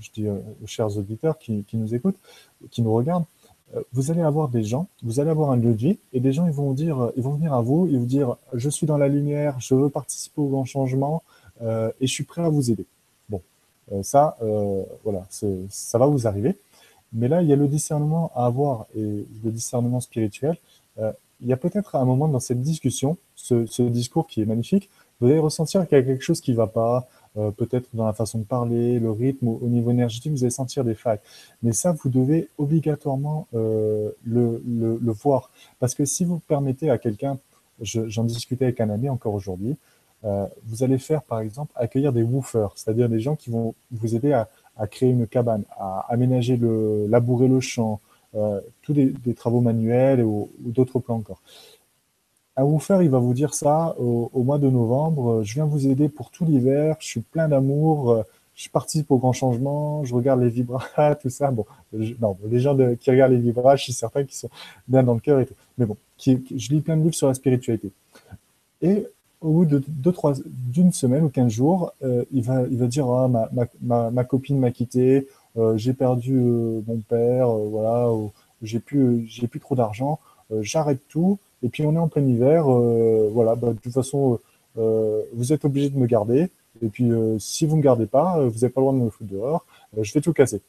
je 0.00 0.10
dis 0.12 0.26
euh, 0.26 0.38
aux 0.62 0.66
chers 0.66 0.96
auditeurs 0.98 1.38
qui, 1.38 1.64
nous 1.74 1.94
écoutent, 1.94 2.18
qui 2.70 2.82
nous 2.82 2.92
regardent, 2.92 3.24
euh, 3.76 3.82
vous 3.92 4.10
allez 4.10 4.22
avoir 4.22 4.48
des 4.48 4.62
gens, 4.62 4.88
vous 5.02 5.20
allez 5.20 5.30
avoir 5.30 5.50
un 5.50 5.56
lieu 5.56 5.72
de 5.72 5.78
vie, 5.78 5.98
et 6.12 6.20
des 6.20 6.32
gens 6.32 6.46
ils 6.46 6.52
vont 6.52 6.72
dire, 6.72 7.12
ils 7.16 7.22
vont 7.22 7.34
venir 7.34 7.52
à 7.54 7.60
vous, 7.60 7.86
ils 7.86 7.98
vous 7.98 8.06
dire, 8.06 8.36
je 8.52 8.68
suis 8.68 8.86
dans 8.86 8.98
la 8.98 9.08
lumière, 9.08 9.58
je 9.60 9.74
veux 9.74 9.90
participer 9.90 10.40
au 10.40 10.48
grand 10.48 10.64
changement, 10.64 11.22
et 11.60 12.06
je 12.06 12.12
suis 12.12 12.24
prêt 12.24 12.42
à 12.42 12.48
vous 12.48 12.70
aider. 12.70 12.86
Bon, 13.28 13.40
ça, 14.02 14.36
voilà, 15.04 15.26
ça 15.30 15.98
va 15.98 16.06
vous 16.06 16.26
arriver. 16.26 16.56
Mais 17.12 17.28
là, 17.28 17.42
il 17.42 17.48
y 17.48 17.52
a 17.52 17.56
le 17.56 17.68
discernement 17.68 18.30
à 18.34 18.46
avoir 18.46 18.86
et 18.94 19.26
le 19.44 19.50
discernement 19.50 20.00
spirituel 20.00 20.58
il 21.40 21.48
y 21.48 21.52
a 21.52 21.56
peut-être 21.56 21.96
un 21.96 22.04
moment 22.04 22.28
dans 22.28 22.40
cette 22.40 22.60
discussion, 22.60 23.16
ce, 23.36 23.82
discours 23.82 24.26
qui 24.26 24.42
est 24.42 24.46
magnifique, 24.46 24.90
vous 25.20 25.28
allez 25.28 25.38
ressentir 25.38 25.86
qu'il 25.86 25.98
y 25.98 26.00
a 26.00 26.04
quelque 26.04 26.22
chose 26.22 26.40
qui 26.40 26.52
ne 26.52 26.56
va 26.56 26.66
pas, 26.66 27.08
euh, 27.36 27.50
peut-être 27.50 27.88
dans 27.94 28.06
la 28.06 28.12
façon 28.12 28.38
de 28.38 28.44
parler, 28.44 28.98
le 28.98 29.10
rythme, 29.10 29.48
au, 29.48 29.68
niveau 29.68 29.90
énergétique, 29.90 30.32
vous 30.32 30.44
allez 30.44 30.50
sentir 30.50 30.84
des 30.84 30.94
failles. 30.94 31.20
Mais 31.62 31.72
ça, 31.72 31.92
vous 31.92 32.08
devez 32.08 32.48
obligatoirement 32.58 33.46
le, 33.52 35.12
voir. 35.12 35.50
Parce 35.80 35.94
que 35.94 36.04
si 36.04 36.24
vous 36.24 36.38
permettez 36.40 36.90
à 36.90 36.98
quelqu'un, 36.98 37.38
j'en 37.80 38.24
discutais 38.24 38.66
avec 38.66 38.80
un 38.80 38.90
ami 38.90 39.08
encore 39.08 39.34
aujourd'hui, 39.34 39.76
vous 40.22 40.82
allez 40.82 40.98
faire 40.98 41.22
par 41.22 41.40
exemple 41.40 41.72
accueillir 41.76 42.12
des 42.12 42.22
woofers, 42.22 42.72
c'est-à-dire 42.74 43.08
des 43.08 43.20
gens 43.20 43.36
qui 43.36 43.50
vont 43.50 43.74
vous 43.90 44.16
aider 44.16 44.32
à, 44.32 44.48
créer 44.86 45.10
une 45.10 45.26
cabane, 45.26 45.64
à 45.78 46.06
aménager 46.08 46.56
le, 46.56 47.06
labourer 47.08 47.48
le 47.48 47.60
champ, 47.60 48.00
euh, 48.34 48.60
tous 48.82 48.92
des, 48.92 49.34
travaux 49.34 49.60
manuels 49.60 50.22
ou, 50.22 50.50
d'autres 50.60 50.98
plans 50.98 51.16
encore. 51.16 51.40
Un 52.56 52.64
woofer, 52.64 52.98
il 53.02 53.10
va 53.10 53.18
vous 53.18 53.34
dire 53.34 53.54
ça 53.54 53.94
au, 53.98 54.42
mois 54.42 54.58
de 54.58 54.68
novembre. 54.68 55.42
Je 55.44 55.54
viens 55.54 55.64
vous 55.64 55.86
aider 55.86 56.08
pour 56.08 56.30
tout 56.30 56.44
l'hiver. 56.44 56.96
Je 56.98 57.06
suis 57.06 57.20
plein 57.20 57.48
d'amour. 57.48 58.24
Je 58.54 58.68
participe 58.68 59.10
au 59.12 59.18
grand 59.18 59.32
changement. 59.32 60.04
Je 60.04 60.12
regarde 60.12 60.40
les 60.40 60.50
vibras, 60.50 61.14
tout 61.22 61.30
ça. 61.30 61.52
Bon, 61.52 61.64
non, 61.92 62.36
les 62.50 62.58
gens 62.58 62.76
qui 62.96 63.10
regardent 63.10 63.32
les 63.32 63.38
vibras, 63.38 63.76
je 63.76 63.84
suis 63.84 63.92
certain 63.92 64.24
qu'ils 64.24 64.36
sont 64.36 64.50
bien 64.88 65.04
dans 65.04 65.14
le 65.14 65.20
cœur 65.20 65.38
et 65.38 65.46
tout. 65.46 65.54
Mais 65.78 65.86
bon, 65.86 65.96
je 66.18 66.68
lis 66.70 66.80
plein 66.80 66.96
de 66.96 67.02
livres 67.02 67.14
sur 67.14 67.28
la 67.28 67.34
spiritualité. 67.34 67.92
Et 68.82 69.06
au 69.40 69.52
bout 69.52 69.64
de 69.66 69.82
deux, 69.86 70.12
trois, 70.12 70.34
d'une 70.46 70.92
semaine 70.92 71.24
ou 71.24 71.28
quinze 71.28 71.52
jours, 71.52 71.92
euh, 72.02 72.24
il 72.32 72.42
va, 72.42 72.62
il 72.70 72.78
va 72.78 72.86
dire 72.86 73.06
ah, 73.06 73.28
ma, 73.28 73.48
ma, 73.80 74.10
ma, 74.10 74.24
copine 74.24 74.58
m'a 74.58 74.70
quitté, 74.70 75.28
euh, 75.56 75.76
j'ai 75.76 75.92
perdu 75.92 76.36
euh, 76.36 76.80
mon 76.86 76.98
père, 77.08 77.50
euh, 77.50 77.68
voilà, 77.70 78.08
j'ai 78.62 78.80
plus, 78.80 79.26
j'ai 79.28 79.46
plus 79.46 79.60
trop 79.60 79.74
d'argent, 79.74 80.18
j'arrête 80.60 81.00
tout. 81.08 81.38
Et 81.62 81.68
puis 81.68 81.84
on 81.84 81.94
est 81.94 81.98
en 81.98 82.08
plein 82.08 82.24
hiver, 82.24 82.64
voilà, 82.64 83.56
bah, 83.56 83.72
de 83.72 83.78
toute 83.78 83.92
façon, 83.92 84.38
vous 84.76 85.52
êtes 85.52 85.64
obligé 85.64 85.90
de 85.90 85.98
me 85.98 86.06
garder. 86.06 86.50
Et 86.82 86.88
puis 86.88 87.10
si 87.38 87.66
vous 87.66 87.76
me 87.76 87.82
gardez 87.82 88.06
pas, 88.06 88.40
vous 88.40 88.60
n'avez 88.60 88.68
pas 88.68 88.80
le 88.80 88.84
droit 88.84 88.92
de 88.92 88.98
me 88.98 89.10
foutre 89.10 89.30
dehors, 89.30 89.64
je 90.00 90.12
vais 90.12 90.20
tout 90.20 90.32
casser. 90.32 90.60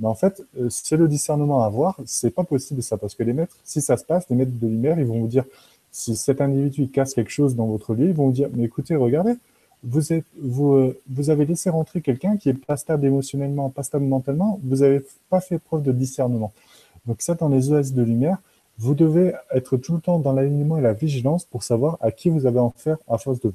Mais 0.00 0.06
en 0.06 0.14
fait, 0.14 0.42
c'est 0.70 0.96
le 0.96 1.08
discernement 1.08 1.62
à 1.62 1.66
avoir. 1.66 1.98
C'est 2.06 2.30
pas 2.30 2.44
possible 2.44 2.82
ça 2.82 2.96
parce 2.96 3.14
que 3.14 3.22
les 3.22 3.32
maîtres, 3.32 3.56
si 3.64 3.80
ça 3.80 3.96
se 3.96 4.04
passe, 4.04 4.28
les 4.30 4.36
maîtres 4.36 4.52
de 4.58 4.66
lumière, 4.66 4.98
ils 4.98 5.06
vont 5.06 5.20
vous 5.20 5.26
dire 5.26 5.44
si 5.90 6.16
cet 6.16 6.40
individu 6.40 6.88
casse 6.88 7.14
quelque 7.14 7.30
chose 7.30 7.56
dans 7.56 7.66
votre 7.66 7.94
lieu, 7.94 8.08
ils 8.08 8.14
vont 8.14 8.26
vous 8.26 8.32
dire 8.32 8.48
mais 8.52 8.64
écoutez, 8.64 8.96
regardez, 8.96 9.36
euh, 9.84 10.92
vous 11.08 11.30
avez 11.30 11.46
laissé 11.46 11.70
rentrer 11.70 12.00
quelqu'un 12.00 12.36
qui 12.36 12.48
est 12.48 12.54
pas 12.54 12.76
stable 12.76 13.06
émotionnellement, 13.06 13.70
pas 13.70 13.82
stable 13.82 14.04
mentalement, 14.04 14.60
vous 14.64 14.76
n'avez 14.76 15.04
pas 15.30 15.40
fait 15.40 15.58
preuve 15.58 15.82
de 15.82 15.92
discernement. 15.92 16.52
Donc 17.06 17.22
ça, 17.22 17.34
dans 17.34 17.48
les 17.48 17.72
ES 17.72 17.92
de 17.94 18.02
lumière, 18.02 18.38
vous 18.78 18.94
devez 18.94 19.32
être 19.52 19.76
tout 19.76 19.94
le 19.94 20.00
temps 20.00 20.18
dans 20.18 20.32
l'alignement 20.32 20.78
et 20.78 20.82
la 20.82 20.92
vigilance 20.92 21.44
pour 21.44 21.62
savoir 21.62 21.96
à 22.00 22.10
qui 22.10 22.28
vous 22.28 22.46
avez 22.46 22.60
affaire 22.60 22.98
à 23.08 23.18
face 23.18 23.40
de 23.40 23.48
vous. 23.48 23.54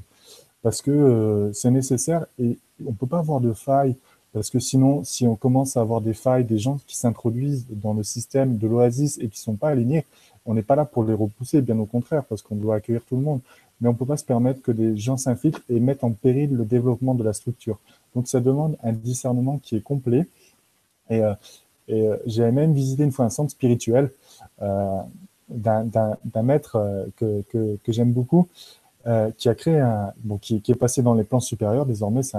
Parce 0.62 0.82
que 0.82 0.92
euh, 0.92 1.54
c'est 1.54 1.72
nécessaire 1.72 2.26
et 2.40 2.58
on 2.86 2.92
ne 2.92 2.96
peut 2.96 3.08
pas 3.08 3.20
avoir 3.20 3.40
de 3.40 3.54
failles, 3.54 3.96
parce 4.34 4.50
que 4.50 4.60
sinon, 4.60 5.04
si 5.04 5.28
on 5.28 5.36
commence 5.36 5.78
à 5.78 5.82
avoir 5.82 6.02
des 6.02 6.14
failles, 6.14 6.44
des 6.44 6.58
gens 6.58 6.80
qui 6.88 6.98
s'introduisent 6.98 7.68
dans 7.70 7.94
le 7.94 8.04
système 8.04 8.58
de 8.58 8.68
l'oasis 8.68 9.20
et 9.20 9.28
qui 9.28 9.40
sont 9.40 9.56
pas 9.56 9.70
alignés, 9.70 10.06
on 10.46 10.54
n'est 10.54 10.64
pas 10.64 10.76
là 10.76 10.86
pour 10.86 11.04
les 11.04 11.14
repousser, 11.14 11.62
bien 11.62 11.78
au 11.80 11.86
contraire, 11.86 12.24
parce 12.26 12.42
qu'on 12.42 12.56
doit 12.56 12.76
accueillir 12.76 13.04
tout 13.06 13.16
le 13.16 13.22
monde 13.22 13.42
mais 13.84 13.90
on 13.90 13.92
ne 13.92 13.98
peut 13.98 14.06
pas 14.06 14.18
se 14.18 14.24
permettre 14.24 14.62
que 14.62 14.72
des 14.72 14.96
gens 14.96 15.18
s'infiltrent 15.18 15.62
et 15.70 15.80
mettent 15.82 16.06
en 16.06 16.12
péril 16.12 16.56
le 16.56 16.64
développement 16.64 17.16
de 17.16 17.24
la 17.24 17.34
structure. 17.34 17.80
Donc 18.16 18.30
ça 18.30 18.40
demande 18.40 18.78
un 18.82 18.94
discernement 18.94 19.58
qui 19.58 19.76
est 19.76 19.82
complet. 19.82 20.26
Et, 21.10 21.20
euh, 21.20 21.34
euh, 21.90 22.18
j'ai 22.26 22.50
même 22.52 22.74
visité 22.74 23.04
une 23.04 23.12
fois 23.12 23.26
un 23.26 23.30
centre 23.30 23.52
spirituel 23.52 24.10
euh, 24.62 25.02
d'un 25.50 26.44
maître 26.44 27.06
que, 27.18 27.44
j'aime 27.90 28.14
beaucoup, 28.14 28.48
qui 29.38 29.50
a 29.50 29.56
créé 29.56 29.80
un, 29.80 30.14
bon, 30.24 30.38
qui, 30.38 30.64
est 30.66 30.76
passé 30.76 31.04
dans 31.04 31.14
les 31.14 31.26
plans 31.26 31.42
supérieurs. 31.42 31.86
Désormais, 31.86 32.24
c'est 32.24 32.38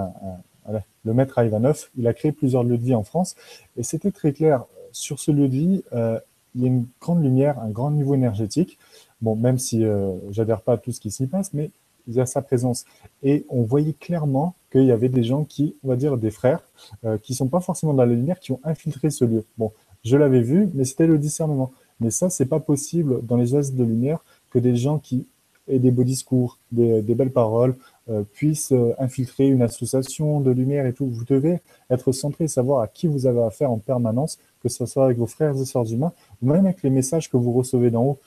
le 1.03 1.13
maître 1.13 1.37
Ivanov. 1.43 1.89
Il 1.95 2.07
a 2.07 2.13
créé 2.15 2.31
plusieurs 2.31 2.63
lieux 2.63 2.79
de 2.79 2.83
vie 2.83 2.95
en 2.95 3.03
France, 3.03 3.35
et 3.77 3.83
c'était 3.83 4.11
très 4.11 4.33
clair. 4.33 4.65
Sur 4.91 5.19
ce 5.19 5.29
lieu 5.29 5.47
de 5.47 5.53
vie, 5.53 5.83
il 6.55 6.61
y 6.61 6.65
a 6.65 6.67
une 6.67 6.85
grande 7.01 7.23
lumière, 7.23 7.59
un 7.59 7.69
grand 7.69 7.91
niveau 7.91 8.15
énergétique. 8.15 8.77
Bon, 9.21 9.35
même 9.35 9.57
si 9.57 9.83
euh, 9.83 10.13
j'adhère 10.31 10.61
pas 10.61 10.73
à 10.73 10.77
tout 10.77 10.91
ce 10.91 10.99
qui 10.99 11.11
s'y 11.11 11.27
passe, 11.27 11.53
mais 11.53 11.71
il 12.07 12.15
y 12.15 12.21
a 12.21 12.25
sa 12.25 12.41
présence. 12.41 12.85
Et 13.23 13.45
on 13.49 13.63
voyait 13.63 13.93
clairement 13.93 14.55
qu'il 14.71 14.85
y 14.85 14.91
avait 14.91 15.09
des 15.09 15.23
gens 15.23 15.43
qui, 15.43 15.75
on 15.83 15.89
va 15.89 15.95
dire 15.95 16.17
des 16.17 16.31
frères, 16.31 16.61
euh, 17.03 17.17
qui 17.17 17.33
sont 17.33 17.47
pas 17.47 17.59
forcément 17.59 17.93
dans 17.93 18.03
la 18.03 18.13
lumière, 18.13 18.39
qui 18.39 18.51
ont 18.51 18.59
infiltré 18.63 19.09
ce 19.09 19.25
lieu. 19.25 19.45
Bon, 19.57 19.71
je 20.03 20.17
l'avais 20.17 20.41
vu, 20.41 20.69
mais 20.73 20.85
c'était 20.85 21.07
le 21.07 21.17
discernement. 21.17 21.71
Mais 21.99 22.11
ça, 22.11 22.29
c'est 22.29 22.45
pas 22.45 22.59
possible 22.59 23.25
dans 23.25 23.37
les 23.37 23.53
oasis 23.53 23.73
de 23.73 23.83
lumière 23.83 24.19
que 24.49 24.59
des 24.59 24.75
gens 24.75 24.99
qui 24.99 25.25
aient 25.67 25.79
des 25.79 25.91
beaux 25.91 26.03
discours, 26.03 26.59
des, 26.71 27.01
belles 27.01 27.31
paroles, 27.31 27.75
euh, 28.09 28.23
puissent 28.33 28.71
euh, 28.71 28.93
infiltrer 28.99 29.47
une 29.47 29.61
association 29.61 30.39
de 30.39 30.51
lumière 30.51 30.85
et 30.85 30.93
tout. 30.93 31.07
Vous 31.07 31.25
devez 31.25 31.59
être 31.89 32.11
centré, 32.11 32.47
savoir 32.47 32.81
à 32.81 32.87
qui 32.87 33.07
vous 33.07 33.25
avez 33.25 33.41
affaire 33.41 33.71
en 33.71 33.79
permanence, 33.79 34.37
que 34.65 34.69
ce 34.73 34.87
soit 34.87 35.05
avec 35.05 35.19
vos 35.19 35.27
frères 35.27 35.55
et 35.55 35.65
sœurs 35.65 35.91
humains, 35.93 36.11
ou 36.41 36.47
même 36.47 36.65
avec 36.65 36.81
les 36.81 36.89
messages 36.89 37.29
que 37.29 37.37
vous 37.37 37.53
recevez 37.53 37.91
d'en 37.91 38.03
haut. 38.03 38.19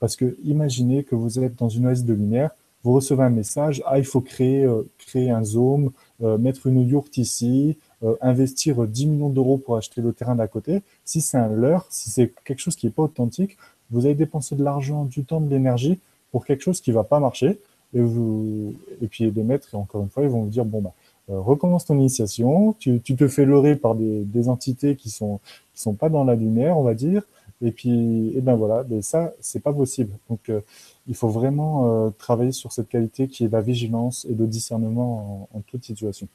Parce 0.00 0.16
que 0.16 0.36
imaginez 0.42 1.04
que 1.04 1.14
vous 1.14 1.38
êtes 1.38 1.56
dans 1.56 1.68
une 1.68 1.86
OS 1.86 2.02
de 2.02 2.14
lumière, 2.14 2.50
vous 2.82 2.92
recevez 2.92 3.22
un 3.22 3.30
message, 3.30 3.80
ah, 3.86 3.96
il 3.98 4.04
faut 4.04 4.20
créer, 4.20 4.64
euh, 4.64 4.82
créer 4.98 5.30
un 5.30 5.44
zoom, 5.44 5.92
euh, 6.22 6.36
mettre 6.36 6.66
une 6.66 6.80
yourte 6.80 7.16
ici, 7.16 7.78
euh, 8.02 8.16
investir 8.20 8.88
10 8.88 9.06
millions 9.06 9.30
d'euros 9.30 9.56
pour 9.56 9.76
acheter 9.76 10.00
le 10.00 10.12
terrain 10.12 10.34
d'à 10.34 10.48
côté. 10.48 10.82
Si 11.04 11.20
c'est 11.20 11.38
un 11.38 11.48
leurre, 11.48 11.86
si 11.90 12.10
c'est 12.10 12.34
quelque 12.44 12.58
chose 12.58 12.74
qui 12.74 12.86
n'est 12.86 12.92
pas 12.92 13.04
authentique, 13.04 13.56
vous 13.90 14.04
allez 14.04 14.16
dépenser 14.16 14.56
de 14.56 14.64
l'argent, 14.64 15.04
du 15.04 15.24
temps, 15.24 15.40
de 15.40 15.48
l'énergie 15.48 16.00
pour 16.32 16.44
quelque 16.44 16.62
chose 16.62 16.80
qui 16.80 16.90
va 16.90 17.04
pas 17.04 17.20
marcher. 17.20 17.60
Et, 17.94 18.00
vous, 18.00 18.74
et 19.00 19.06
puis 19.06 19.30
les 19.30 19.42
maîtres, 19.44 19.76
encore 19.76 20.02
une 20.02 20.10
fois, 20.10 20.24
ils 20.24 20.28
vont 20.28 20.42
vous 20.42 20.50
dire, 20.50 20.64
bon, 20.64 20.82
bah, 20.82 20.92
recommence 21.28 21.86
ton 21.86 21.98
initiation, 21.98 22.74
tu, 22.78 23.00
tu, 23.00 23.16
te 23.16 23.28
fais 23.28 23.44
leurrer 23.44 23.76
par 23.76 23.94
des, 23.94 24.24
des 24.24 24.48
entités 24.48 24.96
qui 24.96 25.10
sont, 25.10 25.40
qui 25.74 25.80
sont 25.80 25.94
pas 25.94 26.08
dans 26.08 26.24
la 26.24 26.34
lumière, 26.34 26.76
on 26.78 26.82
va 26.82 26.94
dire, 26.94 27.22
et 27.62 27.70
puis, 27.70 28.32
et 28.36 28.40
ben 28.40 28.56
voilà, 28.56 28.84
mais 28.88 29.00
ça, 29.00 29.32
c'est 29.40 29.62
pas 29.62 29.72
possible. 29.72 30.12
Donc, 30.28 30.48
euh, 30.48 30.60
il 31.06 31.14
faut 31.14 31.28
vraiment 31.28 32.06
euh, 32.06 32.10
travailler 32.10 32.52
sur 32.52 32.72
cette 32.72 32.88
qualité 32.88 33.28
qui 33.28 33.44
est 33.44 33.48
la 33.48 33.60
vigilance 33.60 34.26
et 34.28 34.34
le 34.34 34.46
discernement 34.46 35.48
en, 35.52 35.60
toute 35.60 35.84
situation. 35.84 36.28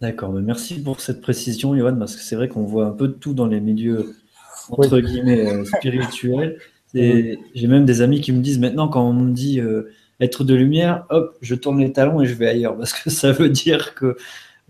D'accord, 0.00 0.32
merci 0.32 0.80
pour 0.80 1.00
cette 1.00 1.20
précision, 1.20 1.76
Johan, 1.76 1.96
parce 1.96 2.14
que 2.14 2.22
c'est 2.22 2.36
vrai 2.36 2.48
qu'on 2.48 2.64
voit 2.64 2.86
un 2.86 2.92
peu 2.92 3.08
de 3.08 3.14
tout 3.14 3.34
dans 3.34 3.46
les 3.46 3.60
milieux 3.60 4.14
entre 4.70 5.00
guillemets 5.00 5.46
euh, 5.46 5.64
spirituels. 5.64 6.58
Et 6.94 7.38
j'ai 7.54 7.68
même 7.68 7.86
des 7.86 8.02
amis 8.02 8.20
qui 8.20 8.32
me 8.32 8.42
disent 8.42 8.58
maintenant, 8.58 8.86
quand 8.86 9.02
on 9.02 9.14
me 9.14 9.32
dit 9.32 9.60
être 10.22 10.44
de 10.44 10.54
lumière, 10.54 11.04
hop, 11.10 11.36
je 11.42 11.54
tourne 11.54 11.80
les 11.80 11.92
talons 11.92 12.20
et 12.20 12.26
je 12.26 12.34
vais 12.34 12.48
ailleurs, 12.48 12.76
parce 12.76 12.92
que 12.92 13.10
ça 13.10 13.32
veut 13.32 13.48
dire 13.48 13.94
que 13.94 14.16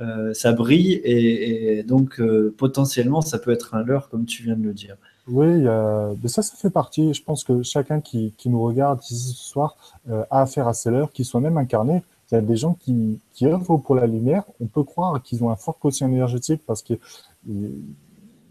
euh, 0.00 0.32
ça 0.32 0.52
brille 0.52 1.00
et, 1.04 1.82
donc 1.82 2.18
euh, 2.18 2.54
potentiellement 2.56 3.20
ça 3.20 3.38
peut 3.38 3.50
être 3.50 3.74
un 3.74 3.82
leurre 3.82 4.08
comme 4.08 4.24
tu 4.24 4.42
viens 4.42 4.56
de 4.56 4.64
le 4.64 4.72
dire. 4.72 4.96
Oui, 5.28 5.46
mais 5.46 6.28
ça, 6.28 6.42
ça 6.42 6.56
fait 6.56 6.70
partie. 6.70 7.14
Je 7.14 7.22
pense 7.22 7.44
que 7.44 7.62
chacun 7.62 8.00
qui, 8.00 8.34
nous 8.46 8.60
regarde 8.60 9.00
ici 9.04 9.34
ce 9.34 9.44
soir 9.44 9.76
euh, 10.10 10.24
a 10.30 10.42
affaire 10.42 10.66
à 10.66 10.74
ces 10.74 10.90
leurres 10.90 11.12
qui 11.12 11.24
sont 11.24 11.40
même 11.40 11.58
incarnés. 11.58 12.02
Il 12.30 12.34
y 12.34 12.38
a 12.38 12.40
des 12.40 12.56
gens 12.56 12.74
qui, 12.74 13.20
qui 13.34 13.46
œuvrent 13.46 13.76
pour 13.76 13.94
la 13.94 14.06
lumière. 14.06 14.42
On 14.60 14.66
peut 14.66 14.82
croire 14.82 15.22
qu'ils 15.22 15.44
ont 15.44 15.50
un 15.50 15.56
fort 15.56 15.78
quotient 15.78 16.08
énergétique 16.08 16.62
parce 16.66 16.82
qu'ils 16.82 16.98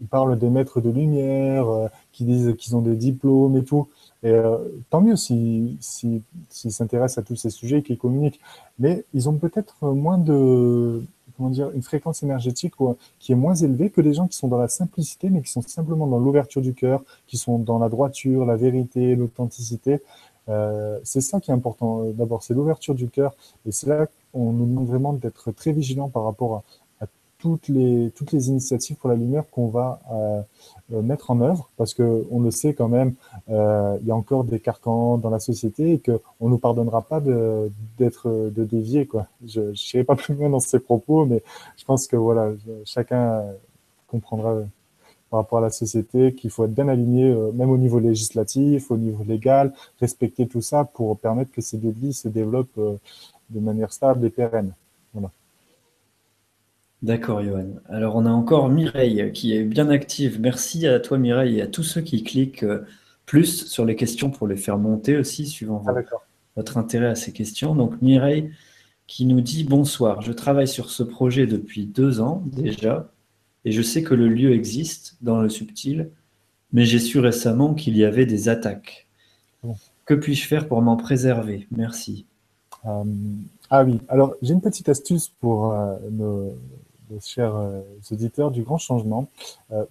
parlent 0.08 0.38
des 0.38 0.48
maîtres 0.48 0.80
de 0.80 0.88
lumière, 0.88 1.66
qui 2.12 2.24
disent 2.24 2.54
qu'ils 2.56 2.76
ont 2.76 2.80
des 2.80 2.94
diplômes 2.94 3.56
et 3.56 3.64
tout. 3.64 3.88
Et 4.24 4.34
tant 4.90 5.00
mieux 5.00 5.16
s'ils 5.16 5.76
si, 5.80 6.22
s'intéressent 6.48 7.18
à 7.18 7.26
tous 7.26 7.36
ces 7.36 7.50
sujets 7.50 7.78
et 7.78 7.82
qu'ils 7.82 7.98
communiquent. 7.98 8.40
Mais 8.78 9.04
ils 9.14 9.28
ont 9.28 9.34
peut-être 9.34 9.74
moins 9.82 10.18
de, 10.18 11.02
comment 11.36 11.50
dire, 11.50 11.70
une 11.70 11.82
fréquence 11.82 12.22
énergétique 12.22 12.74
qui 13.18 13.32
est 13.32 13.36
moins 13.36 13.54
élevée 13.54 13.90
que 13.90 14.00
des 14.00 14.14
gens 14.14 14.28
qui 14.28 14.36
sont 14.36 14.48
dans 14.48 14.58
la 14.58 14.68
simplicité, 14.68 15.28
mais 15.30 15.42
qui 15.42 15.50
sont 15.50 15.62
simplement 15.62 16.06
dans 16.06 16.18
l'ouverture 16.18 16.62
du 16.62 16.74
cœur, 16.74 17.02
qui 17.26 17.36
sont 17.36 17.58
dans 17.58 17.78
la 17.78 17.88
droiture, 17.88 18.44
la 18.44 18.56
vérité, 18.56 19.16
l'authenticité. 19.16 20.00
Euh, 20.48 20.98
c'est 21.04 21.20
ça 21.20 21.40
qui 21.40 21.50
est 21.50 21.54
important. 21.54 22.04
D'abord, 22.12 22.42
c'est 22.42 22.54
l'ouverture 22.54 22.94
du 22.94 23.08
cœur, 23.08 23.34
et 23.66 23.72
c'est 23.72 23.86
là 23.86 24.06
qu'on 24.32 24.52
nous 24.52 24.66
demande 24.66 24.86
vraiment 24.86 25.12
d'être 25.12 25.52
très 25.52 25.72
vigilant 25.72 26.08
par 26.08 26.24
rapport 26.24 26.56
à, 26.56 26.62
toutes 27.42 27.66
les, 27.66 28.12
toutes 28.14 28.30
les 28.30 28.50
initiatives 28.50 28.94
pour 28.94 29.10
la 29.10 29.16
lumière 29.16 29.42
qu'on 29.50 29.66
va 29.66 29.98
euh, 30.12 30.42
euh, 30.92 31.02
mettre 31.02 31.32
en 31.32 31.40
œuvre, 31.40 31.68
parce 31.76 31.92
que 31.92 32.24
on 32.30 32.38
le 32.38 32.52
sait 32.52 32.72
quand 32.72 32.86
même, 32.86 33.14
euh, 33.50 33.98
il 34.00 34.06
y 34.06 34.12
a 34.12 34.14
encore 34.14 34.44
des 34.44 34.60
carcans 34.60 35.18
dans 35.18 35.28
la 35.28 35.40
société 35.40 35.94
et 35.94 35.98
qu'on 35.98 36.46
ne 36.46 36.50
nous 36.50 36.58
pardonnera 36.58 37.02
pas 37.02 37.20
d'être 37.98 38.28
de, 38.28 38.64
dévier. 38.64 39.06
Quoi. 39.06 39.26
Je 39.44 39.60
ne 39.60 39.74
serai 39.74 40.04
pas 40.04 40.14
plus 40.14 40.34
loin 40.36 40.50
dans 40.50 40.60
ces 40.60 40.78
propos, 40.78 41.26
mais 41.26 41.42
je 41.76 41.84
pense 41.84 42.06
que 42.06 42.14
voilà, 42.14 42.52
chacun 42.84 43.42
comprendra 44.06 44.60
par 45.28 45.40
rapport 45.40 45.58
à 45.58 45.62
la 45.62 45.70
société 45.70 46.34
qu'il 46.34 46.50
faut 46.50 46.64
être 46.64 46.74
bien 46.74 46.86
aligné, 46.86 47.34
même 47.54 47.70
au 47.70 47.78
niveau 47.78 47.98
législatif, 47.98 48.92
au 48.92 48.96
niveau 48.96 49.24
légal, 49.24 49.72
respecter 49.98 50.46
tout 50.46 50.62
ça 50.62 50.84
pour 50.84 51.18
permettre 51.18 51.50
que 51.50 51.60
ces 51.60 51.78
débits 51.78 52.12
se 52.12 52.28
développent 52.28 52.78
de 53.50 53.60
manière 53.60 53.92
stable 53.92 54.26
et 54.26 54.30
pérenne. 54.30 54.74
D'accord, 57.02 57.42
Johan. 57.42 57.66
Alors, 57.88 58.14
on 58.14 58.26
a 58.26 58.30
encore 58.30 58.68
Mireille 58.68 59.32
qui 59.32 59.56
est 59.56 59.64
bien 59.64 59.88
active. 59.88 60.40
Merci 60.40 60.86
à 60.86 61.00
toi, 61.00 61.18
Mireille, 61.18 61.58
et 61.58 61.62
à 61.62 61.66
tous 61.66 61.82
ceux 61.82 62.00
qui 62.00 62.22
cliquent 62.22 62.62
euh, 62.62 62.86
plus 63.26 63.66
sur 63.66 63.84
les 63.84 63.96
questions 63.96 64.30
pour 64.30 64.46
les 64.46 64.56
faire 64.56 64.78
monter 64.78 65.16
aussi, 65.16 65.46
suivant 65.46 65.82
ah, 65.88 65.94
votre 66.54 66.78
intérêt 66.78 67.08
à 67.08 67.14
ces 67.16 67.32
questions. 67.32 67.74
Donc, 67.74 68.00
Mireille 68.02 68.52
qui 69.08 69.26
nous 69.26 69.40
dit 69.40 69.64
Bonsoir, 69.64 70.22
je 70.22 70.32
travaille 70.32 70.68
sur 70.68 70.90
ce 70.90 71.02
projet 71.02 71.46
depuis 71.46 71.86
deux 71.86 72.20
ans 72.20 72.42
déjà, 72.46 73.10
et 73.64 73.72
je 73.72 73.82
sais 73.82 74.02
que 74.02 74.14
le 74.14 74.28
lieu 74.28 74.52
existe 74.52 75.16
dans 75.20 75.40
le 75.40 75.48
subtil, 75.48 76.08
mais 76.72 76.84
j'ai 76.84 77.00
su 77.00 77.18
récemment 77.18 77.74
qu'il 77.74 77.96
y 77.96 78.04
avait 78.04 78.26
des 78.26 78.48
attaques. 78.48 79.08
Que 80.06 80.14
puis-je 80.14 80.46
faire 80.46 80.68
pour 80.68 80.80
m'en 80.82 80.96
préserver? 80.96 81.66
Merci. 81.72 82.26
Euh, 82.86 83.04
ah 83.70 83.84
oui, 83.84 84.00
alors 84.08 84.34
j'ai 84.40 84.54
une 84.54 84.60
petite 84.60 84.88
astuce 84.88 85.28
pour 85.40 85.72
euh, 85.72 85.96
nos, 86.10 86.54
chers 87.20 87.54
euh, 87.54 87.80
auditeurs 88.10 88.50
du 88.50 88.62
grand 88.62 88.78
changement. 88.78 89.26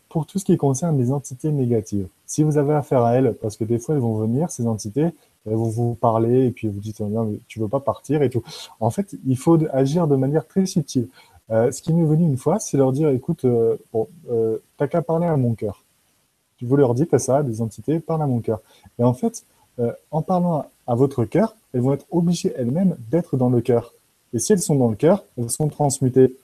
pour 0.10 0.26
tout 0.26 0.40
ce 0.40 0.46
qui 0.46 0.58
concerne 0.58 0.98
les 0.98 1.12
entités 1.12 1.52
négatives, 1.52 2.08
si 2.26 2.44
vous 2.44 2.58
avez 2.58 2.74
affaire 2.74 3.04
à 3.04 3.16
elles, 3.16 3.36
parce 3.42 3.58
que 3.58 3.64
des 3.64 3.80
fois 3.80 3.96
elles 3.96 4.02
vont 4.02 4.16
venir, 4.16 4.50
ces 4.50 4.68
entités, 4.68 5.10
elles 5.46 5.56
vont 5.56 5.70
vous 5.70 5.96
parler 5.96 6.48
et 6.48 6.52
puis 6.52 6.68
vous 6.68 6.80
dites 6.80 7.00
non, 7.00 7.26
mais 7.26 7.40
tu 7.48 7.60
veux 7.60 7.68
pas 7.68 7.80
partir 7.80 8.22
et 8.22 8.30
tout. 8.30 8.44
En 8.80 8.92
fait, 8.92 9.16
il 9.26 9.38
faut 9.38 9.58
agir 9.72 10.08
de 10.08 10.16
manière 10.16 10.48
très 10.48 10.66
subtile. 10.66 11.08
ce 11.50 11.82
qui 11.82 11.94
m'est 11.94 12.06
venu 12.06 12.26
une 12.26 12.38
fois, 12.38 12.60
c'est 12.60 12.78
leur 12.78 12.92
dire 12.92 13.10
écoute, 13.10 13.46
bon, 13.92 14.08
t'as 14.78 14.88
qu'à 14.88 15.02
parler 15.02 15.26
à 15.26 15.36
mon 15.38 15.56
cœur. 15.56 15.84
Vous 16.62 16.76
leur 16.76 16.94
dites 16.94 17.18
ça, 17.18 17.42
des 17.42 17.62
entités, 17.62 18.00
parle 18.00 18.22
à 18.22 18.28
mon 18.28 18.40
cœur. 18.40 18.62
Et 19.00 19.04
en 19.04 19.14
fait, 19.14 19.44
en 20.12 20.22
parlant 20.22 20.66
à 20.86 20.96
votre 20.96 21.26
cœur, 21.26 21.56
elles 21.74 21.82
vont 21.82 21.94
être 21.94 22.06
obligées 22.12 22.54
elles-mêmes 22.56 22.96
d'être 23.10 23.38
dans 23.38 23.50
le 23.50 23.62
cœur. 23.62 23.94
Et 24.34 24.40
si 24.40 24.54
elles 24.54 24.62
sont 24.62 24.76
dans 24.76 24.90
le 24.90 24.96
cœur, 24.96 25.24
elles 25.38 25.50
sont 25.50 25.68
transmutées. 25.68 26.36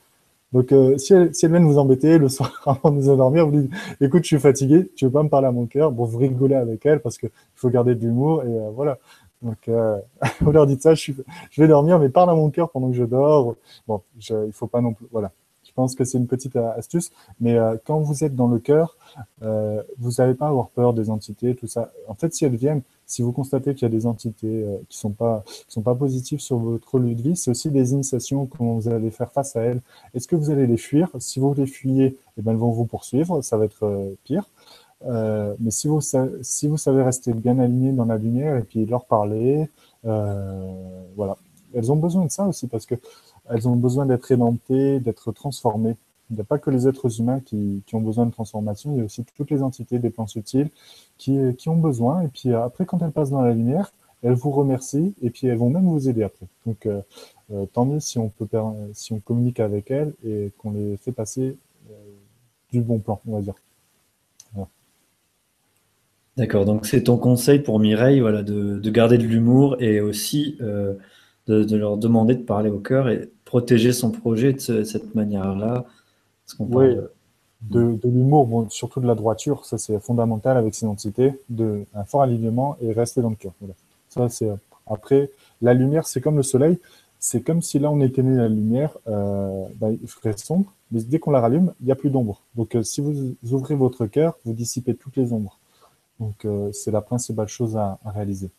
Donc, 0.53 0.71
euh, 0.71 0.97
si, 0.97 1.13
elles, 1.13 1.33
si, 1.35 1.45
elles, 1.45 1.51
viennent 1.51 1.65
vous 1.65 1.77
embêter 1.77 2.17
le 2.17 2.29
soir 2.29 2.61
avant 2.65 2.91
de 2.91 3.01
vous 3.01 3.09
endormir, 3.09 3.47
vous 3.47 3.61
dites 3.61 3.71
Écoute, 3.99 4.23
je 4.23 4.27
suis 4.27 4.39
fatigué, 4.39 4.89
tu 4.95 5.05
veux 5.05 5.11
pas 5.11 5.23
me 5.23 5.29
parler 5.29 5.47
à 5.47 5.51
mon 5.51 5.65
cœur 5.65 5.91
Bon, 5.91 6.05
vous 6.05 6.17
rigolez 6.17 6.55
avec 6.55 6.85
elles 6.85 7.01
parce 7.01 7.17
qu'il 7.17 7.29
faut 7.55 7.69
garder 7.69 7.95
de 7.95 8.01
l'humour 8.01 8.43
et 8.43 8.47
euh, 8.47 8.69
voilà. 8.73 8.97
Donc, 9.41 9.67
euh, 9.67 9.97
vous 10.41 10.51
leur 10.51 10.65
dites 10.65 10.81
ça 10.81 10.95
je, 10.95 11.11
je, 11.51 11.61
vais 11.61 11.67
dormir, 11.67 11.99
mais 11.99 12.09
parle 12.09 12.29
à 12.29 12.35
mon 12.35 12.49
cœur 12.49 12.69
pendant 12.71 12.89
que 12.89 12.95
je 12.95 13.03
dors. 13.03 13.55
Bon, 13.87 14.01
je, 14.19 14.45
il 14.45 14.53
faut 14.53 14.67
pas 14.67 14.81
non 14.81 14.93
plus. 14.93 15.07
Voilà. 15.11 15.31
Je 15.63 15.71
pense 15.73 15.95
que 15.95 16.05
c'est 16.05 16.17
une 16.17 16.27
petite 16.27 16.55
astuce, 16.55 17.11
mais 17.39 17.55
quand 17.85 17.99
vous 17.99 18.23
êtes 18.23 18.35
dans 18.35 18.47
le 18.47 18.57
cœur, 18.57 18.97
vous 19.41 20.11
n'allez 20.17 20.33
pas 20.33 20.47
avoir 20.47 20.69
peur 20.69 20.93
des 20.93 21.11
entités, 21.11 21.53
tout 21.53 21.67
ça. 21.67 21.91
En 22.07 22.15
fait, 22.15 22.33
si 22.33 22.45
elles 22.45 22.55
viennent, 22.55 22.81
si 23.07 23.21
vous 23.21 23.31
constatez 23.31 23.73
qu'il 23.73 23.83
y 23.83 23.85
a 23.85 23.89
des 23.89 24.05
entités 24.05 24.63
euh, 24.63 24.77
qui 24.89 24.97
sont 24.97 25.15
sont 25.69 25.81
pas 25.81 25.95
positives 25.95 26.41
sur 26.41 26.57
votre 26.57 26.99
lieu 26.99 27.15
de 27.15 27.21
vie, 27.21 27.35
c'est 27.37 27.49
aussi 27.49 27.71
des 27.71 27.93
initiations 27.93 28.45
que 28.45 28.57
vous 28.59 28.89
allez 28.89 29.11
faire 29.11 29.31
face 29.31 29.55
à 29.55 29.61
elles. 29.61 29.81
Est-ce 30.13 30.27
que 30.27 30.35
vous 30.35 30.51
allez 30.51 30.67
les 30.67 30.77
fuir? 30.77 31.09
Si 31.19 31.39
vous 31.39 31.53
les 31.53 31.67
fuyez, 31.67 32.17
eh 32.37 32.41
ben, 32.41 32.51
elles 32.51 32.57
vont 32.57 32.71
vous 32.71 32.85
poursuivre, 32.85 33.41
ça 33.41 33.57
va 33.57 33.65
être 33.65 33.85
euh, 33.85 34.13
pire. 34.25 34.43
Euh, 35.05 35.55
mais 35.59 35.71
si 35.71 35.87
vous, 35.87 36.01
si 36.01 36.67
vous 36.67 36.77
savez 36.77 37.01
rester 37.01 37.33
bien 37.33 37.59
aligné 37.59 37.93
dans 37.93 38.05
la 38.05 38.17
lumière 38.17 38.57
et 38.57 38.63
puis 38.63 38.85
leur 38.85 39.05
parler, 39.05 39.69
voilà. 40.03 41.37
Elles 41.73 41.91
ont 41.91 41.97
besoin 41.97 42.25
de 42.25 42.31
ça 42.31 42.45
aussi 42.47 42.67
parce 42.67 42.85
que 42.85 42.95
elles 43.49 43.67
ont 43.67 43.75
besoin 43.75 44.05
d'être 44.05 44.31
édentées, 44.31 44.99
d'être 44.99 45.31
transformées. 45.31 45.95
Il 46.29 46.35
n'y 46.35 46.41
a 46.41 46.43
pas 46.43 46.57
que 46.57 46.69
les 46.69 46.87
êtres 46.87 47.19
humains 47.19 47.39
qui, 47.39 47.83
ont 47.93 48.01
besoin 48.01 48.25
de 48.25 48.31
transformation, 48.31 48.91
il 48.93 48.97
y 48.97 49.01
a 49.01 49.05
aussi 49.05 49.23
toutes 49.35 49.49
les 49.49 49.63
entités 49.63 49.99
des 49.99 50.09
plans 50.09 50.27
subtils 50.27 50.69
qui, 51.17 51.39
ont 51.67 51.77
besoin. 51.77 52.21
Et 52.21 52.27
puis 52.27 52.53
après, 52.53 52.85
quand 52.85 53.01
elles 53.01 53.11
passent 53.11 53.29
dans 53.31 53.41
la 53.41 53.53
lumière, 53.53 53.93
elles 54.23 54.33
vous 54.33 54.51
remercient 54.51 55.13
et 55.21 55.29
puis 55.29 55.47
elles 55.47 55.57
vont 55.57 55.69
même 55.69 55.87
vous 55.87 56.09
aider 56.09 56.23
après. 56.23 56.47
Donc, 56.65 56.85
euh, 56.85 57.01
euh 57.51 57.65
tant 57.71 57.85
mieux 57.85 57.99
si 57.99 58.17
on, 58.19 58.29
peut, 58.29 58.47
si 58.93 59.13
on 59.13 59.19
communique 59.19 59.59
avec 59.59 59.91
elles 59.91 60.13
et 60.25 60.51
qu'on 60.57 60.71
les 60.71 60.97
fait 60.97 61.11
passer 61.11 61.55
euh, 61.89 61.93
du 62.71 62.81
bon 62.81 62.99
plan, 62.99 63.21
on 63.27 63.35
va 63.35 63.41
dire. 63.41 63.55
D'accord, 66.37 66.65
donc 66.65 66.85
c'est 66.85 67.03
ton 67.03 67.17
conseil 67.17 67.59
pour 67.59 67.79
Mireille 67.79 68.19
voilà, 68.19 68.43
de, 68.43 68.77
de 68.77 68.89
garder 68.91 69.17
de 69.17 69.23
l'humour 69.23 69.75
et 69.79 70.01
aussi 70.01 70.55
euh, 70.61 70.93
de, 71.47 71.75
leur 71.75 71.97
demander 71.97 72.35
de 72.35 72.43
parler 72.43 72.69
au 72.69 72.77
cœur 72.77 73.09
et 73.09 73.31
protéger 73.43 73.91
son 73.91 74.11
projet 74.11 74.53
de, 74.53 74.83
cette 74.83 75.15
manière-là. 75.15 75.85
Oui, 76.59 76.95
de, 77.61 77.99
l'humour, 78.03 78.67
surtout 78.69 78.99
de 78.99 79.07
la 79.07 79.15
droiture, 79.15 79.65
ça 79.65 79.77
c'est 79.77 79.99
fondamental 79.99 80.57
avec 80.57 80.75
ces 80.75 80.85
entités, 80.85 81.33
de, 81.49 81.85
un 81.93 82.03
fort 82.03 82.21
alignement 82.21 82.77
et 82.81 82.93
rester 82.93 83.21
dans 83.21 83.29
le 83.29 83.35
cœur. 83.35 83.53
Ça, 84.09 84.29
c'est, 84.29 84.49
après, 84.85 85.31
la 85.61 85.73
lumière, 85.73 86.07
c'est 86.07 86.21
comme 86.21 86.37
le 86.37 86.43
soleil, 86.43 86.79
c'est 87.19 87.41
comme 87.41 87.61
si 87.61 87.79
là 87.79 87.91
on 87.91 87.99
était 88.01 88.23
né 88.23 88.35
la 88.35 88.47
lumière, 88.47 88.97
euh, 89.07 89.65
bah, 89.75 89.89
il 89.91 90.07
ferait 90.07 90.37
sombre, 90.37 90.71
mais 90.91 91.01
dès 91.01 91.19
qu'on 91.19 91.31
la 91.31 91.41
rallume, 91.41 91.73
il 91.81 91.87
n'y 91.87 91.91
a 91.91 91.95
plus 91.95 92.09
d'ombre. 92.09 92.41
Donc 92.55 92.75
euh, 92.75 92.83
si 92.83 93.01
vous 93.01 93.35
ouvrez 93.51 93.75
votre 93.75 94.05
cœur, 94.05 94.37
vous 94.45 94.53
dissipez 94.53 94.95
toutes 94.95 95.17
les 95.17 95.33
ombres. 95.33 95.59
Donc 96.19 96.45
euh, 96.45 96.71
c'est 96.71 96.91
la 96.91 97.01
principale 97.01 97.47
chose 97.47 97.75
à, 97.75 97.99
réaliser. 98.05 98.49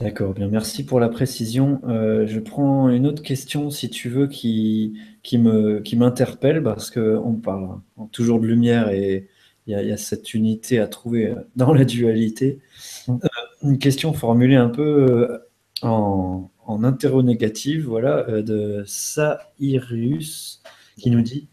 D'accord, 0.00 0.32
bien, 0.32 0.46
merci 0.46 0.84
pour 0.84 1.00
la 1.00 1.08
précision. 1.08 1.80
Euh, 1.88 2.24
je 2.24 2.38
prends 2.38 2.88
une 2.88 3.04
autre 3.04 3.20
question, 3.22 3.68
si 3.70 3.90
tu 3.90 4.08
veux, 4.08 4.28
qui, 4.28 4.94
me, 5.32 5.80
qui 5.80 5.96
m'interpelle, 5.96 6.62
parce 6.62 6.92
qu'on 6.92 7.34
parle 7.34 7.80
toujours 8.12 8.38
de 8.38 8.46
lumière 8.46 8.90
et 8.90 9.28
il 9.66 9.72
y, 9.76 9.92
a, 9.92 9.96
cette 9.96 10.34
unité 10.34 10.78
à 10.78 10.86
trouver 10.86 11.34
dans 11.56 11.72
la 11.74 11.84
dualité. 11.84 12.60
Euh, 13.08 13.16
une 13.64 13.78
question 13.78 14.12
formulée 14.12 14.54
un 14.54 14.68
peu 14.68 14.82
euh, 14.82 15.38
en, 15.82 16.48
en 16.64 16.84
interronégative, 16.84 17.86
voilà, 17.86 18.22
de 18.42 18.84
Sairius, 18.86 20.62
qui 20.96 21.10
nous 21.10 21.22
dit 21.22 21.48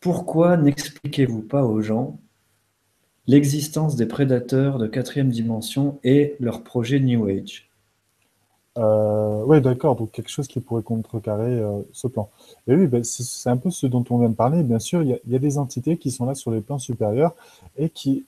Pourquoi 0.00 0.58
n'expliquez-vous 0.58 1.42
pas 1.42 1.64
aux 1.64 1.80
gens 1.80 2.20
l'existence 3.26 3.96
des 3.96 4.06
prédateurs 4.06 4.78
de 4.78 4.86
quatrième 4.86 5.30
dimension 5.30 5.98
et 6.04 6.36
leur 6.40 6.62
projet 6.62 7.00
New 7.00 7.26
Age. 7.26 7.68
Euh, 8.76 9.44
oui, 9.46 9.60
d'accord, 9.60 9.94
donc 9.94 10.10
quelque 10.10 10.30
chose 10.30 10.48
qui 10.48 10.60
pourrait 10.60 10.82
contrecarrer 10.82 11.60
euh, 11.60 11.82
ce 11.92 12.08
plan. 12.08 12.28
Et 12.66 12.74
oui, 12.74 12.86
ben, 12.86 13.04
c'est 13.04 13.48
un 13.48 13.56
peu 13.56 13.70
ce 13.70 13.86
dont 13.86 14.04
on 14.10 14.18
vient 14.18 14.28
de 14.28 14.34
parler. 14.34 14.62
Bien 14.64 14.80
sûr, 14.80 15.02
il 15.02 15.18
y, 15.26 15.36
a, 15.36 15.38
des 15.38 15.58
entités 15.58 15.96
qui 15.96 16.10
sont 16.10 16.26
là 16.26 16.34
sur 16.34 16.50
les 16.50 16.60
plans 16.60 16.78
supérieurs 16.78 17.34
et 17.78 17.88
qui, 17.88 18.24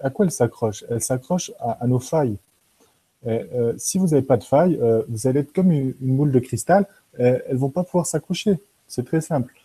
à 0.00 0.10
quoi 0.10 0.24
elles 0.24 0.30
s'accrochent? 0.30 0.84
Elles 0.88 1.02
s'accrochent 1.02 1.52
à, 1.58 1.84
nos 1.86 1.98
failles. 1.98 2.36
Euh, 3.26 3.74
si 3.76 3.98
vous 3.98 4.08
n'avez 4.08 4.22
pas 4.22 4.36
de 4.36 4.44
failles, 4.44 4.78
vous 5.08 5.26
allez 5.26 5.40
être 5.40 5.52
comme 5.52 5.72
une, 5.72 5.94
une 6.00 6.16
boule 6.16 6.30
de 6.30 6.38
cristal, 6.38 6.86
elles 7.18 7.42
vont 7.56 7.70
pas 7.70 7.82
pouvoir 7.82 8.06
s'accrocher. 8.06 8.60
C'est 8.86 9.04
très 9.04 9.20
simple. 9.20 9.55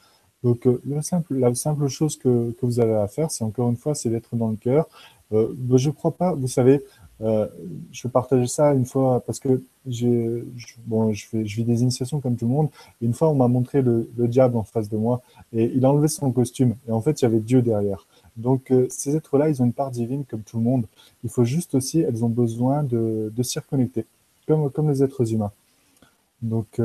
Donc, 0.44 0.66
euh, 0.66 0.82
le 0.86 1.02
simple, 1.02 1.36
la 1.36 1.54
simple 1.54 1.88
chose 1.88 2.18
que, 2.18 2.52
que 2.52 2.66
vous 2.66 2.80
avez 2.80 2.96
à 2.96 3.08
faire, 3.08 3.30
c'est 3.32 3.44
encore 3.44 3.70
une 3.70 3.78
fois, 3.78 3.94
c'est 3.94 4.10
d'être 4.10 4.36
dans 4.36 4.50
le 4.50 4.56
cœur. 4.56 4.88
Euh, 5.34 5.54
ben, 5.56 5.78
je 5.78 5.90
crois 5.92 6.12
pas, 6.12 6.34
vous 6.34 6.48
savez, 6.48 6.84
euh, 7.22 7.48
je 7.92 8.08
partager 8.08 8.48
ça 8.48 8.74
une 8.74 8.86
fois 8.86 9.22
parce 9.26 9.40
que 9.40 9.62
j'ai, 9.86 10.44
bon, 10.88 11.14
je, 11.14 11.26
je 11.32 11.56
vis 11.56 11.64
des 11.64 11.84
initiations 11.84 12.20
comme 12.20 12.36
tout 12.36 12.46
le 12.46 12.52
monde. 12.52 12.70
une 13.02 13.14
fois, 13.14 13.30
on 13.30 13.36
m'a 13.36 13.48
montré 13.48 13.84
le, 13.84 14.10
le, 14.18 14.28
diable 14.28 14.58
en 14.58 14.64
face 14.64 14.90
de 14.90 14.98
moi 14.98 15.22
et 15.54 15.72
il 15.76 15.86
a 15.86 15.92
enlevé 15.92 16.08
son 16.08 16.32
costume. 16.32 16.76
Et 16.88 16.92
en 16.92 17.02
fait, 17.02 17.22
il 17.22 17.26
y 17.26 17.28
avait 17.28 17.40
Dieu 17.40 17.62
derrière. 17.62 18.08
Donc, 18.38 18.74
ces 18.90 19.16
êtres-là, 19.16 19.50
ils 19.50 19.62
ont 19.62 19.66
une 19.66 19.74
part 19.74 19.92
divine 19.92 20.26
comme 20.26 20.42
tout 20.42 20.58
le 20.58 20.64
monde. 20.64 20.86
Il 21.24 21.30
faut 21.30 21.44
juste 21.46 21.76
aussi, 21.76 22.00
elles 22.00 22.26
ont 22.26 22.30
besoin 22.30 22.84
de, 22.84 23.32
de 23.36 23.44
s'y 23.44 23.60
reconnecter, 23.60 24.06
comme, 24.48 24.72
comme 24.72 24.90
les 24.90 25.04
êtres 25.04 25.32
humains. 25.34 25.52
Donc, 26.42 26.82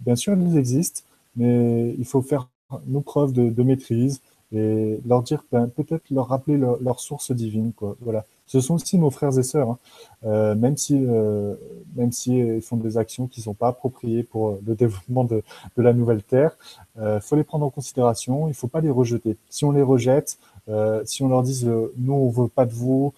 bien 0.00 0.16
sûr, 0.16 0.34
elles 0.34 0.56
existent, 0.58 1.02
mais 1.36 1.94
il 1.98 2.04
faut 2.04 2.20
faire 2.20 2.48
nos 2.86 3.00
preuves 3.00 3.32
de, 3.32 3.62
maîtrise 3.62 4.20
et 4.52 5.00
leur 5.06 5.22
dire, 5.22 5.44
ben, 5.50 5.68
peut-être 5.68 6.02
leur 6.10 6.28
rappeler 6.28 6.58
leur, 6.58 7.00
source 7.00 7.32
divine. 7.32 7.72
Quoi. 7.72 7.96
Voilà. 8.00 8.24
Ce 8.46 8.60
sont 8.60 8.74
aussi 8.74 8.98
nos 8.98 9.10
frères 9.10 9.38
et 9.38 9.42
sœurs, 9.42 9.70
hein. 9.70 9.78
euh, 10.26 10.54
même 10.54 10.76
si, 10.76 10.98
euh, 11.00 11.54
même 11.96 12.12
si 12.12 12.38
ils 12.38 12.60
font 12.60 12.76
des 12.76 12.98
actions 12.98 13.26
qui 13.26 13.40
sont 13.40 13.54
pas 13.54 13.68
appropriées 13.68 14.24
pour 14.24 14.58
le 14.66 14.74
développement 14.74 15.24
de, 15.24 15.42
de 15.76 15.82
la 15.82 15.94
nouvelle 15.94 16.22
terre. 16.22 16.56
Euh, 16.98 17.20
faut 17.20 17.36
les 17.36 17.44
prendre 17.44 17.64
en 17.64 17.70
considération. 17.70 18.48
Il 18.48 18.54
faut 18.54 18.68
pas 18.68 18.80
les 18.80 18.90
rejeter. 18.90 19.36
Si 19.48 19.64
on 19.64 19.72
les 19.72 19.82
rejette, 19.82 20.38
euh, 20.68 21.02
si 21.04 21.22
on 21.22 21.28
leur 21.28 21.42
dit 21.42 21.62
euh, 21.66 21.88
nous 21.96 22.12
on 22.12 22.28
veut 22.28 22.48
pas 22.48 22.66
de 22.66 22.72
vous, 22.72 23.14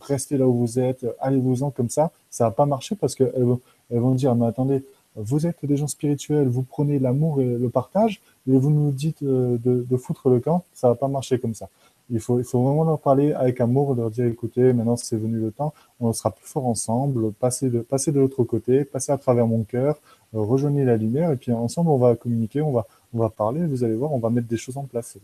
restez 0.00 0.36
là 0.36 0.46
où 0.46 0.54
vous 0.54 0.78
êtes, 0.78 1.06
allez-vous-en 1.20 1.70
comme 1.70 1.88
ça, 1.88 2.10
ça 2.28 2.44
va 2.44 2.50
pas 2.50 2.66
marcher 2.66 2.94
parce 2.94 3.14
qu'elles 3.14 3.32
vont, 3.42 3.60
elles 3.90 4.00
vont 4.00 4.14
dire 4.14 4.34
mais 4.34 4.46
attendez, 4.46 4.84
vous 5.14 5.46
êtes 5.46 5.64
des 5.64 5.78
gens 5.78 5.86
spirituels, 5.86 6.46
vous 6.46 6.62
prenez 6.62 6.98
l'amour 6.98 7.40
et 7.40 7.46
le 7.46 7.70
partage, 7.70 8.20
et 8.48 8.58
vous 8.58 8.70
nous 8.70 8.90
dites 8.92 9.22
euh, 9.22 9.58
de, 9.58 9.96
foutre 9.96 10.28
le 10.28 10.40
camp, 10.40 10.64
ça 10.72 10.88
va 10.88 10.94
pas 10.94 11.08
marcher 11.08 11.38
comme 11.38 11.54
ça. 11.54 11.68
Il 12.10 12.20
faut, 12.20 12.38
il 12.38 12.44
faut 12.44 12.62
vraiment 12.62 12.84
leur 12.84 13.00
parler 13.00 13.32
avec 13.32 13.60
amour, 13.60 13.94
leur 13.94 14.10
dire 14.10 14.26
écoutez, 14.26 14.72
maintenant 14.72 14.96
c'est 14.96 15.16
venu 15.16 15.40
le 15.40 15.50
temps, 15.50 15.74
on 15.98 16.12
sera 16.12 16.30
plus 16.30 16.46
fort 16.46 16.66
ensemble, 16.66 17.32
passez 17.32 17.68
de, 17.68 17.84
l'autre 18.14 18.44
côté, 18.44 18.84
passez 18.84 19.10
à 19.10 19.18
travers 19.18 19.46
mon 19.48 19.64
cœur, 19.64 19.96
euh, 20.34 20.40
rejoignez 20.40 20.84
la 20.84 20.96
lumière, 20.96 21.32
et 21.32 21.36
puis 21.36 21.50
ensemble 21.52 21.90
on 21.90 21.98
va 21.98 22.14
communiquer, 22.14 22.62
on 22.62 22.70
va, 22.70 22.86
on 23.12 23.18
va 23.18 23.28
parler, 23.28 23.66
vous 23.66 23.82
allez 23.82 23.94
voir, 23.94 24.12
on 24.12 24.18
va 24.18 24.30
mettre 24.30 24.46
des 24.46 24.56
choses 24.56 24.76
en 24.76 24.84
place. 24.84 25.18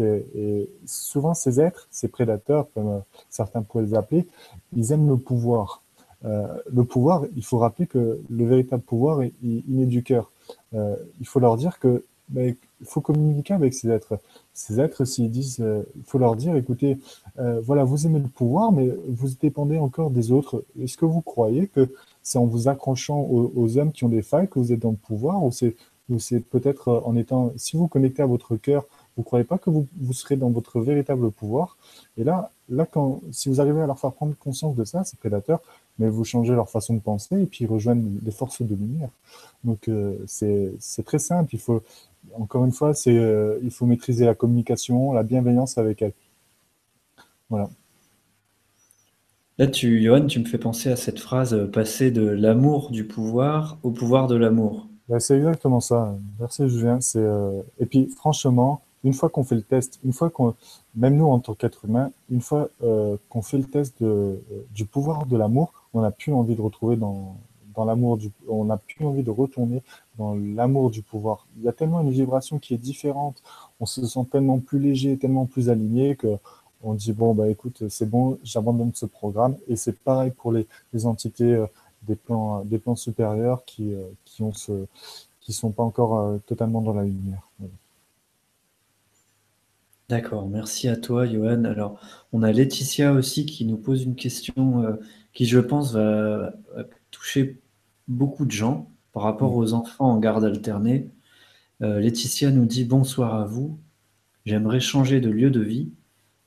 Et 0.00 0.70
souvent 0.86 1.34
ces 1.34 1.60
êtres, 1.60 1.86
ces 1.90 2.08
prédateurs, 2.08 2.66
comme 2.72 2.88
euh, 2.88 2.98
certains 3.28 3.60
pourraient 3.60 3.84
les 3.84 3.94
appeler, 3.94 4.26
ils 4.74 4.92
aiment 4.92 5.08
le 5.08 5.16
pouvoir. 5.16 5.82
Le 6.24 6.82
pouvoir, 6.82 7.22
il 7.36 7.44
faut 7.44 7.58
rappeler 7.58 7.86
que 7.86 8.20
le 8.28 8.44
véritable 8.46 8.82
pouvoir, 8.82 9.22
il, 9.22 9.80
est 9.80 9.86
du 9.86 10.02
cœur. 10.02 10.32
Il 10.72 11.26
faut 11.26 11.38
leur 11.38 11.56
dire 11.56 11.78
que 11.78 12.02
il 12.34 12.56
faut 12.84 13.00
communiquer 13.00 13.54
avec 13.54 13.74
ces 13.74 13.88
êtres. 13.88 14.18
Ces 14.52 14.80
êtres, 14.80 15.04
s'ils 15.04 15.30
disent, 15.30 15.60
euh, 15.60 15.82
faut 16.04 16.18
leur 16.18 16.36
dire, 16.36 16.56
écoutez, 16.56 16.98
euh, 17.38 17.60
voilà, 17.60 17.84
vous 17.84 18.06
aimez 18.06 18.18
le 18.18 18.28
pouvoir, 18.28 18.72
mais 18.72 18.90
vous 19.08 19.28
dépendez 19.40 19.78
encore 19.78 20.10
des 20.10 20.32
autres. 20.32 20.64
Est-ce 20.80 20.96
que 20.96 21.04
vous 21.04 21.20
croyez 21.20 21.68
que 21.68 21.92
c'est 22.22 22.38
en 22.38 22.46
vous 22.46 22.68
accrochant 22.68 23.20
aux, 23.20 23.78
hommes 23.78 23.92
qui 23.92 24.04
ont 24.04 24.08
des 24.08 24.22
failles 24.22 24.48
que 24.48 24.58
vous 24.58 24.72
êtes 24.72 24.80
dans 24.80 24.90
le 24.90 24.96
pouvoir, 24.96 25.44
ou 25.44 25.52
c'est, 25.52 25.76
c'est 26.18 26.40
peut-être 26.40 27.02
en 27.04 27.16
étant, 27.16 27.52
si 27.56 27.76
vous 27.76 27.88
connectez 27.88 28.22
à 28.22 28.26
votre 28.26 28.56
cœur, 28.56 28.84
vous 29.16 29.22
croyez 29.22 29.44
pas 29.44 29.58
que 29.58 29.70
vous, 29.70 29.86
vous 29.98 30.12
serez 30.12 30.36
dans 30.36 30.50
votre 30.50 30.80
véritable 30.80 31.30
pouvoir? 31.30 31.76
Et 32.18 32.24
là, 32.24 32.50
là, 32.68 32.84
quand, 32.84 33.20
si 33.30 33.48
vous 33.48 33.60
arrivez 33.60 33.80
à 33.80 33.86
leur 33.86 33.98
faire 33.98 34.12
prendre 34.12 34.34
conscience 34.36 34.76
de 34.76 34.84
ça, 34.84 35.04
ces 35.04 35.16
prédateurs, 35.16 35.60
mais 35.98 36.08
vous 36.08 36.24
changez 36.24 36.54
leur 36.54 36.68
façon 36.68 36.94
de 36.94 37.00
penser 37.00 37.40
et 37.40 37.46
puis 37.46 37.64
ils 37.64 37.68
rejoignent 37.68 38.18
les 38.22 38.30
forces 38.30 38.62
de 38.62 38.74
lumière. 38.74 39.08
Donc 39.64 39.88
euh, 39.88 40.16
c'est 40.26 41.04
très 41.04 41.18
simple. 41.18 41.54
Il 41.54 41.60
faut, 41.60 41.82
encore 42.34 42.64
une 42.64 42.72
fois, 42.72 42.94
c'est 42.94 43.16
euh, 43.16 43.58
il 43.62 43.70
faut 43.70 43.86
maîtriser 43.86 44.24
la 44.24 44.34
communication, 44.34 45.12
la 45.12 45.22
bienveillance 45.22 45.78
avec 45.78 46.02
elle. 46.02 46.12
Voilà. 47.48 47.70
Là, 49.58 49.66
tu, 49.66 50.02
Johan, 50.02 50.26
tu 50.26 50.38
me 50.38 50.44
fais 50.44 50.58
penser 50.58 50.90
à 50.90 50.96
cette 50.96 51.18
phrase 51.18 51.54
euh, 51.54 51.66
passer 51.66 52.10
de 52.10 52.22
l'amour 52.22 52.90
du 52.90 53.04
pouvoir 53.04 53.78
au 53.82 53.90
pouvoir 53.90 54.26
de 54.26 54.36
l'amour. 54.36 54.88
Ben, 55.08 55.20
c'est 55.20 55.36
exactement 55.36 55.80
ça. 55.80 56.16
Merci 56.40 56.68
Julien. 56.68 57.00
C'est 57.00 57.24
et 57.78 57.86
puis 57.86 58.08
franchement, 58.08 58.82
une 59.04 59.12
fois 59.12 59.28
qu'on 59.28 59.44
fait 59.44 59.54
le 59.54 59.62
test, 59.62 60.00
une 60.04 60.12
fois 60.12 60.30
qu'on, 60.30 60.54
même 60.96 61.16
nous 61.16 61.26
en 61.26 61.38
tant 61.38 61.54
qu'être 61.54 61.84
humain, 61.84 62.10
une 62.28 62.40
fois 62.40 62.68
qu'on 62.80 63.42
fait 63.42 63.58
le 63.58 63.64
test 63.64 64.02
de, 64.02 64.40
du 64.74 64.84
pouvoir 64.84 65.26
de 65.26 65.36
l'amour, 65.36 65.72
on 65.94 66.00
n'a 66.00 66.10
plus 66.10 66.32
envie 66.32 66.56
de 66.56 66.60
retrouver 66.60 66.96
dans, 66.96 67.36
dans 67.76 67.84
l'amour 67.84 68.16
du, 68.16 68.30
on 68.48 68.64
n'a 68.64 68.78
plus 68.78 69.04
envie 69.04 69.22
de 69.22 69.30
retourner 69.30 69.82
dans 70.18 70.34
l'amour 70.34 70.90
du 70.90 71.02
pouvoir. 71.02 71.46
Il 71.58 71.64
y 71.64 71.68
a 71.68 71.72
tellement 71.72 72.00
une 72.00 72.10
vibration 72.10 72.58
qui 72.58 72.74
est 72.74 72.78
différente. 72.78 73.42
On 73.80 73.86
se 73.86 74.04
sent 74.06 74.26
tellement 74.30 74.58
plus 74.58 74.78
léger, 74.78 75.16
tellement 75.16 75.46
plus 75.46 75.68
aligné 75.68 76.16
que 76.16 76.36
on 76.82 76.94
dit 76.94 77.12
bon 77.12 77.34
bah 77.34 77.48
écoute 77.48 77.84
c'est 77.88 78.08
bon, 78.08 78.38
j'abandonne 78.44 78.92
ce 78.94 79.06
programme 79.06 79.56
et 79.66 79.76
c'est 79.76 79.98
pareil 79.98 80.30
pour 80.30 80.52
les, 80.52 80.66
entités 81.06 81.54
euh, 81.54 81.66
des 82.02 82.16
plans 82.16 82.64
des 82.64 82.78
plans 82.78 82.96
supérieurs 82.96 83.64
qui 83.64 83.94
euh, 83.94 84.02
qui 84.24 84.42
ont 84.42 84.52
ce 84.52 84.86
qui 85.40 85.52
sont 85.52 85.70
pas 85.70 85.82
encore 85.82 86.18
euh, 86.18 86.38
totalement 86.46 86.82
dans 86.82 86.94
la 86.94 87.04
lumière. 87.04 87.48
D'accord, 90.08 90.46
merci 90.46 90.86
à 90.86 90.96
toi, 90.96 91.26
Johan. 91.26 91.64
Alors, 91.64 91.98
on 92.32 92.44
a 92.44 92.52
Laetitia 92.52 93.12
aussi 93.12 93.44
qui 93.44 93.64
nous 93.64 93.76
pose 93.76 94.04
une 94.04 94.14
question 94.14 94.96
qui, 95.32 95.46
je 95.46 95.58
pense, 95.58 95.94
va 95.94 96.52
toucher 97.10 97.58
beaucoup 98.06 98.44
de 98.44 98.52
gens 98.52 98.88
par 99.16 99.22
rapport 99.22 99.52
mm. 99.52 99.56
aux 99.56 99.72
enfants 99.72 100.10
en 100.10 100.18
garde 100.18 100.44
alternée. 100.44 101.08
Euh, 101.80 102.00
Laetitia 102.00 102.50
nous 102.50 102.66
dit 102.66 102.84
bonsoir 102.84 103.34
à 103.34 103.46
vous. 103.46 103.78
J'aimerais 104.44 104.78
changer 104.78 105.22
de 105.22 105.30
lieu 105.30 105.48
de 105.48 105.62
vie, 105.62 105.88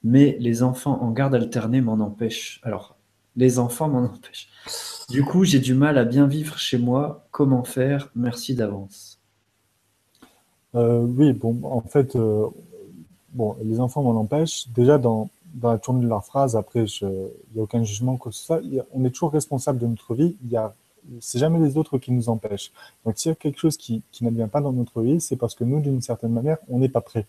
mais 0.03 0.37
les 0.39 0.61
enfants 0.61 1.01
en 1.01 1.09
garde 1.09 1.33
alternée 1.33 1.81
m'en 1.81 1.93
empêchent. 1.93 2.61
Alors, 2.61 2.95
les 3.35 3.57
enfants 3.57 3.89
m'en 3.89 4.03
empêchent. 4.13 4.49
Du 5.09 5.23
coup, 5.23 5.45
j'ai 5.45 5.57
du 5.57 5.73
mal 5.73 5.97
à 5.97 6.05
bien 6.05 6.27
vivre 6.27 6.59
chez 6.59 6.77
moi. 6.77 7.27
Comment 7.31 7.63
faire? 7.63 8.11
Merci 8.15 8.53
d'avance. 8.53 9.19
Euh, 10.75 10.99
oui, 10.99 11.33
bon, 11.33 11.59
en 11.63 11.81
fait, 11.81 12.15
euh, 12.15 12.45
bon, 13.33 13.57
les 13.63 13.79
enfants 13.79 14.03
m'en 14.03 14.11
empêchent. 14.11 14.69
Déjà, 14.75 14.99
dans, 14.99 15.31
dans 15.55 15.71
la 15.71 15.79
tournée 15.79 16.03
de 16.03 16.07
leur 16.07 16.23
phrase, 16.23 16.55
après, 16.55 16.85
il 17.01 17.07
n'y 17.55 17.59
a 17.59 17.63
aucun 17.63 17.83
jugement, 17.83 18.17
que 18.17 18.29
ce 18.29 18.45
soit. 18.45 18.61
on 18.93 19.05
est 19.05 19.09
toujours 19.09 19.31
responsable 19.31 19.79
de 19.79 19.87
notre 19.87 20.13
vie. 20.13 20.37
Il 20.43 20.51
y 20.51 20.55
a 20.55 20.75
c'est 21.19 21.39
jamais 21.39 21.59
les 21.59 21.77
autres 21.77 21.97
qui 21.97 22.11
nous 22.11 22.29
empêchent. 22.29 22.71
Donc, 23.05 23.17
s'il 23.17 23.29
y 23.29 23.31
a 23.31 23.35
quelque 23.35 23.59
chose 23.59 23.77
qui, 23.77 24.01
qui 24.11 24.23
n'advient 24.23 24.49
pas 24.51 24.61
dans 24.61 24.71
notre 24.71 25.01
vie, 25.01 25.21
c'est 25.21 25.35
parce 25.35 25.55
que 25.55 25.63
nous, 25.63 25.79
d'une 25.79 26.01
certaine 26.01 26.31
manière, 26.31 26.57
on 26.69 26.79
n'est 26.79 26.89
pas 26.89 27.01
prêt. 27.01 27.25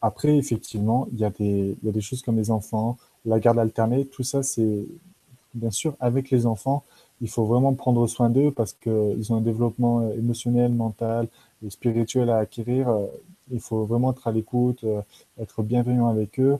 Après, 0.00 0.36
effectivement, 0.36 1.08
il 1.12 1.18
y, 1.18 1.24
a 1.24 1.30
des, 1.30 1.76
il 1.82 1.86
y 1.86 1.88
a 1.88 1.92
des 1.92 2.00
choses 2.00 2.22
comme 2.22 2.36
les 2.36 2.50
enfants, 2.50 2.98
la 3.24 3.40
garde 3.40 3.58
alternée, 3.58 4.06
tout 4.06 4.22
ça, 4.22 4.42
c'est 4.42 4.84
bien 5.54 5.70
sûr 5.70 5.94
avec 6.00 6.30
les 6.30 6.46
enfants. 6.46 6.84
Il 7.20 7.28
faut 7.28 7.44
vraiment 7.44 7.72
prendre 7.74 8.06
soin 8.06 8.28
d'eux 8.28 8.50
parce 8.50 8.74
qu'ils 8.74 9.32
ont 9.32 9.36
un 9.36 9.40
développement 9.40 10.10
émotionnel, 10.12 10.72
mental 10.72 11.28
et 11.64 11.70
spirituel 11.70 12.28
à 12.28 12.38
acquérir. 12.38 12.94
Il 13.50 13.60
faut 13.60 13.84
vraiment 13.84 14.12
être 14.12 14.26
à 14.26 14.32
l'écoute, 14.32 14.84
être 15.40 15.62
bienveillant 15.62 16.08
avec 16.08 16.38
eux. 16.38 16.58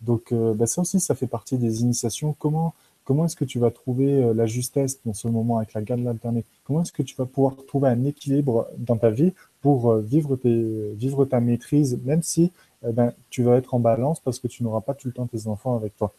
Donc, 0.00 0.32
euh, 0.32 0.54
ben 0.54 0.66
ça 0.66 0.82
aussi, 0.82 1.00
ça 1.00 1.14
fait 1.14 1.26
partie 1.26 1.58
des 1.58 1.82
initiations. 1.82 2.34
Comment 2.38 2.74
Comment 3.06 3.26
est-ce 3.26 3.36
que 3.36 3.44
tu 3.44 3.60
vas 3.60 3.70
trouver 3.70 4.20
euh, 4.20 4.34
la 4.34 4.46
justesse 4.46 5.00
dans 5.06 5.14
ce 5.14 5.28
moment 5.28 5.58
avec 5.58 5.74
la 5.74 5.80
garde 5.80 6.04
alternée 6.08 6.44
Comment 6.64 6.82
est-ce 6.82 6.90
que 6.90 7.04
tu 7.04 7.14
vas 7.14 7.24
pouvoir 7.24 7.54
trouver 7.64 7.88
un 7.88 8.04
équilibre 8.04 8.68
dans 8.78 8.96
ta 8.96 9.10
vie 9.10 9.32
pour 9.62 9.92
euh, 9.92 10.00
vivre, 10.00 10.34
tes, 10.34 10.92
vivre 10.94 11.24
ta 11.24 11.38
maîtrise, 11.38 12.00
même 12.04 12.22
si 12.22 12.50
eh 12.84 12.90
ben, 12.92 13.12
tu 13.30 13.44
vas 13.44 13.58
être 13.58 13.74
en 13.74 13.78
balance 13.78 14.18
parce 14.18 14.40
que 14.40 14.48
tu 14.48 14.64
n'auras 14.64 14.80
pas 14.80 14.92
tout 14.92 15.06
le 15.06 15.14
temps 15.14 15.28
tes 15.28 15.46
enfants 15.46 15.76
avec 15.76 15.96
toi? 15.96 16.12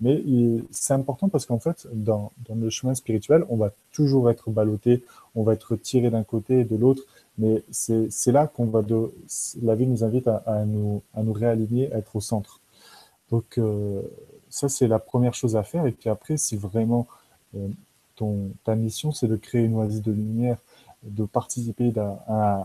Mais 0.00 0.24
c'est 0.70 0.94
important 0.94 1.28
parce 1.28 1.44
qu'en 1.44 1.58
fait, 1.58 1.86
dans, 1.92 2.32
le 2.48 2.70
chemin 2.70 2.94
spirituel, 2.94 3.44
on 3.50 3.56
va 3.56 3.70
toujours 3.92 4.30
être 4.30 4.48
ballotté, 4.50 5.04
on 5.34 5.42
va 5.42 5.52
être 5.52 5.76
tiré 5.76 6.08
d'un 6.08 6.24
côté 6.24 6.60
et 6.60 6.64
de 6.64 6.74
l'autre. 6.74 7.02
Mais 7.36 7.62
c'est 7.70 8.32
là 8.32 8.46
qu'on 8.46 8.64
va 8.66 8.82
la 9.62 9.74
vie 9.74 9.86
nous 9.86 10.04
invite 10.04 10.26
à, 10.26 10.64
nous, 10.64 11.02
réaligner, 11.14 11.92
à 11.92 11.98
être 11.98 12.16
au 12.16 12.20
centre. 12.20 12.60
Donc, 13.30 13.58
euh, 13.58 14.02
ça, 14.50 14.68
c'est 14.68 14.88
la 14.88 14.98
première 14.98 15.34
chose 15.34 15.56
à 15.56 15.62
faire. 15.62 15.86
Et 15.86 15.92
puis 15.92 16.10
après, 16.10 16.36
si 16.36 16.56
vraiment 16.56 17.06
euh, 17.56 17.68
ton, 18.16 18.50
ta 18.64 18.74
mission, 18.74 19.12
c'est 19.12 19.28
de 19.28 19.36
créer 19.36 19.62
une 19.62 19.74
oasis 19.76 20.02
de 20.02 20.12
lumière, 20.12 20.58
de 21.02 21.24
participer 21.24 21.92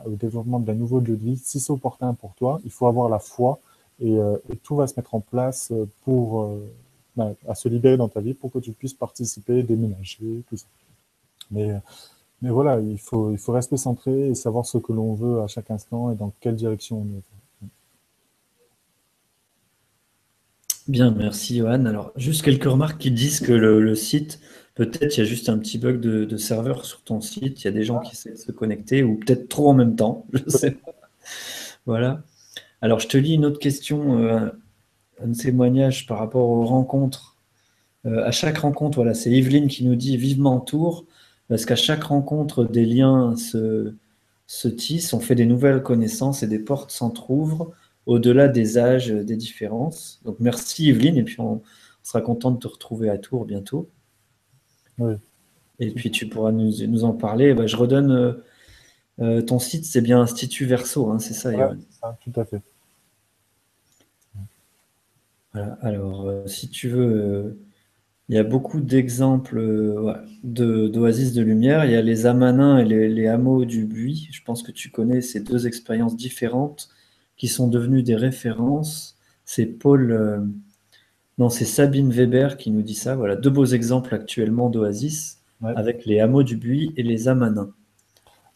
au 0.05 0.15
développement 0.15 0.59
d'un 0.59 0.73
nouveau 0.73 0.99
lieu 0.99 1.15
de 1.15 1.23
vie, 1.23 1.37
si 1.37 1.59
c'est 1.59 1.71
opportun 1.71 2.13
pour 2.15 2.33
toi, 2.33 2.59
il 2.65 2.71
faut 2.71 2.87
avoir 2.87 3.07
la 3.07 3.19
foi 3.19 3.59
et, 4.01 4.17
euh, 4.17 4.37
tout 4.63 4.75
va 4.75 4.87
se 4.87 4.93
mettre 4.97 5.15
en 5.15 5.21
place 5.21 5.71
pour 6.01 6.41
euh, 6.43 6.69
ben, 7.15 7.35
à 7.47 7.55
se 7.55 7.69
libérer 7.69 7.95
dans 7.95 8.09
ta 8.09 8.19
vie 8.19 8.33
pour 8.33 8.51
que 8.51 8.59
tu 8.59 8.73
puisses 8.73 8.93
participer, 8.93 9.63
déménager, 9.63 10.43
tout 10.49 10.57
ça. 10.57 10.65
Mais, 11.51 11.79
mais 12.41 12.49
voilà, 12.49 12.79
il 12.81 12.99
faut, 12.99 13.31
il 13.31 13.37
faut 13.37 13.53
rester 13.53 13.77
centré 13.77 14.29
et 14.29 14.35
savoir 14.35 14.65
ce 14.65 14.77
que 14.79 14.91
l'on 14.91 15.13
veut 15.13 15.41
à 15.41 15.47
chaque 15.47 15.71
instant 15.71 16.11
et 16.11 16.15
dans 16.15 16.33
quelle 16.41 16.55
direction 16.55 16.97
on 17.01 17.17
est. 17.17 17.34
Bien, 20.87 21.09
merci 21.09 21.57
Johan. 21.57 21.85
Alors, 21.85 22.11
juste 22.15 22.43
quelques 22.43 22.65
remarques 22.65 22.99
qui 22.99 23.09
disent 23.09 23.39
que 23.39 23.51
le, 23.51 23.95
site, 23.95 24.39
peut-être 24.75 25.17
il 25.17 25.21
y 25.21 25.23
a 25.23 25.25
juste 25.25 25.49
un 25.49 25.57
petit 25.57 25.79
bug 25.79 25.99
de, 25.99 26.37
serveur 26.37 26.85
sur 26.85 27.01
ton 27.01 27.21
site, 27.21 27.61
il 27.61 27.65
y 27.65 27.67
a 27.67 27.71
des 27.71 27.83
gens 27.83 27.99
qui 28.01 28.11
essaient 28.11 28.33
de 28.33 28.37
se 28.37 28.51
connecter, 28.51 29.01
ou 29.01 29.15
peut-être 29.15 29.49
trop 29.49 29.69
en 29.69 29.73
même 29.73 29.95
temps, 29.95 30.27
je 30.33 30.43
ne 30.43 30.49
sais 30.49 30.71
pas. 30.71 30.93
Voilà. 31.87 32.21
Alors, 32.81 32.99
je 32.99 33.07
te 33.07 33.17
lis 33.17 33.33
une 33.33 33.45
autre 33.45 33.57
question, 33.57 34.19
euh, 34.19 34.47
un 35.23 35.31
témoignage 35.31 36.05
par 36.05 36.19
rapport 36.19 36.47
aux 36.47 36.65
rencontres. 36.65 37.35
Euh, 38.05 38.23
à 38.23 38.31
chaque 38.31 38.59
rencontre, 38.59 38.97
voilà, 38.97 39.15
c'est 39.15 39.31
Yveline 39.31 39.67
qui 39.67 39.85
nous 39.85 39.95
dit 39.95 40.17
vivement 40.17 40.59
tour, 40.59 41.05
parce 41.49 41.65
qu'à 41.65 41.75
chaque 41.75 42.03
rencontre, 42.03 42.63
des 42.63 42.85
liens 42.85 43.35
se, 43.37 43.95
se 44.45 44.67
tissent, 44.67 45.13
on 45.13 45.19
fait 45.19 45.35
des 45.35 45.47
nouvelles 45.47 45.81
connaissances 45.81 46.43
et 46.43 46.47
des 46.47 46.59
portes 46.59 46.91
s'entr'ouvrent 46.91 47.71
au-delà 48.05 48.47
des 48.47 48.77
âges, 48.77 49.09
des 49.09 49.35
différences. 49.35 50.21
Donc 50.23 50.37
merci 50.39 50.89
Evelyne, 50.89 51.17
et 51.17 51.23
puis 51.23 51.39
on, 51.39 51.61
sera 52.03 52.21
content 52.21 52.51
de 52.51 52.59
te 52.59 52.67
retrouver 52.67 53.09
à 53.09 53.17
Tours 53.17 53.45
bientôt. 53.45 53.89
Oui. 54.99 55.15
Et 55.79 55.91
puis 55.91 56.11
tu 56.11 56.27
pourras 56.27 56.51
nous, 56.51 57.03
en 57.03 57.13
parler. 57.13 57.53
Bah, 57.53 57.65
je 57.65 57.75
redonne 57.75 58.11
euh, 58.11 58.33
euh, 59.19 59.41
ton 59.41 59.57
site, 59.57 59.85
c'est 59.85 60.01
bien 60.01 60.21
Institut 60.21 60.65
Verso, 60.65 61.09
hein, 61.09 61.19
c'est 61.19 61.33
ça, 61.33 61.49
ouais, 61.49 61.75
Tout 62.21 62.39
à 62.39 62.45
fait. 62.45 62.61
Voilà, 65.53 65.77
alors 65.81 66.27
euh, 66.27 66.45
si 66.45 66.69
tu 66.69 66.89
veux, 66.89 67.57
il 68.29 68.35
y 68.35 68.37
a 68.37 68.43
beaucoup 68.43 68.81
d'exemples 68.81 69.59
d'oasis 70.43 71.33
de, 71.33 71.41
lumière. 71.41 71.85
Il 71.85 71.91
y 71.91 71.95
a 71.95 72.01
les 72.01 72.27
Amanins 72.27 72.77
et 72.77 72.85
les, 72.85 73.09
les 73.09 73.27
hameaux 73.27 73.65
du 73.65 73.85
Buis. 73.85 74.29
Je 74.31 74.43
pense 74.43 74.61
que 74.61 74.71
tu 74.71 74.91
connais 74.91 75.21
ces 75.21 75.39
deux 75.39 75.65
expériences 75.65 76.15
différentes 76.15 76.89
qui 77.37 77.47
sont 77.47 77.67
devenus 77.67 78.03
des 78.03 78.15
références. 78.15 79.17
C'est 79.45 79.65
Paul, 79.65 80.11
euh, 80.11 80.39
non, 81.37 81.49
c'est 81.49 81.65
Sabine 81.65 82.11
Weber 82.11 82.57
qui 82.57 82.71
nous 82.71 82.81
dit 82.81 82.95
ça. 82.95 83.15
Voilà, 83.15 83.35
deux 83.35 83.49
beaux 83.49 83.65
exemples 83.65 84.13
actuellement 84.15 84.69
d'Oasis 84.69 85.39
avec 85.61 86.05
les 86.05 86.19
hameaux 86.19 86.43
du 86.43 86.57
Buis 86.57 86.93
et 86.95 87.03
les 87.03 87.27
Amanins. 87.27 87.71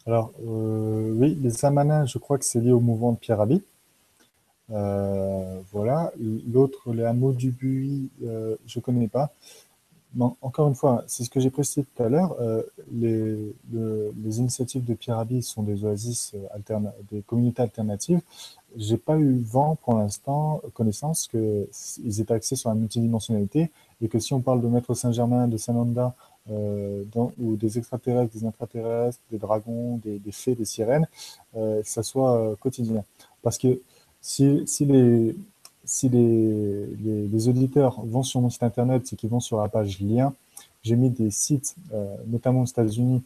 Alors, 0.06 0.32
euh, 0.46 1.12
oui, 1.14 1.36
les 1.40 1.64
Amanins, 1.64 2.06
je 2.06 2.18
crois 2.18 2.38
que 2.38 2.44
c'est 2.44 2.60
lié 2.60 2.72
au 2.72 2.80
mouvement 2.80 3.12
de 3.12 3.18
Pierre 3.18 3.38
Rabhi. 3.38 3.62
Euh, 4.70 5.60
voilà. 5.72 6.12
L'autre, 6.52 6.92
les 6.92 7.04
hameaux 7.04 7.32
du 7.32 7.50
Buis, 7.50 8.08
je 8.20 8.56
ne 8.78 8.80
connais 8.80 9.08
pas 9.08 9.32
encore 10.18 10.68
une 10.68 10.74
fois, 10.74 11.04
c'est 11.06 11.24
ce 11.24 11.30
que 11.30 11.40
j'ai 11.40 11.50
précisé 11.50 11.84
tout 11.84 12.02
à 12.02 12.08
l'heure. 12.08 12.36
Euh, 12.40 12.62
les, 12.92 14.38
initiatives 14.38 14.84
de 14.84 14.94
Pierre 14.94 15.16
Rabhi 15.16 15.42
sont 15.42 15.62
des 15.62 15.84
oasis, 15.84 16.34
euh, 16.34 16.78
des 17.10 17.22
communautés 17.22 17.62
alternatives. 17.62 18.20
J'ai 18.76 18.96
pas 18.96 19.16
eu 19.16 19.38
vent 19.38 19.76
pour 19.76 19.94
l'instant, 19.98 20.62
connaissance 20.74 21.28
qu'ils 21.28 22.20
étaient 22.20 22.34
axés 22.34 22.56
sur 22.56 22.70
la 22.70 22.74
multidimensionnalité 22.74 23.70
et 24.00 24.08
que 24.08 24.18
si 24.18 24.32
on 24.32 24.40
parle 24.40 24.60
de 24.60 24.68
Maître 24.68 24.94
Saint-Germain, 24.94 25.48
de 25.48 25.56
Sananda, 25.56 26.14
ou 26.48 27.56
des 27.56 27.78
extraterrestres, 27.78 28.32
des 28.32 28.44
intraterrestres, 28.44 29.20
des 29.30 29.38
dragons, 29.38 30.00
des, 30.02 30.20
fées, 30.32 30.54
des 30.54 30.64
sirènes, 30.64 31.06
ça 31.84 32.02
soit 32.02 32.56
quotidien. 32.60 33.04
Parce 33.42 33.58
que 33.58 33.80
si 34.20 34.64
les, 34.80 35.36
si 35.90 36.08
les, 36.08 36.86
les, 37.28 37.48
auditeurs 37.48 38.00
vont 38.04 38.22
sur 38.22 38.40
mon 38.40 38.50
site 38.50 38.62
internet, 38.62 39.02
c'est 39.06 39.16
qu'ils 39.16 39.30
vont 39.30 39.40
sur 39.40 39.60
la 39.60 39.68
page 39.68 40.00
lien. 40.00 40.32
J'ai 40.82 40.96
mis 40.96 41.10
des 41.10 41.30
sites, 41.30 41.74
notamment 42.26 42.62
aux 42.62 42.66
États-Unis, 42.66 43.22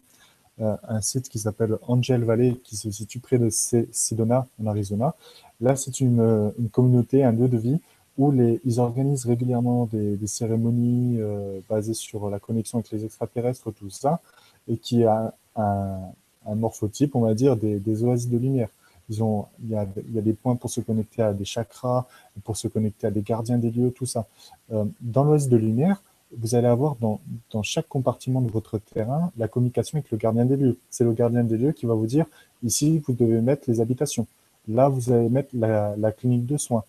euh, 0.60 0.76
un 0.86 1.00
site 1.00 1.28
qui 1.28 1.40
s'appelle 1.40 1.78
Angel 1.88 2.22
Valley, 2.22 2.56
qui 2.62 2.76
se 2.76 2.88
situe 2.90 3.18
près 3.18 3.38
de 3.38 3.48
Sedona, 3.50 4.46
en 4.62 4.66
Arizona. 4.66 5.14
Là, 5.60 5.74
c'est 5.74 6.00
une, 6.00 6.20
euh, 6.20 6.50
une, 6.60 6.68
communauté, 6.68 7.24
un 7.24 7.32
lieu 7.32 7.48
de 7.48 7.56
vie 7.58 7.80
où 8.16 8.30
les, 8.30 8.60
ils 8.64 8.78
organisent 8.78 9.26
régulièrement 9.26 9.86
des, 9.86 10.16
des 10.16 10.26
cérémonies 10.28 11.16
euh, 11.18 11.58
basées 11.68 11.94
sur 11.94 12.30
la 12.30 12.38
connexion 12.38 12.78
avec 12.78 12.92
les 12.92 13.04
extraterrestres, 13.04 13.72
tout 13.72 13.90
ça, 13.90 14.20
et 14.68 14.76
qui 14.76 15.02
a 15.04 15.34
un, 15.56 15.98
un 16.46 16.54
morphotype, 16.54 17.16
on 17.16 17.22
va 17.22 17.34
dire, 17.34 17.56
des, 17.56 17.80
des 17.80 18.04
oasis 18.04 18.30
de 18.30 18.38
lumière. 18.38 18.68
Il, 19.10 19.46
y 19.68 19.76
a, 19.76 19.86
des 19.86 20.32
points 20.32 20.56
pour 20.56 20.70
se 20.70 20.80
connecter 20.80 21.22
à 21.22 21.32
des 21.32 21.44
chakras, 21.44 22.06
pour 22.42 22.56
se 22.56 22.68
connecter 22.68 23.06
à 23.06 23.10
des 23.10 23.22
gardiens 23.22 23.58
des 23.58 23.70
lieux, 23.70 23.90
tout 23.90 24.06
ça. 24.06 24.26
Euh, 24.72 24.84
dans 25.00 25.24
l'oasis 25.24 25.48
de 25.48 25.56
lumière, 25.56 26.02
vous 26.36 26.54
allez 26.54 26.66
avoir 26.66 26.96
dans, 26.96 27.20
chaque 27.62 27.88
compartiment 27.88 28.40
de 28.40 28.50
votre 28.50 28.78
terrain 28.78 29.30
la 29.36 29.46
communication 29.46 29.98
avec 29.98 30.10
le 30.10 30.18
gardien 30.18 30.44
des 30.46 30.56
lieux. 30.56 30.78
C'est 30.90 31.04
le 31.04 31.12
gardien 31.12 31.44
des 31.44 31.56
lieux 31.56 31.72
qui 31.72 31.86
va 31.86 31.94
vous 31.94 32.06
dire 32.06 32.26
ici, 32.62 33.00
vous 33.06 33.12
devez 33.12 33.40
mettre 33.40 33.70
les 33.70 33.80
habitations. 33.80 34.26
Là, 34.66 34.88
vous 34.88 35.12
allez 35.12 35.28
mettre 35.28 35.50
la, 35.52 35.94
la 35.96 36.10
clinique 36.10 36.46
de 36.46 36.56
soins. 36.56 36.84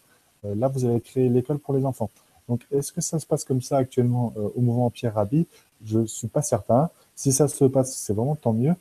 Euh, 0.45 0.55
là, 0.55 0.67
vous 0.67 0.85
allez 0.85 1.01
créer 1.01 1.29
l'école 1.29 1.59
pour 1.59 1.73
les 1.73 1.85
enfants. 1.85 2.09
Donc, 2.47 2.65
est-ce 2.71 2.91
que 2.91 3.01
ça 3.01 3.19
se 3.19 3.25
passe 3.25 3.43
comme 3.43 3.61
ça 3.61 3.77
actuellement 3.77 4.33
euh, 4.37 4.49
au 4.55 4.61
mouvement 4.61 4.89
Pierre 4.89 5.15
Rabhi? 5.15 5.47
Je 5.83 5.99
ne 5.99 6.05
suis 6.05 6.27
pas 6.27 6.41
certain. 6.41 6.89
Si 7.15 7.31
ça 7.31 7.47
se 7.47 7.65
passe, 7.65 7.95
c'est 7.95 8.13
vraiment 8.13 8.35
tant 8.35 8.53
mieux 8.53 8.75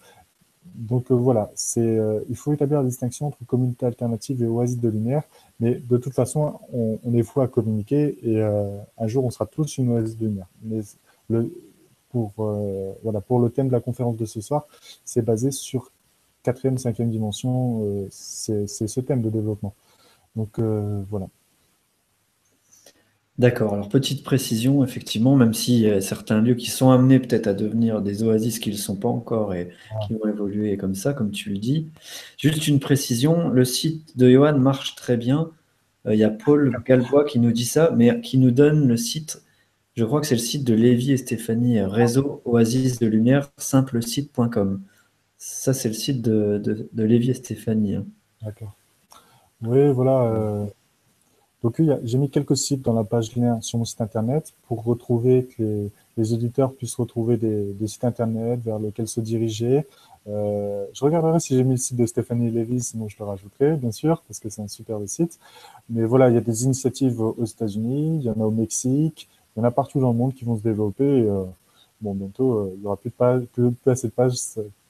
donc 0.64 1.10
euh, 1.10 1.14
voilà, 1.14 1.50
c'est, 1.54 1.80
euh, 1.80 2.20
il 2.28 2.36
faut 2.36 2.52
établir 2.52 2.78
la 2.82 2.88
distinction 2.88 3.26
entre 3.26 3.38
communauté 3.46 3.86
alternative 3.86 4.42
et 4.42 4.46
oasis 4.46 4.78
de 4.78 4.88
lumière, 4.88 5.22
mais 5.60 5.74
de 5.74 5.96
toute 5.98 6.14
façon, 6.14 6.58
on, 6.72 7.14
est 7.14 7.22
fou 7.22 7.40
à 7.42 7.48
communiquer 7.48 8.18
et 8.22 8.42
euh, 8.42 8.76
un 8.98 9.06
jour, 9.06 9.24
on 9.24 9.30
sera 9.30 9.46
tous 9.46 9.78
une 9.78 9.90
oasis 9.90 10.16
de 10.16 10.26
lumière. 10.26 10.48
Mais 10.62 10.80
pour, 12.10 12.32
voilà, 13.02 13.20
pour 13.20 13.40
le 13.40 13.50
thème 13.50 13.68
de 13.68 13.72
la 13.72 13.80
conférence 13.80 14.16
de 14.16 14.24
ce 14.24 14.40
soir, 14.40 14.66
c'est 15.04 15.22
basé 15.22 15.50
sur 15.50 15.90
quatrième, 16.42 16.78
cinquième 16.78 17.10
dimension, 17.10 18.06
c'est 18.10 18.68
ce 18.68 19.00
thème 19.00 19.20
de 19.20 19.30
développement. 19.30 19.74
Donc 20.36 20.60
voilà. 20.60 21.26
D'accord. 23.36 23.74
Alors, 23.74 23.88
petite 23.88 24.22
précision, 24.22 24.84
effectivement, 24.84 25.34
même 25.34 25.54
s'il 25.54 25.80
y 25.80 25.90
a 25.90 26.00
certains 26.00 26.40
lieux 26.40 26.54
qui 26.54 26.70
sont 26.70 26.90
amenés 26.90 27.18
peut-être 27.18 27.48
à 27.48 27.54
devenir 27.54 28.00
des 28.00 28.22
oasis 28.22 28.60
qui 28.60 28.70
ne 28.70 28.76
sont 28.76 28.94
pas 28.94 29.08
encore 29.08 29.54
et 29.54 29.70
qui 30.06 30.14
vont 30.14 30.28
évoluer 30.28 30.76
comme 30.76 30.94
ça, 30.94 31.14
comme 31.14 31.32
tu 31.32 31.50
le 31.50 31.58
dis. 31.58 31.88
Juste 32.38 32.68
une 32.68 32.78
précision, 32.78 33.48
le 33.48 33.64
site 33.64 34.16
de 34.16 34.30
Johan 34.30 34.56
marche 34.58 34.94
très 34.94 35.16
bien. 35.16 35.50
Euh, 36.06 36.14
il 36.14 36.20
y 36.20 36.24
a 36.24 36.30
Paul 36.30 36.76
Galbois 36.86 37.24
qui 37.24 37.40
nous 37.40 37.50
dit 37.50 37.64
ça, 37.64 37.92
mais 37.96 38.20
qui 38.20 38.38
nous 38.38 38.52
donne 38.52 38.86
le 38.86 38.96
site, 38.96 39.42
je 39.96 40.04
crois 40.04 40.20
que 40.20 40.28
c'est 40.28 40.36
le 40.36 40.40
site 40.40 40.64
de 40.64 40.74
Lévi 40.74 41.10
et 41.12 41.16
Stéphanie, 41.16 41.80
réseau 41.80 42.40
oasis 42.44 43.00
de 43.00 43.06
lumière, 43.06 43.50
simplesite.com. 43.56 44.82
Ça, 45.38 45.74
c'est 45.74 45.88
le 45.88 45.94
site 45.94 46.22
de, 46.22 46.58
de, 46.92 47.02
Lévi 47.02 47.30
et 47.30 47.34
Stéphanie. 47.34 47.96
Hein. 47.96 48.06
D'accord. 48.42 48.76
Oui, 49.62 49.92
voilà. 49.92 50.22
Euh, 50.22 50.66
donc 51.64 51.80
j'ai 52.02 52.18
mis 52.18 52.28
quelques 52.28 52.58
sites 52.58 52.82
dans 52.82 52.92
la 52.92 53.04
page 53.04 53.34
lien 53.36 53.58
sur 53.62 53.78
mon 53.78 53.86
site 53.86 54.02
internet 54.02 54.52
pour 54.68 54.84
retrouver 54.84 55.46
que 55.46 55.88
les, 56.18 56.32
auditeurs 56.34 56.74
puissent 56.74 56.96
retrouver 56.96 57.38
des, 57.38 57.86
sites 57.86 58.04
internet 58.04 58.60
vers 58.62 58.78
lesquels 58.78 59.08
se 59.08 59.22
diriger. 59.22 59.86
Euh, 60.28 60.84
je 60.92 61.02
regarderai 61.02 61.40
si 61.40 61.56
j'ai 61.56 61.64
mis 61.64 61.70
le 61.70 61.76
site 61.78 61.96
de 61.96 62.04
Stéphanie 62.04 62.50
Lévy, 62.50 62.82
sinon 62.82 63.08
je 63.08 63.16
le 63.18 63.24
rajouterai, 63.24 63.76
bien 63.76 63.92
sûr, 63.92 64.22
parce 64.28 64.40
que 64.40 64.50
c'est 64.50 64.60
un 64.60 64.68
super 64.68 64.98
site. 65.06 65.38
Mais 65.88 66.04
voilà, 66.04 66.28
il 66.28 66.34
y 66.34 66.36
a 66.36 66.42
des 66.42 66.64
initiatives 66.64 67.18
aux 67.18 67.46
États-Unis, 67.46 68.18
il 68.18 68.22
y 68.26 68.28
en 68.28 68.38
a 68.38 68.44
au 68.44 68.50
Mexique, 68.50 69.30
il 69.56 69.60
y 69.60 69.62
en 69.62 69.64
a 69.64 69.70
partout 69.70 70.00
dans 70.00 70.12
le 70.12 70.18
monde 70.18 70.34
qui 70.34 70.44
vont 70.44 70.58
se 70.58 70.62
développer. 70.62 71.02
Euh, 71.02 71.44
bon, 72.02 72.12
bientôt, 72.12 72.58
euh, 72.58 72.72
il 72.74 72.80
n'y 72.80 72.86
aura 72.86 72.98
plus, 72.98 73.08
de 73.08 73.14
page, 73.14 73.44
plus, 73.54 73.72
assez 73.86 74.08
de 74.08 74.12
pages 74.12 74.36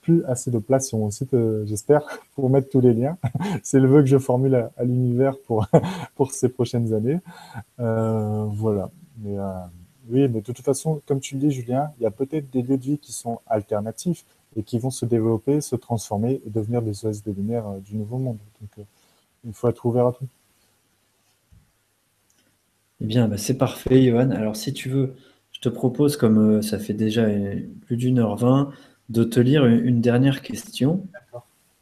plus 0.04 0.22
assez 0.26 0.50
de 0.50 0.58
place 0.58 0.88
sur 0.88 0.98
mon 0.98 1.10
site, 1.10 1.32
euh, 1.32 1.64
j'espère, 1.64 2.02
pour 2.34 2.50
mettre 2.50 2.68
tous 2.68 2.80
les 2.80 2.92
liens. 2.92 3.16
C'est 3.62 3.80
le 3.80 3.88
vœu 3.88 4.02
que 4.02 4.06
je 4.06 4.18
formule 4.18 4.54
à, 4.54 4.84
l'univers 4.84 5.38
pour, 5.46 5.66
pour 6.14 6.30
ces 6.32 6.50
prochaines 6.50 6.92
années. 6.92 7.20
Euh, 7.80 8.44
voilà. 8.50 8.90
Mais, 9.18 9.38
euh, 9.38 9.52
oui, 10.10 10.28
mais 10.28 10.40
de 10.40 10.52
toute 10.52 10.60
façon, 10.60 11.00
comme 11.06 11.20
tu 11.20 11.36
le 11.36 11.40
dis, 11.40 11.50
Julien, 11.50 11.90
il 11.98 12.02
y 12.02 12.06
a 12.06 12.10
peut-être 12.10 12.50
des 12.50 12.60
lieux 12.60 12.76
de 12.76 12.82
vie 12.82 12.98
qui 12.98 13.12
sont 13.12 13.40
alternatifs 13.46 14.26
et 14.56 14.62
qui 14.62 14.78
vont 14.78 14.90
se 14.90 15.06
développer, 15.06 15.62
se 15.62 15.74
transformer 15.74 16.42
et 16.46 16.50
devenir 16.50 16.82
des 16.82 17.06
oasis 17.06 17.24
de 17.24 17.32
lumière 17.32 17.64
du 17.84 17.96
nouveau 17.96 18.18
monde. 18.18 18.38
Donc, 18.60 18.86
il 19.46 19.54
faut 19.54 19.68
être 19.68 19.86
ouvert 19.86 20.08
à 20.08 20.12
tout. 20.12 20.26
Eh 23.00 23.06
bien, 23.06 23.26
bah, 23.26 23.38
c'est 23.38 23.56
parfait, 23.56 24.02
Johan. 24.02 24.30
Alors, 24.30 24.56
si 24.56 24.74
tu 24.74 24.90
veux, 24.90 25.14
je 25.52 25.60
te 25.60 25.70
propose, 25.70 26.18
comme 26.18 26.60
ça 26.60 26.78
fait 26.78 26.92
déjà 26.92 27.26
plus 27.86 27.96
d'une 27.96 28.18
heure 28.18 28.36
vingt, 28.36 28.70
de 29.08 29.24
te 29.24 29.40
lire 29.40 29.66
une 29.66 30.00
dernière 30.00 30.42
question. 30.42 31.06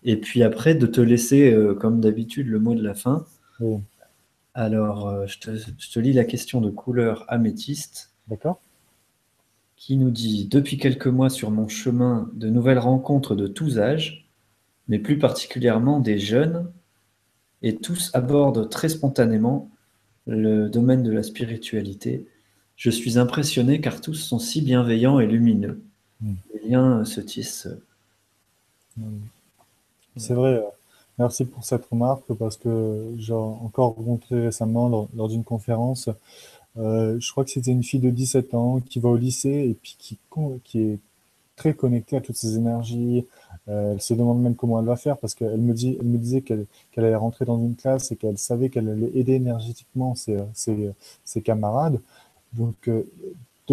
Et 0.04 0.16
puis 0.16 0.42
après, 0.42 0.74
de 0.74 0.86
te 0.86 1.00
laisser, 1.00 1.52
euh, 1.52 1.74
comme 1.74 2.00
d'habitude, 2.00 2.48
le 2.48 2.58
mot 2.58 2.74
de 2.74 2.82
la 2.82 2.94
fin. 2.94 3.24
Alors, 4.54 5.08
euh, 5.08 5.26
je, 5.26 5.38
te, 5.38 5.98
lis 6.00 6.12
la 6.12 6.24
question 6.24 6.60
de 6.60 6.70
couleur 6.70 7.24
améthyste. 7.28 8.12
D'accord. 8.28 8.60
Qui 9.76 9.96
nous 9.96 10.10
dit 10.10 10.48
Depuis 10.48 10.76
quelques 10.76 11.06
mois 11.06 11.30
sur 11.30 11.50
mon 11.50 11.68
chemin, 11.68 12.30
de 12.34 12.48
nouvelles 12.48 12.78
rencontres 12.78 13.34
de 13.34 13.46
tous 13.46 13.78
âges, 13.78 14.28
mais 14.88 14.98
plus 14.98 15.18
particulièrement 15.18 16.00
des 16.00 16.18
jeunes, 16.18 16.70
et 17.62 17.76
tous 17.76 18.10
abordent 18.12 18.68
très 18.68 18.88
spontanément 18.88 19.70
le 20.26 20.68
domaine 20.68 21.02
de 21.02 21.12
la 21.12 21.22
spiritualité. 21.22 22.26
Je 22.76 22.90
suis 22.90 23.18
impressionné 23.18 23.80
car 23.80 24.00
tous 24.00 24.14
sont 24.14 24.40
si 24.40 24.62
bienveillants 24.62 25.20
et 25.20 25.26
lumineux. 25.26 25.82
Les 26.54 26.68
liens 26.70 27.04
se 27.04 27.20
tissent. 27.20 27.68
Hmm. 28.96 29.20
C'est 30.16 30.34
vrai. 30.34 30.54
Euh, 30.54 30.62
merci 31.18 31.44
pour 31.44 31.64
cette 31.64 31.86
remarque 31.86 32.32
parce 32.34 32.56
que 32.56 33.12
j'ai 33.16 33.32
encore 33.32 33.94
rencontré 33.94 34.40
récemment 34.40 35.08
lors, 35.14 35.28
d'une 35.28 35.44
conférence, 35.44 36.08
euh, 36.78 37.18
je 37.20 37.30
crois 37.32 37.44
que 37.44 37.50
c'était 37.50 37.70
une 37.70 37.82
fille 37.82 38.00
de 38.00 38.10
17 38.10 38.54
ans 38.54 38.80
qui 38.80 38.98
va 38.98 39.10
au 39.10 39.16
lycée 39.16 39.68
et 39.70 39.74
puis 39.74 39.94
qui, 39.98 40.18
qui 40.64 40.80
est 40.80 40.98
très 41.56 41.74
connectée 41.74 42.16
à 42.16 42.20
toutes 42.20 42.36
ces 42.36 42.56
énergies. 42.56 43.26
Euh, 43.68 43.92
elle 43.92 44.00
se 44.00 44.14
demande 44.14 44.40
même 44.42 44.54
comment 44.56 44.80
elle 44.80 44.86
va 44.86 44.96
faire 44.96 45.18
parce 45.18 45.34
qu'elle 45.34 45.60
me, 45.60 45.74
dit, 45.74 45.96
elle 46.00 46.06
me 46.06 46.18
disait 46.18 46.40
qu'elle 46.40 46.66
allait 46.96 47.14
rentrer 47.14 47.44
dans 47.44 47.58
une 47.58 47.76
classe 47.76 48.10
et 48.10 48.16
qu'elle 48.16 48.38
savait 48.38 48.70
qu'elle 48.70 48.88
allait 48.88 49.12
aider 49.14 49.34
énergétiquement 49.34 50.14
ses, 50.14 50.38
ses 50.54 51.42
camarades. 51.42 52.00
Donc, 52.54 52.90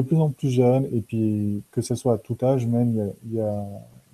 de 0.02 0.08
plus 0.08 0.18
en 0.18 0.30
plus 0.30 0.50
jeunes, 0.50 0.88
et 0.94 1.02
puis 1.02 1.62
que 1.72 1.82
ce 1.82 1.96
soit 1.96 2.14
à 2.14 2.18
tout 2.18 2.38
âge, 2.42 2.66
même, 2.66 3.14
il 3.26 3.36
y 3.36 3.42
a, 3.42 3.66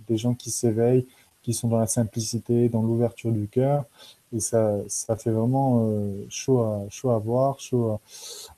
des 0.07 0.18
gens 0.18 0.36
qui 0.36 0.52
s'éveillent, 0.52 1.07
qui 1.41 1.53
sont 1.53 1.68
dans 1.68 1.80
la 1.80 1.88
simplicité, 1.88 2.70
dans 2.70 2.84
l'ouverture 2.84 3.32
du 3.32 3.48
cœur, 3.48 3.86
et 4.34 4.40
ça, 4.40 4.78
ça 4.88 5.16
fait 5.16 5.32
vraiment 5.32 5.88
euh, 5.88 6.26
chaud, 6.30 6.62
à, 6.62 6.86
chaud 6.90 7.12
à 7.12 7.20
voir, 7.20 7.60
chaud 7.60 7.90
à, 7.90 7.99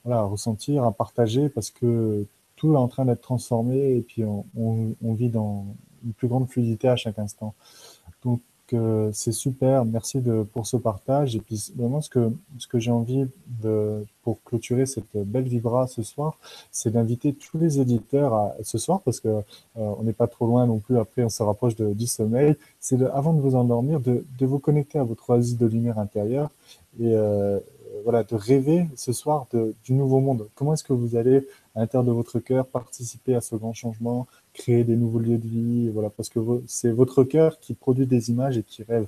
voilà, 0.04 0.22
à 0.22 0.24
ressentir, 0.24 0.84
à 0.84 0.92
partager, 0.92 1.50
parce 1.50 1.70
que 1.70 2.26
tout 2.56 2.74
est 2.74 2.78
en 2.78 2.88
train 2.88 3.06
d'être 3.06 3.22
transformé, 3.22 3.98
et 3.98 4.02
puis 4.02 4.24
on, 4.26 5.14
vit 5.14 5.30
dans 5.30 5.66
une 6.04 6.14
plus 6.14 6.28
grande 6.28 6.50
fluidité 6.50 6.88
à 6.88 6.96
chaque 6.96 7.20
instant. 7.20 7.54
C'est 9.14 9.32
super. 9.32 9.86
Merci 9.86 10.22
pour 10.54 10.68
ce 10.68 10.78
partage. 10.78 11.36
Et 11.36 11.40
puis 11.40 11.72
vraiment, 11.76 12.02
ce 12.02 12.10
que, 12.10 12.32
ce 12.58 12.68
que 12.68 12.80
j'ai 12.80 12.92
envie 12.92 13.28
de, 13.62 14.06
pour 14.24 14.44
clôturer 14.44 14.86
cette 14.86 15.16
belle 15.16 15.48
vibra 15.48 15.88
ce 15.88 16.04
soir, 16.04 16.38
c'est 16.72 16.92
d'inviter 16.92 17.34
tous 17.34 17.58
les 17.58 17.80
éditeurs 17.80 18.34
à, 18.34 18.56
ce 18.64 18.78
soir, 18.78 19.02
parce 19.02 19.20
que 19.20 19.30
euh, 19.30 19.42
on 19.76 20.04
n'est 20.04 20.14
pas 20.14 20.28
trop 20.28 20.48
loin 20.48 20.66
non 20.66 20.80
plus. 20.80 20.98
Après, 20.98 21.24
on 21.24 21.30
se 21.30 21.44
rapproche 21.44 21.76
de, 21.76 21.94
du 21.94 22.08
sommeil. 22.08 22.56
C'est 22.80 23.02
avant 23.02 23.34
de 23.34 23.42
vous 23.42 23.56
endormir, 23.56 24.00
de, 24.02 24.26
vous 24.42 24.60
connecter 24.60 25.00
à 25.00 25.04
votre 25.04 25.30
oasis 25.30 25.58
de 25.58 25.66
lumière 25.66 26.00
intérieure 26.00 26.50
et 27.00 27.14
euh, 27.14 27.60
voilà, 28.04 28.24
de 28.24 28.36
rêver 28.36 28.88
ce 28.96 29.14
soir 29.14 29.48
du 29.84 29.94
nouveau 29.94 30.20
monde. 30.20 30.48
Comment 30.56 30.74
est-ce 30.74 30.84
que 30.84 30.94
vous 30.94 31.16
allez, 31.16 31.48
à 31.78 31.82
l'intérieur 31.82 32.04
de 32.06 32.12
votre 32.12 32.40
cœur, 32.40 32.66
participer 32.66 33.36
à 33.36 33.42
ce 33.42 33.56
grand 33.56 33.74
changement, 33.74 34.26
créer 34.54 34.84
des 34.84 34.96
nouveaux 34.96 35.20
lieux 35.20 35.38
de 35.38 35.48
vie, 35.48 35.90
voilà, 35.90 36.10
parce 36.10 36.28
que 36.28 36.40
c'est 36.66 36.90
votre 36.90 37.24
cœur 37.24 37.60
qui 37.60 37.76
produit 37.76 38.08
des 38.08 38.32
images 38.32 38.58
et 38.58 38.64
qui 38.64 38.82
rêve. 38.82 39.06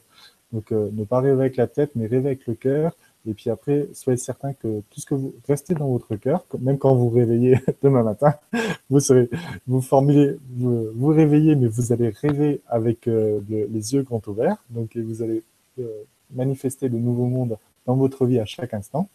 Donc, 0.54 0.72
euh, 0.72 0.90
ne 0.94 1.04
pas 1.04 1.20
rêver 1.20 1.42
avec 1.42 1.58
la 1.58 1.66
tête, 1.66 1.92
mais 1.96 2.06
rêver 2.06 2.28
avec 2.28 2.46
le 2.46 2.54
cœur. 2.54 2.96
Et 3.28 3.34
puis 3.34 3.50
après, 3.50 3.88
soyez 3.94 4.18
certain 4.18 4.54
que 4.54 4.82
tout 4.92 5.00
ce 5.00 5.06
que 5.08 5.16
vous 5.16 5.34
restez 5.48 5.74
dans 5.74 5.88
votre 5.88 6.16
cœur, 6.16 6.46
même 6.60 6.78
quand 6.78 6.94
vous 6.94 7.10
réveillez 7.10 7.58
demain 7.82 8.04
matin, 8.04 8.36
vous 8.92 9.00
serez, 9.00 9.30
vous 9.68 9.82
formulez, 9.82 10.38
vous, 10.52 10.90
vous 10.94 11.08
réveillez, 11.08 11.56
mais 11.56 11.68
vous 11.68 11.92
allez 11.92 12.10
rêver 12.10 12.62
avec 12.68 13.08
euh, 13.08 13.42
les 13.50 13.94
yeux 13.94 14.04
grands 14.04 14.22
ouverts. 14.28 14.64
Donc, 14.70 14.96
vous 14.96 15.24
allez 15.24 15.42
euh, 15.80 16.04
manifester 16.36 16.88
le 16.88 17.00
nouveau 17.00 17.26
monde 17.26 17.58
dans 17.90 17.96
votre 17.96 18.28
vie 18.28 18.38
à 18.40 18.46
chaque 18.46 18.76
instant. 18.76 19.10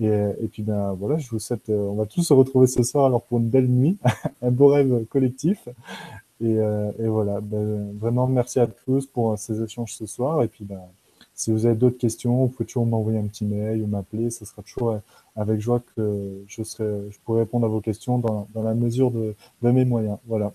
Et, 0.00 0.48
puis 0.50 0.64
ben 0.64 0.92
voilà, 0.98 1.18
je 1.18 1.30
vous 1.30 1.38
souhaite, 1.38 1.68
on 1.68 1.94
va 1.94 2.04
tous 2.04 2.22
se 2.22 2.32
retrouver 2.32 2.66
ce 2.66 2.82
soir 2.82 3.06
alors 3.06 3.22
pour 3.22 3.38
une 3.38 3.48
belle 3.48 3.68
nuit, 3.68 3.96
un 4.42 4.50
beau 4.50 4.68
rêve 4.68 5.04
collectif. 5.06 5.68
Et, 6.40 6.54
et 6.54 7.06
voilà, 7.06 7.40
ben, 7.40 7.92
vraiment 7.98 8.26
merci 8.26 8.58
à 8.58 8.66
tous 8.66 9.06
pour 9.06 9.38
ces 9.38 9.62
échanges 9.62 9.94
ce 9.94 10.06
soir. 10.06 10.42
Et 10.42 10.48
puis 10.48 10.64
ben, 10.64 10.80
si 11.38 11.52
vous 11.52 11.66
avez 11.66 11.76
d'autres 11.76 11.98
questions, 11.98 12.46
vous 12.46 12.48
pouvez 12.48 12.66
toujours 12.66 12.86
m'envoyer 12.86 13.20
un 13.20 13.28
petit 13.28 13.44
mail 13.44 13.80
ou 13.82 13.86
m'appeler. 13.86 14.30
Ce 14.30 14.44
sera 14.44 14.60
toujours 14.62 14.98
avec 15.36 15.60
joie 15.60 15.80
que 15.94 16.42
je, 16.48 16.64
serai, 16.64 17.08
je 17.10 17.18
pourrai 17.24 17.42
répondre 17.42 17.66
à 17.66 17.68
vos 17.68 17.80
questions 17.80 18.18
dans, 18.18 18.48
la 18.56 18.74
mesure 18.74 19.12
de, 19.12 19.36
de, 19.62 19.70
mes 19.70 19.84
moyens. 19.84 20.18
Voilà. 20.26 20.52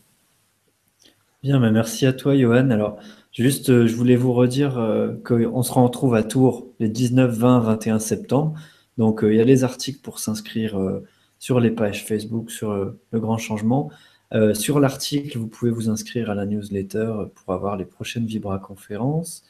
Bien, 1.41 1.59
mais 1.59 1.71
merci 1.71 2.05
à 2.05 2.11
toi, 2.11 2.35
Johan. 2.35 2.69
Alors, 2.69 2.97
juste, 3.33 3.69
euh, 3.69 3.87
je 3.87 3.95
voulais 3.95 4.15
vous 4.15 4.33
redire 4.33 4.77
euh, 4.77 5.13
qu'on 5.25 5.63
se 5.63 5.71
retrouve 5.71 6.15
à 6.15 6.23
Tours 6.23 6.67
les 6.79 6.89
19, 6.89 7.31
20, 7.31 7.59
21 7.59 7.99
septembre. 7.99 8.53
Donc, 8.97 9.23
euh, 9.23 9.33
il 9.33 9.37
y 9.37 9.41
a 9.41 9.45
les 9.45 9.63
articles 9.63 9.99
pour 10.01 10.19
s'inscrire 10.19 10.79
sur 11.39 11.59
les 11.59 11.71
pages 11.71 12.05
Facebook, 12.05 12.51
sur 12.51 12.73
le 12.73 13.19
grand 13.19 13.37
changement. 13.37 13.89
sur 14.53 14.79
l'article, 14.79 15.37
vous 15.37 15.47
pouvez 15.47 15.71
vous 15.71 15.89
inscrire 15.89 16.29
à 16.29 16.35
la 16.35 16.45
newsletter 16.45 17.13
pour 17.35 17.53
avoir 17.53 17.75
les 17.75 17.85
prochaines 17.85 18.25
Vibra 18.25 18.59
conférences. 18.59 19.43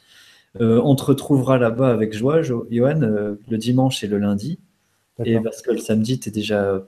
Euh, 0.61 0.79
on 0.83 0.95
te 0.95 1.03
retrouvera 1.03 1.57
là-bas 1.57 1.89
avec 1.89 2.13
joie, 2.13 2.41
Johan, 2.41 3.01
euh, 3.01 3.35
le 3.49 3.57
dimanche 3.57 4.03
et 4.03 4.07
le 4.07 4.19
lundi. 4.19 4.59
Et 5.23 5.39
parce 5.39 5.61
que 5.61 5.71
le 5.71 5.77
samedi, 5.77 6.19
tu 6.19 6.29
es 6.29 6.31
déjà. 6.31 6.85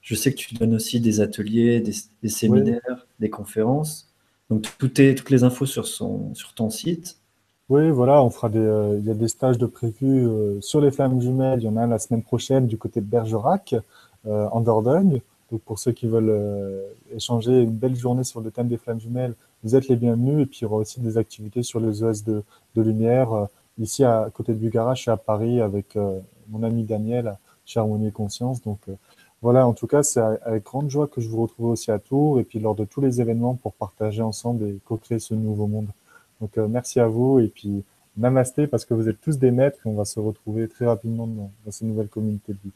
Je 0.00 0.14
sais 0.14 0.32
que 0.32 0.38
tu 0.38 0.54
donnes 0.54 0.74
aussi 0.74 1.00
des 1.00 1.20
ateliers, 1.20 1.80
des, 1.80 2.28
séminaires, 2.28 3.06
des 3.20 3.30
conférences. 3.30 4.07
Donc, 4.50 4.66
tout 4.78 5.00
est, 5.00 5.14
toutes 5.14 5.30
les 5.30 5.44
infos 5.44 5.66
sur, 5.66 5.86
son, 5.86 6.34
sur 6.34 6.54
ton 6.54 6.70
site. 6.70 7.18
Oui, 7.68 7.90
voilà, 7.90 8.22
on 8.22 8.30
fera 8.30 8.48
des, 8.48 8.58
euh, 8.58 8.98
il 8.98 9.04
y 9.04 9.10
a 9.10 9.14
des 9.14 9.28
stages 9.28 9.58
de 9.58 9.66
prévus 9.66 10.26
sur 10.60 10.80
les 10.80 10.90
flammes 10.90 11.20
jumelles. 11.20 11.60
Il 11.60 11.66
y 11.66 11.68
en 11.68 11.76
a 11.76 11.86
la 11.86 11.98
semaine 11.98 12.22
prochaine 12.22 12.66
du 12.66 12.78
côté 12.78 13.00
de 13.00 13.06
Bergerac, 13.06 13.74
en 14.26 14.60
Dordogne. 14.60 15.20
Donc, 15.50 15.62
pour 15.62 15.78
ceux 15.78 15.92
qui 15.92 16.06
veulent 16.06 16.84
échanger 17.14 17.62
une 17.62 17.70
belle 17.70 17.96
journée 17.96 18.24
sur 18.24 18.40
le 18.40 18.50
thème 18.50 18.68
des 18.68 18.78
flammes 18.78 19.00
jumelles, 19.00 19.34
vous 19.62 19.74
êtes 19.74 19.88
les 19.88 19.96
bienvenus. 19.96 20.42
Et 20.42 20.46
puis, 20.46 20.60
il 20.60 20.62
y 20.62 20.66
aura 20.66 20.76
aussi 20.76 21.00
des 21.00 21.18
activités 21.18 21.62
sur 21.62 21.80
les 21.80 22.02
OS 22.02 22.24
de, 22.24 22.42
de 22.74 22.82
lumière. 22.82 23.32
Euh, 23.32 23.46
ici, 23.78 24.04
à 24.04 24.28
côté 24.32 24.52
de 24.52 24.58
Bugara, 24.58 24.94
je 24.94 25.02
suis 25.02 25.10
à 25.10 25.16
Paris 25.16 25.60
avec 25.60 25.96
euh, 25.96 26.20
mon 26.48 26.62
ami 26.62 26.84
Daniel 26.84 27.36
chez 27.64 27.80
Harmonie 27.80 28.08
et 28.08 28.12
Conscience. 28.12 28.62
Donc, 28.62 28.80
euh, 28.88 28.94
voilà, 29.42 29.66
en 29.66 29.72
tout 29.72 29.86
cas, 29.86 30.02
c'est 30.02 30.20
avec 30.20 30.64
grande 30.64 30.90
joie 30.90 31.06
que 31.06 31.20
je 31.20 31.28
vous 31.28 31.42
retrouve 31.42 31.70
aussi 31.70 31.90
à 31.90 31.98
Tours 31.98 32.40
et 32.40 32.44
puis 32.44 32.58
lors 32.58 32.74
de 32.74 32.84
tous 32.84 33.00
les 33.00 33.20
événements 33.20 33.54
pour 33.54 33.72
partager 33.72 34.22
ensemble 34.22 34.66
et 34.66 34.78
co-créer 34.84 35.18
ce 35.18 35.34
nouveau 35.34 35.66
monde. 35.66 35.88
Donc, 36.40 36.56
merci 36.56 37.00
à 37.00 37.06
vous 37.06 37.38
et 37.38 37.48
puis 37.48 37.84
namasté 38.16 38.66
parce 38.66 38.84
que 38.84 38.94
vous 38.94 39.08
êtes 39.08 39.20
tous 39.20 39.38
des 39.38 39.50
maîtres 39.50 39.78
et 39.86 39.88
on 39.88 39.94
va 39.94 40.04
se 40.04 40.18
retrouver 40.20 40.68
très 40.68 40.86
rapidement 40.86 41.26
dans, 41.26 41.50
dans 41.64 41.70
ces 41.70 41.84
nouvelles 41.84 42.08
communautés 42.08 42.52
de 42.52 42.58
vie. 42.64 42.72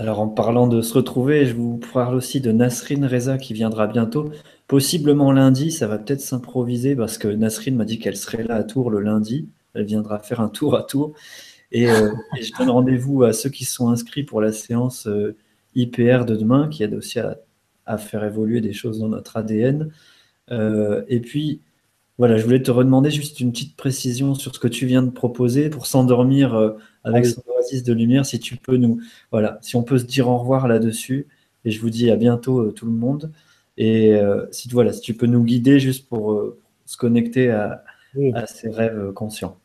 Alors, 0.00 0.20
en 0.20 0.28
parlant 0.28 0.66
de 0.66 0.80
se 0.80 0.94
retrouver, 0.94 1.44
je 1.44 1.54
vous 1.54 1.78
parle 1.92 2.14
aussi 2.14 2.40
de 2.40 2.50
Nasrin 2.52 3.06
Reza 3.06 3.36
qui 3.36 3.52
viendra 3.52 3.86
bientôt. 3.86 4.30
Possiblement 4.66 5.30
lundi, 5.30 5.70
ça 5.70 5.86
va 5.86 5.98
peut-être 5.98 6.22
s'improviser 6.22 6.96
parce 6.96 7.18
que 7.18 7.28
Nasrin 7.28 7.72
m'a 7.72 7.84
dit 7.84 7.98
qu'elle 7.98 8.16
serait 8.16 8.44
là 8.44 8.54
à 8.54 8.64
Tours 8.64 8.90
le 8.90 9.00
lundi. 9.00 9.48
Elle 9.74 9.84
viendra 9.84 10.18
faire 10.18 10.40
un 10.40 10.48
tour 10.48 10.74
à 10.74 10.84
Tours. 10.84 11.12
Et, 11.72 11.88
euh, 11.88 12.10
je 12.40 12.50
donne 12.58 12.70
rendez-vous 12.70 13.22
à 13.22 13.32
ceux 13.32 13.50
qui 13.50 13.64
sont 13.64 13.88
inscrits 13.88 14.24
pour 14.24 14.40
la 14.40 14.52
séance 14.52 15.06
euh, 15.06 15.36
IPR 15.74 16.24
de 16.24 16.36
demain, 16.36 16.68
qui 16.68 16.82
aide 16.82 16.94
aussi 16.94 17.18
à, 17.20 17.38
faire 17.98 18.24
évoluer 18.24 18.60
des 18.60 18.72
choses 18.72 19.00
dans 19.00 19.08
notre 19.08 19.36
ADN. 19.36 19.90
Euh, 20.52 21.02
et 21.08 21.18
puis, 21.20 21.60
voilà, 22.18 22.36
je 22.36 22.44
voulais 22.44 22.62
te 22.62 22.70
redemander 22.70 23.10
juste 23.10 23.40
une 23.40 23.50
petite 23.50 23.76
précision 23.76 24.34
sur 24.34 24.54
ce 24.54 24.60
que 24.60 24.68
tu 24.68 24.86
viens 24.86 25.02
de 25.02 25.10
proposer 25.10 25.70
pour 25.70 25.86
s'endormir 25.86 26.76
avec 27.02 27.26
son 27.26 27.42
oasis 27.56 27.82
de 27.82 27.92
lumière. 27.92 28.26
Si 28.26 28.38
tu 28.38 28.56
peux 28.56 28.76
nous, 28.76 29.00
voilà, 29.32 29.58
si 29.62 29.74
on 29.74 29.82
peut 29.82 29.98
se 29.98 30.04
dire 30.04 30.28
au 30.28 30.38
revoir 30.38 30.68
là-dessus. 30.68 31.26
Et 31.64 31.70
je 31.72 31.80
vous 31.80 31.90
dis 31.90 32.10
à 32.10 32.16
bientôt 32.16 32.70
tout 32.70 32.86
le 32.86 32.92
monde. 32.92 33.32
Et 33.76 34.14
euh, 34.14 34.46
si, 34.52 34.68
voilà, 34.68 34.92
si 34.92 35.00
tu 35.00 35.14
peux 35.14 35.26
nous 35.26 35.42
guider 35.42 35.80
juste 35.80 36.08
pour 36.08 36.54
se 36.84 36.96
connecter 36.96 37.50
à, 37.50 37.82
ces 38.46 38.68
rêves 38.68 39.12
conscients. 39.12 39.59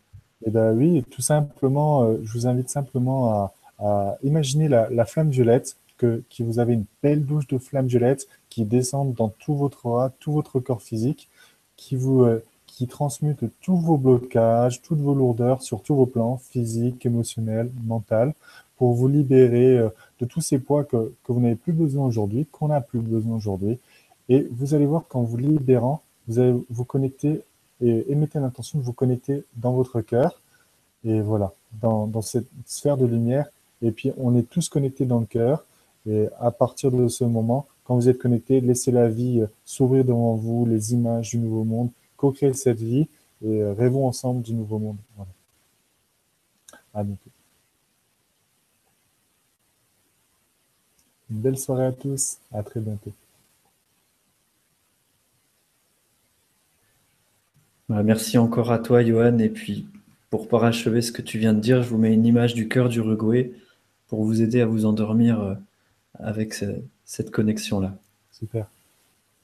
Eh 0.45 0.51
ben 0.51 0.75
oui, 0.77 1.03
tout 1.09 1.21
simplement, 1.21 2.13
je 2.23 2.31
vous 2.33 2.47
invite 2.47 2.69
simplement 2.69 3.51
à, 3.79 4.17
imaginer 4.23 4.67
la, 4.67 5.05
flamme 5.05 5.29
violette, 5.29 5.75
que, 5.97 6.23
que 6.35 6.43
vous 6.43 6.59
avez 6.59 6.73
une 6.73 6.85
belle 7.01 7.25
douche 7.25 7.47
de 7.47 7.57
flamme 7.57 7.87
violette 7.87 8.27
qui 8.49 8.65
descend 8.65 9.13
dans 9.13 9.29
tout 9.29 9.55
votre 9.55 9.85
aura, 9.85 10.11
tout 10.19 10.31
votre 10.31 10.59
corps 10.59 10.81
physique 10.81 11.29
qui 11.77 11.95
vous 11.95 12.23
euh, 12.23 12.43
qui 12.67 12.87
transmute 12.87 13.45
tous 13.61 13.77
vos 13.77 13.97
blocages, 13.97 14.81
toutes 14.81 14.99
vos 14.99 15.13
lourdeurs 15.13 15.61
sur 15.61 15.81
tous 15.81 15.95
vos 15.95 16.05
plans, 16.05 16.37
physique, 16.37 17.05
émotionnel, 17.05 17.71
mental, 17.85 18.33
pour 18.77 18.93
vous 18.93 19.07
libérer 19.07 19.77
euh, 19.77 19.89
de 20.19 20.25
tous 20.25 20.41
ces 20.41 20.59
poids 20.59 20.83
que, 20.83 21.13
que 21.23 21.31
vous 21.31 21.39
n'avez 21.39 21.55
plus 21.55 21.71
besoin 21.71 22.05
aujourd'hui, 22.05 22.45
qu'on 22.51 22.67
n'a 22.67 22.81
plus 22.81 22.99
besoin 22.99 23.37
aujourd'hui. 23.37 23.79
Et 24.27 24.47
vous 24.51 24.73
allez 24.73 24.85
voir 24.85 25.07
qu'en 25.07 25.21
vous 25.21 25.37
libérant, 25.37 26.01
vous 26.27 26.39
allez 26.39 26.53
vous 26.69 26.83
connecter 26.83 27.43
et 27.81 28.11
émettez 28.11 28.39
l'intention 28.39 28.79
de 28.79 28.83
vous 28.83 28.93
connecter 28.93 29.43
dans 29.55 29.73
votre 29.73 30.01
cœur. 30.01 30.41
Et 31.03 31.21
voilà, 31.21 31.53
dans, 31.81 32.21
cette 32.21 32.47
sphère 32.65 32.97
de 32.97 33.05
lumière. 33.05 33.47
Et 33.81 33.91
puis, 33.91 34.11
on 34.17 34.35
est 34.35 34.49
tous 34.49 34.69
connectés 34.69 35.05
dans 35.05 35.19
le 35.19 35.25
cœur. 35.25 35.65
Et 36.07 36.27
à 36.39 36.51
partir 36.51 36.91
de 36.91 37.07
ce 37.07 37.23
moment, 37.23 37.67
quand 37.83 37.95
vous 37.95 38.09
êtes 38.09 38.17
connecté, 38.17 38.61
laissez 38.61 38.91
la 38.91 39.07
vie 39.09 39.41
euh, 39.41 39.47
s'ouvrir 39.63 40.05
devant 40.05 40.35
vous, 40.35 40.65
les 40.65 40.93
images 40.93 41.31
du 41.31 41.37
nouveau 41.37 41.63
monde, 41.63 41.89
co-créer 42.17 42.53
cette 42.53 42.79
vie 42.79 43.07
et 43.43 43.61
euh, 43.61 43.73
rêvons 43.73 44.07
ensemble 44.07 44.41
du 44.41 44.53
nouveau 44.53 44.79
monde. 44.79 44.97
Voilà. 45.15 45.31
À 46.93 47.03
bientôt. 47.03 47.29
Une 51.29 51.37
belle 51.37 51.57
soirée 51.57 51.85
à 51.85 51.91
tous. 51.91 52.37
À 52.51 52.63
très 52.63 52.79
bientôt. 52.79 53.11
Merci 57.89 58.37
encore 58.37 58.71
à 58.71 58.79
toi, 58.79 59.03
Johan. 59.03 59.37
Et 59.39 59.49
puis, 59.49 59.87
pour 60.29 60.47
parachever 60.47 61.01
ce 61.01 61.11
que 61.11 61.21
tu 61.21 61.37
viens 61.39 61.53
de 61.53 61.59
dire, 61.59 61.83
je 61.83 61.89
vous 61.89 61.97
mets 61.97 62.13
une 62.13 62.25
image 62.25 62.53
du 62.53 62.67
cœur 62.67 62.89
du 62.89 62.99
Uruguay 62.99 63.51
pour 64.07 64.23
vous 64.23 64.41
aider 64.41 64.61
à 64.61 64.65
vous 64.65 64.85
endormir 64.85 65.41
euh, 65.41 65.55
avec 66.19 66.53
ce, 66.53 66.65
cette 67.05 67.31
connexion-là. 67.31 67.95
Super. 68.31 68.67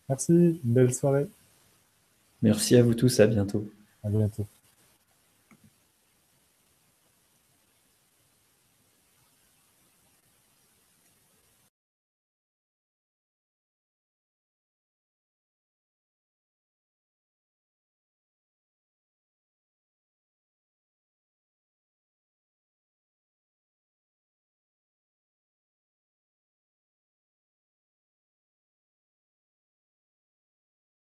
Merci, 0.10 0.60
belle 0.64 0.94
soirée. 0.94 1.28
Merci 2.42 2.76
à 2.76 2.84
vous 2.84 2.96
tous, 2.96 3.20
à 3.20 3.28
bientôt. 3.28 3.70
À 4.04 4.10
bientôt. 4.10 4.46